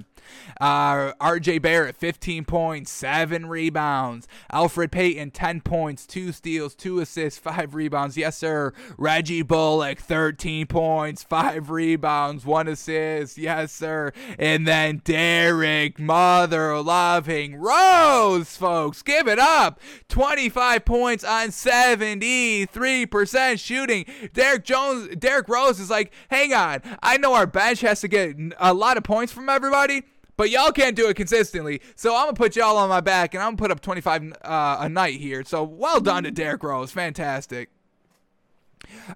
Uh, 0.60 1.14
RJ 1.14 1.62
Barrett, 1.62 1.96
15 1.96 2.46
points, 2.46 2.92
7 2.92 3.48
rebounds. 3.48 4.28
Elfrid 4.54 4.92
Payton, 4.92 5.32
10 5.32 5.62
points, 5.62 6.06
2 6.06 6.32
steals, 6.32 6.76
2 6.76 7.00
assists, 7.00 7.40
5 7.40 7.76
rebounds. 7.76 8.18
Yes, 8.18 8.38
sir. 8.38 8.74
Reggie 8.98 9.42
Bullock, 9.42 10.00
13 10.00 10.68
points, 10.68 11.24
5 11.24 11.70
rebounds, 11.70 12.46
1 12.46 12.68
assist. 12.68 13.38
Yes, 13.38 13.72
sir. 13.72 14.12
And 14.38 14.68
then 14.68 15.02
Derrick 15.04 16.00
Mother 16.00 16.82
Loving 16.82 17.56
Rose, 17.56 18.56
folks. 18.56 19.02
Give 19.02 19.28
it 19.28 19.40
up. 19.40 19.69
25 20.08 20.86
points 20.86 21.24
on 21.24 21.50
73% 21.50 23.60
shooting. 23.60 24.06
Derrick 24.34 24.64
Jones, 24.64 25.16
Derrick 25.16 25.50
Rose 25.50 25.80
is 25.80 25.90
like, 25.90 26.14
hang 26.30 26.54
on. 26.54 26.82
I 27.02 27.18
know 27.18 27.34
our 27.34 27.48
bench 27.48 27.82
has 27.82 28.02
to 28.02 28.08
get 28.08 28.36
a 28.60 28.74
lot 28.74 28.98
of 28.98 29.04
points 29.04 29.34
from 29.34 29.50
everybody 29.50 30.04
but 30.38 30.50
y'all 30.50 30.72
can't 30.72 30.96
do 30.96 31.10
it 31.10 31.16
consistently. 31.16 31.82
So 31.98 32.16
I'm 32.16 32.28
gonna 32.28 32.34
put 32.34 32.56
y'all 32.56 32.78
on 32.78 32.88
my 32.88 33.02
back, 33.02 33.34
and 33.34 33.44
I'm 33.44 33.50
gonna 33.50 33.58
put 33.58 33.72
up 33.72 33.82
25 33.82 34.36
uh, 34.42 34.78
a 34.80 34.88
night 34.88 35.20
here. 35.20 35.44
So 35.44 35.66
well 35.66 36.00
done 36.00 36.24
to 36.24 36.32
Derrick 36.32 36.64
Rose, 36.64 36.92
fantastic. 36.92 37.70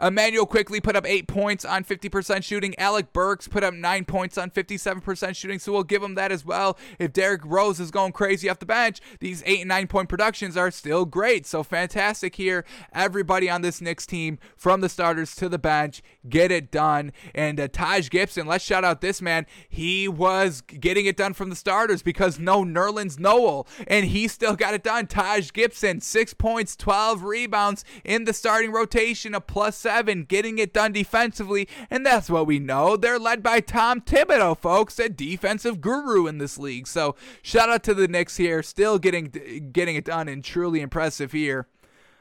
Immanuel 0.01 0.45
Quickley 0.45 0.81
put 0.81 0.95
up 0.95 1.05
eight 1.07 1.27
points 1.27 1.65
on 1.65 1.83
50% 1.83 2.43
shooting. 2.43 2.77
Alec 2.79 3.13
Burks 3.13 3.47
put 3.47 3.63
up 3.63 3.73
nine 3.73 4.05
points 4.05 4.37
on 4.37 4.49
57% 4.49 5.35
shooting. 5.35 5.59
So 5.59 5.71
we'll 5.71 5.83
give 5.83 6.03
him 6.03 6.15
that 6.15 6.31
as 6.31 6.45
well. 6.45 6.77
If 6.99 7.13
Derrick 7.13 7.41
Rose 7.45 7.79
is 7.79 7.91
going 7.91 8.11
crazy 8.11 8.49
off 8.49 8.59
the 8.59 8.65
bench, 8.65 8.99
these 9.19 9.43
eight 9.45 9.61
and 9.61 9.69
nine 9.69 9.87
point 9.87 10.09
productions 10.09 10.57
are 10.57 10.71
still 10.71 11.05
great. 11.05 11.45
So 11.45 11.63
fantastic 11.63 12.35
here. 12.35 12.65
Everybody 12.93 13.49
on 13.49 13.61
this 13.61 13.81
Knicks 13.81 14.05
team, 14.05 14.39
from 14.55 14.81
the 14.81 14.89
starters 14.89 15.35
to 15.35 15.49
the 15.49 15.59
bench, 15.59 16.01
get 16.27 16.51
it 16.51 16.71
done. 16.71 17.11
And 17.33 17.59
uh, 17.59 17.67
Taj 17.67 18.09
Gibson, 18.09 18.47
let's 18.47 18.63
shout 18.63 18.83
out 18.83 19.01
this 19.01 19.21
man. 19.21 19.45
He 19.67 20.07
was 20.07 20.61
getting 20.61 21.05
it 21.05 21.17
done 21.17 21.33
from 21.33 21.49
the 21.49 21.55
starters 21.55 22.01
because 22.01 22.39
no 22.39 22.63
Nerlens 22.63 23.19
Noel, 23.19 23.67
and 23.87 24.05
he 24.05 24.27
still 24.27 24.55
got 24.55 24.73
it 24.73 24.83
done. 24.83 25.07
Taj 25.07 25.51
Gibson, 25.51 26.01
six 26.01 26.33
points, 26.33 26.75
12 26.75 27.23
rebounds 27.23 27.83
in 28.03 28.23
the 28.25 28.33
starting 28.33 28.71
rotation, 28.71 29.35
a 29.35 29.41
plus 29.41 29.82
seven, 29.83 30.23
getting 30.23 30.57
it 30.57 30.73
done 30.73 30.93
defensively, 30.93 31.67
and 31.89 32.05
that's 32.05 32.29
what 32.29 32.47
we 32.47 32.57
know. 32.57 32.95
They're 32.95 33.19
led 33.19 33.43
by 33.43 33.59
Tom 33.59 34.01
Thibodeau, 34.01 34.57
folks, 34.57 34.97
a 34.97 35.09
defensive 35.09 35.81
guru 35.81 36.25
in 36.25 36.37
this 36.37 36.57
league. 36.57 36.87
So 36.87 37.15
shout 37.41 37.69
out 37.69 37.83
to 37.83 37.93
the 37.93 38.07
Knicks 38.07 38.37
here, 38.37 38.63
still 38.63 38.97
getting 38.97 39.25
getting 39.71 39.95
it 39.95 40.05
done 40.05 40.27
and 40.29 40.43
truly 40.43 40.79
impressive 40.79 41.33
here 41.33 41.67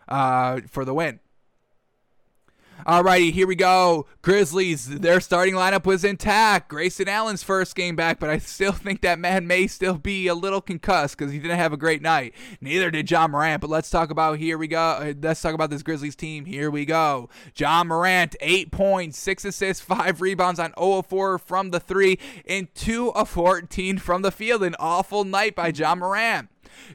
uh, 0.09 0.61
for 0.69 0.85
the 0.85 0.93
win. 0.93 1.21
Alrighty, 2.87 3.33
here 3.33 3.47
we 3.47 3.55
go. 3.55 4.07
Grizzlies, 4.23 4.89
their 4.89 5.21
starting 5.21 5.55
lineup 5.55 5.85
was 5.85 6.03
intact. 6.03 6.69
Grayson 6.69 7.09
Allen's 7.09 7.45
first 7.45 7.77
game 7.77 7.95
back, 7.95 8.19
but 8.19 8.29
I 8.29 8.39
still 8.39 8.73
think 8.73 9.03
that 9.03 9.21
man 9.21 9.47
may 9.47 9.69
still 9.69 9.99
be 9.99 10.27
a 10.27 10.35
little 10.35 10.61
concussed 10.61 11.17
because 11.17 11.33
he 11.33 11.39
didn't 11.39 11.59
have 11.59 11.73
a 11.73 11.77
great 11.77 12.03
night. 12.03 12.35
Neither 12.61 12.91
did 12.91 13.09
Ja 13.09 13.29
Morant, 13.29 13.61
but 13.61 13.71
let's 13.71 13.89
talk 13.89 14.11
about 14.11 14.39
here 14.39 14.59
we 14.59 14.67
go. 14.67 14.81
Uh, 14.81 15.13
let's 15.23 15.41
talk 15.41 15.55
about 15.55 15.71
this 15.71 15.85
Grizzlies 15.85 16.17
team. 16.17 16.45
Here 16.45 16.73
we 16.73 16.85
go. 16.85 17.29
Ja 17.57 17.85
Morant, 17.85 18.35
8 18.41 18.73
points, 18.73 19.19
6 19.19 19.45
assists, 19.45 19.83
5 19.85 20.21
rebounds 20.21 20.59
on 20.59 20.73
0 20.77 20.99
of 20.99 21.07
4 21.07 21.39
from 21.39 21.71
the 21.71 21.79
3, 21.79 22.19
and 22.49 22.75
2 22.75 23.13
of 23.15 23.29
14 23.29 23.99
from 23.99 24.23
the 24.23 24.33
field. 24.33 24.65
An 24.65 24.75
awful 24.81 25.23
night 25.23 25.55
by 25.55 25.69
Ja 25.69 25.95
Morant. 25.95 26.49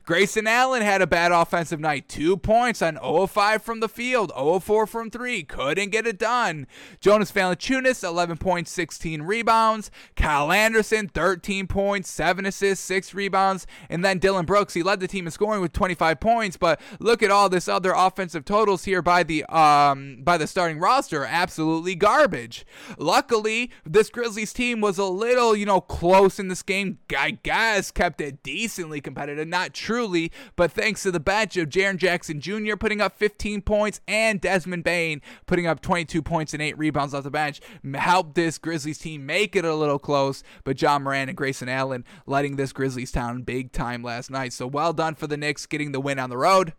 Grayson 0.06 0.48
Allen 0.48 0.82
had 0.82 1.02
a 1.02 1.08
bad 1.08 1.32
offensive 1.32 1.80
night. 1.80 2.08
Two 2.08 2.38
points 2.38 2.82
on 2.82 2.96
0 2.96 3.28
5 3.28 3.62
from 3.62 3.80
the 3.80 3.90
field, 3.90 4.32
0 4.36 4.60
4 4.60 4.88
from 4.88 5.10
three. 5.10 5.44
Couldn't 5.44 5.90
get 5.90 6.08
it 6.08 6.18
done. 6.18 6.68
Jonas 7.00 7.32
Valanciunas, 7.32 8.04
11 8.04 8.38
points, 8.38 8.72
16 8.72 9.22
rebounds. 9.24 9.92
Kyle 10.16 10.52
Anderson, 10.52 11.08
13 11.08 11.68
points, 11.68 12.10
7 12.10 12.46
assists, 12.46 12.86
6 12.86 13.14
rebounds. 13.14 13.68
And 13.90 14.04
then 14.04 14.20
Dillon 14.20 14.46
Brooks, 14.46 14.74
he 14.74 14.84
led 14.84 15.00
the 15.00 15.08
team 15.08 15.26
in 15.26 15.32
scoring 15.32 15.62
with 15.62 15.74
25 15.74 16.20
points. 16.20 16.58
But 16.58 16.80
look 17.00 17.22
at 17.24 17.32
all 17.32 17.50
this 17.50 17.68
other 17.68 17.94
offensive 17.96 18.46
totals 18.46 18.86
here 18.86 19.02
by 19.02 19.24
the 19.24 19.46
um 19.46 20.20
by 20.24 20.38
the 20.38 20.48
starting 20.48 20.80
roster. 20.80 21.26
Absolutely 21.26 21.96
garbage. 21.96 22.66
Luckily, 22.98 23.72
this 23.86 24.10
Grizzlies 24.10 24.54
team 24.54 24.82
was 24.82 24.98
a 24.98 25.06
little, 25.06 25.56
you 25.56 25.66
know, 25.66 25.82
close 25.82 26.40
in 26.40 26.48
this 26.48 26.64
game. 26.64 27.00
I 27.18 27.32
guess 27.32 27.92
kept 27.92 28.22
it 28.22 28.44
decently 28.44 29.02
competitive. 29.02 29.48
Not 29.48 29.67
truly, 29.74 30.32
but 30.56 30.72
thanks 30.72 31.04
to 31.04 31.12
the 31.12 31.20
bench 31.20 31.58
of 31.58 31.70
Jaren 31.70 31.98
Jackson 31.98 32.40
Jr. 32.40 32.76
putting 32.76 33.02
up 33.02 33.18
15 33.18 33.62
points 33.62 34.02
and 34.08 34.40
Desmond 34.42 34.84
Bane 34.84 35.22
putting 35.46 35.68
up 35.68 35.82
22 35.82 36.22
points 36.22 36.54
and 36.54 36.62
8 36.62 36.78
rebounds 36.78 37.14
off 37.14 37.24
the 37.24 37.32
bench, 37.32 37.62
helped 37.96 38.36
this 38.36 38.58
Grizzlies 38.58 39.00
team 39.00 39.26
make 39.26 39.56
it 39.56 39.66
a 39.66 39.76
little 39.76 40.00
close. 40.00 40.44
But 40.64 40.82
Ja 40.82 41.00
Morant 41.00 41.30
and 41.30 41.38
Grayson 41.38 41.70
Allen 41.70 42.06
letting 42.26 42.56
this 42.56 42.74
Grizzlies 42.74 43.12
town 43.12 43.44
big 43.44 43.72
time 43.72 44.04
last 44.04 44.30
night. 44.30 44.54
So 44.54 44.68
well 44.68 44.94
done 44.94 45.16
for 45.16 45.28
the 45.28 45.38
Knicks 45.38 45.66
getting 45.66 45.92
the 45.92 46.00
win 46.00 46.20
on 46.20 46.30
the 46.30 46.38
road. 46.38 46.74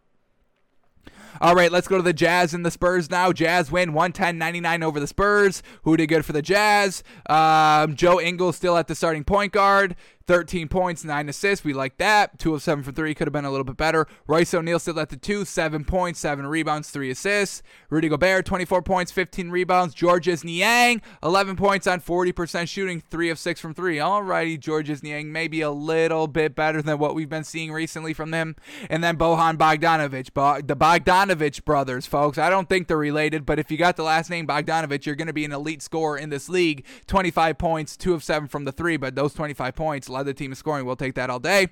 All 1.41 1.55
right, 1.55 1.71
let's 1.71 1.87
go 1.87 1.97
to 1.97 2.03
the 2.03 2.13
Jazz 2.13 2.53
and 2.53 2.67
the 2.67 2.71
Spurs 2.71 3.11
now. 3.11 3.33
Jazz 3.33 3.71
win 3.71 3.93
110-99 3.93 4.83
over 4.83 4.99
the 4.99 5.07
Spurs. 5.07 5.63
Who 5.83 5.97
did 5.97 6.09
good 6.09 6.25
for 6.25 6.33
the 6.33 6.43
Jazz? 6.43 7.05
Um, 7.29 7.95
Joe 7.95 8.21
Ingles 8.21 8.57
still 8.57 8.77
at 8.77 8.89
the 8.89 8.95
starting 8.95 9.23
point 9.23 9.53
guard. 9.53 9.95
13 10.29 10.69
points, 10.69 11.05
9 11.05 11.29
assists. 11.31 11.65
We 11.65 11.73
like 11.73 11.97
that. 11.97 12.39
2 12.39 12.55
of 12.55 12.63
7 12.63 12.85
for 12.85 12.93
3 12.93 13.15
could 13.15 13.27
have 13.27 13.33
been 13.33 13.47
a 13.47 13.51
little 13.51 13.65
bit 13.65 13.79
better. 13.79 14.07
Royce 14.27 14.53
O'Neale 14.53 14.79
still 14.79 15.01
at 15.01 15.09
the 15.09 15.17
2, 15.17 15.47
7 15.47 15.85
points, 15.85 16.21
7 16.21 16.47
rebounds, 16.47 16.91
3 16.91 17.11
assists. 17.11 17.63
Rudy 17.89 18.11
Gobert, 18.11 18.45
24 18.45 18.83
points, 18.83 19.11
15 19.11 19.51
rebounds. 19.51 19.95
Georges 19.95 20.45
Niang, 20.45 21.01
11 21.23 21.57
points 21.57 21.87
on 21.87 22.01
40% 22.01 22.69
shooting, 22.69 23.03
3 23.11 23.31
of 23.31 23.39
6 23.39 23.59
from 23.59 23.73
3. 23.73 23.97
Alrighty, 23.97 24.61
Georges 24.61 25.03
Niang 25.03 25.33
maybe 25.33 25.63
a 25.63 25.71
little 25.71 26.29
bit 26.29 26.55
better 26.55 26.83
than 26.83 26.99
what 26.99 27.15
we've 27.15 27.31
been 27.31 27.43
seeing 27.43 27.73
recently 27.73 28.13
from 28.13 28.31
them. 28.31 28.55
And 28.91 29.03
then 29.03 29.17
Bohan 29.17 29.57
Bogdanovich, 29.57 30.35
Bo- 30.35 30.61
the 30.61 30.77
Bogdanovich 30.77 31.65
brothers, 31.65 32.05
folks. 32.05 32.37
I 32.37 32.51
don't 32.51 32.69
think 32.69 32.87
they're 32.87 32.99
related, 32.99 33.47
but 33.47 33.59
if 33.59 33.71
you 33.71 33.79
got 33.79 33.97
the 33.97 34.03
last 34.03 34.29
name 34.29 34.47
Bogdanovich, 34.47 35.07
you're 35.07 35.15
going 35.15 35.29
to 35.29 35.33
be 35.33 35.47
an 35.47 35.53
elite 35.53 35.81
scorer 35.81 36.19
in 36.19 36.29
this 36.29 36.51
league. 36.51 36.85
25 37.07 37.57
points, 37.57 37.97
2 37.97 38.13
of 38.13 38.23
7 38.23 38.47
from 38.47 38.67
the 38.67 38.73
3, 38.73 38.99
but 38.99 39.15
those 39.15 39.33
25 39.33 39.75
points 39.75 40.11
the 40.23 40.35
team 40.35 40.53
in 40.53 40.57
scoring. 40.57 40.85
We'll 40.85 40.97
take 40.97 41.15
that 41.15 41.31
all 41.31 41.39
day. 41.39 41.69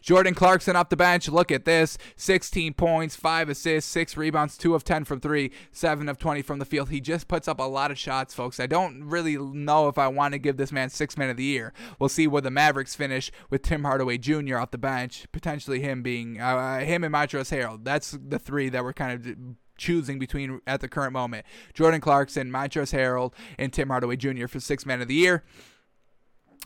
Jordan 0.00 0.34
Clarkson 0.34 0.76
off 0.76 0.88
the 0.88 0.96
bench. 0.96 1.28
Look 1.28 1.50
at 1.50 1.64
this 1.64 1.98
16 2.16 2.74
points, 2.74 3.16
5 3.16 3.48
assists, 3.48 3.90
6 3.90 4.16
rebounds, 4.16 4.56
2 4.56 4.74
of 4.74 4.84
10 4.84 5.04
from 5.04 5.20
3, 5.20 5.50
7 5.72 6.08
of 6.08 6.18
20 6.18 6.42
from 6.42 6.58
the 6.58 6.64
field. 6.64 6.90
He 6.90 7.00
just 7.00 7.28
puts 7.28 7.48
up 7.48 7.60
a 7.60 7.64
lot 7.64 7.90
of 7.90 7.98
shots, 7.98 8.34
folks. 8.34 8.60
I 8.60 8.66
don't 8.66 9.04
really 9.04 9.36
know 9.36 9.88
if 9.88 9.98
I 9.98 10.08
want 10.08 10.32
to 10.32 10.38
give 10.38 10.56
this 10.56 10.72
man 10.72 10.90
six 10.90 11.16
man 11.16 11.30
of 11.30 11.36
the 11.36 11.44
year. 11.44 11.72
We'll 11.98 12.08
see 12.08 12.26
where 12.26 12.42
the 12.42 12.50
Mavericks 12.50 12.94
finish 12.94 13.30
with 13.48 13.62
Tim 13.62 13.84
Hardaway 13.84 14.18
Jr. 14.18 14.58
off 14.58 14.70
the 14.70 14.78
bench, 14.78 15.26
potentially 15.32 15.80
him 15.80 16.02
being 16.02 16.40
uh, 16.40 16.80
him 16.80 17.04
and 17.04 17.14
Montrezl 17.14 17.56
Harrell. 17.56 17.82
That's 17.82 18.12
the 18.12 18.38
three 18.38 18.68
that 18.70 18.84
we're 18.84 18.92
kind 18.92 19.26
of 19.26 19.36
choosing 19.80 20.18
between 20.18 20.60
at 20.66 20.80
the 20.80 20.88
current 20.88 21.12
moment. 21.12 21.44
Jordan 21.74 22.00
Clarkson, 22.00 22.50
Montrezl 22.50 22.96
Harrell, 22.96 23.32
and 23.58 23.72
Tim 23.72 23.88
Hardaway 23.88 24.16
Jr. 24.16 24.46
for 24.46 24.60
six 24.60 24.86
man 24.86 25.00
of 25.00 25.08
the 25.08 25.14
year. 25.14 25.42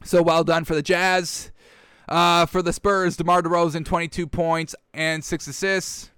So 0.03 0.23
well 0.23 0.45
done 0.45 0.65
for 0.65 0.75
the 0.75 0.83
Jazz. 0.83 1.51
Uh, 2.09 2.45
for 2.47 2.61
the 2.61 2.73
Spurs, 2.73 3.17
DeMar 3.17 3.43
DeRozan, 3.43 3.85
22 3.85 4.27
points 4.27 4.75
and 4.93 5.25
six 5.25 5.47
assists. 5.47 6.11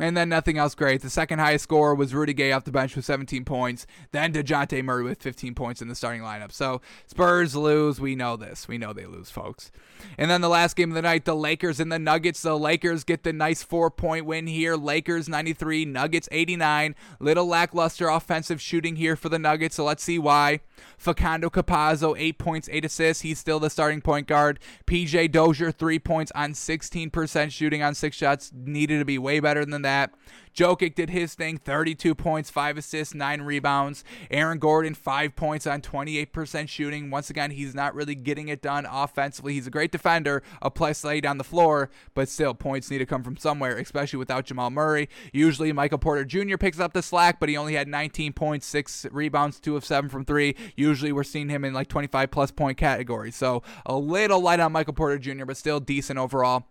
And 0.00 0.16
then 0.16 0.28
nothing 0.28 0.58
else 0.58 0.76
great. 0.76 1.02
The 1.02 1.10
second 1.10 1.40
highest 1.40 1.64
score 1.64 1.94
was 1.94 2.14
Rudy 2.14 2.32
Gay 2.32 2.52
off 2.52 2.62
the 2.62 2.70
bench 2.70 2.94
with 2.94 3.04
17 3.04 3.44
points. 3.44 3.84
Then 4.12 4.32
Dejounte 4.32 4.84
Murray 4.84 5.02
with 5.02 5.20
15 5.20 5.54
points 5.56 5.82
in 5.82 5.88
the 5.88 5.96
starting 5.96 6.22
lineup. 6.22 6.52
So 6.52 6.80
Spurs 7.08 7.56
lose. 7.56 8.00
We 8.00 8.14
know 8.14 8.36
this. 8.36 8.68
We 8.68 8.78
know 8.78 8.92
they 8.92 9.06
lose, 9.06 9.28
folks. 9.28 9.72
And 10.16 10.30
then 10.30 10.40
the 10.40 10.48
last 10.48 10.76
game 10.76 10.92
of 10.92 10.94
the 10.94 11.02
night, 11.02 11.24
the 11.24 11.34
Lakers 11.34 11.80
and 11.80 11.90
the 11.90 11.98
Nuggets. 11.98 12.42
The 12.42 12.56
Lakers 12.56 13.02
get 13.02 13.24
the 13.24 13.32
nice 13.32 13.64
four 13.64 13.90
point 13.90 14.24
win 14.24 14.46
here. 14.46 14.76
Lakers 14.76 15.28
93, 15.28 15.84
Nuggets 15.86 16.28
89. 16.30 16.94
Little 17.18 17.46
lackluster 17.46 18.08
offensive 18.08 18.60
shooting 18.60 18.94
here 18.94 19.16
for 19.16 19.28
the 19.28 19.38
Nuggets. 19.38 19.74
So 19.74 19.84
let's 19.84 20.04
see 20.04 20.20
why. 20.20 20.60
Facundo 20.96 21.50
Campazzo, 21.50 22.14
8 22.18 22.38
points, 22.38 22.68
8 22.70 22.84
assists. 22.84 23.22
He's 23.22 23.38
still 23.38 23.60
the 23.60 23.70
starting 23.70 24.00
point 24.00 24.26
guard. 24.26 24.58
PJ 24.86 25.30
Dozier, 25.32 25.72
3 25.72 25.98
points 25.98 26.32
on 26.34 26.52
16% 26.52 27.50
shooting 27.50 27.82
on 27.82 27.94
6 27.94 28.16
shots. 28.16 28.52
Needed 28.54 28.98
to 28.98 29.04
be 29.04 29.18
way 29.18 29.40
better 29.40 29.64
than 29.64 29.82
that. 29.82 30.12
Jokic 30.58 30.96
did 30.96 31.10
his 31.10 31.34
thing 31.34 31.56
32 31.56 32.16
points, 32.16 32.50
5 32.50 32.78
assists, 32.78 33.14
9 33.14 33.42
rebounds. 33.42 34.02
Aaron 34.28 34.58
Gordon, 34.58 34.92
5 34.92 35.36
points 35.36 35.68
on 35.68 35.80
28% 35.80 36.68
shooting. 36.68 37.10
Once 37.10 37.30
again, 37.30 37.52
he's 37.52 37.76
not 37.76 37.94
really 37.94 38.16
getting 38.16 38.48
it 38.48 38.60
done 38.60 38.84
offensively. 38.90 39.54
He's 39.54 39.68
a 39.68 39.70
great 39.70 39.92
defender, 39.92 40.42
a 40.60 40.68
plus 40.68 41.04
lay 41.04 41.20
down 41.20 41.38
the 41.38 41.44
floor, 41.44 41.90
but 42.12 42.28
still, 42.28 42.54
points 42.54 42.90
need 42.90 42.98
to 42.98 43.06
come 43.06 43.22
from 43.22 43.36
somewhere, 43.36 43.76
especially 43.76 44.18
without 44.18 44.46
Jamal 44.46 44.70
Murray. 44.70 45.08
Usually, 45.32 45.72
Michael 45.72 45.98
Porter 45.98 46.24
Jr. 46.24 46.56
picks 46.56 46.80
up 46.80 46.92
the 46.92 47.02
slack, 47.02 47.38
but 47.38 47.48
he 47.48 47.56
only 47.56 47.74
had 47.74 47.86
19 47.86 48.32
points, 48.32 48.66
6 48.66 49.06
rebounds, 49.12 49.60
2 49.60 49.76
of 49.76 49.84
7 49.84 50.10
from 50.10 50.24
3. 50.24 50.56
Usually, 50.74 51.12
we're 51.12 51.22
seeing 51.22 51.50
him 51.50 51.64
in 51.64 51.72
like 51.72 51.86
25 51.86 52.32
plus 52.32 52.50
point 52.50 52.76
category. 52.76 53.30
So, 53.30 53.62
a 53.86 53.96
little 53.96 54.40
light 54.40 54.58
on 54.58 54.72
Michael 54.72 54.94
Porter 54.94 55.18
Jr., 55.18 55.44
but 55.44 55.56
still 55.56 55.78
decent 55.78 56.18
overall. 56.18 56.64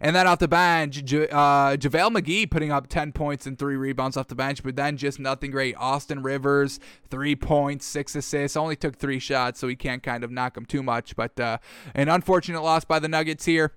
And 0.00 0.14
then 0.14 0.26
off 0.26 0.38
the 0.38 0.48
bench, 0.48 0.98
uh, 0.98 1.76
JaVale 1.76 2.16
McGee 2.16 2.50
putting 2.50 2.72
up 2.72 2.88
10 2.88 3.12
points 3.12 3.46
and 3.46 3.58
three 3.58 3.76
rebounds 3.76 4.16
off 4.16 4.28
the 4.28 4.34
bench, 4.34 4.62
but 4.62 4.76
then 4.76 4.96
just 4.96 5.18
nothing 5.18 5.50
great. 5.50 5.74
Austin 5.76 6.22
Rivers, 6.22 6.80
three 7.10 7.36
points, 7.36 7.86
six 7.86 8.14
assists, 8.14 8.56
only 8.56 8.76
took 8.76 8.96
three 8.96 9.18
shots, 9.18 9.60
so 9.60 9.68
he 9.68 9.76
can't 9.76 10.02
kind 10.02 10.24
of 10.24 10.30
knock 10.30 10.56
him 10.56 10.64
too 10.64 10.82
much. 10.82 11.16
But 11.16 11.38
uh, 11.38 11.58
an 11.94 12.08
unfortunate 12.08 12.62
loss 12.62 12.84
by 12.84 12.98
the 12.98 13.08
Nuggets 13.08 13.44
here 13.44 13.72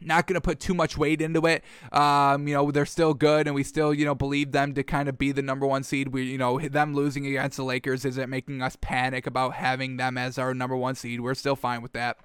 not 0.00 0.26
going 0.26 0.34
to 0.34 0.40
put 0.40 0.60
too 0.60 0.74
much 0.74 0.96
weight 0.96 1.20
into 1.20 1.44
it. 1.46 1.64
Um, 1.92 2.46
you 2.46 2.54
know, 2.54 2.70
they're 2.70 2.86
still 2.86 3.14
good, 3.14 3.46
and 3.46 3.54
we 3.54 3.64
still, 3.64 3.92
you 3.92 4.04
know, 4.04 4.14
believe 4.14 4.52
them 4.52 4.74
to 4.74 4.82
kind 4.82 5.08
of 5.08 5.18
be 5.18 5.32
the 5.32 5.42
number 5.42 5.66
one 5.66 5.82
seed. 5.82 6.08
We, 6.08 6.24
you 6.24 6.38
know, 6.38 6.58
them 6.58 6.94
losing 6.94 7.26
against 7.26 7.56
the 7.56 7.64
Lakers 7.64 8.04
isn't 8.04 8.28
making 8.30 8.62
us 8.62 8.76
panic 8.80 9.26
about 9.26 9.54
having 9.54 9.96
them 9.96 10.18
as 10.18 10.38
our 10.38 10.54
number 10.54 10.76
one 10.76 10.94
seed. 10.94 11.20
We're 11.20 11.34
still 11.34 11.56
fine 11.56 11.82
with 11.82 11.92
that. 11.92 12.18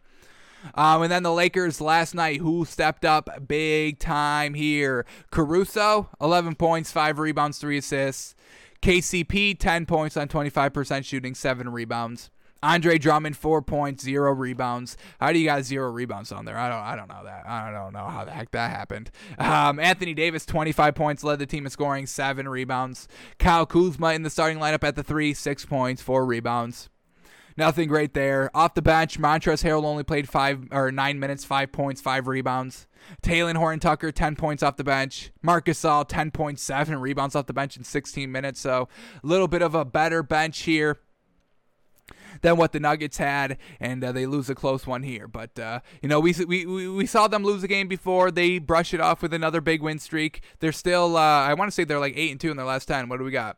Um, 0.75 1.03
and 1.03 1.11
then 1.11 1.23
the 1.23 1.33
Lakers 1.33 1.81
last 1.81 2.15
night, 2.15 2.39
who 2.39 2.65
stepped 2.65 3.05
up 3.05 3.29
big 3.47 3.99
time 3.99 4.53
here? 4.53 5.05
Caruso, 5.31 6.09
11 6.21 6.55
points, 6.55 6.91
5 6.91 7.19
rebounds, 7.19 7.57
3 7.59 7.77
assists. 7.77 8.35
KCP, 8.81 9.57
10 9.57 9.85
points 9.85 10.17
on 10.17 10.27
25% 10.27 11.05
shooting, 11.05 11.35
7 11.35 11.69
rebounds. 11.69 12.29
Andre 12.63 12.97
Drummond, 12.97 13.35
four 13.35 13.61
points, 13.61 14.03
zero 14.05 14.31
rebounds. 14.31 14.95
How 15.19 15.33
do 15.33 15.39
you 15.39 15.45
got 15.45 15.63
zero 15.63 15.91
rebounds 15.91 16.31
on 16.31 16.45
there? 16.45 16.57
I 16.57 16.69
don't, 16.69 16.79
I 16.79 16.95
don't 16.95 17.09
know 17.09 17.25
that. 17.25 17.45
I 17.45 17.69
don't 17.71 17.91
know 17.91 18.07
how 18.07 18.23
the 18.23 18.31
heck 18.31 18.51
that 18.51 18.71
happened. 18.71 19.11
Um, 19.37 19.79
Anthony 19.79 20.13
Davis, 20.13 20.45
25 20.45 20.95
points, 20.95 21.23
led 21.25 21.39
the 21.39 21.45
team 21.45 21.65
in 21.65 21.69
scoring, 21.69 22.05
seven 22.05 22.47
rebounds. 22.47 23.09
Kyle 23.37 23.65
Kuzma 23.65 24.13
in 24.13 24.23
the 24.23 24.29
starting 24.29 24.59
lineup 24.59 24.85
at 24.85 24.95
the 24.95 25.03
three, 25.03 25.33
six 25.33 25.65
points, 25.65 26.01
four 26.01 26.25
rebounds. 26.25 26.89
Nothing 27.55 27.87
great 27.87 28.13
there. 28.13 28.49
Off 28.53 28.73
the 28.73 28.81
bench, 28.81 29.19
Montrezl 29.19 29.63
Harrell 29.63 29.85
only 29.85 30.03
played 30.03 30.27
five 30.27 30.67
or 30.71 30.91
nine 30.91 31.19
minutes, 31.19 31.45
five 31.45 31.71
points, 31.71 32.01
five 32.01 32.27
rebounds. 32.27 32.87
Talen 33.21 33.55
Horton 33.55 33.79
Tucker, 33.79 34.11
10 34.11 34.35
points 34.35 34.63
off 34.63 34.77
the 34.77 34.83
bench. 34.83 35.31
Marc 35.41 35.65
Gasol, 35.65 36.07
10.7 36.07 37.01
rebounds 37.01 37.35
off 37.35 37.45
the 37.45 37.53
bench 37.53 37.77
in 37.77 37.83
16 37.83 38.31
minutes. 38.31 38.59
So 38.59 38.87
a 39.23 39.27
little 39.27 39.47
bit 39.47 39.61
of 39.61 39.75
a 39.75 39.85
better 39.85 40.23
bench 40.23 40.61
here 40.61 40.99
than 42.41 42.57
what 42.57 42.71
the 42.71 42.79
Nuggets 42.79 43.17
had, 43.17 43.57
and 43.79 44.03
uh, 44.03 44.11
they 44.11 44.25
lose 44.25 44.49
a 44.49 44.55
close 44.55 44.87
one 44.87 45.03
here. 45.03 45.27
But 45.27 45.57
uh, 45.59 45.79
you 46.01 46.09
know, 46.09 46.19
we, 46.19 46.33
we 46.47 46.65
we 46.65 47.05
saw 47.05 47.27
them 47.27 47.43
lose 47.43 47.63
a 47.63 47.67
game 47.67 47.87
before. 47.87 48.31
They 48.31 48.57
brush 48.57 48.93
it 48.93 48.99
off 48.99 49.21
with 49.21 49.33
another 49.33 49.61
big 49.61 49.81
win 49.81 49.99
streak. 49.99 50.41
They're 50.59 50.71
still, 50.71 51.15
uh, 51.15 51.19
I 51.19 51.53
want 51.53 51.69
to 51.69 51.71
say 51.71 51.83
they're 51.83 51.99
like 51.99 52.17
eight 52.17 52.31
and 52.31 52.39
two 52.39 52.51
in 52.51 52.57
their 52.57 52.65
last 52.65 52.85
ten. 52.85 53.09
What 53.09 53.17
do 53.17 53.23
we 53.23 53.31
got? 53.31 53.57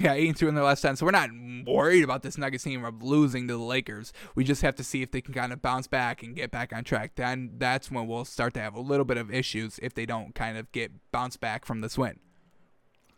Yeah, 0.00 0.14
eight 0.14 0.28
and 0.28 0.36
two 0.36 0.48
in 0.48 0.54
their 0.54 0.64
last 0.64 0.80
ten. 0.80 0.96
So 0.96 1.06
we're 1.06 1.12
not 1.12 1.30
worried 1.66 2.02
about 2.02 2.22
this 2.22 2.38
Nuggets 2.38 2.64
team 2.64 2.84
of 2.84 3.02
losing 3.02 3.46
to 3.48 3.54
the 3.54 3.62
Lakers. 3.62 4.12
We 4.34 4.42
just 4.42 4.62
have 4.62 4.74
to 4.76 4.84
see 4.84 5.02
if 5.02 5.10
they 5.10 5.20
can 5.20 5.34
kind 5.34 5.52
of 5.52 5.62
bounce 5.62 5.86
back 5.86 6.22
and 6.22 6.34
get 6.34 6.50
back 6.50 6.72
on 6.72 6.82
track. 6.82 7.12
Then 7.14 7.52
that's 7.58 7.90
when 7.90 8.06
we'll 8.06 8.24
start 8.24 8.54
to 8.54 8.60
have 8.60 8.74
a 8.74 8.80
little 8.80 9.04
bit 9.04 9.16
of 9.16 9.32
issues 9.32 9.78
if 9.82 9.94
they 9.94 10.06
don't 10.06 10.34
kind 10.34 10.56
of 10.56 10.72
get 10.72 10.90
bounce 11.12 11.36
back 11.36 11.64
from 11.64 11.82
this 11.82 11.96
win. 11.96 12.18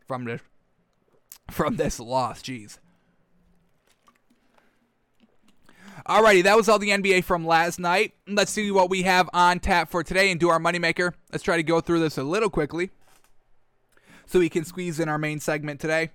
From 0.06 0.24
the 0.24 0.40
from 1.50 1.76
this 1.76 2.00
loss. 2.00 2.42
Jeez. 2.42 2.78
Alrighty, 6.06 6.42
that 6.42 6.56
was 6.56 6.68
all 6.68 6.78
the 6.78 6.90
NBA 6.90 7.24
from 7.24 7.46
last 7.46 7.78
night. 7.78 8.12
Let's 8.26 8.50
see 8.50 8.70
what 8.70 8.90
we 8.90 9.04
have 9.04 9.30
on 9.32 9.58
tap 9.58 9.90
for 9.90 10.02
today 10.02 10.30
and 10.30 10.38
do 10.38 10.50
our 10.50 10.58
moneymaker. 10.58 11.14
Let's 11.32 11.42
try 11.42 11.56
to 11.56 11.62
go 11.62 11.80
through 11.80 12.00
this 12.00 12.18
a 12.18 12.22
little 12.22 12.50
quickly 12.50 12.90
so 14.26 14.38
we 14.38 14.50
can 14.50 14.64
squeeze 14.64 15.00
in 15.00 15.08
our 15.08 15.16
main 15.16 15.40
segment 15.40 15.80
today. 15.80 16.10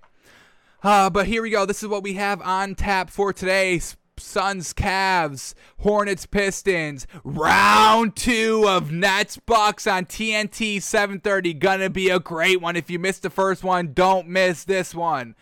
Uh, 0.81 1.09
but 1.09 1.27
here 1.27 1.41
we 1.41 1.49
go. 1.49 1.65
This 1.65 1.83
is 1.83 1.89
what 1.89 2.03
we 2.03 2.13
have 2.13 2.41
on 2.41 2.75
tap 2.75 3.09
for 3.09 3.33
today. 3.33 3.81
Suns, 4.17 4.73
Cavs, 4.73 5.53
Hornets, 5.79 6.25
Pistons. 6.25 7.07
Round 7.23 8.15
two 8.15 8.65
of 8.67 8.91
Nets, 8.91 9.37
Bucks 9.37 9.87
on 9.87 10.05
TNT 10.05 10.77
7:30. 10.77 11.53
Gonna 11.53 11.89
be 11.89 12.09
a 12.09 12.19
great 12.19 12.61
one. 12.61 12.75
If 12.75 12.89
you 12.89 12.99
missed 12.99 13.23
the 13.23 13.29
first 13.29 13.63
one, 13.63 13.93
don't 13.93 14.27
miss 14.27 14.63
this 14.63 14.93
one. 14.93 15.35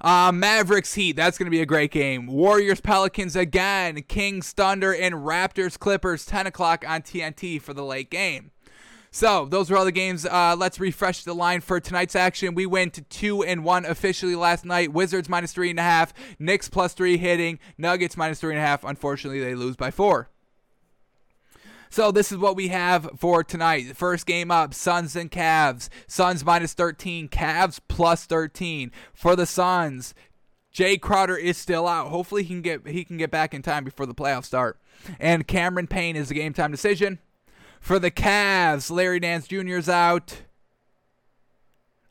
Uh, 0.00 0.30
Mavericks 0.32 0.94
Heat, 0.94 1.16
that's 1.16 1.38
going 1.38 1.46
to 1.46 1.50
be 1.50 1.62
a 1.62 1.66
great 1.66 1.90
game. 1.90 2.26
Warriors 2.26 2.78
Pelicans 2.82 3.34
again. 3.34 4.02
Kings 4.02 4.52
Thunder 4.52 4.94
and 4.94 5.14
Raptors 5.14 5.78
Clippers, 5.78 6.26
10 6.26 6.46
o'clock 6.46 6.84
on 6.86 7.00
TNT 7.00 7.58
for 7.58 7.72
the 7.72 7.84
late 7.84 8.10
game. 8.10 8.50
So 9.14 9.46
those 9.46 9.70
were 9.70 9.76
all 9.76 9.84
the 9.84 9.92
games. 9.92 10.26
Uh, 10.26 10.56
let's 10.58 10.80
refresh 10.80 11.22
the 11.22 11.34
line 11.34 11.60
for 11.60 11.78
tonight's 11.78 12.16
action. 12.16 12.56
We 12.56 12.66
went 12.66 13.08
two 13.08 13.44
and 13.44 13.62
one 13.62 13.84
officially 13.84 14.34
last 14.34 14.64
night. 14.64 14.92
Wizards 14.92 15.28
minus 15.28 15.52
three 15.52 15.70
and 15.70 15.78
a 15.78 15.82
half. 15.82 16.12
Knicks 16.40 16.68
plus 16.68 16.94
three 16.94 17.16
hitting. 17.16 17.60
Nuggets 17.78 18.16
minus 18.16 18.40
three 18.40 18.54
and 18.54 18.58
a 18.58 18.66
half. 18.66 18.82
Unfortunately, 18.82 19.38
they 19.38 19.54
lose 19.54 19.76
by 19.76 19.92
four. 19.92 20.30
So 21.90 22.10
this 22.10 22.32
is 22.32 22.38
what 22.38 22.56
we 22.56 22.68
have 22.68 23.08
for 23.16 23.44
tonight. 23.44 23.96
First 23.96 24.26
game 24.26 24.50
up, 24.50 24.74
Suns 24.74 25.14
and 25.14 25.30
Cavs. 25.30 25.88
Suns 26.08 26.44
minus 26.44 26.72
13, 26.72 27.28
Cavs 27.28 27.78
plus 27.86 28.24
13. 28.24 28.90
For 29.12 29.36
the 29.36 29.46
Suns, 29.46 30.12
Jae 30.74 31.00
Crowder 31.00 31.36
is 31.36 31.56
still 31.56 31.86
out. 31.86 32.08
Hopefully 32.08 32.42
he 32.42 32.48
can 32.48 32.62
get 32.62 32.88
he 32.88 33.04
can 33.04 33.16
get 33.16 33.30
back 33.30 33.54
in 33.54 33.62
time 33.62 33.84
before 33.84 34.06
the 34.06 34.14
playoffs 34.14 34.46
start. 34.46 34.80
And 35.20 35.46
Cameron 35.46 35.86
Payne 35.86 36.16
is 36.16 36.32
a 36.32 36.34
game 36.34 36.52
time 36.52 36.72
decision. 36.72 37.20
For 37.84 37.98
the 37.98 38.10
Cavs, 38.10 38.90
Larry 38.90 39.20
Nance 39.20 39.46
Jr. 39.46 39.76
is 39.76 39.90
out. 39.90 40.38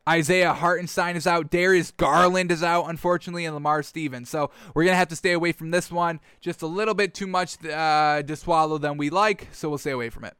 Isaiah 0.07 0.53
Hartenstein 0.53 1.15
is 1.15 1.25
out. 1.25 1.49
Darius 1.49 1.89
Garland 1.89 2.51
is 2.51 2.61
out, 2.61 2.91
unfortunately, 2.91 3.45
and 3.45 3.55
Lamar 3.55 3.81
Stevens. 3.81 4.29
So 4.29 4.51
we're 4.75 4.83
going 4.83 4.93
to 4.93 4.97
have 4.97 5.07
to 5.07 5.15
stay 5.15 5.31
away 5.31 5.51
from 5.51 5.71
this 5.71 5.91
one. 5.91 6.19
Just 6.41 6.61
a 6.61 6.67
little 6.67 6.93
bit 6.93 7.15
too 7.15 7.25
much 7.25 7.65
uh, 7.65 8.21
to 8.21 8.35
swallow 8.35 8.77
than 8.77 8.97
we 8.97 9.09
like, 9.09 9.47
so 9.51 9.67
we'll 9.67 9.79
stay 9.79 9.89
away 9.89 10.11
from 10.11 10.25
it. 10.25 10.37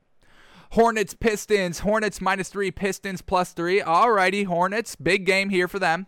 Hornets, 0.74 1.16
Pistons. 1.16 1.80
Hornets 1.80 2.22
minus 2.22 2.50
three, 2.50 2.70
Pistons 2.70 3.24
plus 3.24 3.54
three. 3.54 3.82
Alrighty, 3.82 4.46
Hornets. 4.46 4.96
Big 4.96 5.26
game 5.26 5.50
here 5.50 5.68
for 5.68 5.80
them. 5.80 6.06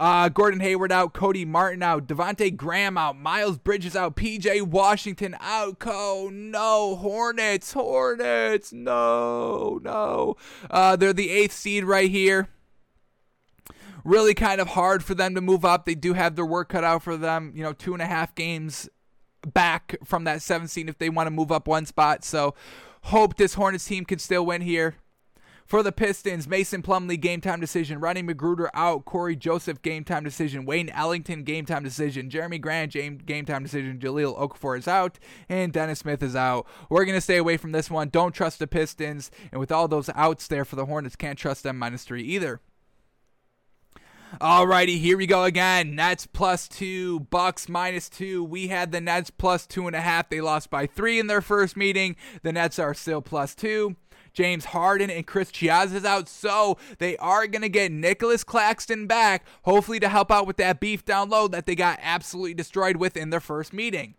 Uh, 0.00 0.30
Gordon 0.30 0.60
Hayward 0.60 0.90
out, 0.90 1.12
Cody 1.12 1.44
Martin 1.44 1.82
out, 1.82 2.06
Devonte 2.06 2.56
Graham 2.56 2.96
out, 2.96 3.18
Miles 3.18 3.58
Bridges 3.58 3.94
out, 3.94 4.16
PJ 4.16 4.62
Washington 4.62 5.36
out. 5.40 5.78
Co, 5.78 6.30
no, 6.32 6.96
Hornets, 6.96 7.74
Hornets, 7.74 8.72
no, 8.72 9.78
no. 9.84 10.36
Uh, 10.70 10.96
they're 10.96 11.12
the 11.12 11.30
eighth 11.30 11.52
seed 11.52 11.84
right 11.84 12.10
here 12.10 12.48
really 14.02 14.32
kind 14.32 14.62
of 14.62 14.68
hard 14.68 15.04
for 15.04 15.14
them 15.14 15.34
to 15.34 15.42
move 15.42 15.62
up. 15.62 15.84
They 15.84 15.94
do 15.94 16.14
have 16.14 16.34
their 16.34 16.46
work 16.46 16.70
cut 16.70 16.84
out 16.84 17.02
for 17.02 17.18
them. 17.18 17.52
You 17.54 17.62
know, 17.62 17.74
two 17.74 17.92
and 17.92 18.00
a 18.00 18.06
half 18.06 18.34
games 18.34 18.88
back 19.46 19.96
from 20.04 20.24
that 20.24 20.40
seventh 20.40 20.70
seed 20.70 20.88
if 20.88 20.96
they 20.96 21.10
want 21.10 21.26
to 21.26 21.30
move 21.30 21.52
up 21.52 21.68
one 21.68 21.84
spot. 21.84 22.24
So 22.24 22.54
hope 23.02 23.36
this 23.36 23.52
Hornets 23.52 23.84
team 23.84 24.06
can 24.06 24.18
still 24.18 24.46
win 24.46 24.62
here. 24.62 24.96
For 25.70 25.84
the 25.84 25.92
Pistons, 25.92 26.48
Mason 26.48 26.82
Plumlee 26.82 27.20
game 27.20 27.40
time 27.40 27.60
decision. 27.60 28.00
Rodney 28.00 28.24
McGruder 28.24 28.70
out. 28.74 29.04
Cory 29.04 29.36
Joseph 29.36 29.80
game 29.82 30.02
time 30.02 30.24
decision. 30.24 30.64
Wayne 30.64 30.88
Ellington 30.88 31.44
game 31.44 31.64
time 31.64 31.84
decision. 31.84 32.28
Jerami 32.28 32.60
Grant 32.60 32.90
game 32.90 33.44
time 33.46 33.62
decision. 33.62 34.00
Jahlil 34.00 34.36
Okafor 34.36 34.76
is 34.76 34.88
out. 34.88 35.20
And 35.48 35.72
Dennis 35.72 36.00
Smith 36.00 36.24
is 36.24 36.34
out. 36.34 36.66
We're 36.88 37.04
going 37.04 37.16
to 37.16 37.20
stay 37.20 37.36
away 37.36 37.56
from 37.56 37.70
this 37.70 37.88
one. 37.88 38.08
Don't 38.08 38.32
trust 38.32 38.58
the 38.58 38.66
Pistons. 38.66 39.30
And 39.52 39.60
with 39.60 39.70
all 39.70 39.86
those 39.86 40.10
outs 40.16 40.48
there 40.48 40.64
for 40.64 40.74
the 40.74 40.86
Hornets, 40.86 41.14
can't 41.14 41.38
trust 41.38 41.62
them 41.62 41.78
minus 41.78 42.02
three 42.02 42.24
either. 42.24 42.60
Alrighty, 44.40 44.98
here 44.98 45.16
we 45.16 45.28
go 45.28 45.44
again. 45.44 45.94
Nets 45.94 46.26
plus 46.26 46.66
two, 46.66 47.20
Bucks 47.20 47.68
minus 47.68 48.08
two. 48.08 48.42
We 48.42 48.68
had 48.68 48.90
the 48.90 49.00
Nets 49.00 49.30
plus 49.30 49.68
two 49.68 49.86
and 49.86 49.94
a 49.94 50.00
half. 50.00 50.30
They 50.30 50.40
lost 50.40 50.68
by 50.68 50.88
three 50.88 51.20
in 51.20 51.28
their 51.28 51.40
first 51.40 51.76
meeting. 51.76 52.16
The 52.42 52.52
Nets 52.52 52.80
are 52.80 52.92
still 52.92 53.22
plus 53.22 53.54
two. 53.54 53.94
James 54.32 54.66
Harden 54.66 55.10
and 55.10 55.26
Chris 55.26 55.50
Chiozza 55.50 55.94
is 55.94 56.04
out, 56.04 56.28
so 56.28 56.78
they 56.98 57.16
are 57.18 57.46
going 57.46 57.62
to 57.62 57.68
get 57.68 57.92
Nicholas 57.92 58.44
Claxton 58.44 59.06
back, 59.06 59.44
hopefully 59.62 60.00
to 60.00 60.08
help 60.08 60.30
out 60.30 60.46
with 60.46 60.56
that 60.58 60.80
beef 60.80 61.04
down 61.04 61.28
low 61.28 61.48
that 61.48 61.66
they 61.66 61.74
got 61.74 61.98
absolutely 62.02 62.54
destroyed 62.54 62.96
with 62.96 63.16
in 63.16 63.30
their 63.30 63.40
first 63.40 63.72
meeting 63.72 64.14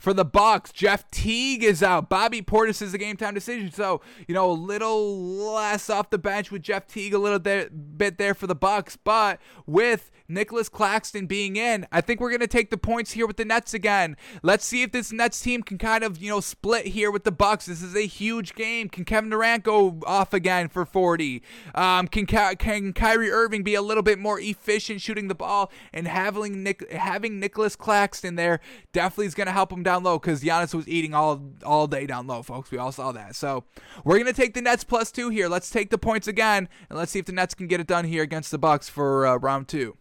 for 0.00 0.14
the 0.14 0.24
Bucks. 0.24 0.72
Jeff 0.72 1.08
Teague 1.10 1.62
is 1.62 1.82
out. 1.82 2.08
Bobby 2.08 2.40
Portis 2.40 2.80
is 2.82 2.94
a 2.94 2.98
game 2.98 3.16
time 3.16 3.34
decision. 3.34 3.70
So, 3.70 4.00
you 4.26 4.34
know, 4.34 4.50
a 4.50 4.52
little 4.52 5.20
less 5.54 5.90
off 5.90 6.10
the 6.10 6.18
bench 6.18 6.50
with 6.50 6.62
Jeff 6.62 6.86
Teague 6.86 7.14
a 7.14 7.18
little 7.18 7.38
bit 7.38 8.18
there 8.18 8.34
for 8.34 8.46
the 8.46 8.54
Bucks, 8.54 8.96
but 8.96 9.38
with 9.66 10.10
Nicholas 10.30 10.68
Claxton 10.68 11.26
being 11.26 11.56
in, 11.56 11.86
I 11.92 12.00
think 12.00 12.20
we're 12.20 12.30
going 12.30 12.40
to 12.40 12.46
take 12.46 12.70
the 12.70 12.78
points 12.78 13.12
here 13.12 13.26
with 13.26 13.36
the 13.36 13.44
Nets 13.44 13.74
again. 13.74 14.16
Let's 14.42 14.64
see 14.64 14.82
if 14.82 14.92
this 14.92 15.12
Nets 15.12 15.40
team 15.40 15.62
can 15.62 15.76
kind 15.76 16.04
of, 16.04 16.22
you 16.22 16.30
know, 16.30 16.40
split 16.40 16.86
here 16.86 17.10
with 17.10 17.24
the 17.24 17.32
Bucks. 17.32 17.66
This 17.66 17.82
is 17.82 17.94
a 17.94 18.06
huge 18.06 18.54
game. 18.54 18.88
Can 18.88 19.04
Kevin 19.04 19.30
Durant 19.30 19.64
go 19.64 20.00
off 20.06 20.32
again 20.32 20.68
for 20.68 20.84
40? 20.86 21.42
Um, 21.74 22.06
can 22.06 22.26
can 22.26 22.92
Kyrie 22.92 23.30
Irving 23.30 23.62
be 23.62 23.74
a 23.74 23.82
little 23.82 24.02
bit 24.02 24.18
more 24.18 24.40
efficient 24.40 25.00
shooting 25.00 25.28
the 25.28 25.34
ball 25.34 25.70
and 25.92 26.06
having 26.06 26.62
Nick 26.62 26.90
having 26.92 27.40
Nicholas 27.40 27.74
Claxton 27.76 28.36
there 28.36 28.60
definitely 28.92 29.26
is 29.26 29.34
going 29.34 29.46
to 29.48 29.52
help 29.52 29.72
him 29.72 29.82
down 29.90 30.04
low 30.04 30.18
because 30.18 30.42
Giannis 30.42 30.72
was 30.72 30.86
eating 30.88 31.14
all 31.14 31.42
all 31.64 31.86
day 31.86 32.06
down 32.06 32.26
low, 32.26 32.42
folks. 32.42 32.70
We 32.70 32.78
all 32.78 32.92
saw 32.92 33.10
that. 33.12 33.34
So 33.34 33.64
we're 34.04 34.22
to 34.22 34.32
take 34.32 34.54
the 34.54 34.62
Nets 34.62 34.84
plus 34.84 35.10
two 35.10 35.30
here. 35.30 35.48
Let's 35.48 35.70
take 35.70 35.90
the 35.90 35.98
points 35.98 36.28
again 36.28 36.68
and 36.88 36.98
let's 36.98 37.10
see 37.10 37.18
if 37.18 37.26
the 37.26 37.32
Nets 37.32 37.54
can 37.54 37.66
get 37.66 37.80
it 37.80 37.86
done 37.86 38.04
here 38.04 38.22
against 38.22 38.50
the 38.50 38.58
Bucks 38.58 38.88
for 38.88 39.26
uh, 39.26 39.36
round 39.36 39.68
two. 39.68 39.96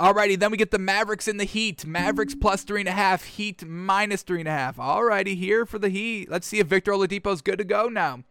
Alrighty, 0.00 0.36
then 0.36 0.50
we 0.50 0.56
get 0.56 0.72
the 0.72 0.78
Mavericks 0.78 1.28
in 1.28 1.36
the 1.36 1.44
Heat. 1.44 1.86
Mavericks 1.86 2.34
plus 2.34 2.64
three 2.64 2.80
and 2.80 2.88
a 2.88 2.92
half, 2.92 3.22
Heat 3.24 3.64
minus 3.64 4.22
three 4.22 4.40
and 4.40 4.48
a 4.48 4.52
half. 4.52 4.76
Alrighty, 4.76 5.36
here 5.36 5.64
for 5.64 5.78
the 5.78 5.88
Heat. 5.88 6.28
Let's 6.28 6.48
see 6.48 6.58
if 6.58 6.66
Victor 6.66 6.90
Oladipo's 6.90 7.42
good 7.42 7.58
to 7.58 7.64
go 7.64 7.88
now. 7.88 8.24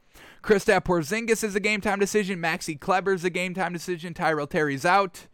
Kristaps 0.44 0.84
Porzingis 0.84 1.42
is 1.42 1.56
a 1.56 1.62
game 1.62 1.80
time 1.80 2.00
decision. 2.00 2.42
Maxi 2.42 2.78
Kleber's 2.78 3.24
a 3.24 3.30
game 3.30 3.54
time 3.54 3.72
decision. 3.72 4.14
Tyrell 4.14 4.46
Terry's 4.46 4.84
out. 4.84 5.28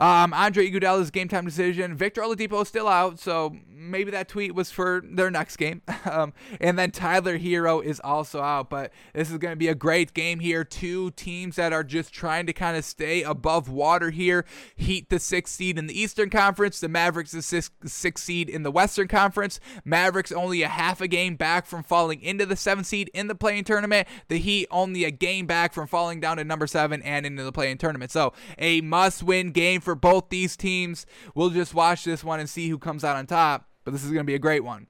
Um, 0.00 0.32
Andre 0.32 0.70
Iguodala's 0.70 1.10
game 1.10 1.28
time 1.28 1.44
decision. 1.44 1.94
Victor 1.94 2.22
Oladipo 2.22 2.62
is 2.62 2.68
still 2.68 2.88
out, 2.88 3.18
so 3.18 3.54
maybe 3.80 4.10
that 4.10 4.28
tweet 4.28 4.54
was 4.54 4.70
for 4.70 5.02
their 5.04 5.30
next 5.30 5.56
game. 5.56 5.82
um, 6.10 6.32
and 6.60 6.78
then 6.78 6.90
Tyler 6.90 7.38
Herro 7.38 7.82
is 7.82 8.00
also 8.00 8.40
out, 8.42 8.68
but 8.68 8.92
this 9.14 9.30
is 9.30 9.38
going 9.38 9.52
to 9.52 9.56
be 9.56 9.68
a 9.68 9.74
great 9.74 10.12
game 10.12 10.40
here. 10.40 10.64
Two 10.64 11.10
teams 11.12 11.56
that 11.56 11.72
are 11.72 11.82
just 11.82 12.12
trying 12.12 12.46
to 12.46 12.52
kind 12.52 12.76
of 12.76 12.84
stay 12.84 13.22
above 13.22 13.68
water 13.68 14.10
here. 14.10 14.44
Heat 14.76 15.08
the 15.08 15.18
sixth 15.18 15.54
seed 15.54 15.78
in 15.78 15.86
the 15.86 15.98
Eastern 15.98 16.30
Conference. 16.30 16.80
The 16.80 16.88
Mavericks 16.88 17.32
the 17.32 17.42
sixth, 17.42 18.18
seed 18.18 18.48
in 18.48 18.62
the 18.62 18.70
Western 18.70 19.08
Conference. 19.08 19.58
Mavericks 19.84 20.32
only 20.32 20.62
a 20.62 20.68
half 20.68 21.00
a 21.00 21.08
game 21.08 21.36
back 21.36 21.66
from 21.66 21.82
falling 21.82 22.20
into 22.20 22.44
the 22.44 22.56
seventh 22.56 22.86
seed 22.86 23.10
in 23.14 23.28
the 23.28 23.34
play-in 23.34 23.64
tournament. 23.64 24.06
The 24.28 24.38
Heat 24.38 24.66
only 24.70 25.04
a 25.04 25.10
game 25.10 25.46
back 25.46 25.72
from 25.72 25.86
falling 25.86 26.20
down 26.20 26.36
to 26.36 26.44
number 26.44 26.66
seven 26.66 27.02
and 27.02 27.24
into 27.24 27.42
the 27.42 27.52
play-in 27.52 27.78
tournament. 27.78 28.10
So 28.10 28.32
a 28.58 28.80
must-win 28.80 29.52
game 29.52 29.80
for 29.80 29.94
both 29.94 30.28
these 30.28 30.56
teams. 30.56 31.06
We'll 31.34 31.50
just 31.50 31.74
watch 31.74 32.04
this 32.04 32.22
one 32.22 32.40
and 32.40 32.48
see 32.48 32.68
who 32.68 32.78
comes 32.78 33.04
out 33.04 33.16
on 33.16 33.26
top. 33.26 33.69
But 33.84 33.92
this 33.92 34.04
is 34.04 34.10
going 34.10 34.24
to 34.24 34.30
be 34.30 34.34
a 34.34 34.38
great 34.38 34.64
one. 34.64 34.86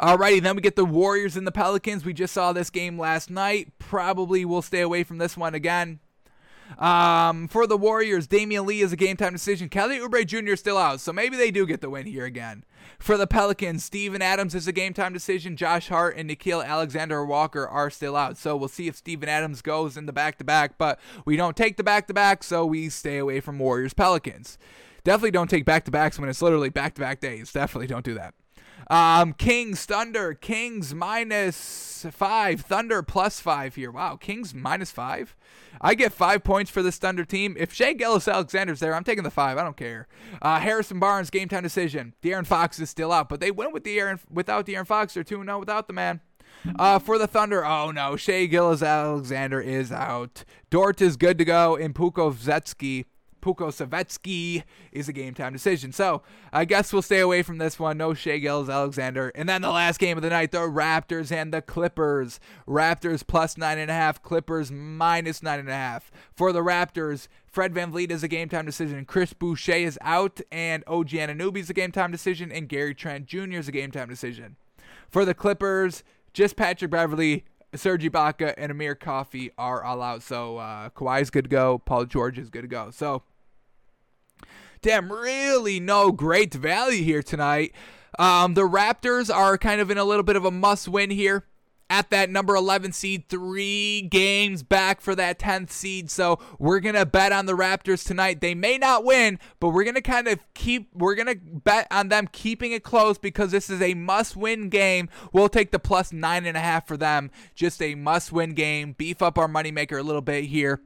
Alrighty, 0.00 0.42
then 0.42 0.56
we 0.56 0.62
get 0.62 0.76
the 0.76 0.84
Warriors 0.84 1.36
and 1.36 1.46
the 1.46 1.52
Pelicans. 1.52 2.04
We 2.04 2.12
just 2.12 2.34
saw 2.34 2.52
this 2.52 2.68
game 2.68 2.98
last 2.98 3.30
night. 3.30 3.72
Probably 3.78 4.44
will 4.44 4.62
stay 4.62 4.80
away 4.80 5.04
from 5.04 5.18
this 5.18 5.36
one 5.36 5.54
again. 5.54 6.00
Um, 6.78 7.48
for 7.48 7.66
the 7.66 7.76
Warriors, 7.76 8.26
Damion 8.26 8.66
Lee 8.66 8.80
is 8.80 8.92
a 8.92 8.96
game 8.96 9.16
time 9.16 9.32
decision. 9.32 9.68
Kelly 9.68 9.98
Oubre 9.98 10.26
Jr. 10.26 10.52
is 10.52 10.60
still 10.60 10.76
out, 10.76 11.00
so 11.00 11.12
maybe 11.12 11.36
they 11.36 11.50
do 11.50 11.64
get 11.64 11.80
the 11.80 11.88
win 11.88 12.06
here 12.06 12.24
again. 12.24 12.64
For 12.98 13.16
the 13.16 13.26
Pelicans, 13.26 13.84
Steven 13.84 14.20
Adams 14.20 14.54
is 14.54 14.66
a 14.66 14.72
game 14.72 14.92
time 14.92 15.12
decision. 15.12 15.56
Josh 15.56 15.88
Hart 15.88 16.16
and 16.16 16.28
Nickeil 16.28 16.64
Alexander 16.64 17.24
Walker 17.24 17.66
are 17.66 17.90
still 17.90 18.16
out. 18.16 18.36
So 18.36 18.56
we'll 18.56 18.68
see 18.68 18.88
if 18.88 18.96
Steven 18.96 19.28
Adams 19.28 19.62
goes 19.62 19.96
in 19.96 20.06
the 20.06 20.12
back 20.12 20.38
to 20.38 20.44
back, 20.44 20.76
but 20.76 20.98
we 21.24 21.36
don't 21.36 21.56
take 21.56 21.76
the 21.76 21.84
back 21.84 22.06
to 22.08 22.14
back, 22.14 22.42
so 22.42 22.66
we 22.66 22.88
stay 22.88 23.18
away 23.18 23.40
from 23.40 23.58
Warriors 23.58 23.94
Pelicans. 23.94 24.58
Definitely 25.06 25.30
don't 25.30 25.48
take 25.48 25.64
back 25.64 25.84
to 25.84 25.92
backs 25.92 26.18
when 26.18 26.28
it's 26.28 26.42
literally 26.42 26.68
back 26.68 26.96
to 26.96 27.00
back 27.00 27.20
days. 27.20 27.52
Definitely 27.52 27.86
don't 27.86 28.04
do 28.04 28.14
that. 28.14 28.34
Um, 28.90 29.34
Kings, 29.34 29.84
Thunder, 29.84 30.34
Kings 30.34 30.96
minus 30.96 32.04
five, 32.10 32.62
Thunder 32.62 33.04
plus 33.04 33.38
five 33.38 33.76
here. 33.76 33.92
Wow, 33.92 34.16
Kings 34.16 34.52
minus 34.52 34.90
five. 34.90 35.36
I 35.80 35.94
get 35.94 36.12
five 36.12 36.42
points 36.42 36.72
for 36.72 36.82
this 36.82 36.98
Thunder 36.98 37.24
team. 37.24 37.54
If 37.56 37.72
Shai 37.72 37.92
Gilgeous-Alexander's 37.92 38.80
there, 38.80 38.96
I'm 38.96 39.04
taking 39.04 39.22
the 39.22 39.30
five. 39.30 39.58
I 39.58 39.62
don't 39.62 39.76
care. 39.76 40.08
Uh, 40.42 40.58
Harrison 40.58 40.98
Barnes, 40.98 41.30
game 41.30 41.48
time 41.48 41.62
decision. 41.62 42.12
De'Aaron 42.20 42.44
Fox 42.44 42.80
is 42.80 42.90
still 42.90 43.12
out, 43.12 43.28
but 43.28 43.38
they 43.38 43.52
went 43.52 43.72
with 43.72 43.84
the 43.84 44.00
Aaron 44.00 44.18
without 44.28 44.66
De'Aaron 44.66 44.88
Fox. 44.88 45.14
They're 45.14 45.22
2 45.22 45.44
0 45.44 45.60
without 45.60 45.86
the 45.86 45.92
man. 45.92 46.20
Uh, 46.80 46.98
for 46.98 47.16
the 47.16 47.28
Thunder, 47.28 47.64
oh 47.64 47.92
no, 47.92 48.16
Shai 48.16 48.46
Gilgeous-Alexander 48.46 49.60
is 49.60 49.92
out. 49.92 50.42
Dort 50.68 51.00
is 51.00 51.16
good 51.16 51.38
to 51.38 51.44
go, 51.44 51.76
and 51.76 51.94
Pokusevski 51.94 53.04
Pokusevski 53.46 54.64
is 54.92 55.08
a 55.08 55.12
game 55.12 55.32
time 55.32 55.54
decision. 55.54 55.92
So 55.92 56.22
I 56.52 56.66
guess 56.66 56.92
we'll 56.92 57.00
stay 57.00 57.20
away 57.20 57.42
from 57.42 57.56
this 57.56 57.78
one. 57.78 57.96
No 57.96 58.12
Shai 58.12 58.38
Gilgeous-Alexander. 58.38 59.32
And 59.34 59.48
then 59.48 59.62
the 59.62 59.70
last 59.70 59.98
game 59.98 60.18
of 60.18 60.22
the 60.22 60.30
night, 60.30 60.52
the 60.52 60.58
Raptors 60.58 61.32
and 61.32 61.54
the 61.54 61.62
Clippers. 61.62 62.40
Raptors 62.68 63.26
plus 63.26 63.56
nine 63.56 63.78
and 63.78 63.90
a 63.90 63.94
half, 63.94 64.22
Clippers 64.22 64.70
minus 64.70 65.42
nine 65.42 65.60
and 65.60 65.68
a 65.70 65.72
half. 65.72 66.12
For 66.34 66.52
the 66.52 66.60
Raptors, 66.60 67.28
Fred 67.46 67.72
Van 67.72 67.86
VanVleet 67.86 68.10
is 68.10 68.22
a 68.22 68.28
game 68.28 68.48
time 68.48 68.66
decision. 68.66 69.04
Chris 69.04 69.32
Boucher 69.32 69.72
is 69.72 69.98
out, 70.02 70.40
and 70.50 70.84
OG 70.86 71.08
Anunoby 71.10 71.58
is 71.58 71.70
a 71.70 71.74
game 71.74 71.92
time 71.92 72.12
decision, 72.12 72.50
and 72.52 72.68
Gary 72.68 72.94
Trent 72.94 73.26
Jr. 73.26 73.58
is 73.58 73.68
a 73.68 73.72
game 73.72 73.90
time 73.90 74.08
decision. 74.08 74.56
For 75.08 75.24
the 75.24 75.34
Clippers, 75.34 76.04
just 76.32 76.56
Patrick 76.56 76.90
Beverley, 76.90 77.44
Serge 77.74 78.04
Ibaka, 78.04 78.54
and 78.56 78.70
Amir 78.70 78.94
Coffey 78.94 79.50
are 79.56 79.82
all 79.82 80.02
out. 80.02 80.22
So 80.22 80.58
uh, 80.58 80.90
Kawhi's 80.90 81.30
good 81.30 81.44
to 81.44 81.50
go. 81.50 81.78
Paul 81.78 82.04
George 82.04 82.38
is 82.38 82.50
good 82.50 82.62
to 82.62 82.68
go. 82.68 82.90
So 82.90 83.22
damn, 84.86 85.10
really 85.10 85.80
no 85.80 86.12
great 86.12 86.54
value 86.54 87.02
here 87.02 87.20
tonight. 87.20 87.74
Um, 88.20 88.54
the 88.54 88.62
Raptors 88.62 89.34
are 89.34 89.58
kind 89.58 89.80
of 89.80 89.90
in 89.90 89.98
a 89.98 90.04
little 90.04 90.22
bit 90.22 90.36
of 90.36 90.44
a 90.44 90.52
must 90.52 90.86
win 90.86 91.10
here 91.10 91.44
at 91.90 92.10
that 92.10 92.30
number 92.30 92.54
11 92.54 92.92
seed, 92.92 93.28
three 93.28 94.02
games 94.02 94.62
back 94.62 95.00
for 95.00 95.16
that 95.16 95.40
10th 95.40 95.70
seed. 95.70 96.08
So 96.08 96.38
we're 96.60 96.78
going 96.78 96.94
to 96.94 97.04
bet 97.04 97.32
on 97.32 97.46
the 97.46 97.54
Raptors 97.54 98.06
tonight. 98.06 98.40
They 98.40 98.54
may 98.54 98.78
not 98.78 99.04
win, 99.04 99.40
but 99.58 99.70
we're 99.70 99.82
going 99.82 99.96
to 99.96 100.02
kind 100.02 100.28
of 100.28 100.38
keep, 100.54 100.88
we're 100.94 101.16
going 101.16 101.34
to 101.34 101.40
bet 101.42 101.88
on 101.90 102.08
them 102.08 102.28
keeping 102.30 102.70
it 102.70 102.84
close 102.84 103.18
because 103.18 103.50
this 103.50 103.68
is 103.68 103.82
a 103.82 103.94
must 103.94 104.36
win 104.36 104.68
game. 104.68 105.08
We'll 105.32 105.48
take 105.48 105.72
the 105.72 105.80
plus 105.80 106.12
nine 106.12 106.46
and 106.46 106.56
a 106.56 106.60
half 106.60 106.86
for 106.86 106.96
them. 106.96 107.32
Just 107.56 107.82
a 107.82 107.96
must 107.96 108.30
win 108.30 108.54
game. 108.54 108.92
Beef 108.92 109.20
up 109.20 109.36
our 109.36 109.48
moneymaker 109.48 109.98
a 109.98 110.04
little 110.04 110.22
bit 110.22 110.44
here. 110.44 110.80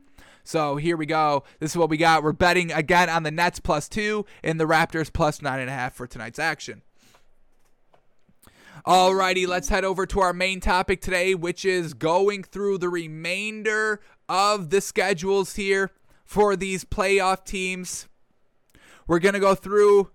So 0.45 0.77
here 0.77 0.97
we 0.97 1.07
go. 1.07 1.45
This 1.59 1.73
is 1.73 1.77
what 1.77 1.91
we 1.91 1.97
got. 1.97 2.23
We're 2.23 2.33
betting 2.33 2.73
again 2.73 3.09
on 3.09 3.23
the 3.23 3.31
Nets 3.31 3.61
plus 3.61 3.89
two 3.89 4.27
and 4.43 4.59
the 4.59 4.67
Raptors 4.67 5.13
plus 5.13 5.43
nine 5.43 5.61
and 5.61 5.71
a 5.71 5.73
half 5.73 5.95
for 5.95 6.07
tonight's 6.07 6.39
action. 6.39 6.83
Alrighty, 8.87 9.47
let's 9.47 9.69
head 9.69 9.85
over 9.85 10.07
to 10.07 10.21
our 10.21 10.33
main 10.33 10.59
topic 10.59 11.03
today, 11.03 11.35
which 11.35 11.67
is 11.67 11.93
going 11.93 12.43
through 12.43 12.79
the 12.79 12.89
remainder 12.89 14.01
of 14.29 14.71
the 14.71 14.81
schedules 14.81 15.57
here 15.57 15.91
for 16.25 16.57
these 16.57 16.85
playoff 16.85 17.45
teams. 17.45 18.09
We're 19.07 19.19
going 19.19 19.35
to 19.35 19.41
go 19.41 19.55
through, 19.55 20.11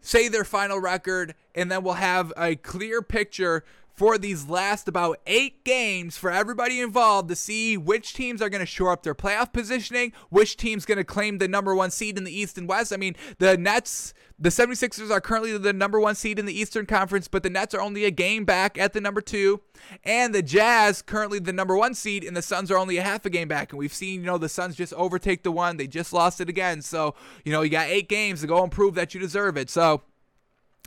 say 0.00 0.28
their 0.28 0.44
final 0.44 0.78
record, 0.78 1.34
and 1.54 1.72
then 1.72 1.82
we'll 1.82 1.94
have 1.94 2.32
a 2.36 2.54
clear 2.54 3.02
picture 3.02 3.64
for 3.98 4.16
these 4.16 4.48
last 4.48 4.86
about 4.86 5.18
eight 5.26 5.64
games 5.64 6.16
for 6.16 6.30
everybody 6.30 6.80
involved 6.80 7.28
to 7.28 7.34
see 7.34 7.76
which 7.76 8.14
teams 8.14 8.40
are 8.40 8.48
going 8.48 8.60
to 8.60 8.66
shore 8.66 8.92
up 8.92 9.02
their 9.02 9.14
playoff 9.14 9.52
positioning, 9.52 10.12
which 10.30 10.56
team's 10.56 10.86
going 10.86 10.98
to 10.98 11.04
claim 11.04 11.38
the 11.38 11.48
number 11.48 11.74
one 11.74 11.90
seed 11.90 12.16
in 12.16 12.22
the 12.22 12.32
East 12.32 12.56
and 12.56 12.68
West. 12.68 12.92
I 12.92 12.96
mean, 12.96 13.16
the 13.38 13.58
Nets, 13.58 14.14
the 14.38 14.50
76ers 14.50 15.10
are 15.10 15.20
currently 15.20 15.58
the 15.58 15.72
number 15.72 15.98
one 15.98 16.14
seed 16.14 16.38
in 16.38 16.46
the 16.46 16.56
Eastern 16.56 16.86
Conference, 16.86 17.26
but 17.26 17.42
the 17.42 17.50
Nets 17.50 17.74
are 17.74 17.80
only 17.80 18.04
a 18.04 18.12
game 18.12 18.44
back 18.44 18.78
at 18.78 18.92
the 18.92 19.00
number 19.00 19.20
two. 19.20 19.62
And 20.04 20.32
the 20.32 20.42
Jazz, 20.42 21.02
currently 21.02 21.40
the 21.40 21.52
number 21.52 21.76
one 21.76 21.94
seed, 21.94 22.22
and 22.22 22.36
the 22.36 22.42
Suns 22.42 22.70
are 22.70 22.78
only 22.78 22.98
a 22.98 23.02
half 23.02 23.26
a 23.26 23.30
game 23.30 23.48
back. 23.48 23.72
And 23.72 23.80
we've 23.80 23.92
seen, 23.92 24.20
you 24.20 24.26
know, 24.26 24.38
the 24.38 24.48
Suns 24.48 24.76
just 24.76 24.92
overtake 24.92 25.42
the 25.42 25.50
one. 25.50 25.76
They 25.76 25.88
just 25.88 26.12
lost 26.12 26.40
it 26.40 26.48
again. 26.48 26.82
So, 26.82 27.16
you 27.44 27.50
know, 27.50 27.62
you 27.62 27.70
got 27.70 27.88
eight 27.88 28.08
games 28.08 28.42
to 28.42 28.46
go 28.46 28.62
and 28.62 28.70
prove 28.70 28.94
that 28.94 29.12
you 29.12 29.18
deserve 29.18 29.56
it. 29.56 29.68
So, 29.70 30.02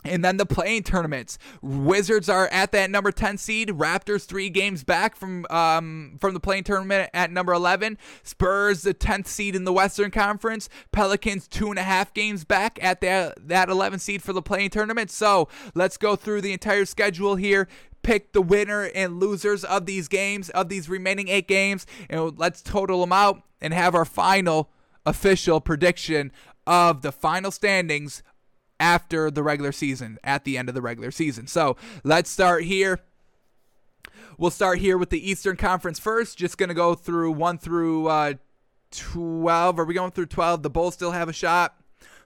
and 0.04 0.24
then 0.24 0.36
the 0.36 0.46
play-in 0.46 0.82
tournaments. 0.82 1.38
Wizards 1.60 2.28
are 2.28 2.48
at 2.48 2.72
that 2.72 2.90
number 2.90 3.12
10 3.12 3.38
seed. 3.38 3.68
Raptors 3.68 4.24
three 4.24 4.50
games 4.50 4.84
back 4.84 5.16
from 5.16 5.46
um, 5.50 6.16
from 6.20 6.34
the 6.34 6.40
play-in 6.40 6.64
tournament 6.64 7.10
at 7.14 7.30
number 7.30 7.52
11. 7.52 7.98
Spurs 8.22 8.82
the 8.82 8.94
10th 8.94 9.26
seed 9.26 9.54
in 9.54 9.64
the 9.64 9.72
Western 9.72 10.10
Conference. 10.10 10.68
Pelicans 10.90 11.46
two 11.46 11.70
and 11.70 11.78
a 11.78 11.82
half 11.82 12.12
games 12.14 12.44
back 12.44 12.78
at 12.82 13.00
that 13.00 13.48
that 13.48 13.68
11 13.68 13.98
seed 13.98 14.22
for 14.22 14.32
the 14.32 14.42
play-in 14.42 14.70
tournament. 14.70 15.10
So 15.10 15.48
let's 15.74 15.96
go 15.96 16.16
through 16.16 16.40
the 16.40 16.52
entire 16.52 16.84
schedule 16.84 17.36
here. 17.36 17.68
Pick 18.02 18.32
the 18.32 18.42
winner 18.42 18.90
and 18.96 19.20
losers 19.20 19.64
of 19.64 19.86
these 19.86 20.08
games 20.08 20.50
of 20.50 20.68
these 20.68 20.88
remaining 20.88 21.28
eight 21.28 21.46
games, 21.46 21.86
and 22.10 22.36
let's 22.36 22.60
total 22.60 23.00
them 23.00 23.12
out 23.12 23.42
and 23.60 23.72
have 23.72 23.94
our 23.94 24.04
final 24.04 24.70
official 25.06 25.60
prediction 25.60 26.32
of 26.66 27.02
the 27.02 27.12
final 27.12 27.50
standings 27.50 28.22
after 28.82 29.30
the 29.30 29.44
regular 29.44 29.70
season, 29.70 30.18
at 30.24 30.44
the 30.44 30.58
end 30.58 30.68
of 30.68 30.74
the 30.74 30.82
regular 30.82 31.12
season. 31.12 31.46
So 31.46 31.76
let's 32.02 32.28
start 32.28 32.64
here. 32.64 32.98
We'll 34.36 34.50
start 34.50 34.80
here 34.80 34.98
with 34.98 35.10
the 35.10 35.30
Eastern 35.30 35.56
Conference 35.56 36.00
first. 36.00 36.36
Just 36.36 36.58
going 36.58 36.68
to 36.68 36.74
go 36.74 36.96
through 36.96 37.30
1 37.30 37.58
through 37.58 38.08
uh, 38.08 38.34
12. 38.90 39.78
Are 39.78 39.84
we 39.84 39.94
going 39.94 40.10
through 40.10 40.26
12? 40.26 40.64
The 40.64 40.70
Bulls 40.70 40.94
still 40.94 41.12
have 41.12 41.28
a 41.28 41.32
shot 41.32 41.76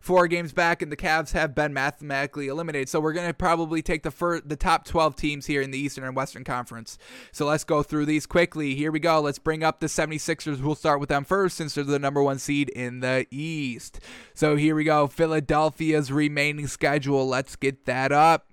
four 0.07 0.29
games 0.29 0.53
back, 0.53 0.83
and 0.83 0.93
the 0.93 0.97
Cavs 0.97 1.33
have 1.33 1.53
been 1.53 1.75
mathematically 1.75 2.47
eliminated. 2.47 2.89
So 2.89 3.01
we're 3.01 3.13
going 3.13 3.27
to 3.27 3.35
probably 3.35 3.83
take 3.83 4.05
the 4.05 4.13
first, 4.13 4.49
the 4.49 4.55
top 4.55 4.85
12 4.85 5.17
teams 5.17 5.47
here 5.47 5.61
in 5.61 5.73
the 5.73 5.79
Eastern 5.79 6.05
and 6.05 6.15
Western 6.15 6.45
Conference. 6.45 6.97
So 7.33 7.45
let's 7.45 7.65
go 7.65 7.83
through 7.83 8.07
these 8.07 8.25
quickly. 8.25 8.77
Here 8.77 8.93
we 8.93 9.01
go. 9.01 9.21
Let's 9.21 9.41
bring 9.41 9.65
up 9.65 9.81
the 9.81 9.89
76ers. 9.89 10.63
We'll 10.63 10.77
start 10.77 11.01
with 11.01 11.09
them 11.09 11.25
first 11.25 11.57
since 11.57 11.75
they're 11.75 11.83
the 11.83 11.99
number 11.99 12.23
one 12.23 12.39
seed 12.39 12.69
in 12.69 13.01
the 13.01 13.27
East. 13.33 13.99
So 14.33 14.55
here 14.55 14.77
we 14.77 14.85
go. 14.85 15.09
Philadelphia's 15.09 16.13
remaining 16.13 16.69
schedule. 16.69 17.27
Let's 17.27 17.57
get 17.57 17.85
that 17.87 18.13
up. 18.13 18.53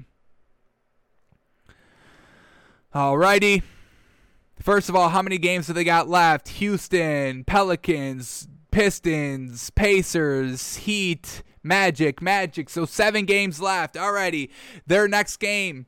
Alrighty. 2.95 3.61
First 4.59 4.89
of 4.89 4.95
all, 4.95 5.09
how 5.09 5.21
many 5.21 5.37
games 5.37 5.67
have 5.67 5.75
they 5.75 5.83
got 5.83 6.07
left? 6.07 6.47
Houston, 6.49 7.43
Pelicans, 7.43 8.47
Pistons, 8.73 9.69
Pacers, 9.69 10.77
Heat, 10.77 11.43
Magic, 11.61 12.23
Magic. 12.23 12.71
So 12.71 12.85
seven 12.85 13.25
games 13.25 13.61
left. 13.61 13.93
Alrighty. 13.93 14.49
Their 14.87 15.07
next 15.07 15.37
game 15.37 15.85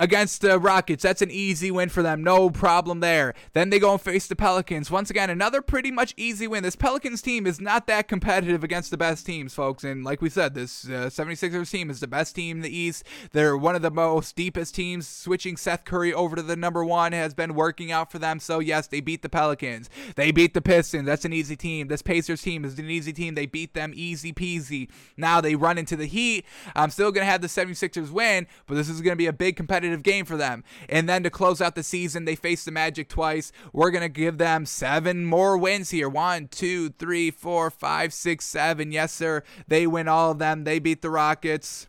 against 0.00 0.40
the 0.40 0.58
Rockets. 0.58 1.02
That's 1.02 1.22
an 1.22 1.30
easy 1.30 1.70
win 1.70 1.90
for 1.90 2.02
them. 2.02 2.24
No 2.24 2.50
problem 2.50 3.00
there. 3.00 3.34
Then 3.52 3.70
they 3.70 3.78
go 3.78 3.92
and 3.92 4.00
face 4.00 4.26
the 4.26 4.34
Pelicans. 4.34 4.90
Once 4.90 5.10
again, 5.10 5.30
another 5.30 5.60
pretty 5.60 5.90
much 5.90 6.14
easy 6.16 6.48
win. 6.48 6.62
This 6.62 6.74
Pelicans 6.74 7.22
team 7.22 7.46
is 7.46 7.60
not 7.60 7.86
that 7.86 8.08
competitive 8.08 8.64
against 8.64 8.90
the 8.90 8.96
best 8.96 9.26
teams, 9.26 9.54
folks. 9.54 9.84
And 9.84 10.02
like 10.02 10.22
we 10.22 10.30
said, 10.30 10.54
this 10.54 10.86
uh, 10.86 11.10
76ers 11.10 11.70
team 11.70 11.90
is 11.90 12.00
the 12.00 12.08
best 12.08 12.34
team 12.34 12.56
in 12.56 12.62
the 12.62 12.74
East. 12.74 13.04
They're 13.32 13.56
one 13.56 13.76
of 13.76 13.82
the 13.82 13.90
most 13.90 14.34
deepest 14.34 14.74
teams. 14.74 15.06
Switching 15.06 15.56
Seth 15.56 15.84
Curry 15.84 16.12
over 16.14 16.34
to 16.34 16.42
the 16.42 16.56
number 16.56 16.84
one 16.84 17.12
has 17.12 17.34
been 17.34 17.54
working 17.54 17.92
out 17.92 18.10
for 18.10 18.18
them. 18.18 18.40
So, 18.40 18.58
yes, 18.58 18.86
they 18.86 19.00
beat 19.00 19.20
the 19.20 19.28
Pelicans. 19.28 19.90
They 20.16 20.30
beat 20.30 20.54
the 20.54 20.62
Pistons. 20.62 21.06
That's 21.06 21.26
an 21.26 21.34
easy 21.34 21.56
team. 21.56 21.88
This 21.88 22.00
Pacers 22.02 22.40
team 22.40 22.64
is 22.64 22.78
an 22.78 22.88
easy 22.88 23.12
team. 23.12 23.34
They 23.34 23.46
beat 23.46 23.74
them 23.74 23.92
easy 23.94 24.32
peasy. 24.32 24.88
Now 25.18 25.42
they 25.42 25.54
run 25.54 25.76
into 25.76 25.96
the 25.96 26.06
Heat. 26.06 26.46
I'm 26.74 26.90
still 26.90 27.12
going 27.12 27.26
to 27.26 27.30
have 27.30 27.42
the 27.42 27.48
76ers 27.48 28.10
win, 28.10 28.46
but 28.66 28.76
this 28.76 28.88
is 28.88 29.02
going 29.02 29.12
to 29.12 29.16
be 29.16 29.26
a 29.26 29.32
big 29.32 29.56
competitive 29.56 29.89
competitive 29.90 30.02
game 30.02 30.24
for 30.24 30.36
them. 30.36 30.64
And 30.88 31.08
then 31.08 31.22
to 31.22 31.30
close 31.30 31.60
out 31.60 31.74
the 31.74 31.82
season, 31.82 32.24
they 32.24 32.36
face 32.36 32.64
the 32.64 32.70
Magic 32.70 33.08
twice. 33.08 33.52
We're 33.72 33.90
going 33.90 34.02
to 34.02 34.08
give 34.08 34.38
them 34.38 34.66
seven 34.66 35.24
more 35.24 35.56
wins 35.56 35.90
here. 35.90 36.08
One, 36.08 36.48
two, 36.48 36.90
three, 36.90 37.30
four, 37.30 37.70
five, 37.70 38.12
six, 38.12 38.44
seven. 38.44 38.92
Yes, 38.92 39.12
sir. 39.12 39.42
They 39.68 39.86
win 39.86 40.08
all 40.08 40.32
of 40.32 40.38
them. 40.38 40.64
They 40.64 40.78
beat 40.78 41.02
the 41.02 41.10
Rockets, 41.10 41.88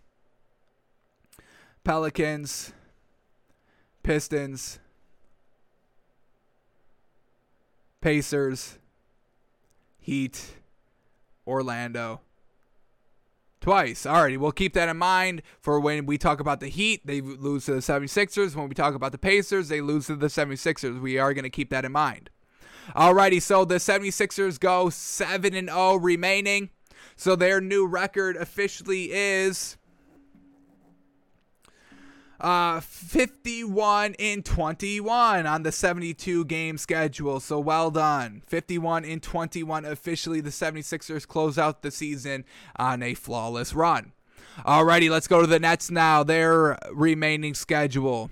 Pelicans, 1.83 2.73
Pistons, 4.03 4.79
Pacers, 8.01 8.77
Heat, 9.99 10.55
Orlando 11.45 12.21
twice. 13.61 14.05
Alrighty, 14.05 14.37
we'll 14.37 14.51
keep 14.51 14.73
that 14.73 14.89
in 14.89 14.97
mind 14.97 15.41
for 15.61 15.79
when 15.79 16.05
we 16.05 16.17
talk 16.17 16.39
about 16.39 16.59
the 16.59 16.67
Heat, 16.67 17.05
they 17.05 17.21
lose 17.21 17.65
to 17.65 17.73
the 17.73 17.79
76ers. 17.79 18.55
When 18.55 18.67
we 18.67 18.75
talk 18.75 18.95
about 18.95 19.13
the 19.13 19.17
Pacers, 19.17 19.69
they 19.69 19.79
lose 19.79 20.07
to 20.07 20.15
the 20.15 20.27
76ers. 20.27 20.99
We 20.99 21.17
are 21.17 21.33
going 21.33 21.43
to 21.43 21.49
keep 21.49 21.69
that 21.69 21.85
in 21.85 21.91
mind. 21.91 22.29
Alrighty, 22.95 23.41
so 23.41 23.63
the 23.63 23.75
76ers 23.75 24.59
go 24.59 24.89
7 24.89 25.53
and 25.53 25.69
0 25.69 25.95
remaining. 25.95 26.71
So 27.15 27.35
their 27.35 27.61
new 27.61 27.85
record 27.85 28.35
officially 28.35 29.11
is 29.11 29.77
uh, 32.41 32.79
51 32.79 34.15
in 34.15 34.41
21 34.43 35.45
on 35.45 35.63
the 35.63 35.71
72 35.71 36.45
game 36.45 36.77
schedule. 36.77 37.39
So 37.39 37.59
well 37.59 37.91
done. 37.91 38.41
51 38.47 39.05
in 39.05 39.19
21. 39.19 39.85
Officially, 39.85 40.41
the 40.41 40.49
76ers 40.49 41.27
close 41.27 41.57
out 41.57 41.83
the 41.83 41.91
season 41.91 42.43
on 42.75 43.03
a 43.03 43.13
flawless 43.13 43.73
run. 43.73 44.11
Alrighty, 44.65 45.09
let's 45.09 45.27
go 45.27 45.41
to 45.41 45.47
the 45.47 45.59
Nets 45.59 45.89
now. 45.91 46.23
Their 46.23 46.77
remaining 46.91 47.53
schedule. 47.53 48.31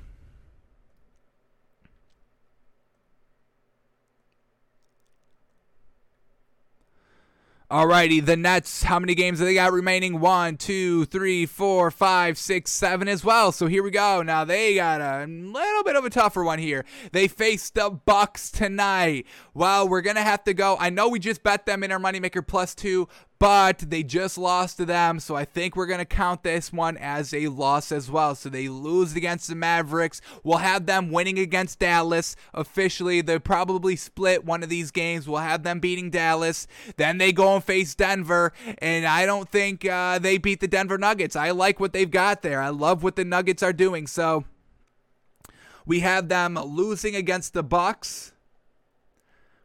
Alrighty, 7.72 8.26
the 8.26 8.36
Nets, 8.36 8.82
how 8.82 8.98
many 8.98 9.14
games 9.14 9.38
do 9.38 9.46
they 9.46 9.54
got 9.54 9.72
remaining? 9.72 10.20
One, 10.20 10.58
two, 10.58 11.06
three, 11.06 11.46
four, 11.46 11.92
five, 11.92 12.36
six, 12.40 12.72
seven 12.72 13.08
as 13.08 13.24
well. 13.24 13.52
So 13.52 13.68
here 13.68 13.84
we 13.84 13.92
go. 13.92 14.24
Now 14.24 14.44
they 14.44 14.74
got 14.74 15.02
a 15.02 15.28
little 15.28 15.84
bit 15.84 15.96
of 15.96 16.04
a 16.04 16.10
tougher 16.10 16.44
one 16.44 16.58
here. 16.58 16.84
They 17.12 17.28
face 17.28 17.70
the 17.70 17.92
Bucks 17.92 18.50
tonight. 18.50 19.28
Well, 19.54 19.88
we're 19.88 20.02
gonna 20.02 20.24
have 20.24 20.44
to 20.46 20.56
go. 20.56 20.78
I 20.80 20.90
know 20.90 21.10
we 21.10 21.20
just 21.20 21.44
bet 21.44 21.68
them 21.68 21.84
in 21.84 21.92
our 21.92 22.00
moneymaker 22.00 22.46
plus 22.46 22.74
two, 22.74 23.08
but 23.40 23.80
they 23.80 24.04
just 24.04 24.38
lost 24.38 24.76
to 24.78 24.86
them, 24.86 25.22
so 25.22 25.34
I 25.34 25.46
think 25.46 25.76
we're 25.76 25.86
going 25.86 26.00
to 26.00 26.06
count 26.06 26.44
this 26.44 26.74
one 26.74 26.98
as 26.98 27.34
a 27.34 27.48
loss 27.48 27.90
as 27.90 28.12
well. 28.12 28.36
So 28.36 28.50
they 28.50 28.68
lose 28.68 29.16
against 29.16 29.48
the 29.48 29.56
Mavericks. 29.56 30.20
We'll 30.44 30.58
have 30.58 30.86
them 30.86 31.10
winning 31.10 31.40
against 31.40 31.80
Dallas 31.80 32.36
officially. 32.54 33.22
They'll 33.22 33.40
probably 33.40 33.96
split 33.96 34.44
one 34.44 34.62
of 34.62 34.68
these 34.68 34.92
games. 34.92 35.26
We'll 35.26 35.40
have 35.40 35.64
them 35.64 35.80
beating 35.80 36.10
Dallas. 36.10 36.68
Then 36.98 37.18
they 37.18 37.32
go 37.32 37.56
and 37.56 37.64
face 37.64 37.96
Denver, 37.96 38.52
and 38.80 39.06
I 39.06 39.26
don't 39.26 39.50
think 39.50 39.86
uh, 39.86 40.20
they 40.20 40.38
beat 40.38 40.60
the 40.60 40.68
Denver 40.68 40.98
Nuggets. 40.98 41.38
I 41.38 41.52
like 41.52 41.80
what 41.80 41.94
they've 41.94 42.12
got 42.12 42.42
there. 42.42 42.62
I 42.62 42.70
love 42.70 43.04
what 43.04 43.16
the 43.16 43.24
Nuggets 43.24 43.64
are 43.64 43.72
doing. 43.72 44.06
So 44.06 44.44
we 45.86 46.02
have 46.02 46.28
them 46.28 46.56
losing 46.56 47.16
against 47.16 47.54
the 47.54 47.64
Bucks. 47.64 48.34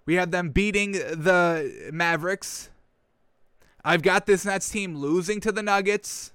We 0.07 0.15
have 0.15 0.31
them 0.31 0.51
beating 0.51 0.93
the 0.93 1.91
Mavericks. 1.93 2.71
I've 3.85 4.02
got 4.02 4.27
this 4.27 4.44
Nets 4.44 4.69
team 4.70 4.97
losing 4.97 5.40
to 5.40 5.52
the 5.52 5.62
Nuggets. 5.62 6.32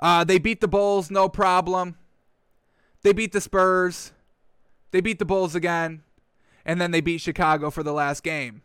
Uh, 0.00 0.24
they 0.24 0.38
beat 0.38 0.60
the 0.60 0.68
Bulls, 0.68 1.10
no 1.10 1.28
problem. 1.28 1.96
They 3.02 3.12
beat 3.12 3.32
the 3.32 3.40
Spurs. 3.40 4.12
They 4.90 5.00
beat 5.00 5.18
the 5.18 5.24
Bulls 5.24 5.54
again. 5.54 6.02
And 6.64 6.80
then 6.80 6.90
they 6.90 7.00
beat 7.00 7.20
Chicago 7.20 7.70
for 7.70 7.82
the 7.82 7.92
last 7.92 8.22
game. 8.22 8.62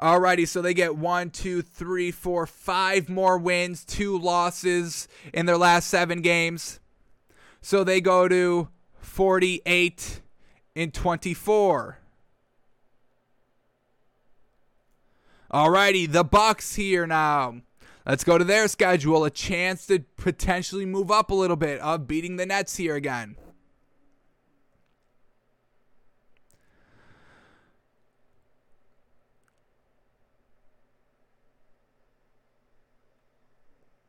Alrighty, 0.00 0.46
so 0.46 0.60
they 0.60 0.74
get 0.74 0.96
one, 0.96 1.30
two, 1.30 1.62
three, 1.62 2.10
four, 2.10 2.46
five 2.46 3.08
more 3.08 3.38
wins, 3.38 3.84
two 3.84 4.18
losses 4.18 5.08
in 5.32 5.46
their 5.46 5.56
last 5.56 5.88
seven 5.88 6.20
games. 6.20 6.80
So 7.62 7.82
they 7.82 8.00
go 8.00 8.28
to 8.28 8.68
48 9.00 10.20
in 10.74 10.90
24. 10.90 11.98
Alrighty, 15.52 16.10
the 16.10 16.24
Bucks 16.24 16.74
here 16.74 17.06
now. 17.06 17.60
Let's 18.04 18.24
go 18.24 18.36
to 18.38 18.44
their 18.44 18.68
schedule. 18.68 19.24
A 19.24 19.30
chance 19.30 19.86
to 19.86 20.00
potentially 20.16 20.86
move 20.86 21.10
up 21.10 21.30
a 21.30 21.34
little 21.34 21.56
bit 21.56 21.80
of 21.80 22.06
beating 22.08 22.36
the 22.36 22.46
Nets 22.46 22.76
here 22.76 22.96
again. 22.96 23.36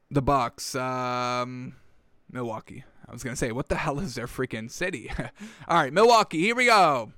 The 0.09 0.21
Bucks, 0.21 0.73
um, 0.73 1.75
Milwaukee. 2.31 2.83
I 3.07 3.11
was 3.11 3.23
gonna 3.23 3.35
say, 3.35 3.51
what 3.51 3.69
the 3.69 3.75
hell 3.75 3.99
is 3.99 4.15
their 4.15 4.27
freaking 4.27 4.71
city? 4.71 5.11
All 5.67 5.77
right, 5.77 5.93
Milwaukee. 5.93 6.39
Here 6.39 6.55
we 6.55 6.65
go. 6.65 7.11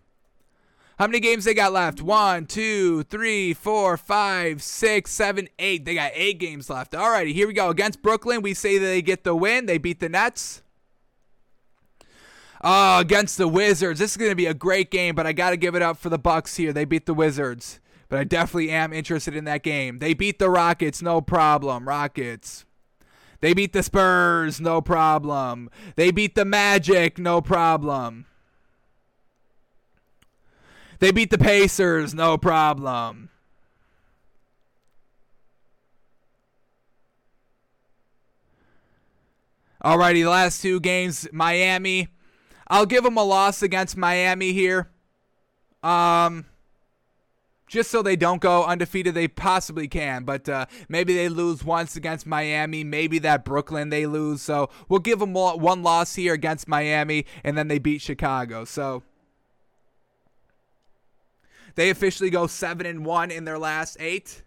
How 1.00 1.08
many 1.08 1.22
games 1.22 1.46
they 1.46 1.54
got 1.54 1.72
left? 1.72 2.02
One, 2.02 2.46
two, 2.46 3.04
three, 3.04 3.54
four, 3.54 3.96
five, 3.96 4.62
six, 4.62 5.12
seven, 5.12 5.48
eight. 5.58 5.86
They 5.86 5.96
got 5.96 6.12
eight 6.14 6.40
games 6.40 6.70
left. 6.70 6.92
Alrighty, 6.92 7.34
here 7.34 7.48
we 7.48 7.54
go. 7.54 7.70
Against 7.70 8.02
Brooklyn, 8.02 8.42
we 8.42 8.54
say 8.54 8.78
they 8.78 9.02
get 9.02 9.24
the 9.24 9.34
win. 9.34 9.66
They 9.66 9.78
beat 9.78 10.02
the 10.02 10.10
Nets. 10.10 10.62
Oh, 12.62 13.00
against 13.00 13.38
the 13.38 13.48
Wizards. 13.48 14.02
This 14.02 14.12
is 14.12 14.18
going 14.18 14.32
to 14.32 14.36
be 14.36 14.48
a 14.48 14.54
great 14.54 14.92
game, 14.92 15.16
but 15.16 15.26
I 15.26 15.32
got 15.32 15.52
to 15.52 15.58
give 15.58 15.74
it 15.74 15.82
up 15.82 15.98
for 15.98 16.10
the 16.10 16.20
Bucks 16.20 16.58
here. 16.58 16.74
They 16.74 16.84
beat 16.84 17.06
the 17.06 17.14
Wizards, 17.14 17.80
but 18.10 18.20
I 18.20 18.26
definitely 18.26 18.70
am 18.70 18.92
interested 18.92 19.38
in 19.38 19.46
that 19.46 19.64
game. 19.64 20.00
They 20.00 20.14
beat 20.14 20.38
the 20.38 20.50
Rockets, 20.50 21.02
no 21.02 21.22
problem. 21.22 21.88
Rockets. 21.88 22.66
They 23.40 23.54
beat 23.54 23.72
the 23.72 23.84
Spurs, 23.84 24.60
no 24.60 24.82
problem. 24.82 25.70
They 25.96 26.12
beat 26.12 26.36
the 26.36 26.44
Magic, 26.44 27.18
no 27.18 27.40
problem. 27.40 28.26
They 31.00 31.12
beat 31.12 31.30
the 31.30 31.38
Pacers, 31.38 32.14
no 32.14 32.38
problem. 32.38 33.30
Alrighty, 39.84 40.30
last 40.30 40.62
two 40.62 40.82
games, 40.82 41.28
Miami. 41.32 42.10
I'll 42.68 42.86
give 42.86 43.06
them 43.06 43.18
a 43.18 43.24
loss 43.24 43.64
against 43.64 43.96
Miami 43.96 44.52
here. 44.52 44.90
Um, 45.82 46.46
just 47.66 47.90
so 47.90 48.02
they 48.02 48.18
don't 48.18 48.42
go 48.42 48.66
undefeated. 48.66 49.16
They 49.16 49.30
possibly 49.30 49.88
can, 49.88 50.26
but 50.26 50.50
uh, 50.50 50.66
maybe 50.90 51.14
they 51.14 51.30
lose 51.30 51.64
once 51.64 51.96
against 51.96 52.28
Miami. 52.28 52.84
Maybe 52.84 53.20
that 53.20 53.46
Brooklyn 53.46 53.90
they 53.90 54.06
lose. 54.06 54.42
So 54.42 54.70
we'll 54.90 55.00
give 55.00 55.20
them 55.20 55.34
one 55.34 55.82
loss 55.82 56.16
here 56.16 56.34
against 56.34 56.68
Miami, 56.68 57.26
and 57.46 57.58
then 57.58 57.70
they 57.70 57.80
beat 57.80 58.02
Chicago. 58.02 58.66
So 58.66 59.04
they 61.80 61.90
officially 61.90 62.30
go 62.30 62.46
seven 62.46 62.86
and 62.86 63.06
one 63.06 63.32
in 63.32 63.46
their 63.46 63.58
last 63.58 63.96
eight. 64.02 64.44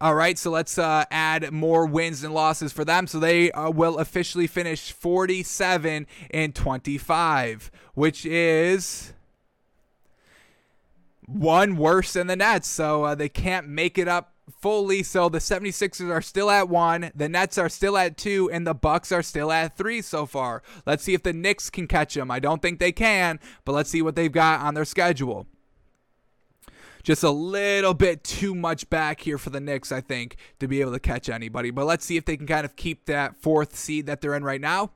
All 0.00 0.16
right, 0.16 0.36
so 0.36 0.50
let's 0.50 0.76
uh, 0.76 1.04
add 1.08 1.52
more 1.52 1.86
wins 1.86 2.24
and 2.24 2.34
losses 2.34 2.72
for 2.72 2.84
them. 2.84 3.06
So 3.06 3.20
they 3.20 3.52
uh, 3.52 3.70
will 3.70 3.98
officially 3.98 4.48
finish 4.48 4.90
47 4.90 6.08
and 6.32 6.52
25, 6.52 7.70
which 7.94 8.26
is 8.26 9.12
one 11.24 11.76
worse 11.76 12.14
than 12.14 12.26
the 12.26 12.34
Nets. 12.34 12.66
So 12.66 13.04
uh, 13.04 13.14
they 13.14 13.28
can't 13.28 13.68
make 13.68 13.96
it 13.96 14.08
up 14.08 14.32
fully. 14.60 15.04
So 15.04 15.28
the 15.28 15.38
76ers 15.38 16.10
are 16.10 16.20
still 16.20 16.50
at 16.50 16.68
one, 16.68 17.12
the 17.14 17.28
Nets 17.28 17.58
are 17.58 17.68
still 17.68 17.96
at 17.96 18.16
two, 18.16 18.50
and 18.50 18.66
the 18.66 18.74
Bucks 18.74 19.12
are 19.12 19.22
still 19.22 19.52
at 19.52 19.76
three 19.76 20.02
so 20.02 20.26
far. 20.26 20.64
Let's 20.84 21.04
see 21.04 21.14
if 21.14 21.22
the 21.22 21.32
Knicks 21.32 21.70
can 21.70 21.86
catch 21.86 22.14
them. 22.14 22.32
I 22.32 22.40
don't 22.40 22.60
think 22.60 22.80
they 22.80 22.90
can, 22.90 23.38
but 23.64 23.70
let's 23.70 23.90
see 23.90 24.02
what 24.02 24.16
they've 24.16 24.32
got 24.32 24.62
on 24.62 24.74
their 24.74 24.84
schedule 24.84 25.46
just 27.04 27.22
a 27.22 27.30
little 27.30 27.94
bit 27.94 28.24
too 28.24 28.54
much 28.54 28.88
back 28.90 29.20
here 29.20 29.38
for 29.38 29.50
the 29.50 29.60
Knicks, 29.60 29.92
I 29.92 30.00
think, 30.00 30.36
to 30.58 30.66
be 30.66 30.80
able 30.80 30.92
to 30.92 30.98
catch 30.98 31.28
anybody. 31.28 31.70
But 31.70 31.84
let's 31.84 32.04
see 32.04 32.16
if 32.16 32.24
they 32.24 32.36
can 32.36 32.46
kind 32.46 32.64
of 32.64 32.74
keep 32.74 33.04
that 33.06 33.36
fourth 33.36 33.76
seed 33.76 34.06
that 34.06 34.20
they're 34.20 34.34
in 34.34 34.42
right 34.42 34.60
now. 34.60 34.90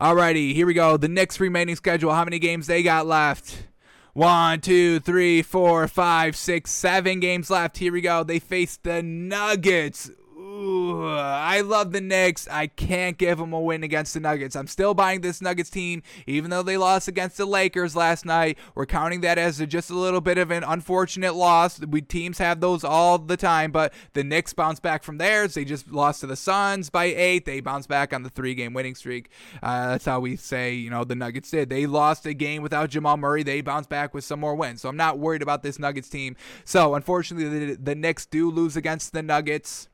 Alrighty, 0.00 0.54
here 0.54 0.66
we 0.66 0.74
go. 0.74 0.96
The 0.96 1.08
Knicks 1.08 1.40
remaining 1.40 1.74
schedule. 1.74 2.12
How 2.12 2.24
many 2.24 2.38
games 2.38 2.66
they 2.66 2.82
got 2.82 3.06
left? 3.06 3.64
One, 4.12 4.60
two, 4.60 5.00
three, 5.00 5.42
four, 5.42 5.88
five, 5.88 6.36
six, 6.36 6.70
seven 6.70 7.20
games 7.20 7.50
left. 7.50 7.78
Here 7.78 7.92
we 7.92 8.00
go. 8.00 8.22
They 8.22 8.38
face 8.38 8.78
the 8.82 9.02
Nuggets. 9.02 10.10
Ooh, 10.56 11.06
I 11.06 11.60
love 11.60 11.92
the 11.92 12.00
Knicks. 12.00 12.48
I 12.48 12.66
can't 12.66 13.18
give 13.18 13.36
them 13.36 13.52
a 13.52 13.60
win 13.60 13.82
against 13.82 14.14
the 14.14 14.20
Nuggets. 14.20 14.56
I'm 14.56 14.66
still 14.66 14.94
buying 14.94 15.20
this 15.20 15.42
Nuggets 15.42 15.68
team, 15.68 16.02
even 16.26 16.50
though 16.50 16.62
they 16.62 16.78
lost 16.78 17.08
against 17.08 17.36
the 17.36 17.44
Lakers 17.44 17.94
last 17.94 18.24
night. 18.24 18.56
We're 18.74 18.86
counting 18.86 19.20
that 19.20 19.36
as 19.36 19.60
a, 19.60 19.66
just 19.66 19.90
a 19.90 19.94
little 19.94 20.22
bit 20.22 20.38
of 20.38 20.50
an 20.50 20.64
unfortunate 20.64 21.34
loss. 21.34 21.78
We 21.80 22.00
teams 22.00 22.38
have 22.38 22.60
those 22.60 22.84
all 22.84 23.18
the 23.18 23.36
time, 23.36 23.70
but 23.70 23.92
the 24.14 24.24
Knicks 24.24 24.54
bounced 24.54 24.80
back 24.80 25.02
from 25.02 25.18
theirs. 25.18 25.54
They 25.54 25.64
just 25.64 25.92
lost 25.92 26.20
to 26.20 26.26
the 26.26 26.36
Suns 26.36 26.88
by 26.88 27.04
eight. 27.04 27.44
They 27.44 27.60
bounced 27.60 27.88
back 27.88 28.14
on 28.14 28.22
the 28.22 28.30
three-game 28.30 28.72
winning 28.72 28.94
streak. 28.94 29.28
Uh, 29.62 29.90
that's 29.90 30.06
how 30.06 30.20
we 30.20 30.36
say, 30.36 30.72
you 30.72 30.88
know, 30.88 31.04
the 31.04 31.16
Nuggets 31.16 31.50
did. 31.50 31.68
They 31.68 31.86
lost 31.86 32.24
a 32.24 32.32
game 32.32 32.62
without 32.62 32.88
Jamal 32.88 33.18
Murray. 33.18 33.42
They 33.42 33.60
bounced 33.60 33.90
back 33.90 34.14
with 34.14 34.24
some 34.24 34.40
more 34.40 34.54
wins. 34.54 34.80
So 34.80 34.88
I'm 34.88 34.96
not 34.96 35.18
worried 35.18 35.42
about 35.42 35.62
this 35.62 35.78
Nuggets 35.78 36.08
team. 36.08 36.34
So 36.64 36.94
unfortunately, 36.94 37.66
the, 37.66 37.74
the 37.74 37.94
Knicks 37.94 38.24
do 38.24 38.50
lose 38.50 38.76
against 38.76 39.12
the 39.12 39.22
Nuggets. 39.22 39.88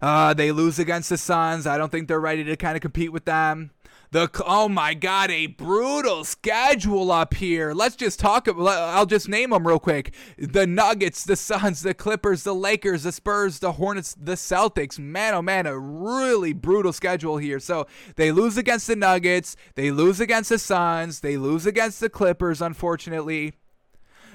Uh, 0.00 0.34
they 0.34 0.52
lose 0.52 0.78
against 0.78 1.08
the 1.08 1.18
Suns. 1.18 1.66
I 1.66 1.78
don't 1.78 1.90
think 1.90 2.08
they're 2.08 2.20
ready 2.20 2.44
to 2.44 2.56
kind 2.56 2.76
of 2.76 2.82
compete 2.82 3.12
with 3.12 3.24
them. 3.24 3.70
The 4.12 4.30
oh 4.46 4.68
my 4.68 4.94
god, 4.94 5.30
a 5.30 5.46
brutal 5.48 6.24
schedule 6.24 7.10
up 7.10 7.34
here. 7.34 7.72
Let's 7.72 7.96
just 7.96 8.20
talk. 8.20 8.46
I'll 8.48 9.06
just 9.06 9.28
name 9.28 9.50
them 9.50 9.66
real 9.66 9.80
quick: 9.80 10.14
the 10.38 10.66
Nuggets, 10.66 11.24
the 11.24 11.34
Suns, 11.34 11.82
the 11.82 11.92
Clippers, 11.92 12.44
the 12.44 12.54
Lakers, 12.54 13.02
the 13.02 13.10
Spurs, 13.10 13.58
the 13.58 13.72
Hornets, 13.72 14.14
the 14.18 14.34
Celtics. 14.34 14.98
Man, 14.98 15.34
oh 15.34 15.42
man, 15.42 15.66
a 15.66 15.76
really 15.76 16.52
brutal 16.52 16.92
schedule 16.92 17.38
here. 17.38 17.58
So 17.58 17.88
they 18.14 18.30
lose 18.30 18.56
against 18.56 18.86
the 18.86 18.96
Nuggets, 18.96 19.56
they 19.74 19.90
lose 19.90 20.20
against 20.20 20.50
the 20.50 20.58
Suns, 20.58 21.20
they 21.20 21.36
lose 21.36 21.66
against 21.66 21.98
the 21.98 22.08
Clippers. 22.08 22.62
Unfortunately, 22.62 23.54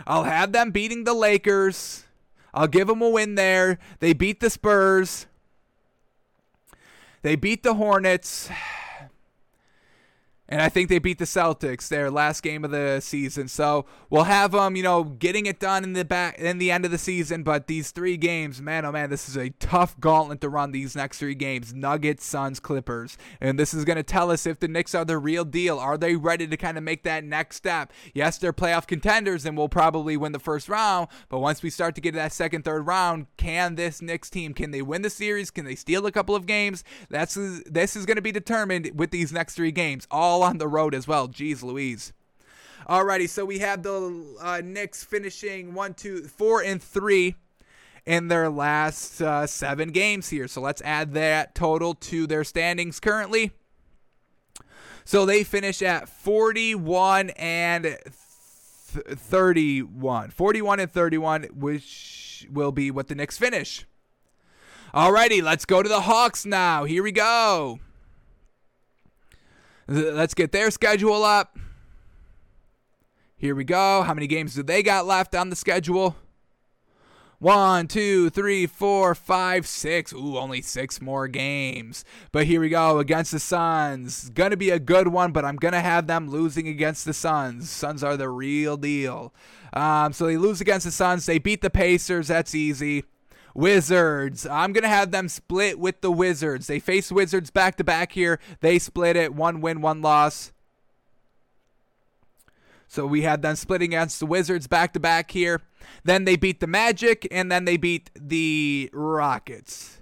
I'll 0.05 0.25
have 0.25 0.51
them 0.51 0.71
beating 0.71 1.05
the 1.05 1.13
Lakers. 1.13 2.05
I'll 2.53 2.67
give 2.67 2.87
them 2.87 3.01
a 3.01 3.09
win 3.09 3.35
there. 3.35 3.79
They 3.99 4.11
beat 4.11 4.41
the 4.41 4.49
Spurs. 4.49 5.27
They 7.23 7.35
beat 7.35 7.61
the 7.61 7.75
Hornets. 7.75 8.49
And 10.51 10.61
I 10.61 10.67
think 10.67 10.89
they 10.89 10.99
beat 10.99 11.17
the 11.17 11.25
Celtics 11.25 11.87
their 11.87 12.11
last 12.11 12.43
game 12.43 12.65
of 12.65 12.71
the 12.71 12.99
season. 12.99 13.47
So 13.47 13.85
we'll 14.09 14.25
have 14.25 14.51
them, 14.51 14.75
you 14.75 14.83
know, 14.83 15.05
getting 15.05 15.45
it 15.45 15.59
done 15.59 15.85
in 15.85 15.93
the 15.93 16.03
back 16.03 16.37
in 16.37 16.57
the 16.57 16.71
end 16.71 16.83
of 16.83 16.91
the 16.91 16.97
season. 16.97 17.43
But 17.43 17.67
these 17.67 17.91
three 17.91 18.17
games, 18.17 18.61
man, 18.61 18.85
oh 18.85 18.91
man, 18.91 19.09
this 19.09 19.29
is 19.29 19.37
a 19.37 19.51
tough 19.51 19.97
gauntlet 19.99 20.41
to 20.41 20.49
run. 20.49 20.71
These 20.71 20.95
next 20.95 21.19
three 21.19 21.35
games: 21.35 21.73
Nuggets, 21.73 22.25
Suns, 22.25 22.59
Clippers, 22.59 23.17
and 23.39 23.57
this 23.57 23.73
is 23.73 23.85
going 23.85 23.95
to 23.95 24.03
tell 24.03 24.29
us 24.29 24.45
if 24.45 24.59
the 24.59 24.67
Knicks 24.67 24.93
are 24.93 25.05
the 25.05 25.17
real 25.17 25.45
deal. 25.45 25.79
Are 25.79 25.97
they 25.97 26.17
ready 26.17 26.45
to 26.45 26.57
kind 26.57 26.77
of 26.77 26.83
make 26.83 27.03
that 27.03 27.23
next 27.23 27.55
step? 27.55 27.93
Yes, 28.13 28.37
they're 28.37 28.51
playoff 28.51 28.85
contenders, 28.85 29.45
and 29.45 29.57
we'll 29.57 29.69
probably 29.69 30.17
win 30.17 30.33
the 30.33 30.39
first 30.39 30.67
round. 30.67 31.07
But 31.29 31.39
once 31.39 31.63
we 31.63 31.69
start 31.69 31.95
to 31.95 32.01
get 32.01 32.11
to 32.11 32.17
that 32.17 32.33
second, 32.33 32.65
third 32.65 32.85
round, 32.85 33.27
can 33.37 33.75
this 33.75 34.01
Knicks 34.01 34.29
team 34.29 34.53
can 34.53 34.71
they 34.71 34.81
win 34.81 35.01
the 35.01 35.09
series? 35.09 35.49
Can 35.49 35.63
they 35.63 35.75
steal 35.75 36.05
a 36.05 36.11
couple 36.11 36.35
of 36.35 36.45
games? 36.45 36.83
That's 37.09 37.35
this 37.65 37.95
is 37.95 38.05
going 38.05 38.17
to 38.17 38.21
be 38.21 38.33
determined 38.33 38.91
with 38.95 39.11
these 39.11 39.31
next 39.31 39.55
three 39.55 39.71
games. 39.71 40.07
All 40.11 40.40
on 40.41 40.57
the 40.57 40.67
road 40.67 40.93
as 40.93 41.07
well. 41.07 41.27
Jeez 41.27 41.63
Louise. 41.63 42.13
Alrighty, 42.87 43.29
so 43.29 43.45
we 43.45 43.59
have 43.59 43.83
the 43.83 44.37
uh, 44.41 44.61
Knicks 44.63 45.03
finishing 45.03 45.73
one, 45.73 45.93
two, 45.93 46.23
four, 46.23 46.61
and 46.63 46.81
three 46.81 47.35
in 48.05 48.27
their 48.27 48.49
last 48.49 49.21
uh, 49.21 49.45
seven 49.45 49.91
games 49.91 50.29
here. 50.29 50.47
So 50.47 50.61
let's 50.61 50.81
add 50.81 51.13
that 51.13 51.53
total 51.53 51.93
to 51.95 52.25
their 52.25 52.43
standings 52.43 52.99
currently. 52.99 53.51
So 55.05 55.25
they 55.25 55.43
finish 55.43 55.81
at 55.81 56.09
41 56.09 57.31
and 57.31 57.83
th- 57.83 57.97
31. 59.17 60.31
41 60.31 60.79
and 60.79 60.91
31, 60.91 61.43
which 61.53 62.47
will 62.51 62.71
be 62.71 62.91
what 62.91 63.07
the 63.07 63.15
Knicks 63.15 63.37
finish. 63.37 63.85
Alrighty, 64.93 65.41
let's 65.41 65.65
go 65.65 65.81
to 65.81 65.89
the 65.89 66.01
Hawks 66.01 66.45
now. 66.45 66.83
Here 66.83 67.03
we 67.03 67.11
go. 67.11 67.79
Let's 69.91 70.33
get 70.33 70.53
their 70.53 70.71
schedule 70.71 71.25
up. 71.25 71.59
Here 73.35 73.53
we 73.53 73.65
go. 73.65 74.03
How 74.03 74.13
many 74.13 74.25
games 74.25 74.55
do 74.55 74.63
they 74.63 74.81
got 74.83 75.05
left 75.05 75.35
on 75.35 75.49
the 75.49 75.55
schedule? 75.55 76.15
One, 77.39 77.87
two, 77.87 78.29
three, 78.29 78.67
four, 78.67 79.13
five, 79.15 79.67
six. 79.67 80.13
Ooh, 80.13 80.37
only 80.37 80.61
six 80.61 81.01
more 81.01 81.27
games. 81.27 82.05
But 82.31 82.45
here 82.45 82.61
we 82.61 82.69
go 82.69 82.99
against 82.99 83.33
the 83.33 83.39
Suns. 83.39 84.29
Gonna 84.29 84.55
be 84.55 84.69
a 84.69 84.79
good 84.79 85.09
one, 85.09 85.33
but 85.33 85.43
I'm 85.43 85.57
gonna 85.57 85.81
have 85.81 86.07
them 86.07 86.29
losing 86.29 86.69
against 86.69 87.03
the 87.03 87.13
Suns. 87.13 87.69
Suns 87.69 88.01
are 88.01 88.15
the 88.15 88.29
real 88.29 88.77
deal. 88.77 89.33
Um, 89.73 90.13
so 90.13 90.25
they 90.25 90.37
lose 90.37 90.61
against 90.61 90.85
the 90.85 90.91
Suns. 90.91 91.25
They 91.25 91.39
beat 91.39 91.61
the 91.61 91.69
Pacers. 91.69 92.29
That's 92.29 92.55
easy. 92.55 93.03
Wizards. 93.53 94.45
I'm 94.45 94.73
going 94.73 94.83
to 94.83 94.89
have 94.89 95.11
them 95.11 95.27
split 95.27 95.79
with 95.79 96.01
the 96.01 96.11
Wizards. 96.11 96.67
They 96.67 96.79
face 96.79 97.11
Wizards 97.11 97.51
back 97.51 97.75
to 97.77 97.83
back 97.83 98.11
here. 98.13 98.39
They 98.61 98.79
split 98.79 99.15
it. 99.15 99.33
One 99.33 99.61
win, 99.61 99.81
one 99.81 100.01
loss. 100.01 100.51
So 102.87 103.05
we 103.05 103.21
had 103.21 103.41
them 103.41 103.55
splitting 103.55 103.93
against 103.93 104.19
the 104.19 104.25
Wizards 104.25 104.67
back 104.67 104.93
to 104.93 104.99
back 104.99 105.31
here. 105.31 105.61
Then 106.03 106.25
they 106.25 106.35
beat 106.35 106.59
the 106.59 106.67
Magic, 106.67 107.27
and 107.31 107.51
then 107.51 107.65
they 107.65 107.77
beat 107.77 108.09
the 108.13 108.89
Rockets. 108.91 110.01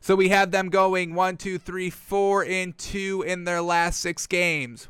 So 0.00 0.16
we 0.16 0.30
have 0.30 0.50
them 0.50 0.68
going 0.68 1.14
one, 1.14 1.36
two, 1.36 1.58
three, 1.58 1.90
four, 1.90 2.44
and 2.44 2.76
two 2.76 3.22
in 3.26 3.44
their 3.44 3.60
last 3.60 4.00
six 4.00 4.26
games. 4.26 4.88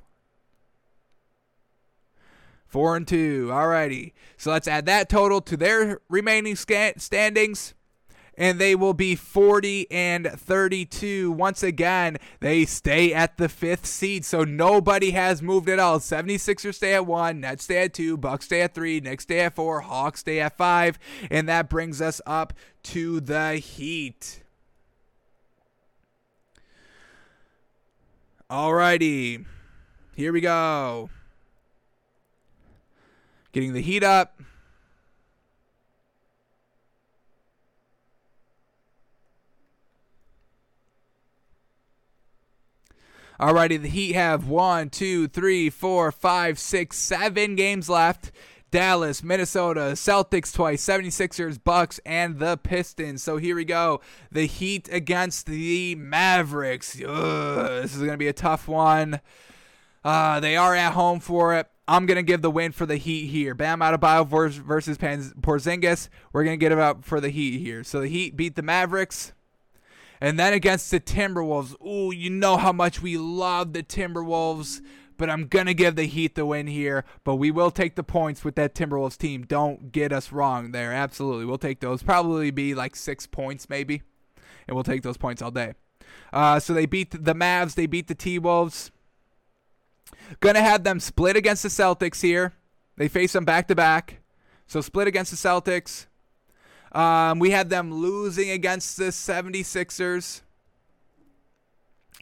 Four 2.67 2.97
and 2.97 3.07
two. 3.07 3.49
Alrighty. 3.51 4.13
So 4.39 4.51
let's 4.51 4.67
add 4.67 4.87
that 4.87 5.11
total 5.11 5.43
to 5.43 5.57
their 5.57 6.01
remaining 6.09 6.57
standings 6.57 7.75
and 8.43 8.59
they 8.59 8.75
will 8.75 8.93
be 8.93 9.15
40 9.15 9.89
and 9.89 10.27
32. 10.27 11.31
Once 11.31 11.63
again, 11.63 12.17
they 12.41 12.65
stay 12.65 13.15
at 13.15 13.37
the 13.37 13.49
fifth 13.49 13.87
seed, 13.87 14.25
so 14.25 14.43
nobody 14.43 15.13
has 15.13 15.41
moved 15.41 15.69
at 15.69 15.79
all. 15.79 16.01
76ers 16.01 16.75
stay 16.75 16.95
at 16.95 17.07
one, 17.07 17.39
Nets 17.39 17.63
stay 17.63 17.85
at 17.85 17.95
two, 17.95 18.17
Bucks 18.17 18.47
stay 18.47 18.63
at 18.63 18.75
three, 18.75 18.99
Knicks 18.99 19.23
stay 19.23 19.39
at 19.39 19.55
four, 19.55 19.83
Hawks 19.83 20.21
stay 20.21 20.41
at 20.41 20.57
five, 20.57 20.99
and 21.31 21.49
that 21.49 21.71
brings 21.71 22.03
us 22.03 22.21
up 22.27 22.53
to 22.83 23.21
the 23.21 23.59
Heat. 23.59 24.43
Alrighty, 28.51 29.45
here 30.17 30.33
we 30.33 30.41
go. 30.41 31.11
Getting 33.53 33.73
the 33.73 33.83
Heat 33.83 34.03
up. 34.03 34.41
Alrighty, 43.43 43.83
the 43.83 43.89
Heat 43.89 44.13
have 44.13 44.47
one, 44.47 44.89
two, 44.89 45.27
three, 45.27 45.69
four, 45.69 46.13
five, 46.13 46.61
six, 46.61 46.97
seven 46.97 47.57
games 47.57 47.89
left. 47.89 48.31
Dallas, 48.71 49.25
Minnesota, 49.25 49.95
Celtics 49.95 50.55
twice, 50.55 50.81
76ers, 50.87 51.59
Bucks, 51.63 51.99
and 52.07 52.39
the 52.39 52.57
Pistons. 52.57 53.21
So 53.21 53.39
here 53.39 53.57
we 53.57 53.65
go. 53.65 54.01
The 54.31 54.47
Heat 54.47 54.89
against 54.93 55.47
the 55.47 55.97
Mavericks. 55.97 57.03
Ugh, 57.03 57.83
this 57.83 57.97
is 57.97 57.99
going 57.99 58.13
to 58.13 58.17
be 58.17 58.29
a 58.29 58.33
tough 58.33 58.69
one. 58.69 59.21
Uh, 60.05 60.39
they 60.39 60.57
are 60.57 60.77
at 60.77 60.93
home 60.93 61.19
for 61.19 61.57
it. 61.57 61.67
I'm 61.89 62.07
going 62.07 62.19
to 62.19 62.23
give 62.23 62.43
the 62.43 62.51
win 62.51 62.71
for 62.71 62.87
the 62.87 62.97
Heat 62.97 63.27
here. 63.27 63.57
Bam 63.57 63.83
out 63.83 63.93
of 63.93 64.01
Adebayo 64.03 64.63
versus 64.63 64.99
Porzingis. 64.99 66.09
We're 66.33 66.45
going 66.45 66.61
to 66.61 66.65
get 66.65 66.71
it 66.71 66.79
up 66.79 67.05
for 67.05 67.21
the 67.21 67.31
Heat 67.31 67.59
here. 67.59 67.83
So 67.83 68.03
the 68.03 68.09
Heat 68.09 68.37
beat 68.37 68.55
the 68.55 68.63
Mavericks. 68.63 69.33
And 70.23 70.39
then 70.39 70.53
against 70.53 70.93
the 70.93 71.01
Timberwolves, 71.01 71.75
ooh, 71.85 72.15
you 72.15 72.31
know 72.31 72.57
how 72.57 72.73
much 72.73 73.03
we 73.03 73.19
love 73.19 73.73
the 73.73 73.83
Timberwolves, 73.83 74.81
but 75.17 75.29
I'm 75.29 75.49
going 75.49 75.67
to 75.67 75.75
give 75.75 75.97
the 75.97 76.05
Heat 76.05 76.37
the 76.37 76.47
win 76.47 76.69
here. 76.69 77.05
But 77.25 77.37
we 77.37 77.51
will 77.51 77.73
take 77.73 77.97
the 77.97 78.05
points 78.05 78.45
with 78.45 78.55
that 78.55 78.73
Timberwolves 78.73 79.19
team. 79.19 79.43
Don't 79.43 79.91
get 79.91 80.13
us 80.13 80.31
wrong 80.31 80.71
there. 80.71 80.93
Absolutely. 80.93 81.45
We'll 81.45 81.59
take 81.59 81.81
those. 81.81 82.05
Probably 82.05 82.53
be 82.53 82.73
like 82.73 82.95
six 82.95 83.27
points, 83.27 83.69
maybe. 83.69 84.03
And 84.69 84.77
we'll 84.77 84.85
take 84.85 85.03
those 85.03 85.17
points 85.17 85.43
all 85.43 85.51
day. 85.51 85.75
Uh, 86.33 86.61
so 86.61 86.73
they 86.73 86.87
beat 86.87 87.11
the 87.11 87.35
Mavs, 87.35 87.75
they 87.75 87.87
beat 87.87 88.07
the 88.07 88.15
T 88.15 88.39
Wolves. 88.39 88.93
Gonna 90.39 90.61
have 90.61 90.85
them 90.85 91.01
split 91.01 91.35
against 91.35 91.65
the 91.65 91.69
Celtics 91.69 92.23
here. 92.23 92.53
They 92.97 93.09
face 93.09 93.33
them 93.33 93.45
back 93.45 93.67
to 93.67 93.75
back. 93.75 94.21
So 94.69 94.81
split 94.81 95.09
against 95.09 95.33
the 95.33 95.37
Celtics. 95.37 96.07
Um, 96.93 97.39
we 97.39 97.51
had 97.51 97.71
them 97.71 97.93
losing 97.93 98.51
against 98.51 98.99
the 98.99 99.05
76ers. 99.05 100.43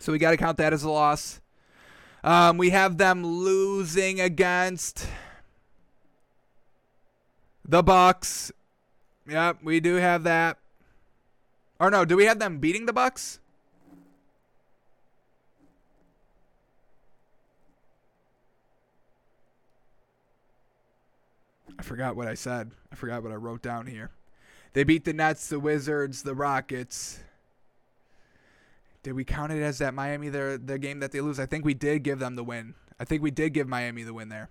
So 0.01 0.13
we 0.13 0.19
got 0.19 0.31
to 0.31 0.37
count 0.37 0.57
that 0.59 0.73
as 0.73 0.85
a 0.85 0.91
loss. 0.91 1.41
Um, 2.23 2.57
we 2.57 2.71
have 2.71 2.97
them 2.97 3.27
losing 3.27 4.21
against 4.21 5.07
the 7.65 7.83
Bucks. 7.83 8.53
Yep, 9.29 9.59
we 9.63 9.81
do 9.81 9.97
have 9.97 10.23
that. 10.25 10.59
Or 11.79 11.91
no, 11.91 12.05
do 12.05 12.17
we 12.17 12.27
have 12.27 12.39
them 12.39 12.59
beating 12.59 12.87
the 12.87 12.93
Bucks? 12.93 13.39
I 21.79 21.83
forgot 21.83 22.15
what 22.15 22.29
I 22.29 22.35
said. 22.35 22.71
I 22.93 22.95
forgot 22.95 23.23
what 23.23 23.33
I 23.33 23.37
wrote 23.37 23.63
down 23.63 23.87
here. 23.87 24.11
They 24.73 24.85
beat 24.85 25.05
the 25.05 25.13
Nets, 25.13 25.49
the 25.49 25.59
Wizards, 25.59 26.23
the 26.23 26.35
Rockets. 26.35 27.21
Did 29.03 29.15
we 29.15 29.25
count 29.25 29.53
it 29.53 29.63
as 29.63 29.79
that 29.79 29.95
Miami 29.95 30.29
their 30.29 30.59
the 30.59 30.79
game 30.79 31.01
that 31.01 31.11
they 31.11 31.21
lose? 31.21 31.41
I 31.41 31.47
think 31.47 31.65
we 31.65 31.75
did 31.75 32.03
give 32.03 32.19
them 32.19 32.37
the 32.37 32.45
win. 32.45 32.75
I 32.99 33.05
think 33.05 33.23
we 33.23 33.31
did 33.31 33.55
give 33.55 33.67
Miami 33.67 34.03
the 34.03 34.13
win 34.13 34.29
there. 34.29 34.51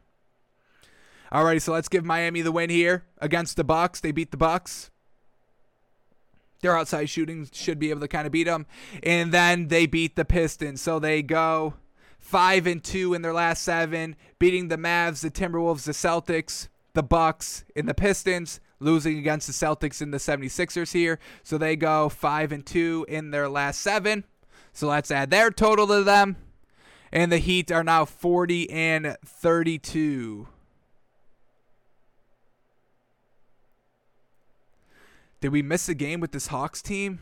Alrighty, 1.32 1.62
so 1.62 1.72
let's 1.72 1.88
give 1.88 2.04
Miami 2.04 2.42
the 2.42 2.52
win 2.52 2.72
here 2.72 3.06
against 3.20 3.56
the 3.56 3.64
Bucks. 3.64 4.00
They 4.00 4.12
beat 4.12 4.32
the 4.32 4.38
Bucks. 4.38 4.90
Their 6.62 6.76
outside 6.76 7.10
shooting 7.10 7.48
should 7.54 7.80
be 7.80 7.92
able 7.92 8.02
to 8.02 8.08
kind 8.08 8.26
of 8.26 8.34
beat 8.34 8.46
them, 8.46 8.66
and 9.04 9.32
then 9.32 9.68
they 9.68 9.86
beat 9.86 10.16
the 10.16 10.26
Pistons. 10.26 10.82
So 10.82 11.00
they 11.00 11.22
go 11.22 11.76
five 12.18 12.68
and 12.68 12.84
two 12.84 13.14
in 13.14 13.22
their 13.22 13.34
last 13.34 13.64
seven, 13.64 14.16
beating 14.40 14.68
the 14.68 14.78
Mavs, 14.78 15.22
the 15.22 15.32
Timberwolves, 15.32 15.84
the 15.84 15.94
Celtics, 15.94 16.68
the 16.94 17.04
Bucks, 17.04 17.64
and 17.76 17.88
the 17.88 17.94
Pistons 17.94 18.60
losing 18.80 19.18
against 19.18 19.48
the 19.48 19.54
Celtics 19.54 20.02
and 20.02 20.14
the 20.14 20.18
76ers 20.18 20.94
here. 20.94 21.20
So 21.44 21.58
they 21.58 21.76
go 21.76 22.10
5 22.10 22.52
and 22.52 22.66
2 22.66 23.06
in 23.08 23.32
their 23.32 23.50
last 23.50 23.82
7. 23.82 24.24
So 24.74 24.88
let's 24.88 25.12
add 25.12 25.30
their 25.30 25.52
total 25.52 25.88
to 25.88 26.04
them. 26.04 26.38
And 27.12 27.32
the 27.32 27.40
Heat 27.40 27.72
are 27.72 27.84
now 27.84 28.06
40 28.06 28.70
and 28.70 29.18
32. 29.26 30.48
Did 35.42 35.52
we 35.52 35.62
miss 35.62 35.88
a 35.88 35.94
game 35.94 36.20
with 36.20 36.32
this 36.32 36.48
Hawks 36.48 36.82
team? 36.82 37.20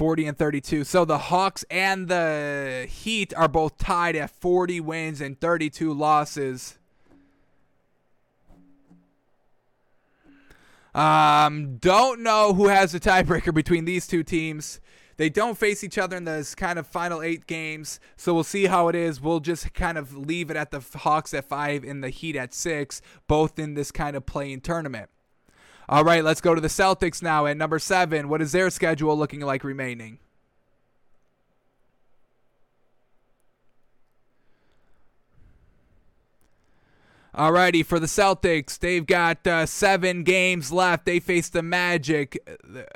40 0.00 0.26
and 0.26 0.38
32. 0.38 0.84
So 0.84 1.04
the 1.04 1.18
Hawks 1.18 1.64
and 1.70 2.08
the 2.08 2.86
Heat 2.88 3.32
are 3.36 3.48
both 3.48 3.78
tied 3.78 4.16
at 4.16 4.30
40 4.30 4.80
wins 4.80 5.20
and 5.20 5.40
32 5.40 5.92
losses. 5.92 6.78
Um, 10.94 11.76
don't 11.76 12.20
know 12.20 12.54
who 12.54 12.68
has 12.68 12.92
the 12.92 13.00
tiebreaker 13.00 13.54
between 13.54 13.84
these 13.84 14.06
two 14.06 14.22
teams. 14.22 14.80
They 15.16 15.28
don't 15.28 15.58
face 15.58 15.84
each 15.84 15.98
other 15.98 16.16
in 16.16 16.24
those 16.24 16.54
kind 16.54 16.78
of 16.78 16.86
final 16.86 17.20
eight 17.20 17.46
games, 17.46 18.00
so 18.16 18.32
we'll 18.32 18.42
see 18.42 18.66
how 18.66 18.88
it 18.88 18.94
is. 18.94 19.20
We'll 19.20 19.40
just 19.40 19.74
kind 19.74 19.98
of 19.98 20.16
leave 20.16 20.50
it 20.50 20.56
at 20.56 20.70
the 20.70 20.80
Hawks 21.00 21.34
at 21.34 21.44
five 21.44 21.84
and 21.84 22.02
the 22.02 22.08
Heat 22.08 22.36
at 22.36 22.54
six, 22.54 23.02
both 23.28 23.58
in 23.58 23.74
this 23.74 23.92
kind 23.92 24.16
of 24.16 24.24
play-in 24.24 24.62
tournament. 24.62 25.10
All 25.90 26.04
right, 26.04 26.24
let's 26.24 26.40
go 26.40 26.54
to 26.54 26.60
the 26.60 26.68
Celtics 26.68 27.22
now 27.22 27.46
at 27.46 27.56
number 27.56 27.78
seven. 27.78 28.28
What 28.28 28.40
is 28.40 28.52
their 28.52 28.70
schedule 28.70 29.14
looking 29.14 29.40
like 29.40 29.62
remaining? 29.62 30.20
Alrighty, 37.34 37.86
for 37.86 38.00
the 38.00 38.06
Celtics, 38.06 38.76
they've 38.76 39.06
got 39.06 39.46
uh, 39.46 39.64
seven 39.64 40.24
games 40.24 40.72
left. 40.72 41.04
They 41.04 41.20
face 41.20 41.48
the 41.48 41.62
Magic, 41.62 42.36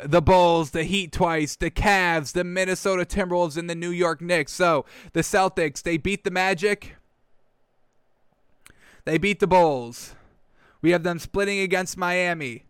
the 0.02 0.20
Bulls, 0.20 0.72
the 0.72 0.82
Heat 0.82 1.12
twice, 1.12 1.54
the 1.54 1.70
Cavs, 1.70 2.32
the 2.32 2.42
Minnesota 2.42 3.04
Timberwolves, 3.04 3.56
and 3.56 3.70
the 3.70 3.76
New 3.76 3.90
York 3.90 4.20
Knicks. 4.20 4.52
So 4.52 4.84
the 5.12 5.20
Celtics, 5.20 5.82
they 5.82 5.96
beat 5.96 6.24
the 6.24 6.32
Magic. 6.32 6.96
They 9.04 9.18
beat 9.18 9.38
the 9.38 9.46
Bulls. 9.46 10.16
We 10.82 10.90
have 10.90 11.04
them 11.04 11.20
splitting 11.20 11.60
against 11.60 11.96
Miami. 11.96 12.64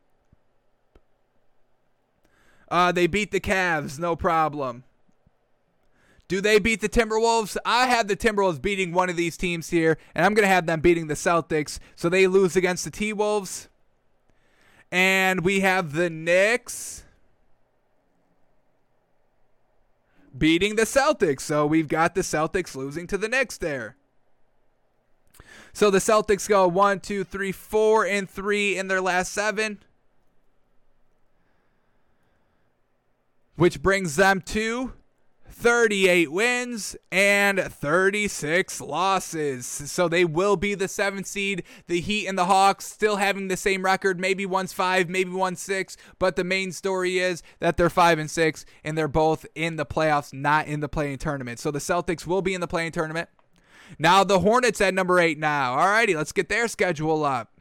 Uh, 2.71 2.93
they 2.93 3.07
beat 3.07 3.31
the 3.31 3.41
Cavs, 3.41 3.99
no 3.99 4.17
problem. 4.17 4.85
Do 6.27 6.41
they 6.41 6.59
beat 6.59 6.81
the 6.81 6.89
Timberwolves? 6.89 7.57
I 7.65 7.87
have 7.87 8.09
the 8.09 8.17
Timberwolves 8.17 8.61
beating 8.61 8.93
one 8.93 9.11
of 9.11 9.17
these 9.17 9.37
teams 9.37 9.71
here, 9.71 9.99
and 10.15 10.25
I'm 10.25 10.35
going 10.35 10.45
to 10.45 10.55
have 10.55 10.67
them 10.67 10.81
beating 10.81 11.07
the 11.07 11.15
Celtics. 11.15 11.79
So 11.97 12.09
they 12.09 12.27
lose 12.27 12.57
against 12.57 12.85
the 12.85 12.91
T 12.91 13.13
Wolves. 13.13 13.69
And 14.91 15.45
we 15.45 15.61
have 15.61 15.93
the 15.93 16.09
Knicks 16.09 17.05
beating 20.37 20.77
the 20.77 20.83
Celtics. 20.83 21.41
So 21.41 21.67
we've 21.67 21.89
got 21.89 22.15
the 22.15 22.23
Celtics 22.23 22.75
losing 22.75 23.07
to 23.09 23.19
the 23.19 23.29
Knicks 23.29 23.59
there. 23.59 23.97
So 25.73 25.91
the 25.91 25.99
Celtics 25.99 26.49
go 26.49 26.69
one, 26.69 27.01
two, 27.01 27.25
three, 27.25 27.53
four, 27.53 28.07
and 28.07 28.31
three 28.31 28.79
in 28.79 28.89
their 28.89 29.01
last 29.01 29.33
seven. 29.33 29.81
Which 33.57 33.83
brings 33.83 34.17
them 34.17 34.41
to 34.43 34.93
38 35.55 36.33
wins 36.33 36.97
and 37.13 37.61
36 37.61 38.81
losses. 38.81 39.67
So 39.67 40.09
they 40.09 40.25
will 40.25 40.57
be 40.57 40.75
the 40.75 40.89
seventh 40.89 41.27
seed. 41.27 41.63
The 41.87 42.01
Heat 42.01 42.27
and 42.27 42.37
the 42.37 42.47
Hawks 42.47 42.87
still 42.87 43.17
having 43.17 43.49
the 43.49 43.57
same 43.57 43.85
record. 43.85 44.19
Maybe 44.19 44.45
one's 44.45 44.73
five, 44.73 45.09
maybe 45.09 45.31
one's 45.31 45.61
six. 45.61 45.97
But 46.19 46.37
the 46.37 46.45
main 46.45 46.73
story 46.73 47.19
is 47.19 47.43
that 47.61 47.77
they're 47.77 47.89
five 47.89 48.19
and 48.19 48.31
six, 48.31 48.67
and 48.83 48.99
they're 48.99 49.09
both 49.09 49.47
in 49.55 49.77
the 49.77 49.87
playoffs, 49.87 50.35
not 50.35 50.67
in 50.67 50.81
the 50.81 50.89
play-in 50.89 51.19
tournament. 51.19 51.61
So 51.61 51.71
the 51.71 51.79
Celtics 51.79 52.27
will 52.27 52.43
be 52.43 52.55
in 52.55 52.61
the 52.61 52.69
play-in 52.69 52.93
tournament. 52.93 53.29
Now 53.99 54.25
the 54.25 54.41
Hornets 54.41 54.81
at 54.81 54.93
number 54.93 55.21
eight 55.21 55.39
now. 55.39 55.77
Alrighty, 55.77 56.17
let's 56.17 56.33
get 56.33 56.49
their 56.49 56.69
schedule 56.69 57.25
up. 57.25 57.54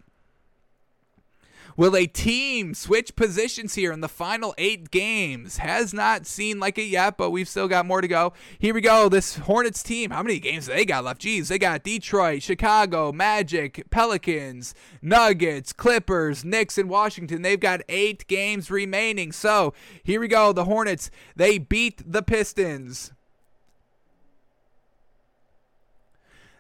Will 1.76 1.96
a 1.96 2.06
team 2.06 2.76
switch 2.76 3.16
positions 3.16 3.74
here 3.74 3.92
in 3.92 4.02
the 4.02 4.08
final 4.08 4.54
eight 4.60 4.92
games? 4.92 5.58
Has 5.58 5.94
not 5.94 6.28
seen 6.28 6.60
like 6.60 6.78
it 6.78 6.84
yet, 6.84 7.18
but 7.18 7.32
we've 7.32 7.50
still 7.50 7.68
got 7.68 7.88
more 7.88 8.00
to 8.00 8.08
go. 8.08 8.34
Here 8.60 8.76
we 8.76 8.82
go. 8.82 9.10
This 9.10 9.38
Hornets 9.38 9.82
team, 9.82 10.12
how 10.12 10.22
many 10.22 10.40
games 10.40 10.68
they 10.68 10.86
got 10.86 11.04
left? 11.04 11.22
Jeez, 11.22 11.48
they 11.48 11.58
got 11.58 11.84
Detroit, 11.84 12.44
Chicago, 12.44 13.12
Magic, 13.12 13.90
Pelicans, 13.90 14.76
Nuggets, 15.02 15.74
Clippers, 15.74 16.46
Knicks, 16.46 16.78
and 16.78 16.90
Washington. 16.90 17.42
They've 17.42 17.60
got 17.60 17.82
eight 17.90 18.28
games 18.28 18.70
remaining. 18.70 19.32
So 19.32 19.74
here 20.04 20.20
we 20.20 20.28
go. 20.28 20.54
The 20.54 20.66
Hornets, 20.66 21.10
they 21.36 21.58
beat 21.58 22.04
the 22.06 22.22
Pistons. 22.22 23.12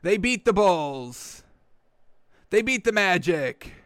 They 0.01 0.17
beat 0.17 0.43
the 0.43 0.53
Bulls. 0.53 1.43
They 2.49 2.61
beat 2.63 2.83
the 2.83 2.91
Magic. 2.91 3.82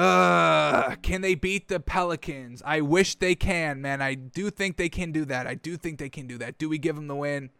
Uh, 0.00 0.94
can 1.02 1.20
they 1.20 1.34
beat 1.34 1.68
the 1.68 1.78
Pelicans? 1.78 2.62
I 2.64 2.80
wish 2.80 3.16
they 3.16 3.34
can, 3.34 3.82
man. 3.82 4.00
I 4.00 4.14
do 4.14 4.48
think 4.48 4.78
they 4.78 4.88
can 4.88 5.12
do 5.12 5.26
that. 5.26 5.46
I 5.46 5.52
do 5.52 5.76
think 5.76 5.98
they 5.98 6.08
can 6.08 6.26
do 6.26 6.38
that. 6.38 6.56
Do 6.56 6.70
we 6.70 6.78
give 6.78 6.96
them 6.96 7.06
the 7.06 7.14
win? 7.14 7.50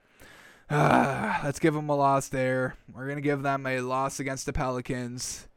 Uh, 0.71 1.39
let's 1.45 1.59
give 1.59 1.75
them 1.75 1.91
a 1.91 1.95
loss 1.95 2.29
there. 2.29 2.77
We're 2.95 3.05
going 3.05 3.19
to 3.19 3.23
give 3.23 3.43
them 3.43 3.67
a 3.67 3.83
loss 3.83 4.21
against 4.21 4.47
the 4.47 4.55
Pelicans. 4.55 5.49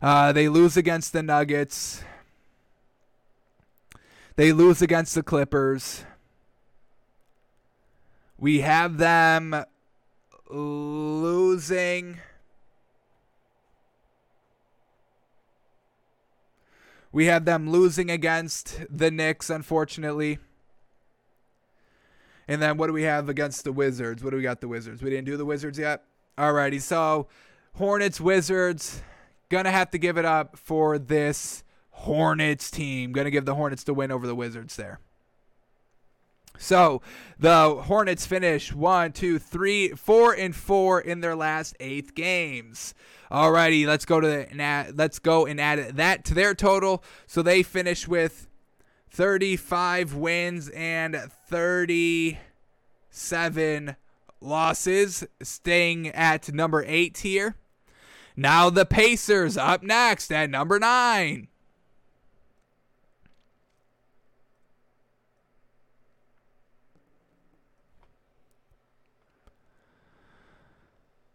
Uh, 0.00 0.30
they 0.30 0.48
lose 0.48 0.76
against 0.76 1.12
the 1.12 1.24
Nuggets. 1.24 2.04
They 4.36 4.52
lose 4.52 4.80
against 4.80 5.16
the 5.16 5.24
Clippers. 5.24 6.04
We 8.38 8.60
have 8.60 8.98
them 8.98 9.64
losing 10.48 12.20
We 17.16 17.24
had 17.24 17.46
them 17.46 17.70
losing 17.70 18.10
against 18.10 18.84
the 18.90 19.10
Knicks, 19.10 19.48
unfortunately. 19.48 20.38
And 22.46 22.60
then 22.60 22.76
what 22.76 22.88
do 22.88 22.92
we 22.92 23.04
have 23.04 23.30
against 23.30 23.64
the 23.64 23.72
Wizards? 23.72 24.22
What 24.22 24.32
do 24.32 24.36
we 24.36 24.42
got 24.42 24.60
the 24.60 24.68
Wizards? 24.68 25.00
We 25.00 25.08
didn't 25.08 25.24
do 25.24 25.38
the 25.38 25.46
Wizards 25.46 25.78
yet? 25.78 26.04
Alrighty, 26.36 26.78
so 26.78 27.28
Hornets, 27.76 28.20
Wizards. 28.20 29.02
Gonna 29.48 29.70
have 29.70 29.90
to 29.92 29.98
give 29.98 30.18
it 30.18 30.26
up 30.26 30.58
for 30.58 30.98
this 30.98 31.64
Hornets 31.88 32.70
team. 32.70 33.12
Gonna 33.12 33.30
give 33.30 33.46
the 33.46 33.54
Hornets 33.54 33.84
the 33.84 33.94
win 33.94 34.12
over 34.12 34.26
the 34.26 34.36
Wizards 34.36 34.76
there. 34.76 35.00
So 36.58 37.02
the 37.38 37.82
Hornets 37.82 38.26
finish 38.26 38.72
one, 38.72 39.12
two, 39.12 39.38
three, 39.38 39.90
four, 39.90 40.32
and 40.32 40.54
four 40.54 41.00
in 41.00 41.20
their 41.20 41.36
last 41.36 41.76
eight 41.80 42.14
games. 42.14 42.94
Alrighty, 43.30 43.86
let's 43.86 44.04
go 44.04 44.20
to 44.20 44.28
the, 44.28 44.92
let's 44.94 45.18
go 45.18 45.46
and 45.46 45.60
add 45.60 45.96
that 45.96 46.24
to 46.26 46.34
their 46.34 46.54
total. 46.54 47.02
So 47.26 47.42
they 47.42 47.62
finish 47.62 48.06
with 48.06 48.48
35 49.10 50.14
wins 50.14 50.68
and 50.70 51.16
37 51.48 53.96
losses, 54.40 55.26
staying 55.42 56.08
at 56.08 56.52
number 56.52 56.84
eight 56.86 57.18
here. 57.18 57.56
Now 58.36 58.68
the 58.68 58.84
Pacers 58.84 59.56
up 59.56 59.82
next 59.82 60.30
at 60.30 60.50
number 60.50 60.78
nine. 60.78 61.48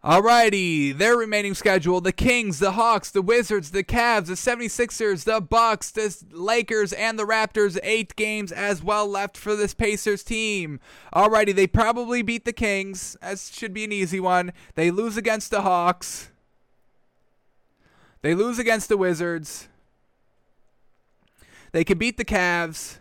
Alrighty, 0.03 0.98
their 0.98 1.15
remaining 1.15 1.53
schedule 1.53 2.02
the 2.02 2.11
Kings, 2.11 2.57
the 2.57 2.72
Hawks, 2.72 3.11
the 3.11 3.22
Wizards, 3.22 3.69
the 3.69 3.84
Cavs, 3.84 4.26
the 4.26 4.34
76ers, 4.34 5.26
the 5.26 5.40
Bucks, 5.40 5.91
the 5.91 6.18
Lakers, 6.32 6.91
and 6.91 7.19
the 7.19 7.26
Raptors. 7.26 7.78
Eight 7.84 8.15
games 8.15 8.52
as 8.52 8.82
well 8.84 9.07
left 9.07 9.38
for 9.38 9.56
this 9.56 9.76
Pacers 9.76 10.23
team. 10.23 10.80
Alrighty, 11.14 11.53
they 11.53 11.68
probably 11.68 12.23
beat 12.23 12.45
the 12.45 12.53
Kings. 12.53 13.15
That 13.22 13.38
should 13.38 13.76
be 13.76 13.84
an 13.84 13.91
easy 13.91 14.19
one. 14.19 14.53
They 14.73 14.90
lose 14.90 15.18
against 15.18 15.52
the 15.52 15.61
Hawks. 15.61 16.32
They 18.23 18.34
lose 18.34 18.57
against 18.57 18.90
the 18.90 18.98
Wizards. 18.98 19.68
They 21.73 21.84
can 21.84 21.99
beat 21.99 22.18
the 22.18 22.26
Cavs. 22.26 22.98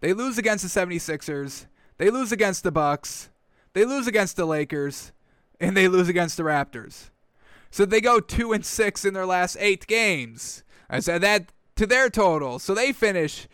They 0.00 0.12
lose 0.12 0.38
against 0.38 0.64
the 0.64 0.80
76ers. 0.80 1.66
They 1.98 2.10
lose 2.10 2.32
against 2.32 2.64
the 2.64 2.72
Bucks. 2.72 3.30
They 3.74 3.84
lose 3.84 4.08
against 4.08 4.36
the 4.36 4.44
Lakers 4.44 5.12
and 5.60 5.76
they 5.76 5.88
lose 5.88 6.08
against 6.08 6.36
the 6.36 6.42
Raptors. 6.42 7.10
So 7.70 7.84
they 7.84 8.00
go 8.00 8.20
2 8.20 8.52
and 8.52 8.64
6 8.64 9.04
in 9.04 9.14
their 9.14 9.26
last 9.26 9.56
8 9.58 9.86
games. 9.86 10.62
I 10.88 11.00
said 11.00 11.20
that 11.22 11.52
to 11.76 11.86
their 11.86 12.08
total. 12.08 12.58
So 12.58 12.74
they 12.74 12.92
finish 12.92 13.48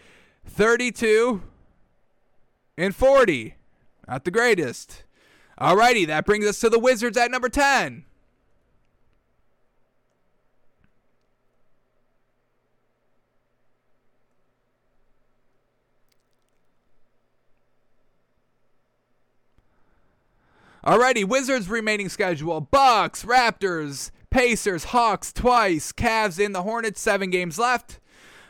32 0.46 1.42
and 2.76 2.94
40. 2.94 3.54
Not 4.08 4.24
the 4.24 4.30
greatest. 4.30 5.04
Alrighty, 5.60 6.06
that 6.06 6.26
brings 6.26 6.46
us 6.46 6.60
to 6.60 6.68
the 6.68 6.78
Wizards 6.78 7.16
at 7.16 7.30
number 7.30 7.48
10. 7.48 8.04
Alrighty, 20.84 21.24
Wizards 21.24 21.68
remaining 21.68 22.08
schedule: 22.08 22.60
Bucks, 22.60 23.24
Raptors, 23.24 24.10
Pacers, 24.30 24.84
Hawks 24.84 25.32
twice, 25.32 25.92
Cavs 25.92 26.38
in 26.38 26.52
the 26.52 26.62
Hornets. 26.62 27.00
Seven 27.00 27.30
games 27.30 27.58
left. 27.58 28.00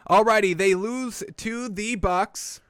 Alrighty, 0.09 0.56
they 0.56 0.74
lose 0.74 1.22
to 1.36 1.68
the 1.68 1.96
Bucks. 1.96 2.60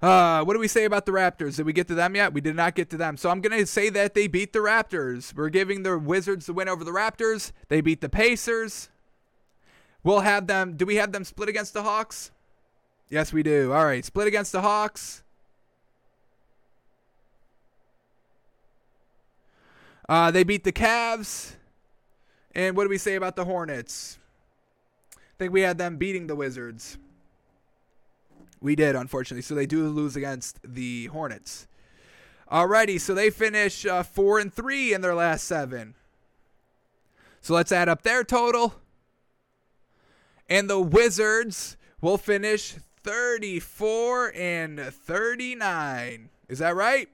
Uh, 0.00 0.44
what 0.44 0.54
do 0.54 0.60
we 0.60 0.68
say 0.68 0.84
about 0.84 1.06
the 1.06 1.12
Raptors? 1.12 1.56
Did 1.56 1.66
we 1.66 1.72
get 1.72 1.88
to 1.88 1.94
them 1.94 2.14
yet? 2.14 2.32
We 2.32 2.40
did 2.40 2.54
not 2.54 2.76
get 2.76 2.88
to 2.90 2.96
them. 2.96 3.16
So 3.16 3.30
I'm 3.30 3.40
going 3.40 3.58
to 3.58 3.66
say 3.66 3.90
that 3.90 4.14
they 4.14 4.28
beat 4.28 4.52
the 4.52 4.60
Raptors. 4.60 5.34
We're 5.34 5.48
giving 5.48 5.82
the 5.82 5.98
Wizards 5.98 6.46
the 6.46 6.52
win 6.52 6.68
over 6.68 6.84
the 6.84 6.92
Raptors. 6.92 7.50
They 7.68 7.80
beat 7.80 8.00
the 8.00 8.08
Pacers. 8.08 8.90
we'll 10.04 10.20
have 10.20 10.46
them. 10.46 10.76
Do 10.76 10.86
we 10.86 10.96
have 10.96 11.10
them 11.10 11.24
split 11.24 11.48
against 11.48 11.74
the 11.74 11.82
Hawks? 11.82 12.30
Yes, 13.10 13.32
we 13.32 13.42
do. 13.42 13.72
All 13.72 13.84
right, 13.84 14.04
split 14.04 14.26
against 14.26 14.52
the 14.52 14.60
Hawks. 14.60 15.22
Uh, 20.08 20.30
they 20.30 20.42
beat 20.42 20.64
the 20.64 20.72
Cavs. 20.72 21.54
And 22.54 22.76
what 22.76 22.84
do 22.84 22.90
we 22.90 22.98
say 22.98 23.14
about 23.14 23.36
the 23.36 23.44
Hornets? 23.44 24.18
I 25.16 25.20
think 25.38 25.52
we 25.52 25.60
had 25.60 25.78
them 25.78 25.96
beating 25.96 26.26
the 26.26 26.34
Wizards. 26.34 26.98
We 28.60 28.74
did, 28.74 28.96
unfortunately. 28.96 29.42
So 29.42 29.54
they 29.54 29.66
do 29.66 29.86
lose 29.88 30.16
against 30.16 30.58
the 30.64 31.06
Hornets. 31.06 31.66
Alrighty, 32.50 32.98
so 33.00 33.14
they 33.14 33.30
finish 33.30 33.84
uh, 33.84 34.02
four 34.02 34.38
and 34.38 34.52
three 34.52 34.94
in 34.94 35.02
their 35.02 35.14
last 35.14 35.44
seven. 35.44 35.94
So 37.42 37.54
let's 37.54 37.70
add 37.70 37.88
up 37.88 38.02
their 38.02 38.24
total. 38.24 38.74
And 40.48 40.68
the 40.68 40.80
Wizards 40.80 41.76
will 42.00 42.16
finish 42.16 42.76
34 43.02 44.32
and 44.34 44.80
39. 44.80 46.28
Is 46.48 46.58
that 46.58 46.76
right? 46.76 47.08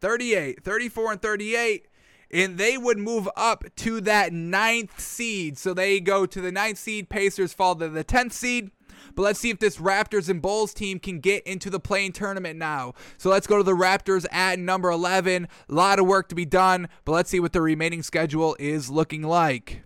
38, 0.00 0.62
34 0.62 1.12
and 1.12 1.22
38 1.22 1.86
and 2.30 2.58
they 2.58 2.76
would 2.76 2.98
move 2.98 3.28
up 3.36 3.64
to 3.76 4.00
that 4.02 4.32
ninth 4.32 5.00
seed. 5.00 5.58
So 5.58 5.72
they 5.72 6.00
go 6.00 6.26
to 6.26 6.40
the 6.40 6.52
ninth 6.52 6.78
seed. 6.78 7.08
Pacers 7.08 7.52
fall 7.52 7.74
to 7.76 7.88
the 7.88 8.04
tenth 8.04 8.32
seed. 8.32 8.70
But 9.14 9.22
let's 9.22 9.40
see 9.40 9.50
if 9.50 9.58
this 9.58 9.78
Raptors 9.78 10.28
and 10.28 10.42
Bulls 10.42 10.74
team 10.74 10.98
can 10.98 11.20
get 11.20 11.44
into 11.44 11.70
the 11.70 11.80
play-in 11.80 12.12
tournament 12.12 12.58
now. 12.58 12.94
So 13.16 13.30
let's 13.30 13.46
go 13.46 13.56
to 13.56 13.62
the 13.62 13.72
Raptors 13.72 14.26
at 14.30 14.58
number 14.58 14.90
11. 14.90 15.48
A 15.68 15.74
lot 15.74 15.98
of 15.98 16.06
work 16.06 16.28
to 16.28 16.34
be 16.34 16.44
done, 16.44 16.88
but 17.04 17.12
let's 17.12 17.30
see 17.30 17.40
what 17.40 17.52
the 17.52 17.62
remaining 17.62 18.02
schedule 18.02 18.56
is 18.58 18.90
looking 18.90 19.22
like. 19.22 19.82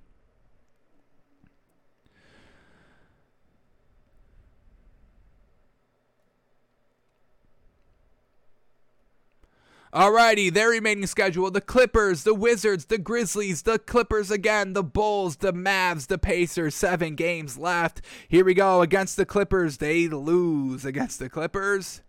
Alrighty, 9.93 10.51
their 10.51 10.71
remaining 10.71 11.07
schedule 11.07 11.51
the 11.51 11.61
Clippers, 11.61 12.25
the 12.25 12.33
Wizards, 12.33 12.87
the 12.87 12.97
Grizzlies, 12.97 13.63
the 13.63 13.79
Clippers 13.79 14.31
again, 14.31 14.73
the 14.73 14.83
Bulls, 14.83 15.37
the 15.37 15.53
Mavs, 15.53 16.07
the 16.07 16.17
Pacers. 16.17 16.75
Seven 16.75 17.15
games 17.15 17.59
left. 17.59 18.01
Here 18.27 18.43
we 18.43 18.55
go. 18.55 18.81
Against 18.81 19.19
the 19.19 19.27
Clippers, 19.27 19.77
they 19.77 20.09
lose 20.09 20.87
against 20.87 21.19
the 21.19 21.29
Clippers. 21.29 22.01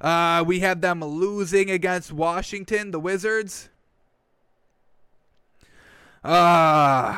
Uh, 0.00 0.42
we 0.44 0.60
have 0.60 0.80
them 0.80 1.00
losing 1.00 1.70
against 1.70 2.10
Washington, 2.12 2.90
the 2.90 2.98
Wizards. 2.98 3.68
Uh, 6.24 7.14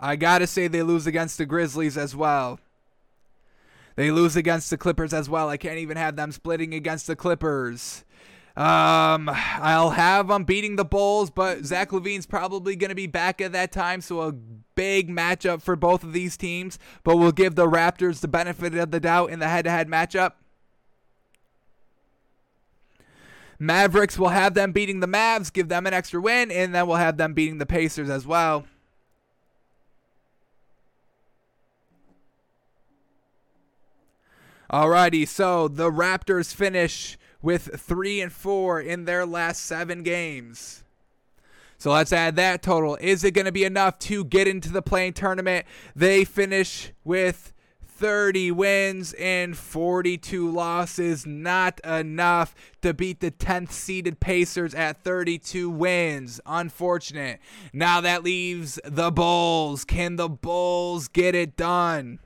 I 0.00 0.16
gotta 0.18 0.46
say 0.46 0.66
they 0.66 0.82
lose 0.82 1.06
against 1.06 1.36
the 1.36 1.44
Grizzlies 1.44 1.98
as 1.98 2.16
well. 2.16 2.58
They 3.96 4.10
lose 4.10 4.34
against 4.34 4.70
the 4.70 4.78
Clippers 4.78 5.12
as 5.12 5.28
well. 5.28 5.50
I 5.50 5.58
can't 5.58 5.76
even 5.76 5.98
have 5.98 6.16
them 6.16 6.32
splitting 6.32 6.72
against 6.72 7.06
the 7.06 7.16
Clippers. 7.16 8.04
Um, 8.54 9.30
I'll 9.32 9.90
have 9.90 10.28
them 10.28 10.44
beating 10.44 10.76
the 10.76 10.84
Bulls, 10.84 11.30
but 11.30 11.64
Zach 11.64 11.90
LaVine's 11.90 12.26
probably 12.26 12.76
going 12.76 12.90
to 12.90 12.94
be 12.94 13.06
back 13.06 13.40
at 13.40 13.52
that 13.52 13.72
time, 13.72 14.02
so 14.02 14.20
a 14.20 14.32
big 14.32 15.08
matchup 15.08 15.62
for 15.62 15.74
both 15.74 16.04
of 16.04 16.12
these 16.12 16.36
teams. 16.36 16.78
But 17.02 17.16
we'll 17.16 17.32
give 17.32 17.54
the 17.54 17.66
Raptors 17.66 18.20
the 18.20 18.28
benefit 18.28 18.74
of 18.74 18.90
the 18.90 19.00
doubt 19.00 19.30
in 19.30 19.38
the 19.38 19.48
head-to-head 19.48 19.88
matchup. 19.88 20.32
Mavericks 23.58 24.18
will 24.18 24.30
have 24.30 24.54
them 24.54 24.72
beating 24.72 25.00
the 25.00 25.06
Mavs, 25.06 25.52
give 25.52 25.68
them 25.68 25.86
an 25.86 25.94
extra 25.94 26.20
win, 26.20 26.50
and 26.50 26.74
then 26.74 26.86
we'll 26.86 26.96
have 26.96 27.16
them 27.16 27.32
beating 27.32 27.58
the 27.58 27.64
Pacers 27.64 28.10
as 28.10 28.26
well. 28.26 28.66
Alrighty, 34.70 35.28
so 35.28 35.68
the 35.68 35.90
Raptors 35.90 36.54
finish 36.54 37.16
with 37.42 37.80
three 37.80 38.20
and 38.20 38.32
four 38.32 38.80
in 38.80 39.04
their 39.04 39.26
last 39.26 39.64
seven 39.64 40.02
games. 40.02 40.84
So 41.78 41.90
let's 41.90 42.12
add 42.12 42.36
that 42.36 42.62
total. 42.62 42.96
Is 43.00 43.24
it 43.24 43.32
going 43.32 43.46
to 43.46 43.52
be 43.52 43.64
enough 43.64 43.98
to 44.00 44.24
get 44.24 44.46
into 44.46 44.70
the 44.70 44.82
play-in 44.82 45.14
tournament? 45.14 45.66
They 45.96 46.24
finish 46.24 46.92
with 47.02 47.52
30 48.02 48.52
wins 48.52 49.14
and 49.14 49.56
42 49.56 50.50
losses. 50.50 51.26
Not 51.26 51.80
enough 51.84 52.54
to 52.82 52.94
beat 52.94 53.18
the 53.18 53.32
10th 53.32 53.72
seeded 53.72 54.20
Pacers 54.20 54.74
at 54.74 55.02
32 55.02 55.68
wins. 55.68 56.40
Unfortunate. 56.46 57.40
Now 57.72 58.00
that 58.00 58.22
leaves 58.22 58.78
the 58.84 59.10
Bulls. 59.10 59.84
Can 59.84 60.16
the 60.16 60.28
Bulls 60.28 61.08
get 61.08 61.34
it 61.34 61.56
done? 61.56 62.20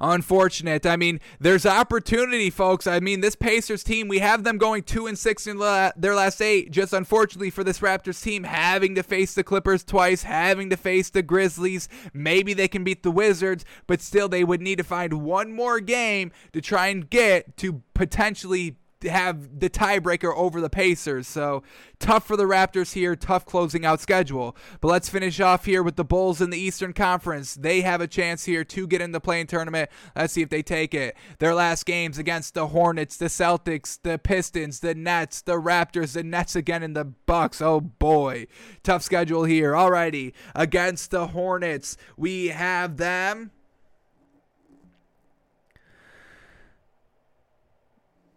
Unfortunate. 0.00 0.86
I 0.86 0.96
mean, 0.96 1.20
there's 1.40 1.66
opportunity, 1.66 2.50
folks. 2.50 2.86
I 2.86 3.00
mean, 3.00 3.20
this 3.20 3.36
Pacers 3.36 3.82
team, 3.82 4.08
we 4.08 4.18
have 4.18 4.44
them 4.44 4.58
going 4.58 4.82
two 4.82 5.06
and 5.06 5.18
six 5.18 5.46
in 5.46 5.58
la- 5.58 5.92
their 5.96 6.14
last 6.14 6.40
eight. 6.40 6.70
Just 6.70 6.92
unfortunately 6.92 7.50
for 7.50 7.64
this 7.64 7.80
Raptors 7.80 8.22
team, 8.22 8.44
having 8.44 8.94
to 8.94 9.02
face 9.02 9.34
the 9.34 9.44
Clippers 9.44 9.84
twice, 9.84 10.22
having 10.22 10.70
to 10.70 10.76
face 10.76 11.10
the 11.10 11.22
Grizzlies. 11.22 11.88
Maybe 12.12 12.54
they 12.54 12.68
can 12.68 12.84
beat 12.84 13.02
the 13.02 13.10
Wizards, 13.10 13.64
but 13.86 14.00
still, 14.00 14.28
they 14.28 14.44
would 14.44 14.60
need 14.60 14.78
to 14.78 14.84
find 14.84 15.22
one 15.24 15.52
more 15.52 15.80
game 15.80 16.32
to 16.52 16.60
try 16.60 16.88
and 16.88 17.08
get 17.08 17.56
to 17.58 17.82
potentially 17.94 18.76
have 19.04 19.60
the 19.60 19.68
tiebreaker 19.68 20.34
over 20.34 20.60
the 20.60 20.70
Pacers. 20.70 21.26
So 21.26 21.62
tough 21.98 22.26
for 22.26 22.36
the 22.36 22.44
Raptors 22.44 22.94
here, 22.94 23.14
tough 23.16 23.44
closing 23.44 23.84
out 23.84 24.00
schedule. 24.00 24.56
But 24.80 24.88
let's 24.88 25.08
finish 25.08 25.40
off 25.40 25.64
here 25.64 25.82
with 25.82 25.96
the 25.96 26.04
Bulls 26.04 26.40
in 26.40 26.50
the 26.50 26.58
Eastern 26.58 26.92
Conference. 26.92 27.54
They 27.54 27.82
have 27.82 28.00
a 28.00 28.06
chance 28.06 28.44
here 28.44 28.64
to 28.64 28.86
get 28.86 29.00
in 29.00 29.12
the 29.12 29.20
play-in 29.20 29.46
tournament. 29.46 29.90
Let's 30.14 30.32
see 30.32 30.42
if 30.42 30.48
they 30.48 30.62
take 30.62 30.94
it. 30.94 31.16
Their 31.38 31.54
last 31.54 31.86
games 31.86 32.18
against 32.18 32.54
the 32.54 32.68
Hornets, 32.68 33.16
the 33.16 33.26
Celtics, 33.26 33.98
the 34.02 34.18
Pistons, 34.18 34.80
the 34.80 34.94
Nets, 34.94 35.42
the 35.42 35.60
Raptors, 35.60 36.14
the 36.14 36.22
Nets 36.22 36.56
again 36.56 36.82
in 36.82 36.94
the 36.94 37.04
Bucks. 37.04 37.60
Oh 37.60 37.80
boy. 37.80 38.46
Tough 38.82 39.02
schedule 39.02 39.44
here. 39.44 39.72
Alrighty. 39.72 40.32
Against 40.54 41.10
the 41.10 41.28
Hornets, 41.28 41.96
we 42.16 42.48
have 42.48 42.96
them 42.96 43.50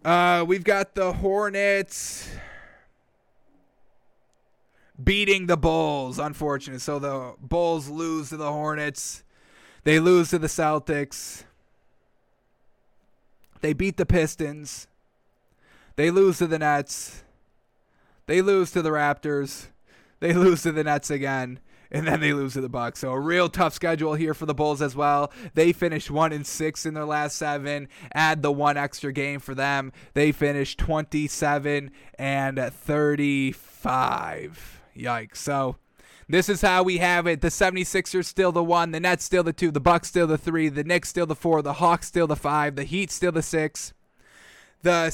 Uh, 0.04 0.46
we've 0.48 0.64
got 0.64 0.96
the 0.96 1.12
Hornets 1.12 2.30
beating 5.02 5.48
the 5.48 5.58
Bulls, 5.58 6.20
unfortunately. 6.20 6.80
So 6.80 7.00
the 7.00 7.36
Bulls 7.42 7.90
lose 7.90 8.30
to 8.30 8.38
the 8.38 8.52
Hornets. 8.52 9.24
They 9.84 10.00
lose 10.00 10.30
to 10.30 10.40
the 10.40 10.48
Celtics. 10.48 11.44
They 13.62 13.74
beat 13.74 13.98
the 13.98 14.06
Pistons. 14.06 14.88
They 15.98 16.12
lose 16.12 16.38
to 16.38 16.48
the 16.48 16.60
Nets. 16.60 17.24
They 18.26 18.42
lose 18.42 18.72
to 18.72 18.82
the 18.82 18.92
Raptors. 18.92 19.68
They 20.22 20.34
lose 20.34 20.64
to 20.64 20.72
the 20.72 20.84
Nets 20.84 21.10
again 21.10 21.60
and 21.92 22.08
then 22.08 22.20
they 22.20 22.34
lose 22.34 22.54
to 22.54 22.62
the 22.62 22.70
Bucks. 22.70 23.00
So 23.00 23.12
a 23.12 23.20
real 23.20 23.50
tough 23.50 23.74
schedule 23.74 24.14
here 24.14 24.34
for 24.34 24.46
the 24.46 24.54
Bulls 24.54 24.82
as 24.82 24.96
well. 24.96 25.34
They 25.54 25.74
finished 25.74 26.10
one 26.12 26.32
and 26.32 26.48
six 26.48 26.86
in 26.86 26.94
their 26.94 27.06
last 27.06 27.36
seven. 27.36 27.90
Add 28.14 28.42
the 28.42 28.52
one 28.52 28.78
extra 28.78 29.12
game 29.12 29.40
for 29.40 29.56
them. 29.56 29.92
They 30.14 30.32
finished 30.32 30.78
27 30.80 31.92
and 32.18 32.60
35. 32.60 34.82
Yikes. 34.96 35.36
So 35.38 35.78
this 36.28 36.48
is 36.48 36.62
how 36.62 36.84
we 36.84 36.98
have 36.98 37.26
it. 37.26 37.42
The 37.42 37.48
76ers 37.48 38.26
still 38.26 38.52
the 38.52 38.64
one, 38.64 38.92
the 38.92 39.00
Nets 39.00 39.24
still 39.24 39.42
the 39.44 39.52
two, 39.52 39.72
the 39.72 39.80
Bucks 39.80 40.10
still 40.10 40.28
the 40.28 40.38
three, 40.38 40.70
the 40.70 40.84
Knicks 40.84 41.10
still 41.10 41.26
the 41.26 41.36
four, 41.36 41.64
the 41.64 41.74
Hawks 41.74 42.08
still 42.08 42.28
the 42.28 42.36
five, 42.36 42.76
the 42.76 42.84
Heat 42.84 43.10
still 43.10 43.32
the 43.32 43.42
six, 43.42 43.94
the 44.84 45.10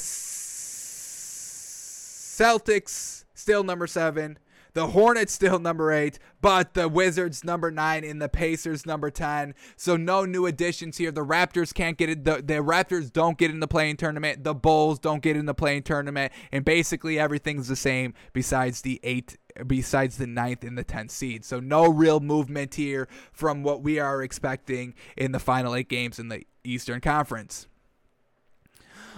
Celtics 2.36 3.24
still 3.32 3.64
number 3.64 3.86
seven, 3.86 4.38
the 4.76 4.88
Hornets 4.88 5.32
still 5.32 5.58
number 5.58 5.90
eight, 5.90 6.18
but 6.42 6.74
the 6.74 6.86
Wizards 6.86 7.42
number 7.42 7.70
nine 7.70 8.04
and 8.04 8.20
the 8.20 8.28
Pacers 8.28 8.84
number 8.84 9.10
10. 9.10 9.54
So 9.74 9.96
no 9.96 10.26
new 10.26 10.44
additions 10.44 10.98
here. 10.98 11.10
The 11.10 11.24
Raptors 11.24 11.72
can't 11.72 11.96
get 11.96 12.10
it. 12.10 12.24
The, 12.24 12.42
the 12.44 12.62
Raptors 12.62 13.10
don't 13.10 13.38
get 13.38 13.50
in 13.50 13.60
the 13.60 13.66
play-in 13.66 13.96
tournament. 13.96 14.44
The 14.44 14.54
Bulls 14.54 14.98
don't 14.98 15.22
get 15.22 15.34
in 15.34 15.46
the 15.46 15.54
play-in 15.54 15.82
tournament. 15.82 16.30
And 16.52 16.62
basically 16.62 17.18
everything's 17.18 17.68
the 17.68 17.74
same 17.74 18.12
besides 18.34 18.82
the 18.82 19.00
eight 19.02 19.38
besides 19.66 20.18
the 20.18 20.26
ninth 20.26 20.62
and 20.62 20.76
the 20.76 20.84
10th 20.84 21.10
seed. 21.10 21.46
So 21.46 21.58
no 21.58 21.88
real 21.88 22.20
movement 22.20 22.74
here 22.74 23.08
from 23.32 23.62
what 23.62 23.80
we 23.80 23.98
are 23.98 24.22
expecting 24.22 24.92
in 25.16 25.32
the 25.32 25.38
final 25.38 25.74
eight 25.74 25.88
games 25.88 26.18
in 26.18 26.28
the 26.28 26.42
Eastern 26.64 27.00
Conference. 27.00 27.66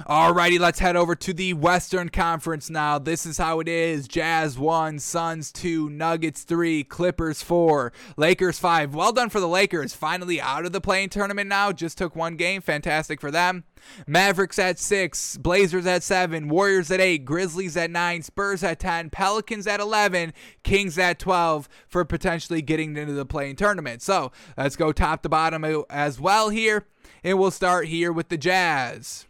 Alrighty, 0.06 0.60
let's 0.60 0.78
head 0.78 0.94
over 0.94 1.16
to 1.16 1.32
the 1.32 1.54
Western 1.54 2.08
Conference 2.08 2.70
now. 2.70 3.00
This 3.00 3.26
is 3.26 3.36
how 3.36 3.58
it 3.58 3.66
is 3.66 4.06
Jazz 4.06 4.56
1, 4.56 5.00
Suns 5.00 5.50
2, 5.50 5.90
Nuggets 5.90 6.44
3, 6.44 6.84
Clippers 6.84 7.42
4, 7.42 7.92
Lakers 8.16 8.60
5. 8.60 8.94
Well 8.94 9.12
done 9.12 9.28
for 9.28 9.40
the 9.40 9.48
Lakers. 9.48 9.94
Finally 9.94 10.40
out 10.40 10.64
of 10.64 10.70
the 10.70 10.80
play-in 10.80 11.10
tournament 11.10 11.48
now. 11.48 11.72
Just 11.72 11.98
took 11.98 12.14
one 12.14 12.36
game. 12.36 12.62
Fantastic 12.62 13.20
for 13.20 13.32
them. 13.32 13.64
Mavericks 14.06 14.58
at 14.58 14.78
6, 14.78 15.38
Blazers 15.38 15.86
at 15.86 16.04
7, 16.04 16.48
Warriors 16.48 16.92
at 16.92 17.00
8, 17.00 17.24
Grizzlies 17.24 17.76
at 17.76 17.90
9, 17.90 18.22
Spurs 18.22 18.62
at 18.62 18.78
10, 18.78 19.10
Pelicans 19.10 19.66
at 19.66 19.80
11, 19.80 20.32
Kings 20.62 20.96
at 20.96 21.18
12 21.18 21.68
for 21.88 22.04
potentially 22.04 22.62
getting 22.62 22.96
into 22.96 23.14
the 23.14 23.26
play-in 23.26 23.56
tournament. 23.56 24.02
So 24.02 24.30
let's 24.56 24.76
go 24.76 24.92
top 24.92 25.22
to 25.22 25.28
bottom 25.28 25.64
as 25.90 26.20
well 26.20 26.50
here. 26.50 26.86
And 27.24 27.38
we'll 27.38 27.50
start 27.50 27.88
here 27.88 28.12
with 28.12 28.28
the 28.28 28.38
Jazz. 28.38 29.27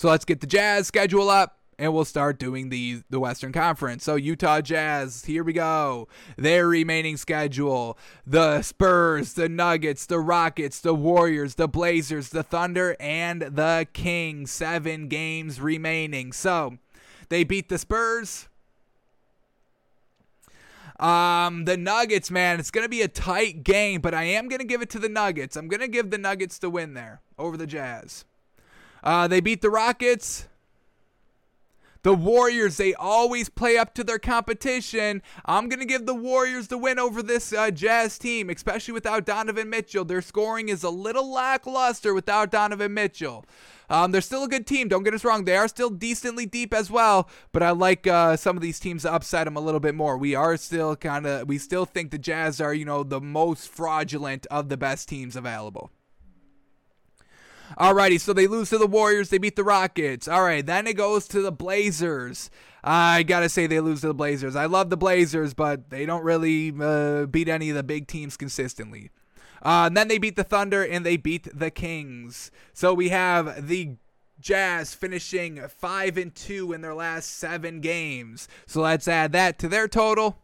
So 0.00 0.08
let's 0.08 0.24
get 0.24 0.40
the 0.40 0.46
Jazz 0.46 0.86
schedule 0.86 1.28
up 1.28 1.58
and 1.78 1.92
we'll 1.92 2.06
start 2.06 2.38
doing 2.38 2.70
the 2.70 3.02
the 3.10 3.20
Western 3.20 3.52
Conference. 3.52 4.02
So 4.02 4.14
Utah 4.14 4.62
Jazz, 4.62 5.26
here 5.26 5.44
we 5.44 5.52
go. 5.52 6.08
Their 6.38 6.68
remaining 6.68 7.18
schedule: 7.18 7.98
the 8.26 8.62
Spurs, 8.62 9.34
the 9.34 9.46
Nuggets, 9.46 10.06
the 10.06 10.18
Rockets, 10.18 10.80
the 10.80 10.94
Warriors, 10.94 11.56
the 11.56 11.68
Blazers, 11.68 12.30
the 12.30 12.42
Thunder, 12.42 12.96
and 12.98 13.42
the 13.42 13.86
Kings. 13.92 14.50
Seven 14.50 15.06
games 15.08 15.60
remaining. 15.60 16.32
So 16.32 16.78
they 17.28 17.44
beat 17.44 17.68
the 17.68 17.76
Spurs. 17.76 18.48
Um, 20.98 21.66
the 21.66 21.76
Nuggets, 21.76 22.30
man, 22.30 22.58
it's 22.58 22.70
gonna 22.70 22.88
be 22.88 23.02
a 23.02 23.08
tight 23.08 23.64
game, 23.64 24.00
but 24.00 24.14
I 24.14 24.22
am 24.22 24.48
gonna 24.48 24.64
give 24.64 24.80
it 24.80 24.88
to 24.90 24.98
the 24.98 25.10
Nuggets. 25.10 25.56
I'm 25.56 25.68
gonna 25.68 25.88
give 25.88 26.08
the 26.08 26.16
Nuggets 26.16 26.56
the 26.56 26.70
win 26.70 26.94
there 26.94 27.20
over 27.38 27.58
the 27.58 27.66
Jazz. 27.66 28.24
Uh, 29.02 29.28
they 29.28 29.40
beat 29.40 29.62
the 29.62 29.70
Rockets. 29.70 30.46
The 32.02 32.14
Warriors, 32.14 32.78
they 32.78 32.94
always 32.94 33.50
play 33.50 33.76
up 33.76 33.92
to 33.94 34.02
their 34.02 34.18
competition. 34.18 35.20
I'm 35.44 35.68
going 35.68 35.80
to 35.80 35.86
give 35.86 36.06
the 36.06 36.14
Warriors 36.14 36.68
the 36.68 36.78
win 36.78 36.98
over 36.98 37.22
this 37.22 37.52
uh, 37.52 37.70
Jazz 37.70 38.18
team, 38.18 38.48
especially 38.48 38.94
without 38.94 39.26
Donovan 39.26 39.68
Mitchell. 39.68 40.06
Their 40.06 40.22
scoring 40.22 40.70
is 40.70 40.82
a 40.82 40.88
little 40.88 41.30
lackluster 41.30 42.14
without 42.14 42.50
Donovan 42.50 42.94
Mitchell. 42.94 43.44
Um, 43.90 44.12
they're 44.12 44.22
still 44.22 44.44
a 44.44 44.48
good 44.48 44.66
team. 44.66 44.88
Don't 44.88 45.02
get 45.02 45.12
us 45.12 45.24
wrong. 45.24 45.44
They 45.44 45.56
are 45.56 45.68
still 45.68 45.90
decently 45.90 46.46
deep 46.46 46.72
as 46.72 46.90
well, 46.90 47.28
but 47.52 47.62
I 47.62 47.72
like 47.72 48.06
uh, 48.06 48.36
some 48.36 48.56
of 48.56 48.62
these 48.62 48.80
teams 48.80 49.02
to 49.02 49.12
upside 49.12 49.46
them 49.46 49.56
a 49.56 49.60
little 49.60 49.80
bit 49.80 49.94
more. 49.94 50.16
We 50.16 50.34
are 50.34 50.56
still 50.56 50.96
kind 50.96 51.26
of, 51.26 51.48
we 51.48 51.58
still 51.58 51.84
think 51.84 52.12
the 52.12 52.18
Jazz 52.18 52.62
are, 52.62 52.72
you 52.72 52.86
know, 52.86 53.02
the 53.02 53.20
most 53.20 53.68
fraudulent 53.68 54.46
of 54.46 54.70
the 54.70 54.78
best 54.78 55.06
teams 55.08 55.36
available. 55.36 55.90
Alrighty, 57.78 58.20
so 58.20 58.32
they 58.32 58.46
lose 58.46 58.70
to 58.70 58.78
the 58.78 58.86
Warriors. 58.86 59.28
They 59.28 59.38
beat 59.38 59.56
the 59.56 59.64
Rockets. 59.64 60.26
All 60.26 60.42
right, 60.42 60.64
then 60.64 60.86
it 60.86 60.96
goes 60.96 61.28
to 61.28 61.40
the 61.40 61.52
Blazers. 61.52 62.50
I 62.82 63.22
gotta 63.22 63.48
say 63.48 63.66
they 63.66 63.80
lose 63.80 64.00
to 64.00 64.08
the 64.08 64.14
Blazers. 64.14 64.56
I 64.56 64.66
love 64.66 64.90
the 64.90 64.96
Blazers, 64.96 65.54
but 65.54 65.90
they 65.90 66.06
don't 66.06 66.24
really 66.24 66.72
uh, 66.80 67.26
beat 67.26 67.48
any 67.48 67.70
of 67.70 67.76
the 67.76 67.82
big 67.82 68.06
teams 68.06 68.36
consistently. 68.36 69.10
Uh, 69.62 69.88
then 69.88 70.08
they 70.08 70.18
beat 70.18 70.36
the 70.36 70.44
Thunder 70.44 70.82
and 70.82 71.04
they 71.04 71.16
beat 71.16 71.46
the 71.56 71.70
Kings. 71.70 72.50
So 72.72 72.94
we 72.94 73.10
have 73.10 73.68
the 73.68 73.96
Jazz 74.40 74.94
finishing 74.94 75.60
five 75.68 76.16
and 76.16 76.34
two 76.34 76.72
in 76.72 76.80
their 76.80 76.94
last 76.94 77.38
seven 77.38 77.80
games. 77.80 78.48
So 78.66 78.80
let's 78.80 79.06
add 79.06 79.32
that 79.32 79.58
to 79.58 79.68
their 79.68 79.86
total. 79.86 80.38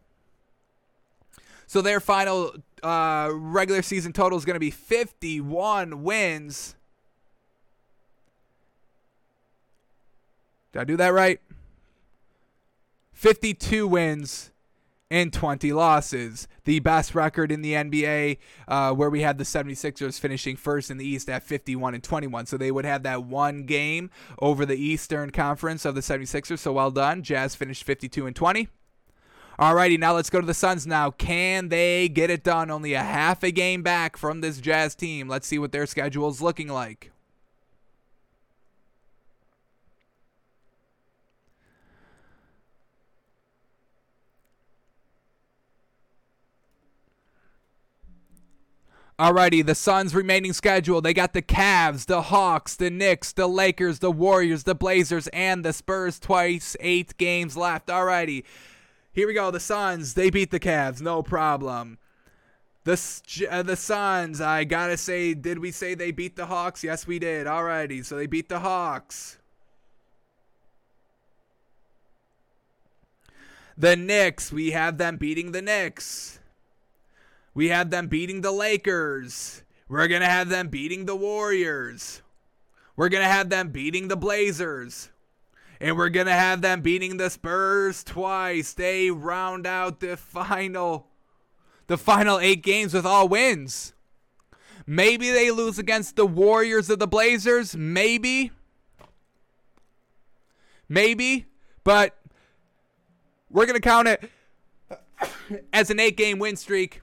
So 1.65 1.81
their 1.81 1.99
final 1.99 2.53
uh, 2.83 3.29
regular 3.33 3.81
season 3.81 4.13
total 4.13 4.37
is 4.37 4.45
going 4.45 4.55
to 4.55 4.59
be 4.59 4.71
51 4.71 6.03
wins 6.03 6.75
Did 10.73 10.79
I 10.79 10.83
do 10.83 10.97
that 10.97 11.13
right? 11.13 11.39
52 13.13 13.87
wins 13.87 14.51
and 15.09 15.31
20 15.31 15.71
losses. 15.73 16.47
The 16.65 16.79
best 16.79 17.15
record 17.15 17.51
in 17.51 17.61
the 17.61 17.73
NBA, 17.73 18.37
uh, 18.67 18.93
where 18.93 19.09
we 19.09 19.21
had 19.21 19.37
the 19.37 19.43
76ers 19.43 20.19
finishing 20.19 20.55
first 20.55 20.91
in 20.91 20.97
the 20.97 21.07
East 21.07 21.29
at 21.29 21.43
51 21.43 21.93
and 21.93 22.03
21. 22.03 22.45
So 22.45 22.57
they 22.57 22.71
would 22.71 22.85
have 22.85 23.03
that 23.03 23.23
one 23.23 23.63
game 23.63 24.09
over 24.39 24.65
the 24.65 24.75
Eastern 24.75 25.31
Conference 25.31 25.85
of 25.85 25.95
the 25.95 26.01
76ers. 26.01 26.59
So 26.59 26.73
well 26.73 26.91
done. 26.91 27.23
Jazz 27.23 27.55
finished 27.55 27.83
52 27.83 28.27
and 28.27 28.35
20. 28.35 28.67
Alrighty, 29.59 29.97
now 29.97 30.13
let's 30.13 30.29
go 30.29 30.39
to 30.39 30.45
the 30.45 30.53
Suns 30.53 30.85
now. 30.85 31.09
Can 31.09 31.69
they 31.69 32.07
get 32.09 32.29
it 32.29 32.43
done? 32.43 32.69
Only 32.69 32.93
a 32.93 33.01
half 33.01 33.41
a 33.41 33.49
game 33.49 33.81
back 33.81 34.15
from 34.15 34.41
this 34.41 34.59
Jazz 34.59 34.93
team. 34.93 35.27
Let's 35.27 35.47
see 35.47 35.57
what 35.57 35.71
their 35.71 35.87
schedule 35.87 36.29
is 36.29 36.43
looking 36.43 36.67
like. 36.67 37.11
Alrighty, 49.19 49.65
the 49.65 49.73
Suns' 49.73 50.13
remaining 50.13 50.53
schedule. 50.53 51.01
They 51.01 51.13
got 51.13 51.33
the 51.33 51.41
Cavs, 51.41 52.05
the 52.05 52.21
Hawks, 52.21 52.75
the 52.75 52.91
Knicks, 52.91 53.31
the 53.31 53.47
Lakers, 53.47 53.97
the 53.97 54.11
Warriors, 54.11 54.63
the 54.63 54.75
Blazers, 54.75 55.27
and 55.29 55.65
the 55.65 55.73
Spurs 55.73 56.19
twice. 56.19 56.77
Eight 56.79 57.17
games 57.17 57.57
left. 57.57 57.87
Alrighty. 57.87 58.43
Here 59.11 59.25
we 59.25 59.33
go. 59.33 59.49
The 59.49 59.59
Suns, 59.59 60.13
they 60.13 60.29
beat 60.29 60.51
the 60.51 60.59
Cavs. 60.59 61.01
No 61.01 61.23
problem. 61.23 61.97
The, 62.83 63.47
uh, 63.49 63.63
the 63.63 63.75
Suns, 63.75 64.39
I 64.39 64.63
gotta 64.63 64.97
say, 64.97 65.33
did 65.33 65.57
we 65.57 65.71
say 65.71 65.95
they 65.95 66.11
beat 66.11 66.35
the 66.35 66.45
Hawks? 66.45 66.83
Yes, 66.83 67.07
we 67.07 67.17
did. 67.17 67.47
Alrighty, 67.47 68.05
so 68.05 68.15
they 68.15 68.27
beat 68.27 68.49
the 68.49 68.59
Hawks. 68.59 69.39
The 73.75 73.95
Knicks, 73.95 74.51
we 74.51 74.71
have 74.71 74.99
them 74.99 75.17
beating 75.17 75.53
the 75.53 75.61
Knicks. 75.61 76.39
We 77.57 77.69
have 77.69 77.89
them 77.89 78.05
beating 78.05 78.41
the 78.41 78.51
Lakers. 78.51 79.63
We're 79.89 80.07
going 80.07 80.21
to 80.21 80.27
have 80.27 80.47
them 80.47 80.67
beating 80.67 81.07
the 81.07 81.15
Warriors. 81.15 82.21
We're 82.95 83.09
going 83.09 83.23
to 83.23 83.27
have 83.27 83.49
them 83.49 83.69
beating 83.69 84.09
the 84.09 84.15
Blazers. 84.15 85.09
And 85.81 85.97
we're 85.97 86.09
going 86.09 86.27
to 86.27 86.33
have 86.33 86.61
them 86.61 86.81
beating 86.81 87.17
the 87.17 87.31
Spurs 87.31 88.03
twice. 88.03 88.73
They 88.73 89.09
round 89.09 89.65
out 89.65 90.01
the 90.01 90.17
final 90.17 91.07
the 91.87 91.97
final 91.97 92.37
8 92.37 92.61
games 92.61 92.93
with 92.93 93.07
all 93.07 93.27
wins. 93.27 93.95
Maybe 94.85 95.31
they 95.31 95.49
lose 95.49 95.79
against 95.79 96.15
the 96.15 96.27
Warriors 96.27 96.91
of 96.91 96.99
the 96.99 97.07
Blazers, 97.07 97.75
maybe. 97.75 98.51
Maybe, 100.87 101.47
but 101.83 102.19
we're 103.49 103.65
going 103.65 103.81
to 103.81 103.89
count 103.89 104.09
it 104.09 104.29
as 105.73 105.89
an 105.89 105.99
8 105.99 106.15
game 106.15 106.37
win 106.37 106.55
streak 106.55 107.01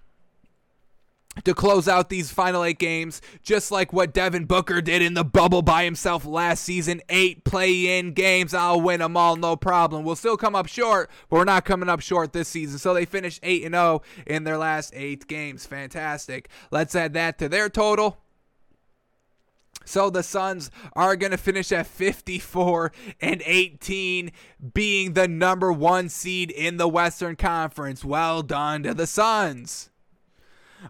to 1.42 1.54
close 1.54 1.88
out 1.88 2.08
these 2.08 2.30
final 2.30 2.62
eight 2.62 2.78
games, 2.78 3.20
just 3.42 3.70
like 3.70 3.92
what 3.92 4.14
Devin 4.14 4.44
Booker 4.44 4.80
did 4.80 5.02
in 5.02 5.14
the 5.14 5.24
bubble 5.24 5.62
by 5.62 5.84
himself 5.84 6.24
last 6.24 6.62
season. 6.62 7.00
Eight 7.08 7.44
play 7.44 7.98
in 7.98 8.12
games. 8.12 8.54
I'll 8.54 8.80
win 8.80 9.00
them 9.00 9.16
all, 9.16 9.36
no 9.36 9.56
problem. 9.56 10.04
We'll 10.04 10.16
still 10.16 10.36
come 10.36 10.54
up 10.54 10.68
short, 10.68 11.10
but 11.28 11.36
we're 11.36 11.44
not 11.44 11.64
coming 11.64 11.88
up 11.88 12.00
short 12.00 12.32
this 12.32 12.48
season. 12.48 12.78
So 12.78 12.94
they 12.94 13.04
finished 13.04 13.40
8 13.42 13.64
and 13.64 13.74
0 13.74 14.02
in 14.26 14.44
their 14.44 14.58
last 14.58 14.92
eight 14.94 15.26
games. 15.26 15.66
Fantastic. 15.66 16.48
Let's 16.70 16.94
add 16.94 17.14
that 17.14 17.38
to 17.38 17.48
their 17.48 17.68
total. 17.68 18.18
So 19.84 20.08
the 20.08 20.22
Suns 20.22 20.70
are 20.94 21.14
going 21.14 21.32
to 21.32 21.38
finish 21.38 21.70
at 21.70 21.86
54 21.86 22.92
and 23.20 23.42
18, 23.44 24.32
being 24.72 25.12
the 25.12 25.28
number 25.28 25.70
one 25.72 26.08
seed 26.08 26.50
in 26.50 26.78
the 26.78 26.88
Western 26.88 27.36
Conference. 27.36 28.04
Well 28.04 28.42
done 28.42 28.82
to 28.84 28.94
the 28.94 29.06
Suns. 29.06 29.90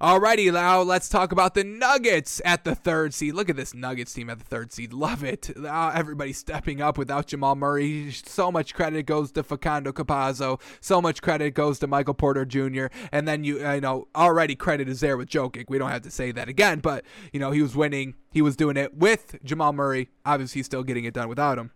Alrighty, 0.01 0.53
now 0.53 0.83
let's 0.83 1.09
talk 1.09 1.31
about 1.31 1.55
the 1.55 1.63
Nuggets 1.63 2.43
at 2.45 2.65
the 2.65 2.75
third 2.75 3.15
seed. 3.15 3.35
Look 3.35 3.49
at 3.49 3.55
this 3.55 3.75
Nuggets 3.75 4.13
team 4.13 4.29
at 4.29 4.41
the 4.41 4.45
third 4.45 4.73
seed. 4.73 4.93
Love 4.93 5.23
it. 5.23 5.51
Uh, 5.57 5.93
everybody 5.95 6.33
stepping 6.33 6.83
up 6.83 6.99
without 6.99 7.29
Jamal 7.29 7.55
Murray. 7.55 8.11
So 8.11 8.51
much 8.51 8.75
credit 8.75 9.07
goes 9.07 9.31
to 9.33 9.45
Facundo 9.45 9.93
Campazzo. 9.93 10.61
So 10.81 11.01
much 11.01 11.23
credit 11.23 11.55
goes 11.55 11.79
to 11.79 11.87
Michael 11.87 12.15
Porter 12.15 12.45
Jr. 12.45 12.87
And 13.13 13.29
then 13.29 13.45
you, 13.45 13.61
you 13.61 13.81
know, 13.81 14.09
already 14.17 14.57
credit 14.57 14.89
is 14.89 14.99
there 14.99 15.17
with 15.17 15.29
Jokic. 15.29 15.67
We 15.69 15.79
don't 15.79 15.91
have 15.91 16.03
to 16.03 16.11
say 16.11 16.33
that 16.33 16.49
again, 16.49 16.81
but 16.81 17.05
you 17.33 17.39
know 17.39 17.53
he 17.53 17.63
was 17.63 17.77
winning. 17.77 18.15
He 18.33 18.43
was 18.43 18.57
doing 18.57 18.77
it 18.77 18.95
with 18.95 19.37
Jamal 19.45 19.73
Murray. 19.73 20.09
Obviously, 20.27 20.65
still 20.65 20.83
getting 20.83 21.05
it 21.05 21.15
done 21.15 21.29
without 21.29 21.57
him 21.57 21.71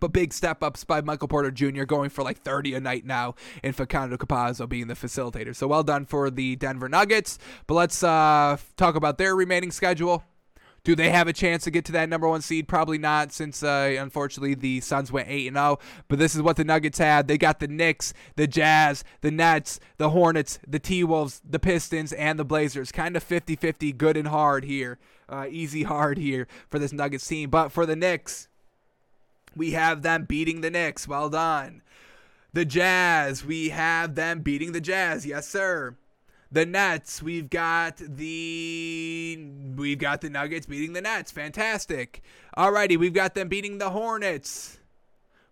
but 0.00 0.12
big 0.12 0.32
step 0.32 0.62
ups 0.62 0.84
by 0.84 1.00
Michael 1.00 1.28
Porter 1.28 1.50
Jr. 1.50 1.84
going 1.84 2.10
for 2.10 2.22
like 2.22 2.38
30 2.38 2.74
a 2.74 2.80
night 2.80 3.04
now, 3.04 3.34
and 3.62 3.74
Facundo 3.74 4.16
Campazzo 4.16 4.68
being 4.68 4.86
the 4.86 4.94
facilitator. 4.94 5.54
So 5.54 5.66
well 5.66 5.82
done 5.82 6.06
for 6.06 6.30
the 6.30 6.56
Denver 6.56 6.88
Nuggets. 6.88 7.38
But 7.66 7.74
let's 7.74 8.02
uh, 8.02 8.56
talk 8.76 8.94
about 8.94 9.18
their 9.18 9.34
remaining 9.34 9.70
schedule. 9.70 10.24
Do 10.84 10.94
they 10.94 11.10
have 11.10 11.28
a 11.28 11.32
chance 11.32 11.64
to 11.64 11.70
get 11.70 11.84
to 11.86 11.92
that 11.92 12.08
number 12.08 12.28
one 12.28 12.40
seed? 12.40 12.68
Probably 12.68 12.98
not, 12.98 13.32
since 13.32 13.62
uh, 13.62 13.96
unfortunately 13.98 14.54
the 14.54 14.80
Suns 14.80 15.12
went 15.12 15.28
eight 15.28 15.46
and 15.46 15.56
zero. 15.56 15.78
Oh. 15.78 15.84
But 16.08 16.18
this 16.18 16.34
is 16.34 16.40
what 16.40 16.56
the 16.56 16.64
Nuggets 16.64 16.98
had. 16.98 17.28
They 17.28 17.36
got 17.36 17.60
the 17.60 17.68
Knicks, 17.68 18.14
the 18.36 18.46
Jazz, 18.46 19.04
the 19.20 19.30
Nets, 19.30 19.80
the 19.98 20.10
Hornets, 20.10 20.58
the 20.66 20.78
T 20.78 21.04
Wolves, 21.04 21.42
the 21.48 21.58
Pistons, 21.58 22.12
and 22.12 22.38
the 22.38 22.44
Blazers. 22.44 22.92
Kind 22.92 23.16
of 23.16 23.24
50-50, 23.26 23.96
good 23.98 24.16
and 24.16 24.28
hard 24.28 24.64
here, 24.64 24.98
uh, 25.28 25.46
easy 25.50 25.82
hard 25.84 26.16
here 26.16 26.46
for 26.70 26.78
this 26.78 26.92
Nuggets 26.92 27.26
team. 27.26 27.50
But 27.50 27.70
for 27.70 27.84
the 27.84 27.96
Knicks, 27.96 28.48
we 29.58 29.72
have 29.72 30.02
them 30.02 30.24
beating 30.24 30.62
the 30.62 30.70
Knicks. 30.70 31.06
Well 31.06 31.28
done. 31.28 31.82
The 32.54 32.64
Jazz, 32.64 33.44
we 33.44 33.68
have 33.68 34.14
them 34.14 34.40
beating 34.40 34.72
the 34.72 34.80
Jazz. 34.80 35.26
Yes, 35.26 35.46
sir 35.46 35.96
the 36.50 36.66
Nets. 36.66 37.22
We've 37.22 37.48
got 37.48 37.96
the 37.98 39.38
we've 39.76 39.98
got 39.98 40.20
the 40.20 40.30
Nuggets 40.30 40.66
beating 40.66 40.92
the 40.92 41.00
Nets. 41.00 41.30
Fantastic. 41.30 42.22
Alrighty, 42.56 42.96
we've 42.96 43.12
got 43.12 43.34
them 43.34 43.48
beating 43.48 43.78
the 43.78 43.90
Hornets. 43.90 44.78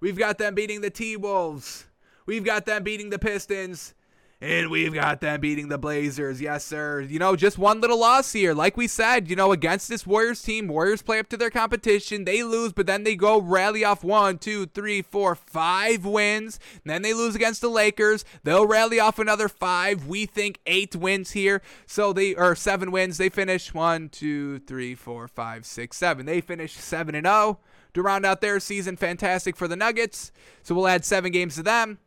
We've 0.00 0.18
got 0.18 0.38
them 0.38 0.54
beating 0.54 0.80
the 0.80 0.90
T 0.90 1.16
Wolves. 1.16 1.86
We've 2.26 2.44
got 2.44 2.66
them 2.66 2.82
beating 2.82 3.10
the 3.10 3.18
Pistons. 3.18 3.94
And 4.38 4.70
we've 4.70 4.92
got 4.92 5.22
them 5.22 5.40
beating 5.40 5.68
the 5.68 5.78
Blazers. 5.78 6.42
Yes, 6.42 6.62
sir. 6.62 7.00
You 7.00 7.18
know, 7.18 7.36
just 7.36 7.56
one 7.56 7.80
little 7.80 8.00
loss 8.00 8.32
here. 8.32 8.52
Like 8.52 8.76
we 8.76 8.86
said, 8.86 9.30
you 9.30 9.36
know, 9.36 9.50
against 9.50 9.88
this 9.88 10.06
Warriors 10.06 10.42
team, 10.42 10.68
Warriors 10.68 11.00
play 11.00 11.18
up 11.18 11.30
to 11.30 11.38
their 11.38 11.48
competition. 11.48 12.26
They 12.26 12.42
lose, 12.42 12.74
but 12.74 12.86
then 12.86 13.04
they 13.04 13.16
go 13.16 13.40
rally 13.40 13.82
off 13.82 14.04
one, 14.04 14.36
two, 14.36 14.66
three, 14.66 15.00
four, 15.00 15.34
five 15.34 16.04
wins. 16.04 16.60
And 16.74 16.90
then 16.90 17.00
they 17.00 17.14
lose 17.14 17.34
against 17.34 17.62
the 17.62 17.70
Lakers. 17.70 18.26
They'll 18.44 18.66
rally 18.66 19.00
off 19.00 19.18
another 19.18 19.48
five. 19.48 20.06
We 20.06 20.26
think 20.26 20.60
eight 20.66 20.94
wins 20.94 21.30
here. 21.30 21.62
So 21.86 22.12
they, 22.12 22.34
or 22.34 22.54
seven 22.54 22.90
wins. 22.90 23.16
They 23.16 23.30
finish 23.30 23.72
one, 23.72 24.10
two, 24.10 24.58
three, 24.58 24.94
four, 24.94 25.28
five, 25.28 25.64
six, 25.64 25.96
seven. 25.96 26.26
They 26.26 26.42
finish 26.42 26.74
seven 26.74 27.14
and 27.14 27.26
oh 27.26 27.60
to 27.94 28.02
round 28.02 28.26
out 28.26 28.42
their 28.42 28.60
season. 28.60 28.98
Fantastic 28.98 29.56
for 29.56 29.66
the 29.66 29.76
Nuggets. 29.76 30.30
So 30.62 30.74
we'll 30.74 30.88
add 30.88 31.06
seven 31.06 31.32
games 31.32 31.54
to 31.54 31.62
them 31.62 32.00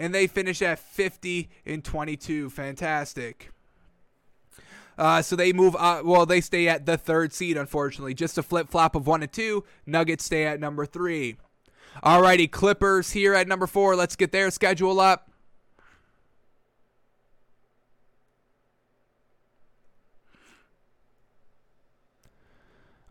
and 0.00 0.14
they 0.14 0.26
finish 0.26 0.62
at 0.62 0.78
50 0.78 1.50
and 1.66 1.84
22. 1.84 2.50
Fantastic. 2.50 3.52
Uh, 4.96 5.22
so 5.22 5.36
they 5.36 5.52
move. 5.52 5.76
Uh, 5.78 6.02
well, 6.04 6.26
they 6.26 6.40
stay 6.40 6.68
at 6.68 6.86
the 6.86 6.96
third 6.96 7.32
seed, 7.32 7.56
unfortunately. 7.56 8.14
Just 8.14 8.38
a 8.38 8.42
flip 8.42 8.68
flop 8.68 8.96
of 8.96 9.06
one 9.06 9.22
and 9.22 9.32
two. 9.32 9.64
Nuggets 9.86 10.24
stay 10.24 10.44
at 10.46 10.58
number 10.58 10.86
three. 10.86 11.36
Alrighty, 12.02 12.50
Clippers 12.50 13.12
here 13.12 13.34
at 13.34 13.46
number 13.46 13.66
four. 13.66 13.94
Let's 13.94 14.16
get 14.16 14.32
their 14.32 14.50
schedule 14.50 15.00
up. 15.00 15.29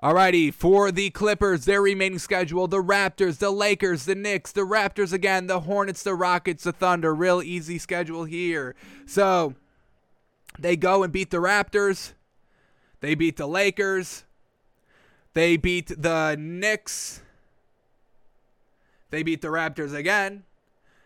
Alrighty, 0.02 0.54
for 0.54 0.94
the 0.94 1.10
Clippers, 1.10 1.66
their 1.66 1.82
remaining 1.82 2.20
schedule 2.20 2.68
the 2.68 2.82
Raptors, 2.82 3.40
the 3.40 3.52
Lakers, 3.52 4.06
the 4.06 4.16
Knicks, 4.16 4.54
the 4.54 4.62
Raptors 4.62 5.12
again, 5.12 5.48
the 5.48 5.62
Hornets, 5.62 6.04
the 6.04 6.16
Rockets, 6.16 6.64
the 6.64 6.72
Thunder. 6.72 7.14
Real 7.14 7.44
easy 7.44 7.78
schedule 7.78 8.24
here. 8.24 8.76
So 9.06 9.56
they 10.58 10.78
go 10.78 11.04
and 11.04 11.12
beat 11.12 11.32
the 11.32 11.38
Raptors, 11.38 12.14
they 13.02 13.14
beat 13.14 13.36
the 13.36 13.48
Lakers, 13.48 14.24
they 15.34 15.58
beat 15.58 15.88
the 15.88 16.38
Knicks, 16.40 17.22
they 19.10 19.22
beat 19.22 19.42
the 19.42 19.50
Raptors 19.50 19.94
again, 19.94 20.44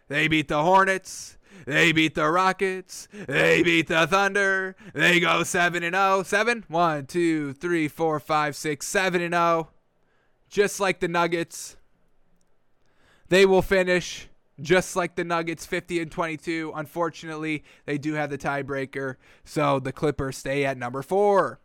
they 0.07 0.27
beat 0.27 0.49
the 0.49 0.61
Hornets, 0.61 1.37
they 1.65 1.91
beat 1.91 2.15
the 2.15 2.29
Rockets. 2.29 3.07
They 3.27 3.63
beat 3.63 3.87
the 3.87 4.07
Thunder. 4.07 4.75
They 4.93 5.19
go 5.19 5.43
7 5.43 5.83
and 5.83 5.95
0. 5.95 6.23
7? 6.23 6.65
1, 6.67 7.05
2, 7.05 7.53
3, 7.53 7.87
4, 7.87 8.19
5, 8.19 8.55
6, 8.55 8.87
7 8.87 9.21
and 9.21 9.33
0. 9.33 9.69
Just 10.49 10.79
like 10.79 10.99
the 10.99 11.07
Nuggets. 11.07 11.77
They 13.29 13.45
will 13.45 13.61
finish 13.61 14.27
just 14.61 14.95
like 14.95 15.15
the 15.15 15.23
Nuggets 15.23 15.65
50 15.65 15.99
and 16.01 16.11
22. 16.11 16.71
Unfortunately, 16.75 17.63
they 17.85 17.97
do 17.97 18.13
have 18.13 18.29
the 18.29 18.37
tiebreaker. 18.37 19.15
So 19.43 19.79
the 19.79 19.91
Clippers 19.91 20.37
stay 20.37 20.65
at 20.65 20.77
number 20.77 21.01
4. 21.01 21.59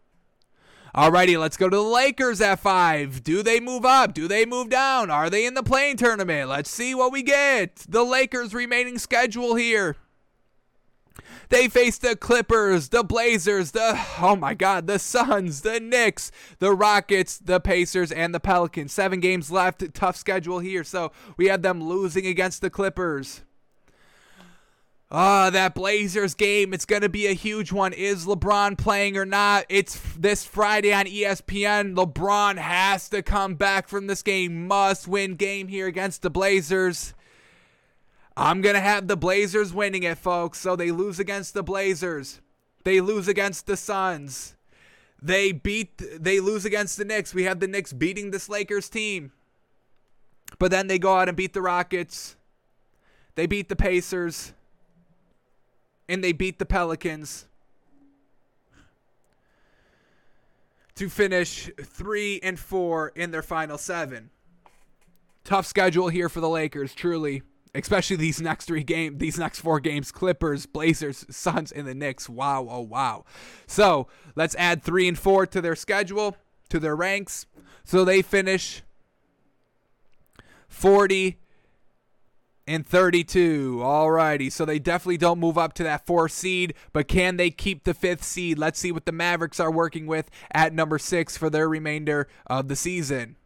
Alrighty, 0.95 1.39
let's 1.39 1.57
go 1.57 1.69
to 1.69 1.77
the 1.77 1.83
Lakers 1.83 2.41
at 2.41 2.61
five. 2.61 3.23
Do 3.23 3.43
they 3.43 3.61
move 3.61 3.85
up? 3.85 4.15
Do 4.15 4.27
they 4.27 4.47
move 4.47 4.71
down? 4.71 5.11
Are 5.11 5.29
they 5.29 5.45
in 5.45 5.55
the 5.55 5.63
play-in 5.63 5.97
tournament? 5.97 6.49
Let's 6.49 6.71
see 6.71 6.95
what 6.95 7.13
we 7.13 7.23
get. 7.23 7.85
The 7.89 8.05
Lakers' 8.05 8.55
remaining 8.55 8.99
schedule 8.99 9.55
here. 9.55 9.97
They 11.51 11.69
face 11.69 11.97
the 11.97 12.15
Clippers, 12.15 12.91
the 12.91 13.03
Blazers, 13.03 13.71
the 13.71 13.99
oh 14.21 14.37
my 14.37 14.55
god, 14.55 14.87
the 14.87 14.99
Suns, 14.99 15.63
the 15.63 15.81
Knicks, 15.81 16.31
the 16.59 16.73
Rockets, 16.73 17.39
the 17.39 17.61
Pacers, 17.61 18.13
and 18.13 18.35
the 18.35 18.41
Pelicans. 18.41 18.93
Seven 18.93 19.21
games 19.21 19.51
left. 19.51 19.95
Tough 19.95 20.17
schedule 20.17 20.59
here. 20.59 20.85
So 20.85 21.13
we 21.37 21.47
have 21.47 21.63
them 21.63 21.83
losing 21.83 22.27
against 22.27 22.61
the 22.61 22.71
Clippers. 22.71 23.43
Ah, 25.11 25.47
uh, 25.47 25.51
that 25.51 25.75
Blazers 25.75 26.35
game, 26.35 26.75
it's 26.75 26.85
going 26.85 27.01
to 27.01 27.09
be 27.09 27.27
a 27.27 27.33
huge 27.33 27.73
one. 27.73 27.95
Is 27.95 28.27
LeBron 28.27 28.77
playing 28.77 29.17
or 29.17 29.25
not? 29.25 29.65
It's 29.71 29.99
this 30.19 30.45
Friday 30.45 30.93
on 30.93 31.07
ESPN. 31.07 31.95
LeBron 31.95 32.59
has 32.59 33.09
to 33.09 33.23
come 33.23 33.55
back 33.55 33.89
from 33.89 34.07
this 34.07 34.23
game. 34.23 34.67
Must 34.67 35.09
win 35.09 35.37
game 35.37 35.69
here 35.69 35.87
against 35.87 36.21
the 36.21 36.29
Blazers. 36.29 37.15
I'm 38.37 38.61
going 38.61 38.75
to 38.75 38.83
have 38.83 39.09
the 39.09 39.17
Blazers 39.17 39.73
winning 39.73 40.03
it, 40.03 40.19
folks. 40.19 40.59
So 40.59 40.77
they 40.77 40.91
lose 40.91 41.19
against 41.19 41.55
the 41.55 41.63
Blazers. 41.63 42.43
They 42.85 43.01
lose 43.01 43.29
against 43.29 43.67
the 43.67 43.79
Suns. 43.79 44.57
They 45.21 45.53
beat 45.53 46.03
they 46.23 46.39
lose 46.39 46.65
against 46.67 46.99
the 46.99 47.05
Knicks. 47.05 47.35
We 47.35 47.45
have 47.45 47.61
the 47.61 47.67
Knicks 47.67 47.95
beating 47.95 48.31
this 48.31 48.49
Lakers 48.49 48.89
team. 48.89 49.33
But 50.59 50.71
then 50.71 50.87
they 50.87 50.99
go 50.99 51.17
out 51.17 51.29
and 51.29 51.37
beat 51.37 51.55
the 51.55 51.63
Rockets. 51.63 52.37
They 53.35 53.47
beat 53.47 53.69
the 53.69 53.75
Pacers 53.75 54.53
and 56.09 56.23
they 56.25 56.33
beat 56.33 56.59
the 56.59 56.67
Pelicans 56.67 57.47
to 60.95 61.09
finish 61.09 61.71
3 61.81 62.41
and 62.43 62.59
4 62.59 63.13
in 63.15 63.31
their 63.31 63.43
final 63.43 63.79
7. 63.79 64.31
Tough 65.45 65.67
schedule 65.67 66.09
here 66.09 66.29
for 66.29 66.41
the 66.41 66.49
Lakers, 66.49 66.95
truly. 66.95 67.43
Especially 67.75 68.17
these 68.17 68.41
next 68.41 68.65
three 68.65 68.83
games, 68.83 69.19
these 69.19 69.39
next 69.39 69.61
four 69.61 69.79
games 69.79 70.11
Clippers, 70.11 70.67
Blazers, 70.67 71.27
Suns, 71.31 71.71
and 71.71 71.87
the 71.87 71.95
Knicks. 71.95 72.29
Wow, 72.29 72.67
oh, 72.69 72.81
wow. 72.81 73.25
So 73.67 74.09
let's 74.35 74.57
add 74.57 74.83
three 74.83 75.07
and 75.07 75.19
four 75.19 75.47
to 75.47 75.61
their 75.61 75.77
schedule, 75.77 76.37
to 76.71 76.81
their 76.81 76.97
ranks. 76.97 77.47
So 77.85 78.05
they 78.05 78.23
finish 78.23 78.83
40 80.69 81.39
and 82.69 82.87
32. 82.87 83.79
Alrighty, 83.83 84.53
so 84.53 84.65
they 84.65 84.79
definitely 84.79 85.17
don't 85.17 85.41
move 85.41 85.57
up 85.57 85.73
to 85.75 85.83
that 85.83 86.07
four 86.07 86.29
seed, 86.29 86.75
but 86.93 87.09
can 87.09 87.39
they 87.39 87.51
keep 87.51 87.85
the 87.85 87.95
fifth 87.95 88.23
seed? 88.23 88.59
Let's 88.59 88.79
see 88.79 88.93
what 88.93 89.07
the 89.07 89.13
Mavericks 89.13 89.59
are 89.59 89.71
working 89.71 90.07
with 90.07 90.31
at 90.53 90.75
number 90.75 90.99
six 90.99 91.37
for 91.37 91.49
their 91.49 91.69
remainder 91.69 92.29
of 92.47 92.69
the 92.69 92.77
season. 92.77 93.37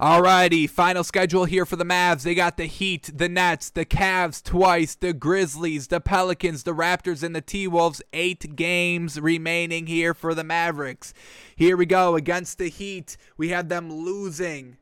Alrighty, 0.00 0.68
final 0.68 1.02
schedule 1.02 1.46
here 1.46 1.64
for 1.64 1.76
the 1.76 1.84
Mavs. 1.84 2.22
They 2.22 2.34
got 2.34 2.58
the 2.58 2.66
Heat, 2.66 3.10
the 3.14 3.28
Nets, 3.28 3.70
the 3.70 3.86
Cavs 3.86 4.42
twice, 4.42 4.94
the 4.94 5.14
Grizzlies, 5.14 5.88
the 5.88 6.00
Pelicans, 6.00 6.62
the 6.62 6.74
Raptors, 6.74 7.22
and 7.22 7.34
the 7.34 7.40
T 7.40 7.66
Wolves. 7.66 8.02
Eight 8.12 8.54
games 8.54 9.18
remaining 9.18 9.86
here 9.86 10.12
for 10.12 10.34
the 10.34 10.44
Mavericks. 10.44 11.14
Here 11.56 11.76
we 11.76 11.86
go 11.86 12.16
against 12.16 12.58
the 12.58 12.68
Heat. 12.68 13.16
We 13.38 13.48
have 13.48 13.70
them 13.70 13.90
losing 13.90 14.76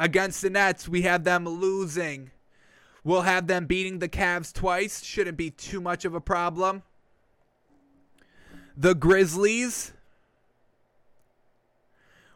Against 0.00 0.40
the 0.40 0.48
Nets, 0.48 0.88
we 0.88 1.02
have 1.02 1.24
them 1.24 1.46
losing. 1.46 2.30
We'll 3.04 3.20
have 3.20 3.46
them 3.46 3.66
beating 3.66 3.98
the 3.98 4.08
Cavs 4.08 4.50
twice. 4.50 5.04
Shouldn't 5.04 5.36
be 5.36 5.50
too 5.50 5.78
much 5.78 6.06
of 6.06 6.14
a 6.14 6.22
problem. 6.22 6.82
The 8.78 8.94
Grizzlies. 8.94 9.92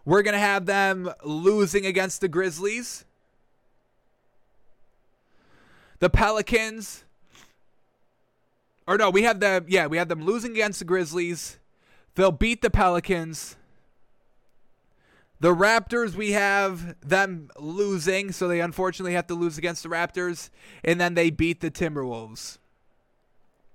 We're 0.05 0.23
going 0.23 0.35
to 0.35 0.39
have 0.39 0.67
them 0.67 1.11
losing 1.25 1.87
against 1.87 2.21
the 2.21 2.29
Grizzlies. 2.29 3.07
The 6.01 6.11
Pelicans. 6.11 7.05
Or 8.87 8.99
no, 8.99 9.09
we 9.09 9.23
have 9.23 9.41
them. 9.41 9.65
Yeah, 9.69 9.87
we 9.87 9.97
have 9.97 10.09
them 10.09 10.23
losing 10.23 10.51
against 10.51 10.81
the 10.81 10.85
Grizzlies. 10.85 11.59
They'll 12.15 12.31
beat 12.31 12.61
the 12.61 12.69
Pelicans. 12.69 13.57
The 15.45 15.55
Raptors, 15.55 16.15
we 16.15 16.33
have 16.33 16.99
them 17.07 17.51
losing, 17.59 18.33
so 18.33 18.49
they 18.49 18.63
unfortunately 18.63 19.13
have 19.13 19.27
to 19.27 19.35
lose 19.35 19.59
against 19.59 19.83
the 19.83 19.91
Raptors, 19.91 20.49
and 20.83 20.99
then 20.99 21.13
they 21.13 21.29
beat 21.29 21.61
the 21.61 21.71
Timberwolves. 21.71 22.57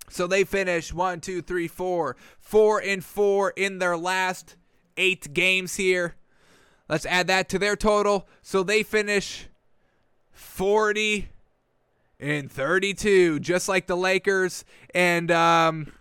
So 0.09 0.25
they 0.25 0.45
finish 0.45 0.91
one, 0.91 1.21
two, 1.21 1.43
three, 1.43 1.67
four, 1.67 2.15
four 2.39 2.81
and 2.81 3.05
four 3.05 3.51
in 3.51 3.77
their 3.77 3.95
last 3.95 4.55
eight 4.97 5.31
games 5.31 5.75
here. 5.75 6.15
Let's 6.89 7.05
add 7.05 7.27
that 7.27 7.49
to 7.49 7.59
their 7.59 7.75
total. 7.75 8.27
So 8.41 8.63
they 8.63 8.81
finish 8.81 9.45
40 10.31 11.29
and 12.19 12.51
32, 12.51 13.41
just 13.41 13.69
like 13.69 13.85
the 13.85 13.95
Lakers. 13.95 14.65
And 14.95 15.29
um, 15.29 15.91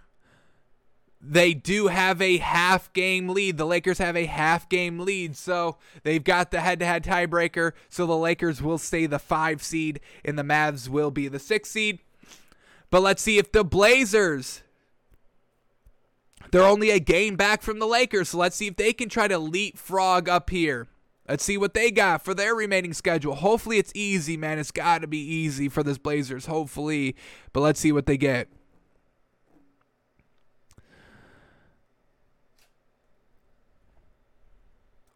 they 1.20 1.52
do 1.52 1.88
have 1.88 2.22
a 2.22 2.38
half 2.38 2.92
game 2.92 3.28
lead. 3.28 3.56
The 3.56 3.66
Lakers 3.66 3.98
have 3.98 4.16
a 4.16 4.26
half 4.26 4.68
game 4.68 5.00
lead, 5.00 5.36
so 5.36 5.76
they've 6.04 6.22
got 6.22 6.50
the 6.50 6.60
head 6.60 6.78
to 6.78 6.86
head 6.86 7.04
tiebreaker. 7.04 7.72
So 7.88 8.06
the 8.06 8.16
Lakers 8.16 8.62
will 8.62 8.78
stay 8.78 9.06
the 9.06 9.18
five 9.18 9.62
seed, 9.62 10.00
and 10.24 10.38
the 10.38 10.44
Mavs 10.44 10.88
will 10.88 11.10
be 11.10 11.26
the 11.28 11.40
six 11.40 11.70
seed. 11.70 11.98
But 12.90 13.02
let's 13.02 13.22
see 13.22 13.38
if 13.38 13.52
the 13.52 13.64
Blazers. 13.64 14.62
They're 16.50 16.62
only 16.62 16.90
a 16.90 17.00
game 17.00 17.36
back 17.36 17.62
from 17.62 17.78
the 17.78 17.86
Lakers, 17.86 18.30
so 18.30 18.38
let's 18.38 18.56
see 18.56 18.68
if 18.68 18.76
they 18.76 18.92
can 18.92 19.08
try 19.08 19.28
to 19.28 19.38
leapfrog 19.38 20.28
up 20.28 20.48
here. 20.50 20.86
Let's 21.28 21.44
see 21.44 21.58
what 21.58 21.74
they 21.74 21.90
got 21.90 22.24
for 22.24 22.32
their 22.32 22.54
remaining 22.54 22.94
schedule. 22.94 23.34
Hopefully 23.34 23.76
it's 23.76 23.92
easy, 23.94 24.38
man. 24.38 24.58
It's 24.58 24.70
got 24.70 25.02
to 25.02 25.06
be 25.06 25.18
easy 25.18 25.68
for 25.68 25.82
this 25.82 25.98
Blazers, 25.98 26.46
hopefully. 26.46 27.16
But 27.52 27.60
let's 27.60 27.80
see 27.80 27.92
what 27.92 28.06
they 28.06 28.16
get. 28.16 28.48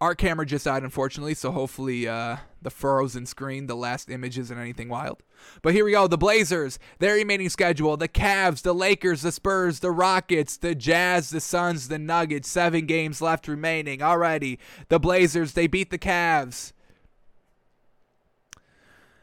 Our 0.03 0.16
camera 0.16 0.45
just 0.45 0.65
died, 0.65 0.83
unfortunately, 0.83 1.35
so 1.35 1.53
hopefully 1.53 2.09
uh, 2.09 2.39
the 2.61 2.70
frozen 2.70 3.24
screen, 3.24 3.69
the 3.69 3.77
last 3.77 4.11
image 4.11 4.37
isn't 4.37 4.59
anything 4.59 4.89
wild. 4.89 5.23
But 5.62 5.74
here 5.74 5.85
we 5.85 5.93
go. 5.93 6.09
The 6.09 6.19
Blazers, 6.19 6.81
their 6.99 7.15
remaining 7.15 7.49
schedule. 7.51 7.97
The 7.97 8.09
Cavs, 8.09 8.62
the 8.62 8.73
Lakers, 8.73 9.23
the 9.23 9.31
Spurs, 9.31 9.79
the 9.79 9.93
Rockets, 9.93 10.57
the 10.57 10.74
Jazz, 10.74 11.31
the 11.31 11.41
Suns, 11.41 11.87
the 11.87 12.01
Nuggets. 12.01 12.49
Seven 12.49 12.87
games 12.87 13.23
left 13.23 13.47
remaining. 13.47 14.01
Alrighty. 14.01 14.59
The 14.89 14.99
Blazers, 14.99 15.53
they 15.53 15.69
beat 15.69 15.91
the 15.91 16.01
Cavs. 16.01 16.73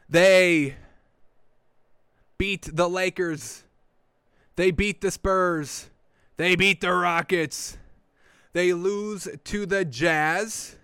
They 0.08 0.76
beat 2.38 2.74
the 2.74 2.88
Lakers. 2.88 3.64
They 4.56 4.70
beat 4.70 5.02
the 5.02 5.10
Spurs. 5.10 5.90
They 6.38 6.56
beat 6.56 6.80
the 6.80 6.94
Rockets. 6.94 7.76
They 8.52 8.72
lose 8.72 9.28
to 9.44 9.66
the 9.66 9.84
Jazz. 9.84 10.76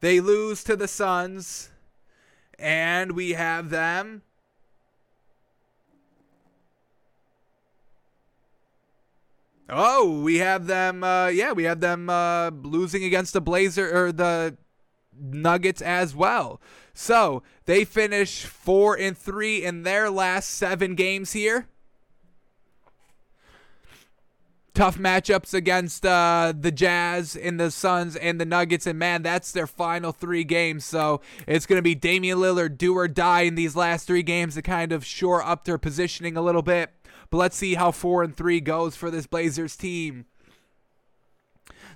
They 0.00 0.20
lose 0.20 0.64
to 0.64 0.76
the 0.76 0.88
Suns. 0.88 1.70
And 2.58 3.12
we 3.12 3.32
have 3.32 3.70
them. 3.70 4.22
Oh, 9.70 10.20
we 10.22 10.38
have 10.38 10.66
them. 10.66 11.04
Uh, 11.04 11.28
yeah, 11.28 11.52
we 11.52 11.64
have 11.64 11.80
them 11.80 12.08
uh, 12.08 12.50
losing 12.50 13.04
against 13.04 13.32
the 13.32 13.40
Blazer 13.40 14.06
or 14.06 14.12
the 14.12 14.56
Nuggets 15.20 15.82
as 15.82 16.14
well. 16.14 16.60
So 16.94 17.42
they 17.66 17.84
finish 17.84 18.44
four 18.44 18.98
and 18.98 19.16
three 19.16 19.62
in 19.64 19.82
their 19.82 20.10
last 20.10 20.48
seven 20.48 20.94
games 20.94 21.32
here 21.32 21.68
tough 24.78 24.96
matchups 24.96 25.54
against 25.54 26.06
uh, 26.06 26.52
the 26.56 26.70
Jazz 26.70 27.34
and 27.34 27.58
the 27.58 27.68
Suns 27.68 28.14
and 28.14 28.40
the 28.40 28.44
Nuggets. 28.44 28.86
And 28.86 28.96
man, 28.96 29.24
that's 29.24 29.50
their 29.50 29.66
final 29.66 30.12
three 30.12 30.44
games. 30.44 30.84
So 30.84 31.20
it's 31.48 31.66
going 31.66 31.78
to 31.78 31.82
be 31.82 31.96
Damian 31.96 32.38
Lillard 32.38 32.78
do 32.78 32.94
or 32.94 33.08
die 33.08 33.40
in 33.40 33.56
these 33.56 33.74
last 33.74 34.06
three 34.06 34.22
games 34.22 34.54
to 34.54 34.62
kind 34.62 34.92
of 34.92 35.04
shore 35.04 35.42
up 35.42 35.64
their 35.64 35.78
positioning 35.78 36.36
a 36.36 36.42
little 36.42 36.62
bit. 36.62 36.92
But 37.28 37.38
let's 37.38 37.56
see 37.56 37.74
how 37.74 37.90
four 37.90 38.22
and 38.22 38.36
three 38.36 38.60
goes 38.60 38.94
for 38.94 39.10
this 39.10 39.26
Blazers 39.26 39.74
team. 39.74 40.26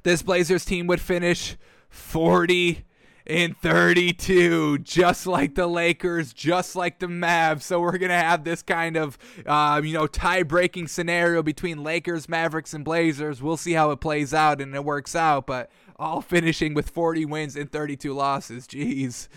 This 0.02 0.22
Blazers 0.22 0.64
team 0.64 0.88
would 0.88 1.00
finish 1.00 1.56
40 1.88 2.84
in 3.26 3.54
32, 3.54 4.78
just 4.78 5.26
like 5.26 5.54
the 5.54 5.66
Lakers, 5.66 6.32
just 6.32 6.76
like 6.76 6.98
the 6.98 7.06
Mavs. 7.06 7.62
So 7.62 7.80
we're 7.80 7.98
gonna 7.98 8.14
have 8.18 8.44
this 8.44 8.62
kind 8.62 8.96
of, 8.96 9.18
uh, 9.46 9.80
you 9.82 9.92
know, 9.92 10.06
tie-breaking 10.06 10.88
scenario 10.88 11.42
between 11.42 11.82
Lakers, 11.82 12.28
Mavericks, 12.28 12.74
and 12.74 12.84
Blazers. 12.84 13.42
We'll 13.42 13.56
see 13.56 13.72
how 13.72 13.90
it 13.90 14.00
plays 14.00 14.34
out 14.34 14.60
and 14.60 14.74
it 14.74 14.84
works 14.84 15.14
out, 15.14 15.46
but 15.46 15.70
all 15.96 16.20
finishing 16.20 16.74
with 16.74 16.90
40 16.90 17.24
wins 17.26 17.56
and 17.56 17.70
32 17.70 18.12
losses. 18.12 18.66
Jeez. 18.66 19.28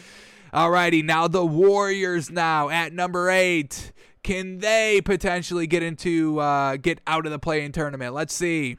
Alrighty, 0.54 1.04
now 1.04 1.28
the 1.28 1.46
Warriors 1.46 2.32
now 2.32 2.70
at 2.70 2.94
number 2.94 3.30
eight. 3.30 3.92
Can 4.24 4.58
they 4.60 5.02
potentially 5.04 5.68
get 5.68 5.84
into 5.84 6.40
uh, 6.40 6.78
get 6.78 7.00
out 7.06 7.26
of 7.26 7.32
the 7.32 7.38
play-in 7.38 7.72
tournament? 7.72 8.14
Let's 8.14 8.34
see. 8.34 8.78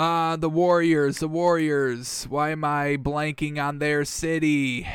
Uh, 0.00 0.34
the 0.34 0.48
Warriors, 0.48 1.18
the 1.18 1.28
Warriors. 1.28 2.24
Why 2.30 2.52
am 2.52 2.64
I 2.64 2.96
blanking 2.96 3.62
on 3.62 3.80
their 3.80 4.06
city? 4.06 4.88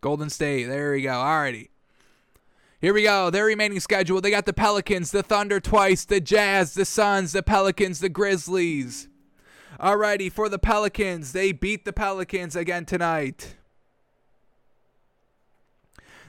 Golden 0.00 0.30
State. 0.30 0.66
There 0.66 0.92
we 0.92 1.02
go. 1.02 1.10
Alrighty. 1.10 1.70
Here 2.80 2.94
we 2.94 3.02
go. 3.02 3.30
Their 3.30 3.46
remaining 3.46 3.80
schedule. 3.80 4.20
They 4.20 4.30
got 4.30 4.46
the 4.46 4.52
Pelicans, 4.52 5.10
the 5.10 5.24
Thunder 5.24 5.58
twice, 5.58 6.04
the 6.04 6.20
Jazz, 6.20 6.74
the 6.74 6.84
Suns, 6.84 7.32
the 7.32 7.42
Pelicans, 7.42 7.98
the 7.98 8.08
Grizzlies. 8.08 9.08
Alrighty, 9.80 10.30
for 10.30 10.48
the 10.48 10.60
Pelicans, 10.60 11.32
they 11.32 11.50
beat 11.50 11.84
the 11.84 11.92
Pelicans 11.92 12.54
again 12.54 12.84
tonight. 12.84 13.56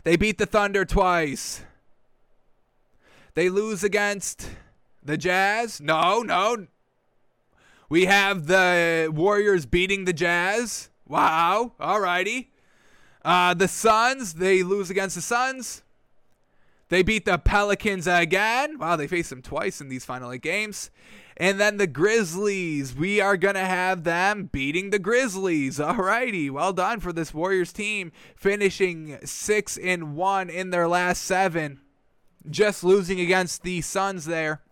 They 0.04 0.16
beat 0.16 0.40
the 0.40 0.48
Thunder 0.48 0.84
twice. 0.84 1.64
They 3.36 3.50
lose 3.50 3.84
against 3.84 4.50
the 5.04 5.16
Jazz. 5.16 5.80
No, 5.80 6.24
no, 6.24 6.66
we 7.94 8.06
have 8.06 8.48
the 8.48 9.12
Warriors 9.14 9.68
beating 9.68 10.06
the 10.06 10.14
Jazz. 10.14 10.90
Wow. 11.08 11.74
Alrighty. 11.80 12.48
Uh, 13.24 13.54
the 13.54 13.68
Suns, 13.68 14.34
they 14.34 14.64
lose 14.64 14.90
against 14.90 15.16
the 15.16 15.22
Suns. 15.22 15.84
They 16.90 17.04
beat 17.04 17.26
the 17.26 17.38
Pelicans 17.38 18.08
again. 18.08 18.80
Wow, 18.80 18.96
they 18.96 19.06
faced 19.06 19.30
them 19.30 19.44
twice 19.44 19.80
in 19.80 19.90
these 19.90 20.06
final 20.06 20.32
eight 20.32 20.42
games. 20.42 20.90
And 21.38 21.60
then 21.60 21.78
the 21.78 21.86
Grizzlies, 21.86 22.96
we 22.96 23.22
are 23.22 23.38
going 23.38 23.54
to 23.54 23.60
have 23.60 24.04
them 24.06 24.50
beating 24.52 24.90
the 24.90 24.98
Grizzlies. 24.98 25.78
Alrighty, 25.78 26.50
well 26.50 26.74
done 26.74 27.00
for 27.00 27.14
this 27.14 27.32
Warriors 27.32 27.72
team, 27.72 28.12
finishing 28.36 29.20
6 29.24 29.78
and 29.78 30.16
1 30.16 30.50
in 30.50 30.72
their 30.72 30.88
last 30.88 31.22
7. 31.26 31.80
Just 32.50 32.84
losing 32.84 33.20
against 33.20 33.62
the 33.62 33.82
Suns 33.82 34.26
there. 34.26 34.64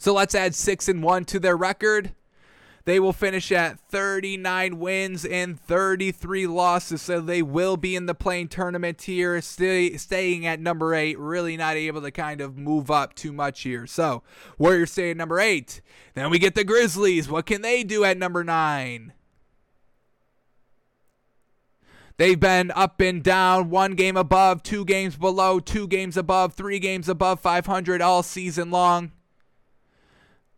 So 0.00 0.14
let's 0.14 0.34
add 0.34 0.54
six 0.54 0.88
and 0.88 1.02
one 1.02 1.26
to 1.26 1.38
their 1.38 1.58
record. 1.58 2.14
They 2.86 2.98
will 2.98 3.12
finish 3.12 3.52
at 3.52 3.78
39 3.78 4.78
wins 4.78 5.26
and 5.26 5.60
33 5.60 6.46
losses, 6.46 7.02
so 7.02 7.20
they 7.20 7.42
will 7.42 7.76
be 7.76 7.94
in 7.94 8.06
the 8.06 8.14
play-in 8.14 8.48
tournament 8.48 9.02
here, 9.02 9.42
stay, 9.42 9.98
staying 9.98 10.46
at 10.46 10.58
number 10.58 10.94
eight. 10.94 11.18
Really 11.18 11.58
not 11.58 11.76
able 11.76 12.00
to 12.00 12.10
kind 12.10 12.40
of 12.40 12.56
move 12.56 12.90
up 12.90 13.14
too 13.14 13.30
much 13.30 13.60
here. 13.60 13.86
So 13.86 14.22
Warriors 14.56 14.90
stay 14.90 15.10
at 15.10 15.18
number 15.18 15.38
eight. 15.38 15.82
Then 16.14 16.30
we 16.30 16.38
get 16.38 16.54
the 16.54 16.64
Grizzlies. 16.64 17.28
What 17.28 17.44
can 17.44 17.60
they 17.60 17.84
do 17.84 18.02
at 18.02 18.16
number 18.16 18.42
nine? 18.42 19.12
They've 22.16 22.40
been 22.40 22.70
up 22.70 23.02
and 23.02 23.22
down, 23.22 23.68
one 23.68 23.92
game 23.92 24.16
above, 24.16 24.62
two 24.62 24.86
games 24.86 25.16
below, 25.16 25.60
two 25.60 25.86
games 25.86 26.16
above, 26.16 26.54
three 26.54 26.78
games 26.78 27.06
above 27.06 27.40
500 27.40 28.00
all 28.00 28.22
season 28.22 28.70
long. 28.70 29.12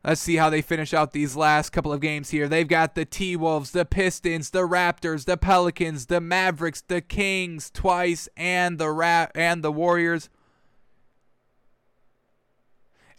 Let's 0.05 0.21
see 0.21 0.35
how 0.35 0.51
they 0.51 0.63
finish 0.63 0.93
out 0.93 1.13
these 1.13 1.37
last 1.37 1.71
couple 1.71 1.93
of 1.93 2.01
games 2.01 2.31
here. 2.31 2.49
They've 2.49 2.67
got 2.67 2.97
the 2.97 3.05
T 3.05 3.37
Wolves, 3.37 3.71
the 3.71 3.85
Pistons, 3.85 4.51
the 4.51 4.67
Raptors, 4.67 5.27
the 5.27 5.37
Pelicans, 5.37 6.07
the 6.07 6.21
Mavericks, 6.21 6.81
the 6.81 7.01
Kings 7.01 7.71
twice, 7.71 8.29
and 8.37 8.79
the 8.79 8.91
Ra- 8.91 9.29
and 9.35 9.63
the 9.63 9.71
Warriors. 9.71 10.29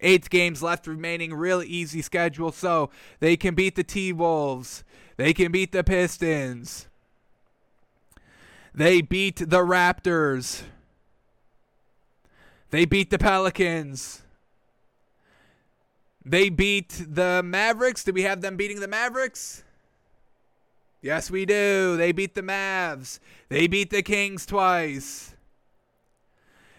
Eight 0.01 0.29
games 0.29 0.61
left 0.61 0.85
remaining, 0.85 1.33
really 1.33 1.67
easy 1.67 2.01
schedule. 2.01 2.51
So 2.51 2.89
they 3.21 3.37
can 3.37 3.55
beat 3.55 3.75
the 3.75 3.85
T 3.85 4.11
Wolves. 4.11 4.83
They 5.15 5.33
can 5.33 5.53
beat 5.53 5.71
the 5.71 5.85
Pistons. 5.85 6.89
They 8.75 9.01
beat 9.01 9.37
the 9.37 9.63
Raptors. 9.63 10.63
They 12.71 12.83
beat 12.83 13.09
the 13.09 13.19
Pelicans. 13.19 14.23
They 16.25 16.49
beat 16.49 17.03
the 17.07 17.41
Mavericks. 17.43 18.03
Did 18.03 18.15
we 18.15 18.23
have 18.23 18.41
them 18.41 18.55
beating 18.55 18.79
the 18.79 18.87
Mavericks? 18.87 19.63
Yes, 21.01 21.29
we 21.29 21.45
do. 21.45 21.97
They 21.97 22.13
beat 22.13 22.33
the 22.33 22.41
Mavs. 22.41 23.19
They 23.49 23.67
beat 23.67 23.89
the 23.89 24.01
Kings 24.01 24.45
twice. 24.45 25.35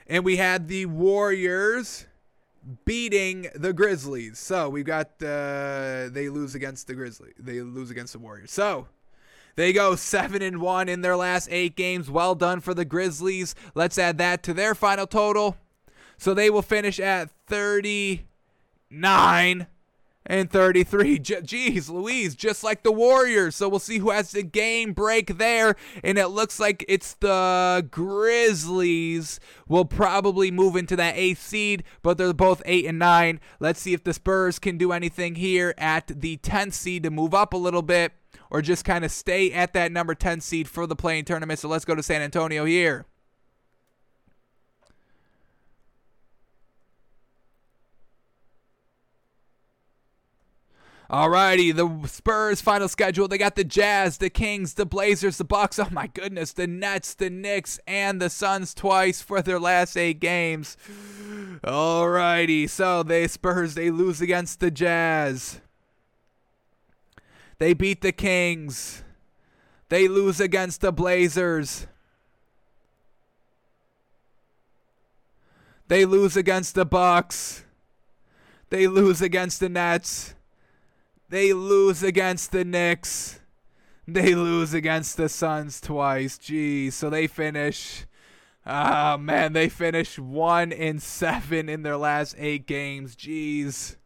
And 0.07 0.25
we 0.25 0.37
had 0.37 0.69
the 0.69 0.87
Warriors 0.87 2.07
beating 2.87 3.49
the 3.55 3.75
Grizzlies. 3.75 4.39
So 4.39 4.71
we've 4.71 4.87
got 4.87 5.19
the 5.19 6.11
they 6.13 6.31
lose 6.31 6.55
against 6.55 6.87
the 6.87 6.95
Grizzlies. 6.95 7.35
They 7.39 7.61
lose 7.61 7.91
against 7.91 8.15
the 8.15 8.19
Warriors. 8.19 8.51
So 8.51 8.89
they 9.57 9.75
go 9.75 9.95
7 9.95 10.41
and 10.41 10.61
1 10.61 10.89
in 10.89 11.03
their 11.03 11.17
last 11.17 11.49
8 11.51 11.77
games. 11.77 12.11
Well 12.11 12.35
done 12.35 12.61
for 12.61 12.73
the 12.73 12.87
Grizzlies. 12.87 13.55
Let's 13.75 13.99
add 13.99 14.17
that 14.19 14.43
to 14.45 14.55
their 14.55 14.75
final 14.75 15.07
total. 15.07 15.57
So 16.17 16.33
they 16.33 16.49
will 16.49 16.63
finish 16.63 16.99
at 16.99 17.31
30 17.47 18.25
nine 18.91 19.67
and 20.27 20.51
33. 20.51 21.19
Jeez 21.19 21.91
Louise, 21.91 22.35
just 22.35 22.65
like 22.65 22.83
the 22.83 22.93
Warriors. 22.93 23.57
So 23.57 23.69
we'll 23.69 23.79
see 23.79 23.99
who 23.99 24.11
has 24.11 24.31
the 24.33 24.43
game 24.43 24.93
break 24.93 25.39
there. 25.39 25.77
And 26.03 26.19
it 26.19 26.29
looks 26.29 26.59
like 26.59 26.85
it's 26.89 27.15
the 27.15 27.87
Grizzlies 27.91 29.41
will 29.69 29.85
probably 29.85 30.51
move 30.51 30.77
into 30.77 30.97
that 30.97 31.17
eighth 31.17 31.43
seed, 31.43 31.85
but 32.03 32.19
they're 32.19 32.33
both 32.33 32.63
eight 32.65 32.87
and 32.87 32.99
nine. 32.99 33.41
Let's 33.61 33.81
see 33.81 33.95
if 33.95 34.05
the 34.05 34.15
Spurs 34.15 34.59
can 34.59 34.79
do 34.79 34.93
anything 34.93 35.35
here 35.35 35.75
at 35.79 36.07
the 36.09 36.39
10th 36.39 36.73
seed 36.73 37.03
to 37.03 37.11
move 37.11 37.35
up 37.35 37.53
a 37.53 37.59
little 37.59 37.83
bit 37.83 38.13
or 38.51 38.63
just 38.63 38.85
kind 38.85 39.05
of 39.05 39.11
stay 39.11 39.53
at 39.53 39.73
that 39.75 39.93
number 39.93 40.15
10 40.15 40.41
seed 40.41 40.69
for 40.69 40.87
the 40.87 40.97
play-in 40.97 41.25
tournament. 41.25 41.59
So 41.59 41.69
let's 41.69 41.85
go 41.85 41.95
to 41.95 42.03
San 42.03 42.23
Antonio 42.23 42.65
here. 42.65 43.07
Alrighty, 51.11 51.75
the 51.75 52.09
Spurs 52.09 52.63
final 52.63 52.89
schedule. 52.89 53.29
They 53.29 53.37
got 53.37 53.57
the 53.57 53.65
Jazz, 53.65 54.19
the 54.19 54.31
Kings, 54.31 54.75
the 54.75 54.87
Blazers, 54.87 55.37
the 55.37 55.45
Bucks. 55.45 55.79
Oh 55.79 55.89
my 55.91 56.07
goodness, 56.07 56.53
the 56.53 56.67
Nets, 56.67 57.15
the 57.15 57.29
Knicks, 57.29 57.79
and 57.87 58.23
the 58.23 58.31
Suns 58.31 58.73
twice 58.73 59.21
for 59.21 59.43
their 59.43 59.61
last 59.61 59.97
eight 59.97 60.19
games. 60.19 60.79
Alrighty, 61.63 62.69
so 62.69 63.03
they 63.03 63.29
Spurs 63.29 63.75
they 63.75 63.91
lose 63.91 64.23
against 64.23 64.61
the 64.61 64.71
Jazz. 64.71 65.61
They 67.59 67.75
beat 67.75 68.01
the 68.01 68.13
Kings. 68.13 69.05
They 69.91 70.09
lose 70.09 70.41
against 70.41 70.81
the 70.81 70.93
Blazers. 70.93 71.87
They 75.89 76.07
lose 76.07 76.37
against 76.37 76.75
the 76.75 76.87
Bucks. 76.87 77.65
They 78.71 78.87
lose 78.87 79.21
against 79.21 79.61
the 79.61 79.69
Nets. 79.69 80.34
They 81.29 81.53
lose 81.53 82.03
against 82.03 82.53
the 82.53 82.65
Knicks. 82.65 83.41
They 84.07 84.35
lose 84.35 84.75
against 84.75 85.17
the 85.17 85.29
Suns 85.29 85.81
twice. 85.81 86.39
Jeez. 86.39 86.93
So 86.93 87.11
they 87.11 87.27
finish. 87.27 88.07
Ah, 88.67 89.15
oh, 89.15 89.19
man, 89.19 89.53
they 89.53 89.69
finish 89.69 90.19
one 90.19 90.73
in 90.73 90.99
seven 90.99 91.69
in 91.69 91.83
their 91.83 91.97
last 91.97 92.35
eight 92.39 92.67
games. 92.67 93.15
Jeez. 93.15 93.97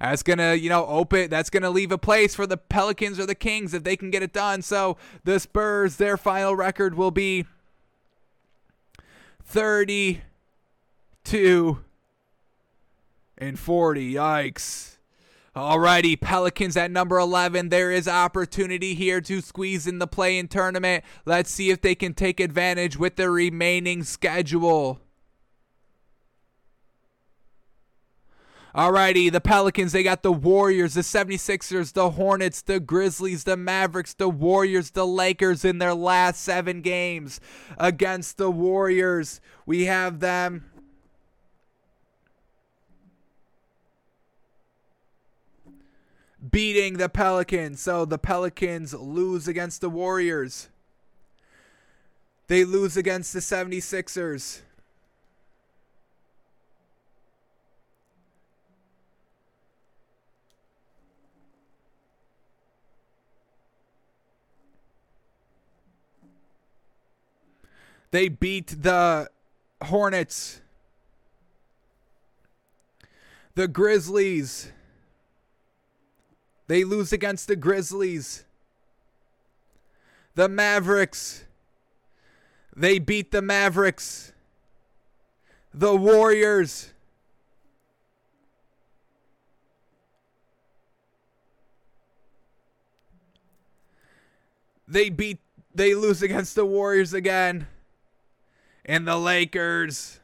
That's 0.00 0.22
gonna, 0.22 0.54
you 0.54 0.68
know, 0.68 0.86
open. 0.86 1.28
That's 1.28 1.50
gonna 1.50 1.70
leave 1.70 1.90
a 1.90 1.98
place 1.98 2.34
for 2.34 2.46
the 2.46 2.56
Pelicans 2.56 3.18
or 3.18 3.26
the 3.26 3.34
Kings 3.34 3.74
if 3.74 3.82
they 3.82 3.96
can 3.96 4.10
get 4.10 4.22
it 4.22 4.32
done. 4.32 4.62
So 4.62 4.96
the 5.24 5.40
Spurs, 5.40 5.96
their 5.96 6.16
final 6.16 6.54
record 6.54 6.94
will 6.94 7.10
be 7.10 7.46
thirty-two 9.42 10.20
and 13.36 13.58
forty. 13.58 14.14
Yikes. 14.14 14.97
Alrighty, 15.58 16.20
Pelicans 16.20 16.76
at 16.76 16.92
number 16.92 17.18
11. 17.18 17.68
There 17.68 17.90
is 17.90 18.06
opportunity 18.06 18.94
here 18.94 19.20
to 19.22 19.40
squeeze 19.40 19.88
in 19.88 19.98
the 19.98 20.06
play 20.06 20.38
in 20.38 20.46
tournament. 20.46 21.02
Let's 21.26 21.50
see 21.50 21.70
if 21.70 21.80
they 21.80 21.96
can 21.96 22.14
take 22.14 22.38
advantage 22.38 22.96
with 22.96 23.16
the 23.16 23.28
remaining 23.28 24.04
schedule. 24.04 25.00
Alrighty, 28.72 29.32
the 29.32 29.40
Pelicans, 29.40 29.90
they 29.90 30.04
got 30.04 30.22
the 30.22 30.30
Warriors, 30.30 30.94
the 30.94 31.00
76ers, 31.00 31.92
the 31.92 32.10
Hornets, 32.10 32.62
the 32.62 32.78
Grizzlies, 32.78 33.42
the 33.42 33.56
Mavericks, 33.56 34.14
the 34.14 34.28
Warriors, 34.28 34.92
the 34.92 35.06
Lakers 35.06 35.64
in 35.64 35.78
their 35.78 35.94
last 35.94 36.40
seven 36.40 36.82
games 36.82 37.40
against 37.78 38.36
the 38.36 38.50
Warriors. 38.50 39.40
We 39.66 39.86
have 39.86 40.20
them 40.20 40.66
beating 46.50 46.98
the 46.98 47.08
Pelicans. 47.08 47.80
So 47.80 48.04
the 48.04 48.18
Pelicans 48.18 48.94
lose 48.94 49.48
against 49.48 49.80
the 49.80 49.90
Warriors. 49.90 50.68
They 52.46 52.64
lose 52.64 52.96
against 52.96 53.32
the 53.32 53.40
76ers. 53.40 54.62
They 68.10 68.28
beat 68.28 68.82
the 68.82 69.28
Hornets. 69.82 70.62
The 73.54 73.68
Grizzlies. 73.68 74.72
They 76.68 76.84
lose 76.84 77.12
against 77.12 77.48
the 77.48 77.56
Grizzlies. 77.56 78.44
The 80.34 80.48
Mavericks. 80.48 81.44
They 82.76 82.98
beat 82.98 83.32
the 83.32 83.42
Mavericks. 83.42 84.32
The 85.74 85.96
Warriors. 85.96 86.90
They 94.86 95.10
beat 95.10 95.38
they 95.74 95.94
lose 95.94 96.22
against 96.22 96.54
the 96.54 96.64
Warriors 96.64 97.12
again. 97.12 97.66
And 98.84 99.06
the 99.06 99.16
Lakers. 99.16 100.20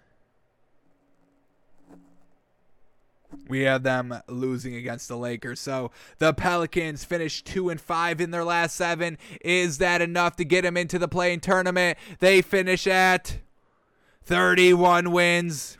We 3.49 3.61
have 3.63 3.83
them 3.83 4.15
losing 4.29 4.75
against 4.75 5.09
the 5.09 5.17
Lakers. 5.17 5.61
So 5.61 5.91
the 6.19 6.33
Pelicans 6.33 7.05
finished 7.05 7.47
two 7.47 7.69
and 7.69 7.81
five 7.81 8.21
in 8.21 8.31
their 8.31 8.45
last 8.45 8.75
seven. 8.75 9.19
Is 9.43 9.79
that 9.79 10.01
enough 10.01 10.37
to 10.37 10.45
get 10.45 10.63
them 10.63 10.77
into 10.77 10.99
the 10.99 11.09
play-in 11.09 11.41
tournament? 11.41 11.99
They 12.21 12.41
finish 12.41 12.87
at 12.87 13.39
31 14.23 15.11
wins, 15.11 15.79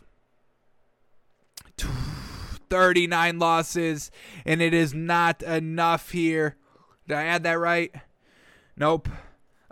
39 2.69 3.39
losses, 3.39 4.11
and 4.45 4.61
it 4.61 4.73
is 4.73 4.93
not 4.93 5.41
enough 5.41 6.11
here. 6.11 6.57
Did 7.07 7.17
I 7.17 7.23
add 7.23 7.43
that 7.43 7.59
right? 7.59 7.93
Nope 8.77 9.09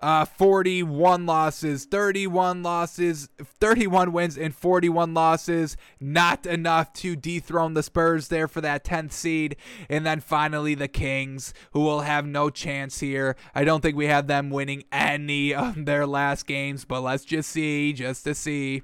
uh, 0.04 0.26
41 0.26 1.26
losses, 1.26 1.86
31 1.86 2.62
losses, 2.62 3.30
31 3.42 4.12
wins, 4.12 4.38
and 4.38 4.54
41 4.54 5.14
losses. 5.14 5.78
Not 6.00 6.46
enough 6.46 6.92
to 6.96 7.16
dethrone 7.16 7.74
the 7.74 7.84
Spurs 7.84 8.28
there 8.28 8.50
for 8.50 8.60
that 8.60 8.84
10th 8.84 9.14
seed. 9.14 9.56
And 9.90 10.06
then 10.06 10.20
finally, 10.20 10.76
the 10.76 10.90
Kings, 10.90 11.54
who 11.72 11.80
will 11.80 12.02
have 12.02 12.26
no 12.26 12.50
chance 12.50 13.00
here. 13.00 13.38
I 13.56 13.64
don't 13.64 13.80
think 13.80 13.96
we 13.96 14.08
have 14.08 14.28
them 14.28 14.50
winning 14.50 14.84
any 14.92 15.54
of 15.54 15.86
their 15.86 16.06
last 16.06 16.46
games, 16.48 16.84
but 16.84 17.00
let's 17.00 17.24
just 17.24 17.50
see, 17.50 17.94
just 17.94 18.26
to 18.26 18.36
see. 18.36 18.84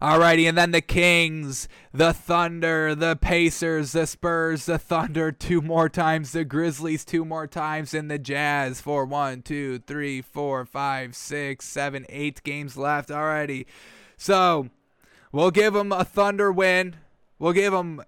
Alrighty, 0.00 0.46
and 0.46 0.58
then 0.58 0.72
the 0.72 0.82
Kings, 0.82 1.68
the 1.92 2.12
Thunder, 2.12 2.94
the 2.94 3.16
Pacers, 3.16 3.92
the 3.92 4.06
Spurs, 4.06 4.66
the 4.66 4.78
Thunder 4.78 5.32
two 5.38 5.62
more 5.62 5.88
times, 5.88 6.32
the 6.32 6.44
Grizzlies 6.44 7.04
two 7.04 7.24
more 7.24 7.46
times, 7.46 7.94
and 7.94 8.10
the 8.10 8.18
Jazz 8.18 8.80
for 8.80 9.06
one, 9.06 9.40
two, 9.40 9.78
three, 9.78 10.20
four, 10.20 10.66
five, 10.66 11.16
six, 11.16 11.66
seven, 11.66 12.04
eight 12.10 12.42
games 12.42 12.76
left. 12.76 13.08
Alrighty, 13.08 13.64
so 14.18 14.68
we'll 15.32 15.50
give 15.50 15.72
them 15.72 15.92
a 15.92 16.04
Thunder 16.04 16.52
win. 16.52 16.96
We'll 17.38 17.52
give 17.52 17.72
them 17.72 18.02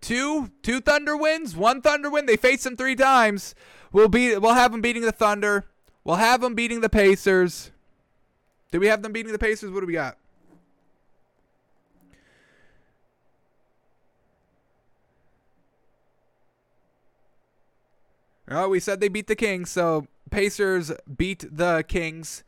two 0.00 0.50
two 0.62 0.80
Thunder 0.80 1.16
wins, 1.16 1.56
one 1.56 1.82
Thunder 1.82 2.10
win. 2.10 2.26
They 2.26 2.36
face 2.36 2.62
them 2.62 2.76
three 2.76 2.96
times. 2.96 3.54
We'll 3.92 4.08
be 4.08 4.36
we'll 4.36 4.54
have 4.54 4.72
them 4.72 4.80
beating 4.80 5.02
the 5.02 5.12
Thunder. 5.12 5.66
We'll 6.04 6.16
have 6.16 6.40
them 6.40 6.54
beating 6.54 6.80
the 6.80 6.88
Pacers. 6.88 7.70
Did 8.74 8.80
we 8.80 8.88
have 8.88 9.02
them 9.02 9.12
beating 9.12 9.30
the 9.30 9.38
Pacers? 9.38 9.70
What 9.70 9.82
do 9.82 9.86
we 9.86 9.92
got? 9.92 10.18
Oh, 18.50 18.70
we 18.70 18.80
said 18.80 18.98
they 18.98 19.06
beat 19.06 19.28
the 19.28 19.36
Kings, 19.36 19.70
so 19.70 20.08
Pacers 20.28 20.90
beat 21.16 21.44
the 21.56 21.84
Kings. 21.86 22.42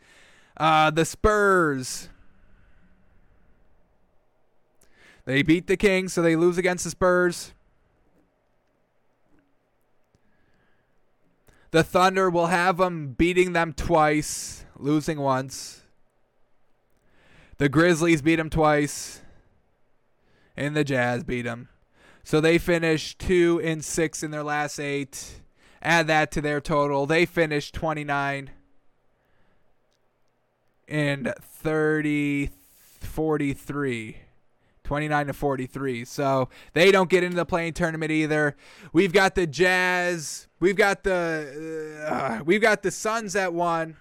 Uh, 0.57 0.91
the 0.91 1.05
Spurs. 1.05 2.09
They 5.27 5.45
beat 5.45 5.69
the 5.69 5.77
Kings, 5.77 6.13
so 6.13 6.23
they 6.23 6.35
lose 6.35 6.59
against 6.59 6.83
the 6.83 6.91
Spurs. 6.91 7.53
The 11.71 11.85
Thunder 11.85 12.29
will 12.29 12.47
have 12.47 12.79
them 12.79 13.15
beating 13.17 13.53
them 13.53 13.73
twice, 13.73 14.65
losing 14.77 15.21
once. 15.21 15.83
The 17.59 17.69
Grizzlies 17.69 18.21
beat 18.21 18.37
them 18.37 18.51
twice, 18.51 19.23
and 20.57 20.77
the 20.77 20.85
Jazz 20.85 21.25
beat 21.25 21.43
them. 21.43 21.69
So 22.23 22.41
they 22.41 22.59
finished 22.59 23.19
two 23.19 23.61
and 23.65 23.85
six 23.85 24.23
in 24.23 24.31
their 24.31 24.43
last 24.43 24.79
eight. 24.79 25.41
Add 25.81 26.09
that 26.09 26.31
to 26.33 26.41
their 26.41 26.61
total. 26.61 27.07
They 27.07 27.25
finished 27.25 27.75
29 27.75 28.51
and 30.89 31.35
30, 31.41 32.51
43. 33.01 34.17
29 34.85 35.27
to 35.27 35.33
43. 35.33 36.05
So 36.05 36.49
they 36.73 36.91
don't 36.93 37.11
get 37.11 37.25
into 37.25 37.37
the 37.37 37.45
play-in 37.45 37.75
tournament 37.75 38.13
either. 38.13 38.57
We've 38.93 39.13
got 39.13 39.35
the 39.35 39.47
Jazz. 39.47 40.47
We've 40.61 40.77
got 40.77 41.03
the 41.03 42.05
uh, 42.09 42.45
we've 42.45 42.61
got 42.61 42.83
the 42.83 42.91
Suns 42.91 43.35
at 43.37 43.53
one. 43.53 43.97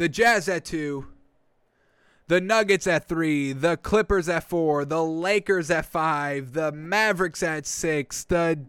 The 0.00 0.08
Jazz 0.08 0.48
at 0.48 0.64
two. 0.64 1.08
The 2.26 2.40
Nuggets 2.40 2.86
at 2.86 3.06
three. 3.06 3.52
The 3.52 3.76
Clippers 3.76 4.30
at 4.30 4.44
four. 4.44 4.86
The 4.86 5.04
Lakers 5.04 5.70
at 5.70 5.84
five. 5.84 6.54
The 6.54 6.72
Mavericks 6.72 7.42
at 7.42 7.66
six. 7.66 8.24
The 8.24 8.60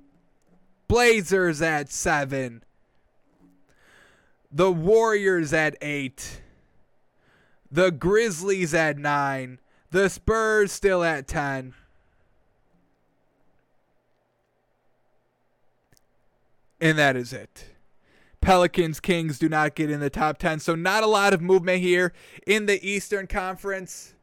Blazers 0.89 1.61
at 1.61 1.89
seven. 1.89 2.65
The 4.51 4.73
Warriors 4.73 5.53
at 5.53 5.77
eight. 5.81 6.41
The 7.71 7.91
Grizzlies 7.91 8.73
at 8.73 8.97
nine. 8.97 9.59
The 9.91 10.09
Spurs 10.09 10.73
still 10.73 11.01
at 11.01 11.29
10. 11.29 11.73
And 16.81 16.97
that 16.97 17.15
is 17.15 17.31
it. 17.31 17.70
Pelicans, 18.41 18.99
Kings 18.99 19.37
do 19.37 19.47
not 19.47 19.75
get 19.75 19.91
in 19.91 19.99
the 19.99 20.09
top 20.09 20.39
10. 20.39 20.59
So, 20.59 20.75
not 20.75 21.03
a 21.03 21.07
lot 21.07 21.33
of 21.33 21.41
movement 21.41 21.81
here 21.81 22.11
in 22.45 22.65
the 22.65 22.83
Eastern 22.85 23.27
Conference. 23.27 24.15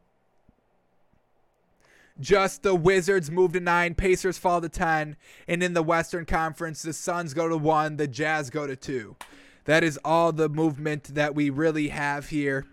Just 2.19 2.63
the 2.63 2.75
Wizards 2.75 3.31
move 3.31 3.53
to 3.53 3.61
9, 3.61 3.95
Pacers 3.95 4.37
fall 4.37 4.59
to 4.59 4.67
10. 4.67 5.15
And 5.47 5.63
in 5.63 5.73
the 5.73 5.81
Western 5.81 6.25
Conference, 6.25 6.81
the 6.81 6.91
Suns 6.91 7.33
go 7.33 7.47
to 7.47 7.55
1, 7.55 7.95
the 7.95 8.07
Jazz 8.07 8.49
go 8.49 8.67
to 8.67 8.75
2. 8.75 9.15
That 9.63 9.83
is 9.83 9.97
all 10.03 10.33
the 10.33 10.49
movement 10.49 11.15
that 11.15 11.33
we 11.33 11.49
really 11.49 11.87
have 11.89 12.29
here 12.29 12.65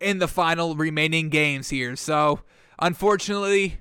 in 0.00 0.18
the 0.18 0.28
final 0.28 0.76
remaining 0.76 1.28
games 1.28 1.70
here. 1.70 1.96
So, 1.96 2.40
unfortunately, 2.78 3.78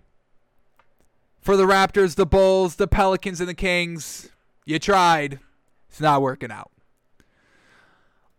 for 1.41 1.56
the 1.56 1.65
Raptors, 1.65 2.15
the 2.15 2.26
Bulls, 2.26 2.78
the 2.78 2.88
Pelicans, 2.88 3.40
and 3.40 3.48
the 3.48 3.53
Kings, 3.53 4.32
you 4.68 4.80
tried. 4.80 5.39
It's 5.89 6.02
not 6.02 6.22
working 6.22 6.52
out. 6.52 6.72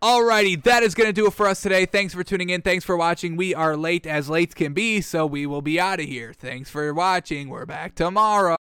Alrighty, 0.00 0.62
that 0.62 0.84
is 0.84 0.94
going 0.94 1.08
to 1.08 1.12
do 1.12 1.26
it 1.26 1.32
for 1.32 1.48
us 1.48 1.60
today. 1.60 1.86
Thanks 1.86 2.14
for 2.14 2.22
tuning 2.22 2.50
in. 2.50 2.62
Thanks 2.62 2.84
for 2.84 2.96
watching. 2.96 3.34
We 3.34 3.52
are 3.54 3.76
late 3.76 4.06
as 4.06 4.28
late 4.28 4.54
can 4.54 4.72
be, 4.72 5.00
so 5.00 5.26
we 5.26 5.44
will 5.46 5.62
be 5.62 5.80
out 5.80 5.98
of 5.98 6.06
here. 6.06 6.32
Thanks 6.32 6.70
for 6.70 6.94
watching. 6.94 7.48
We're 7.48 7.66
back 7.66 7.96
tomorrow. 7.96 8.56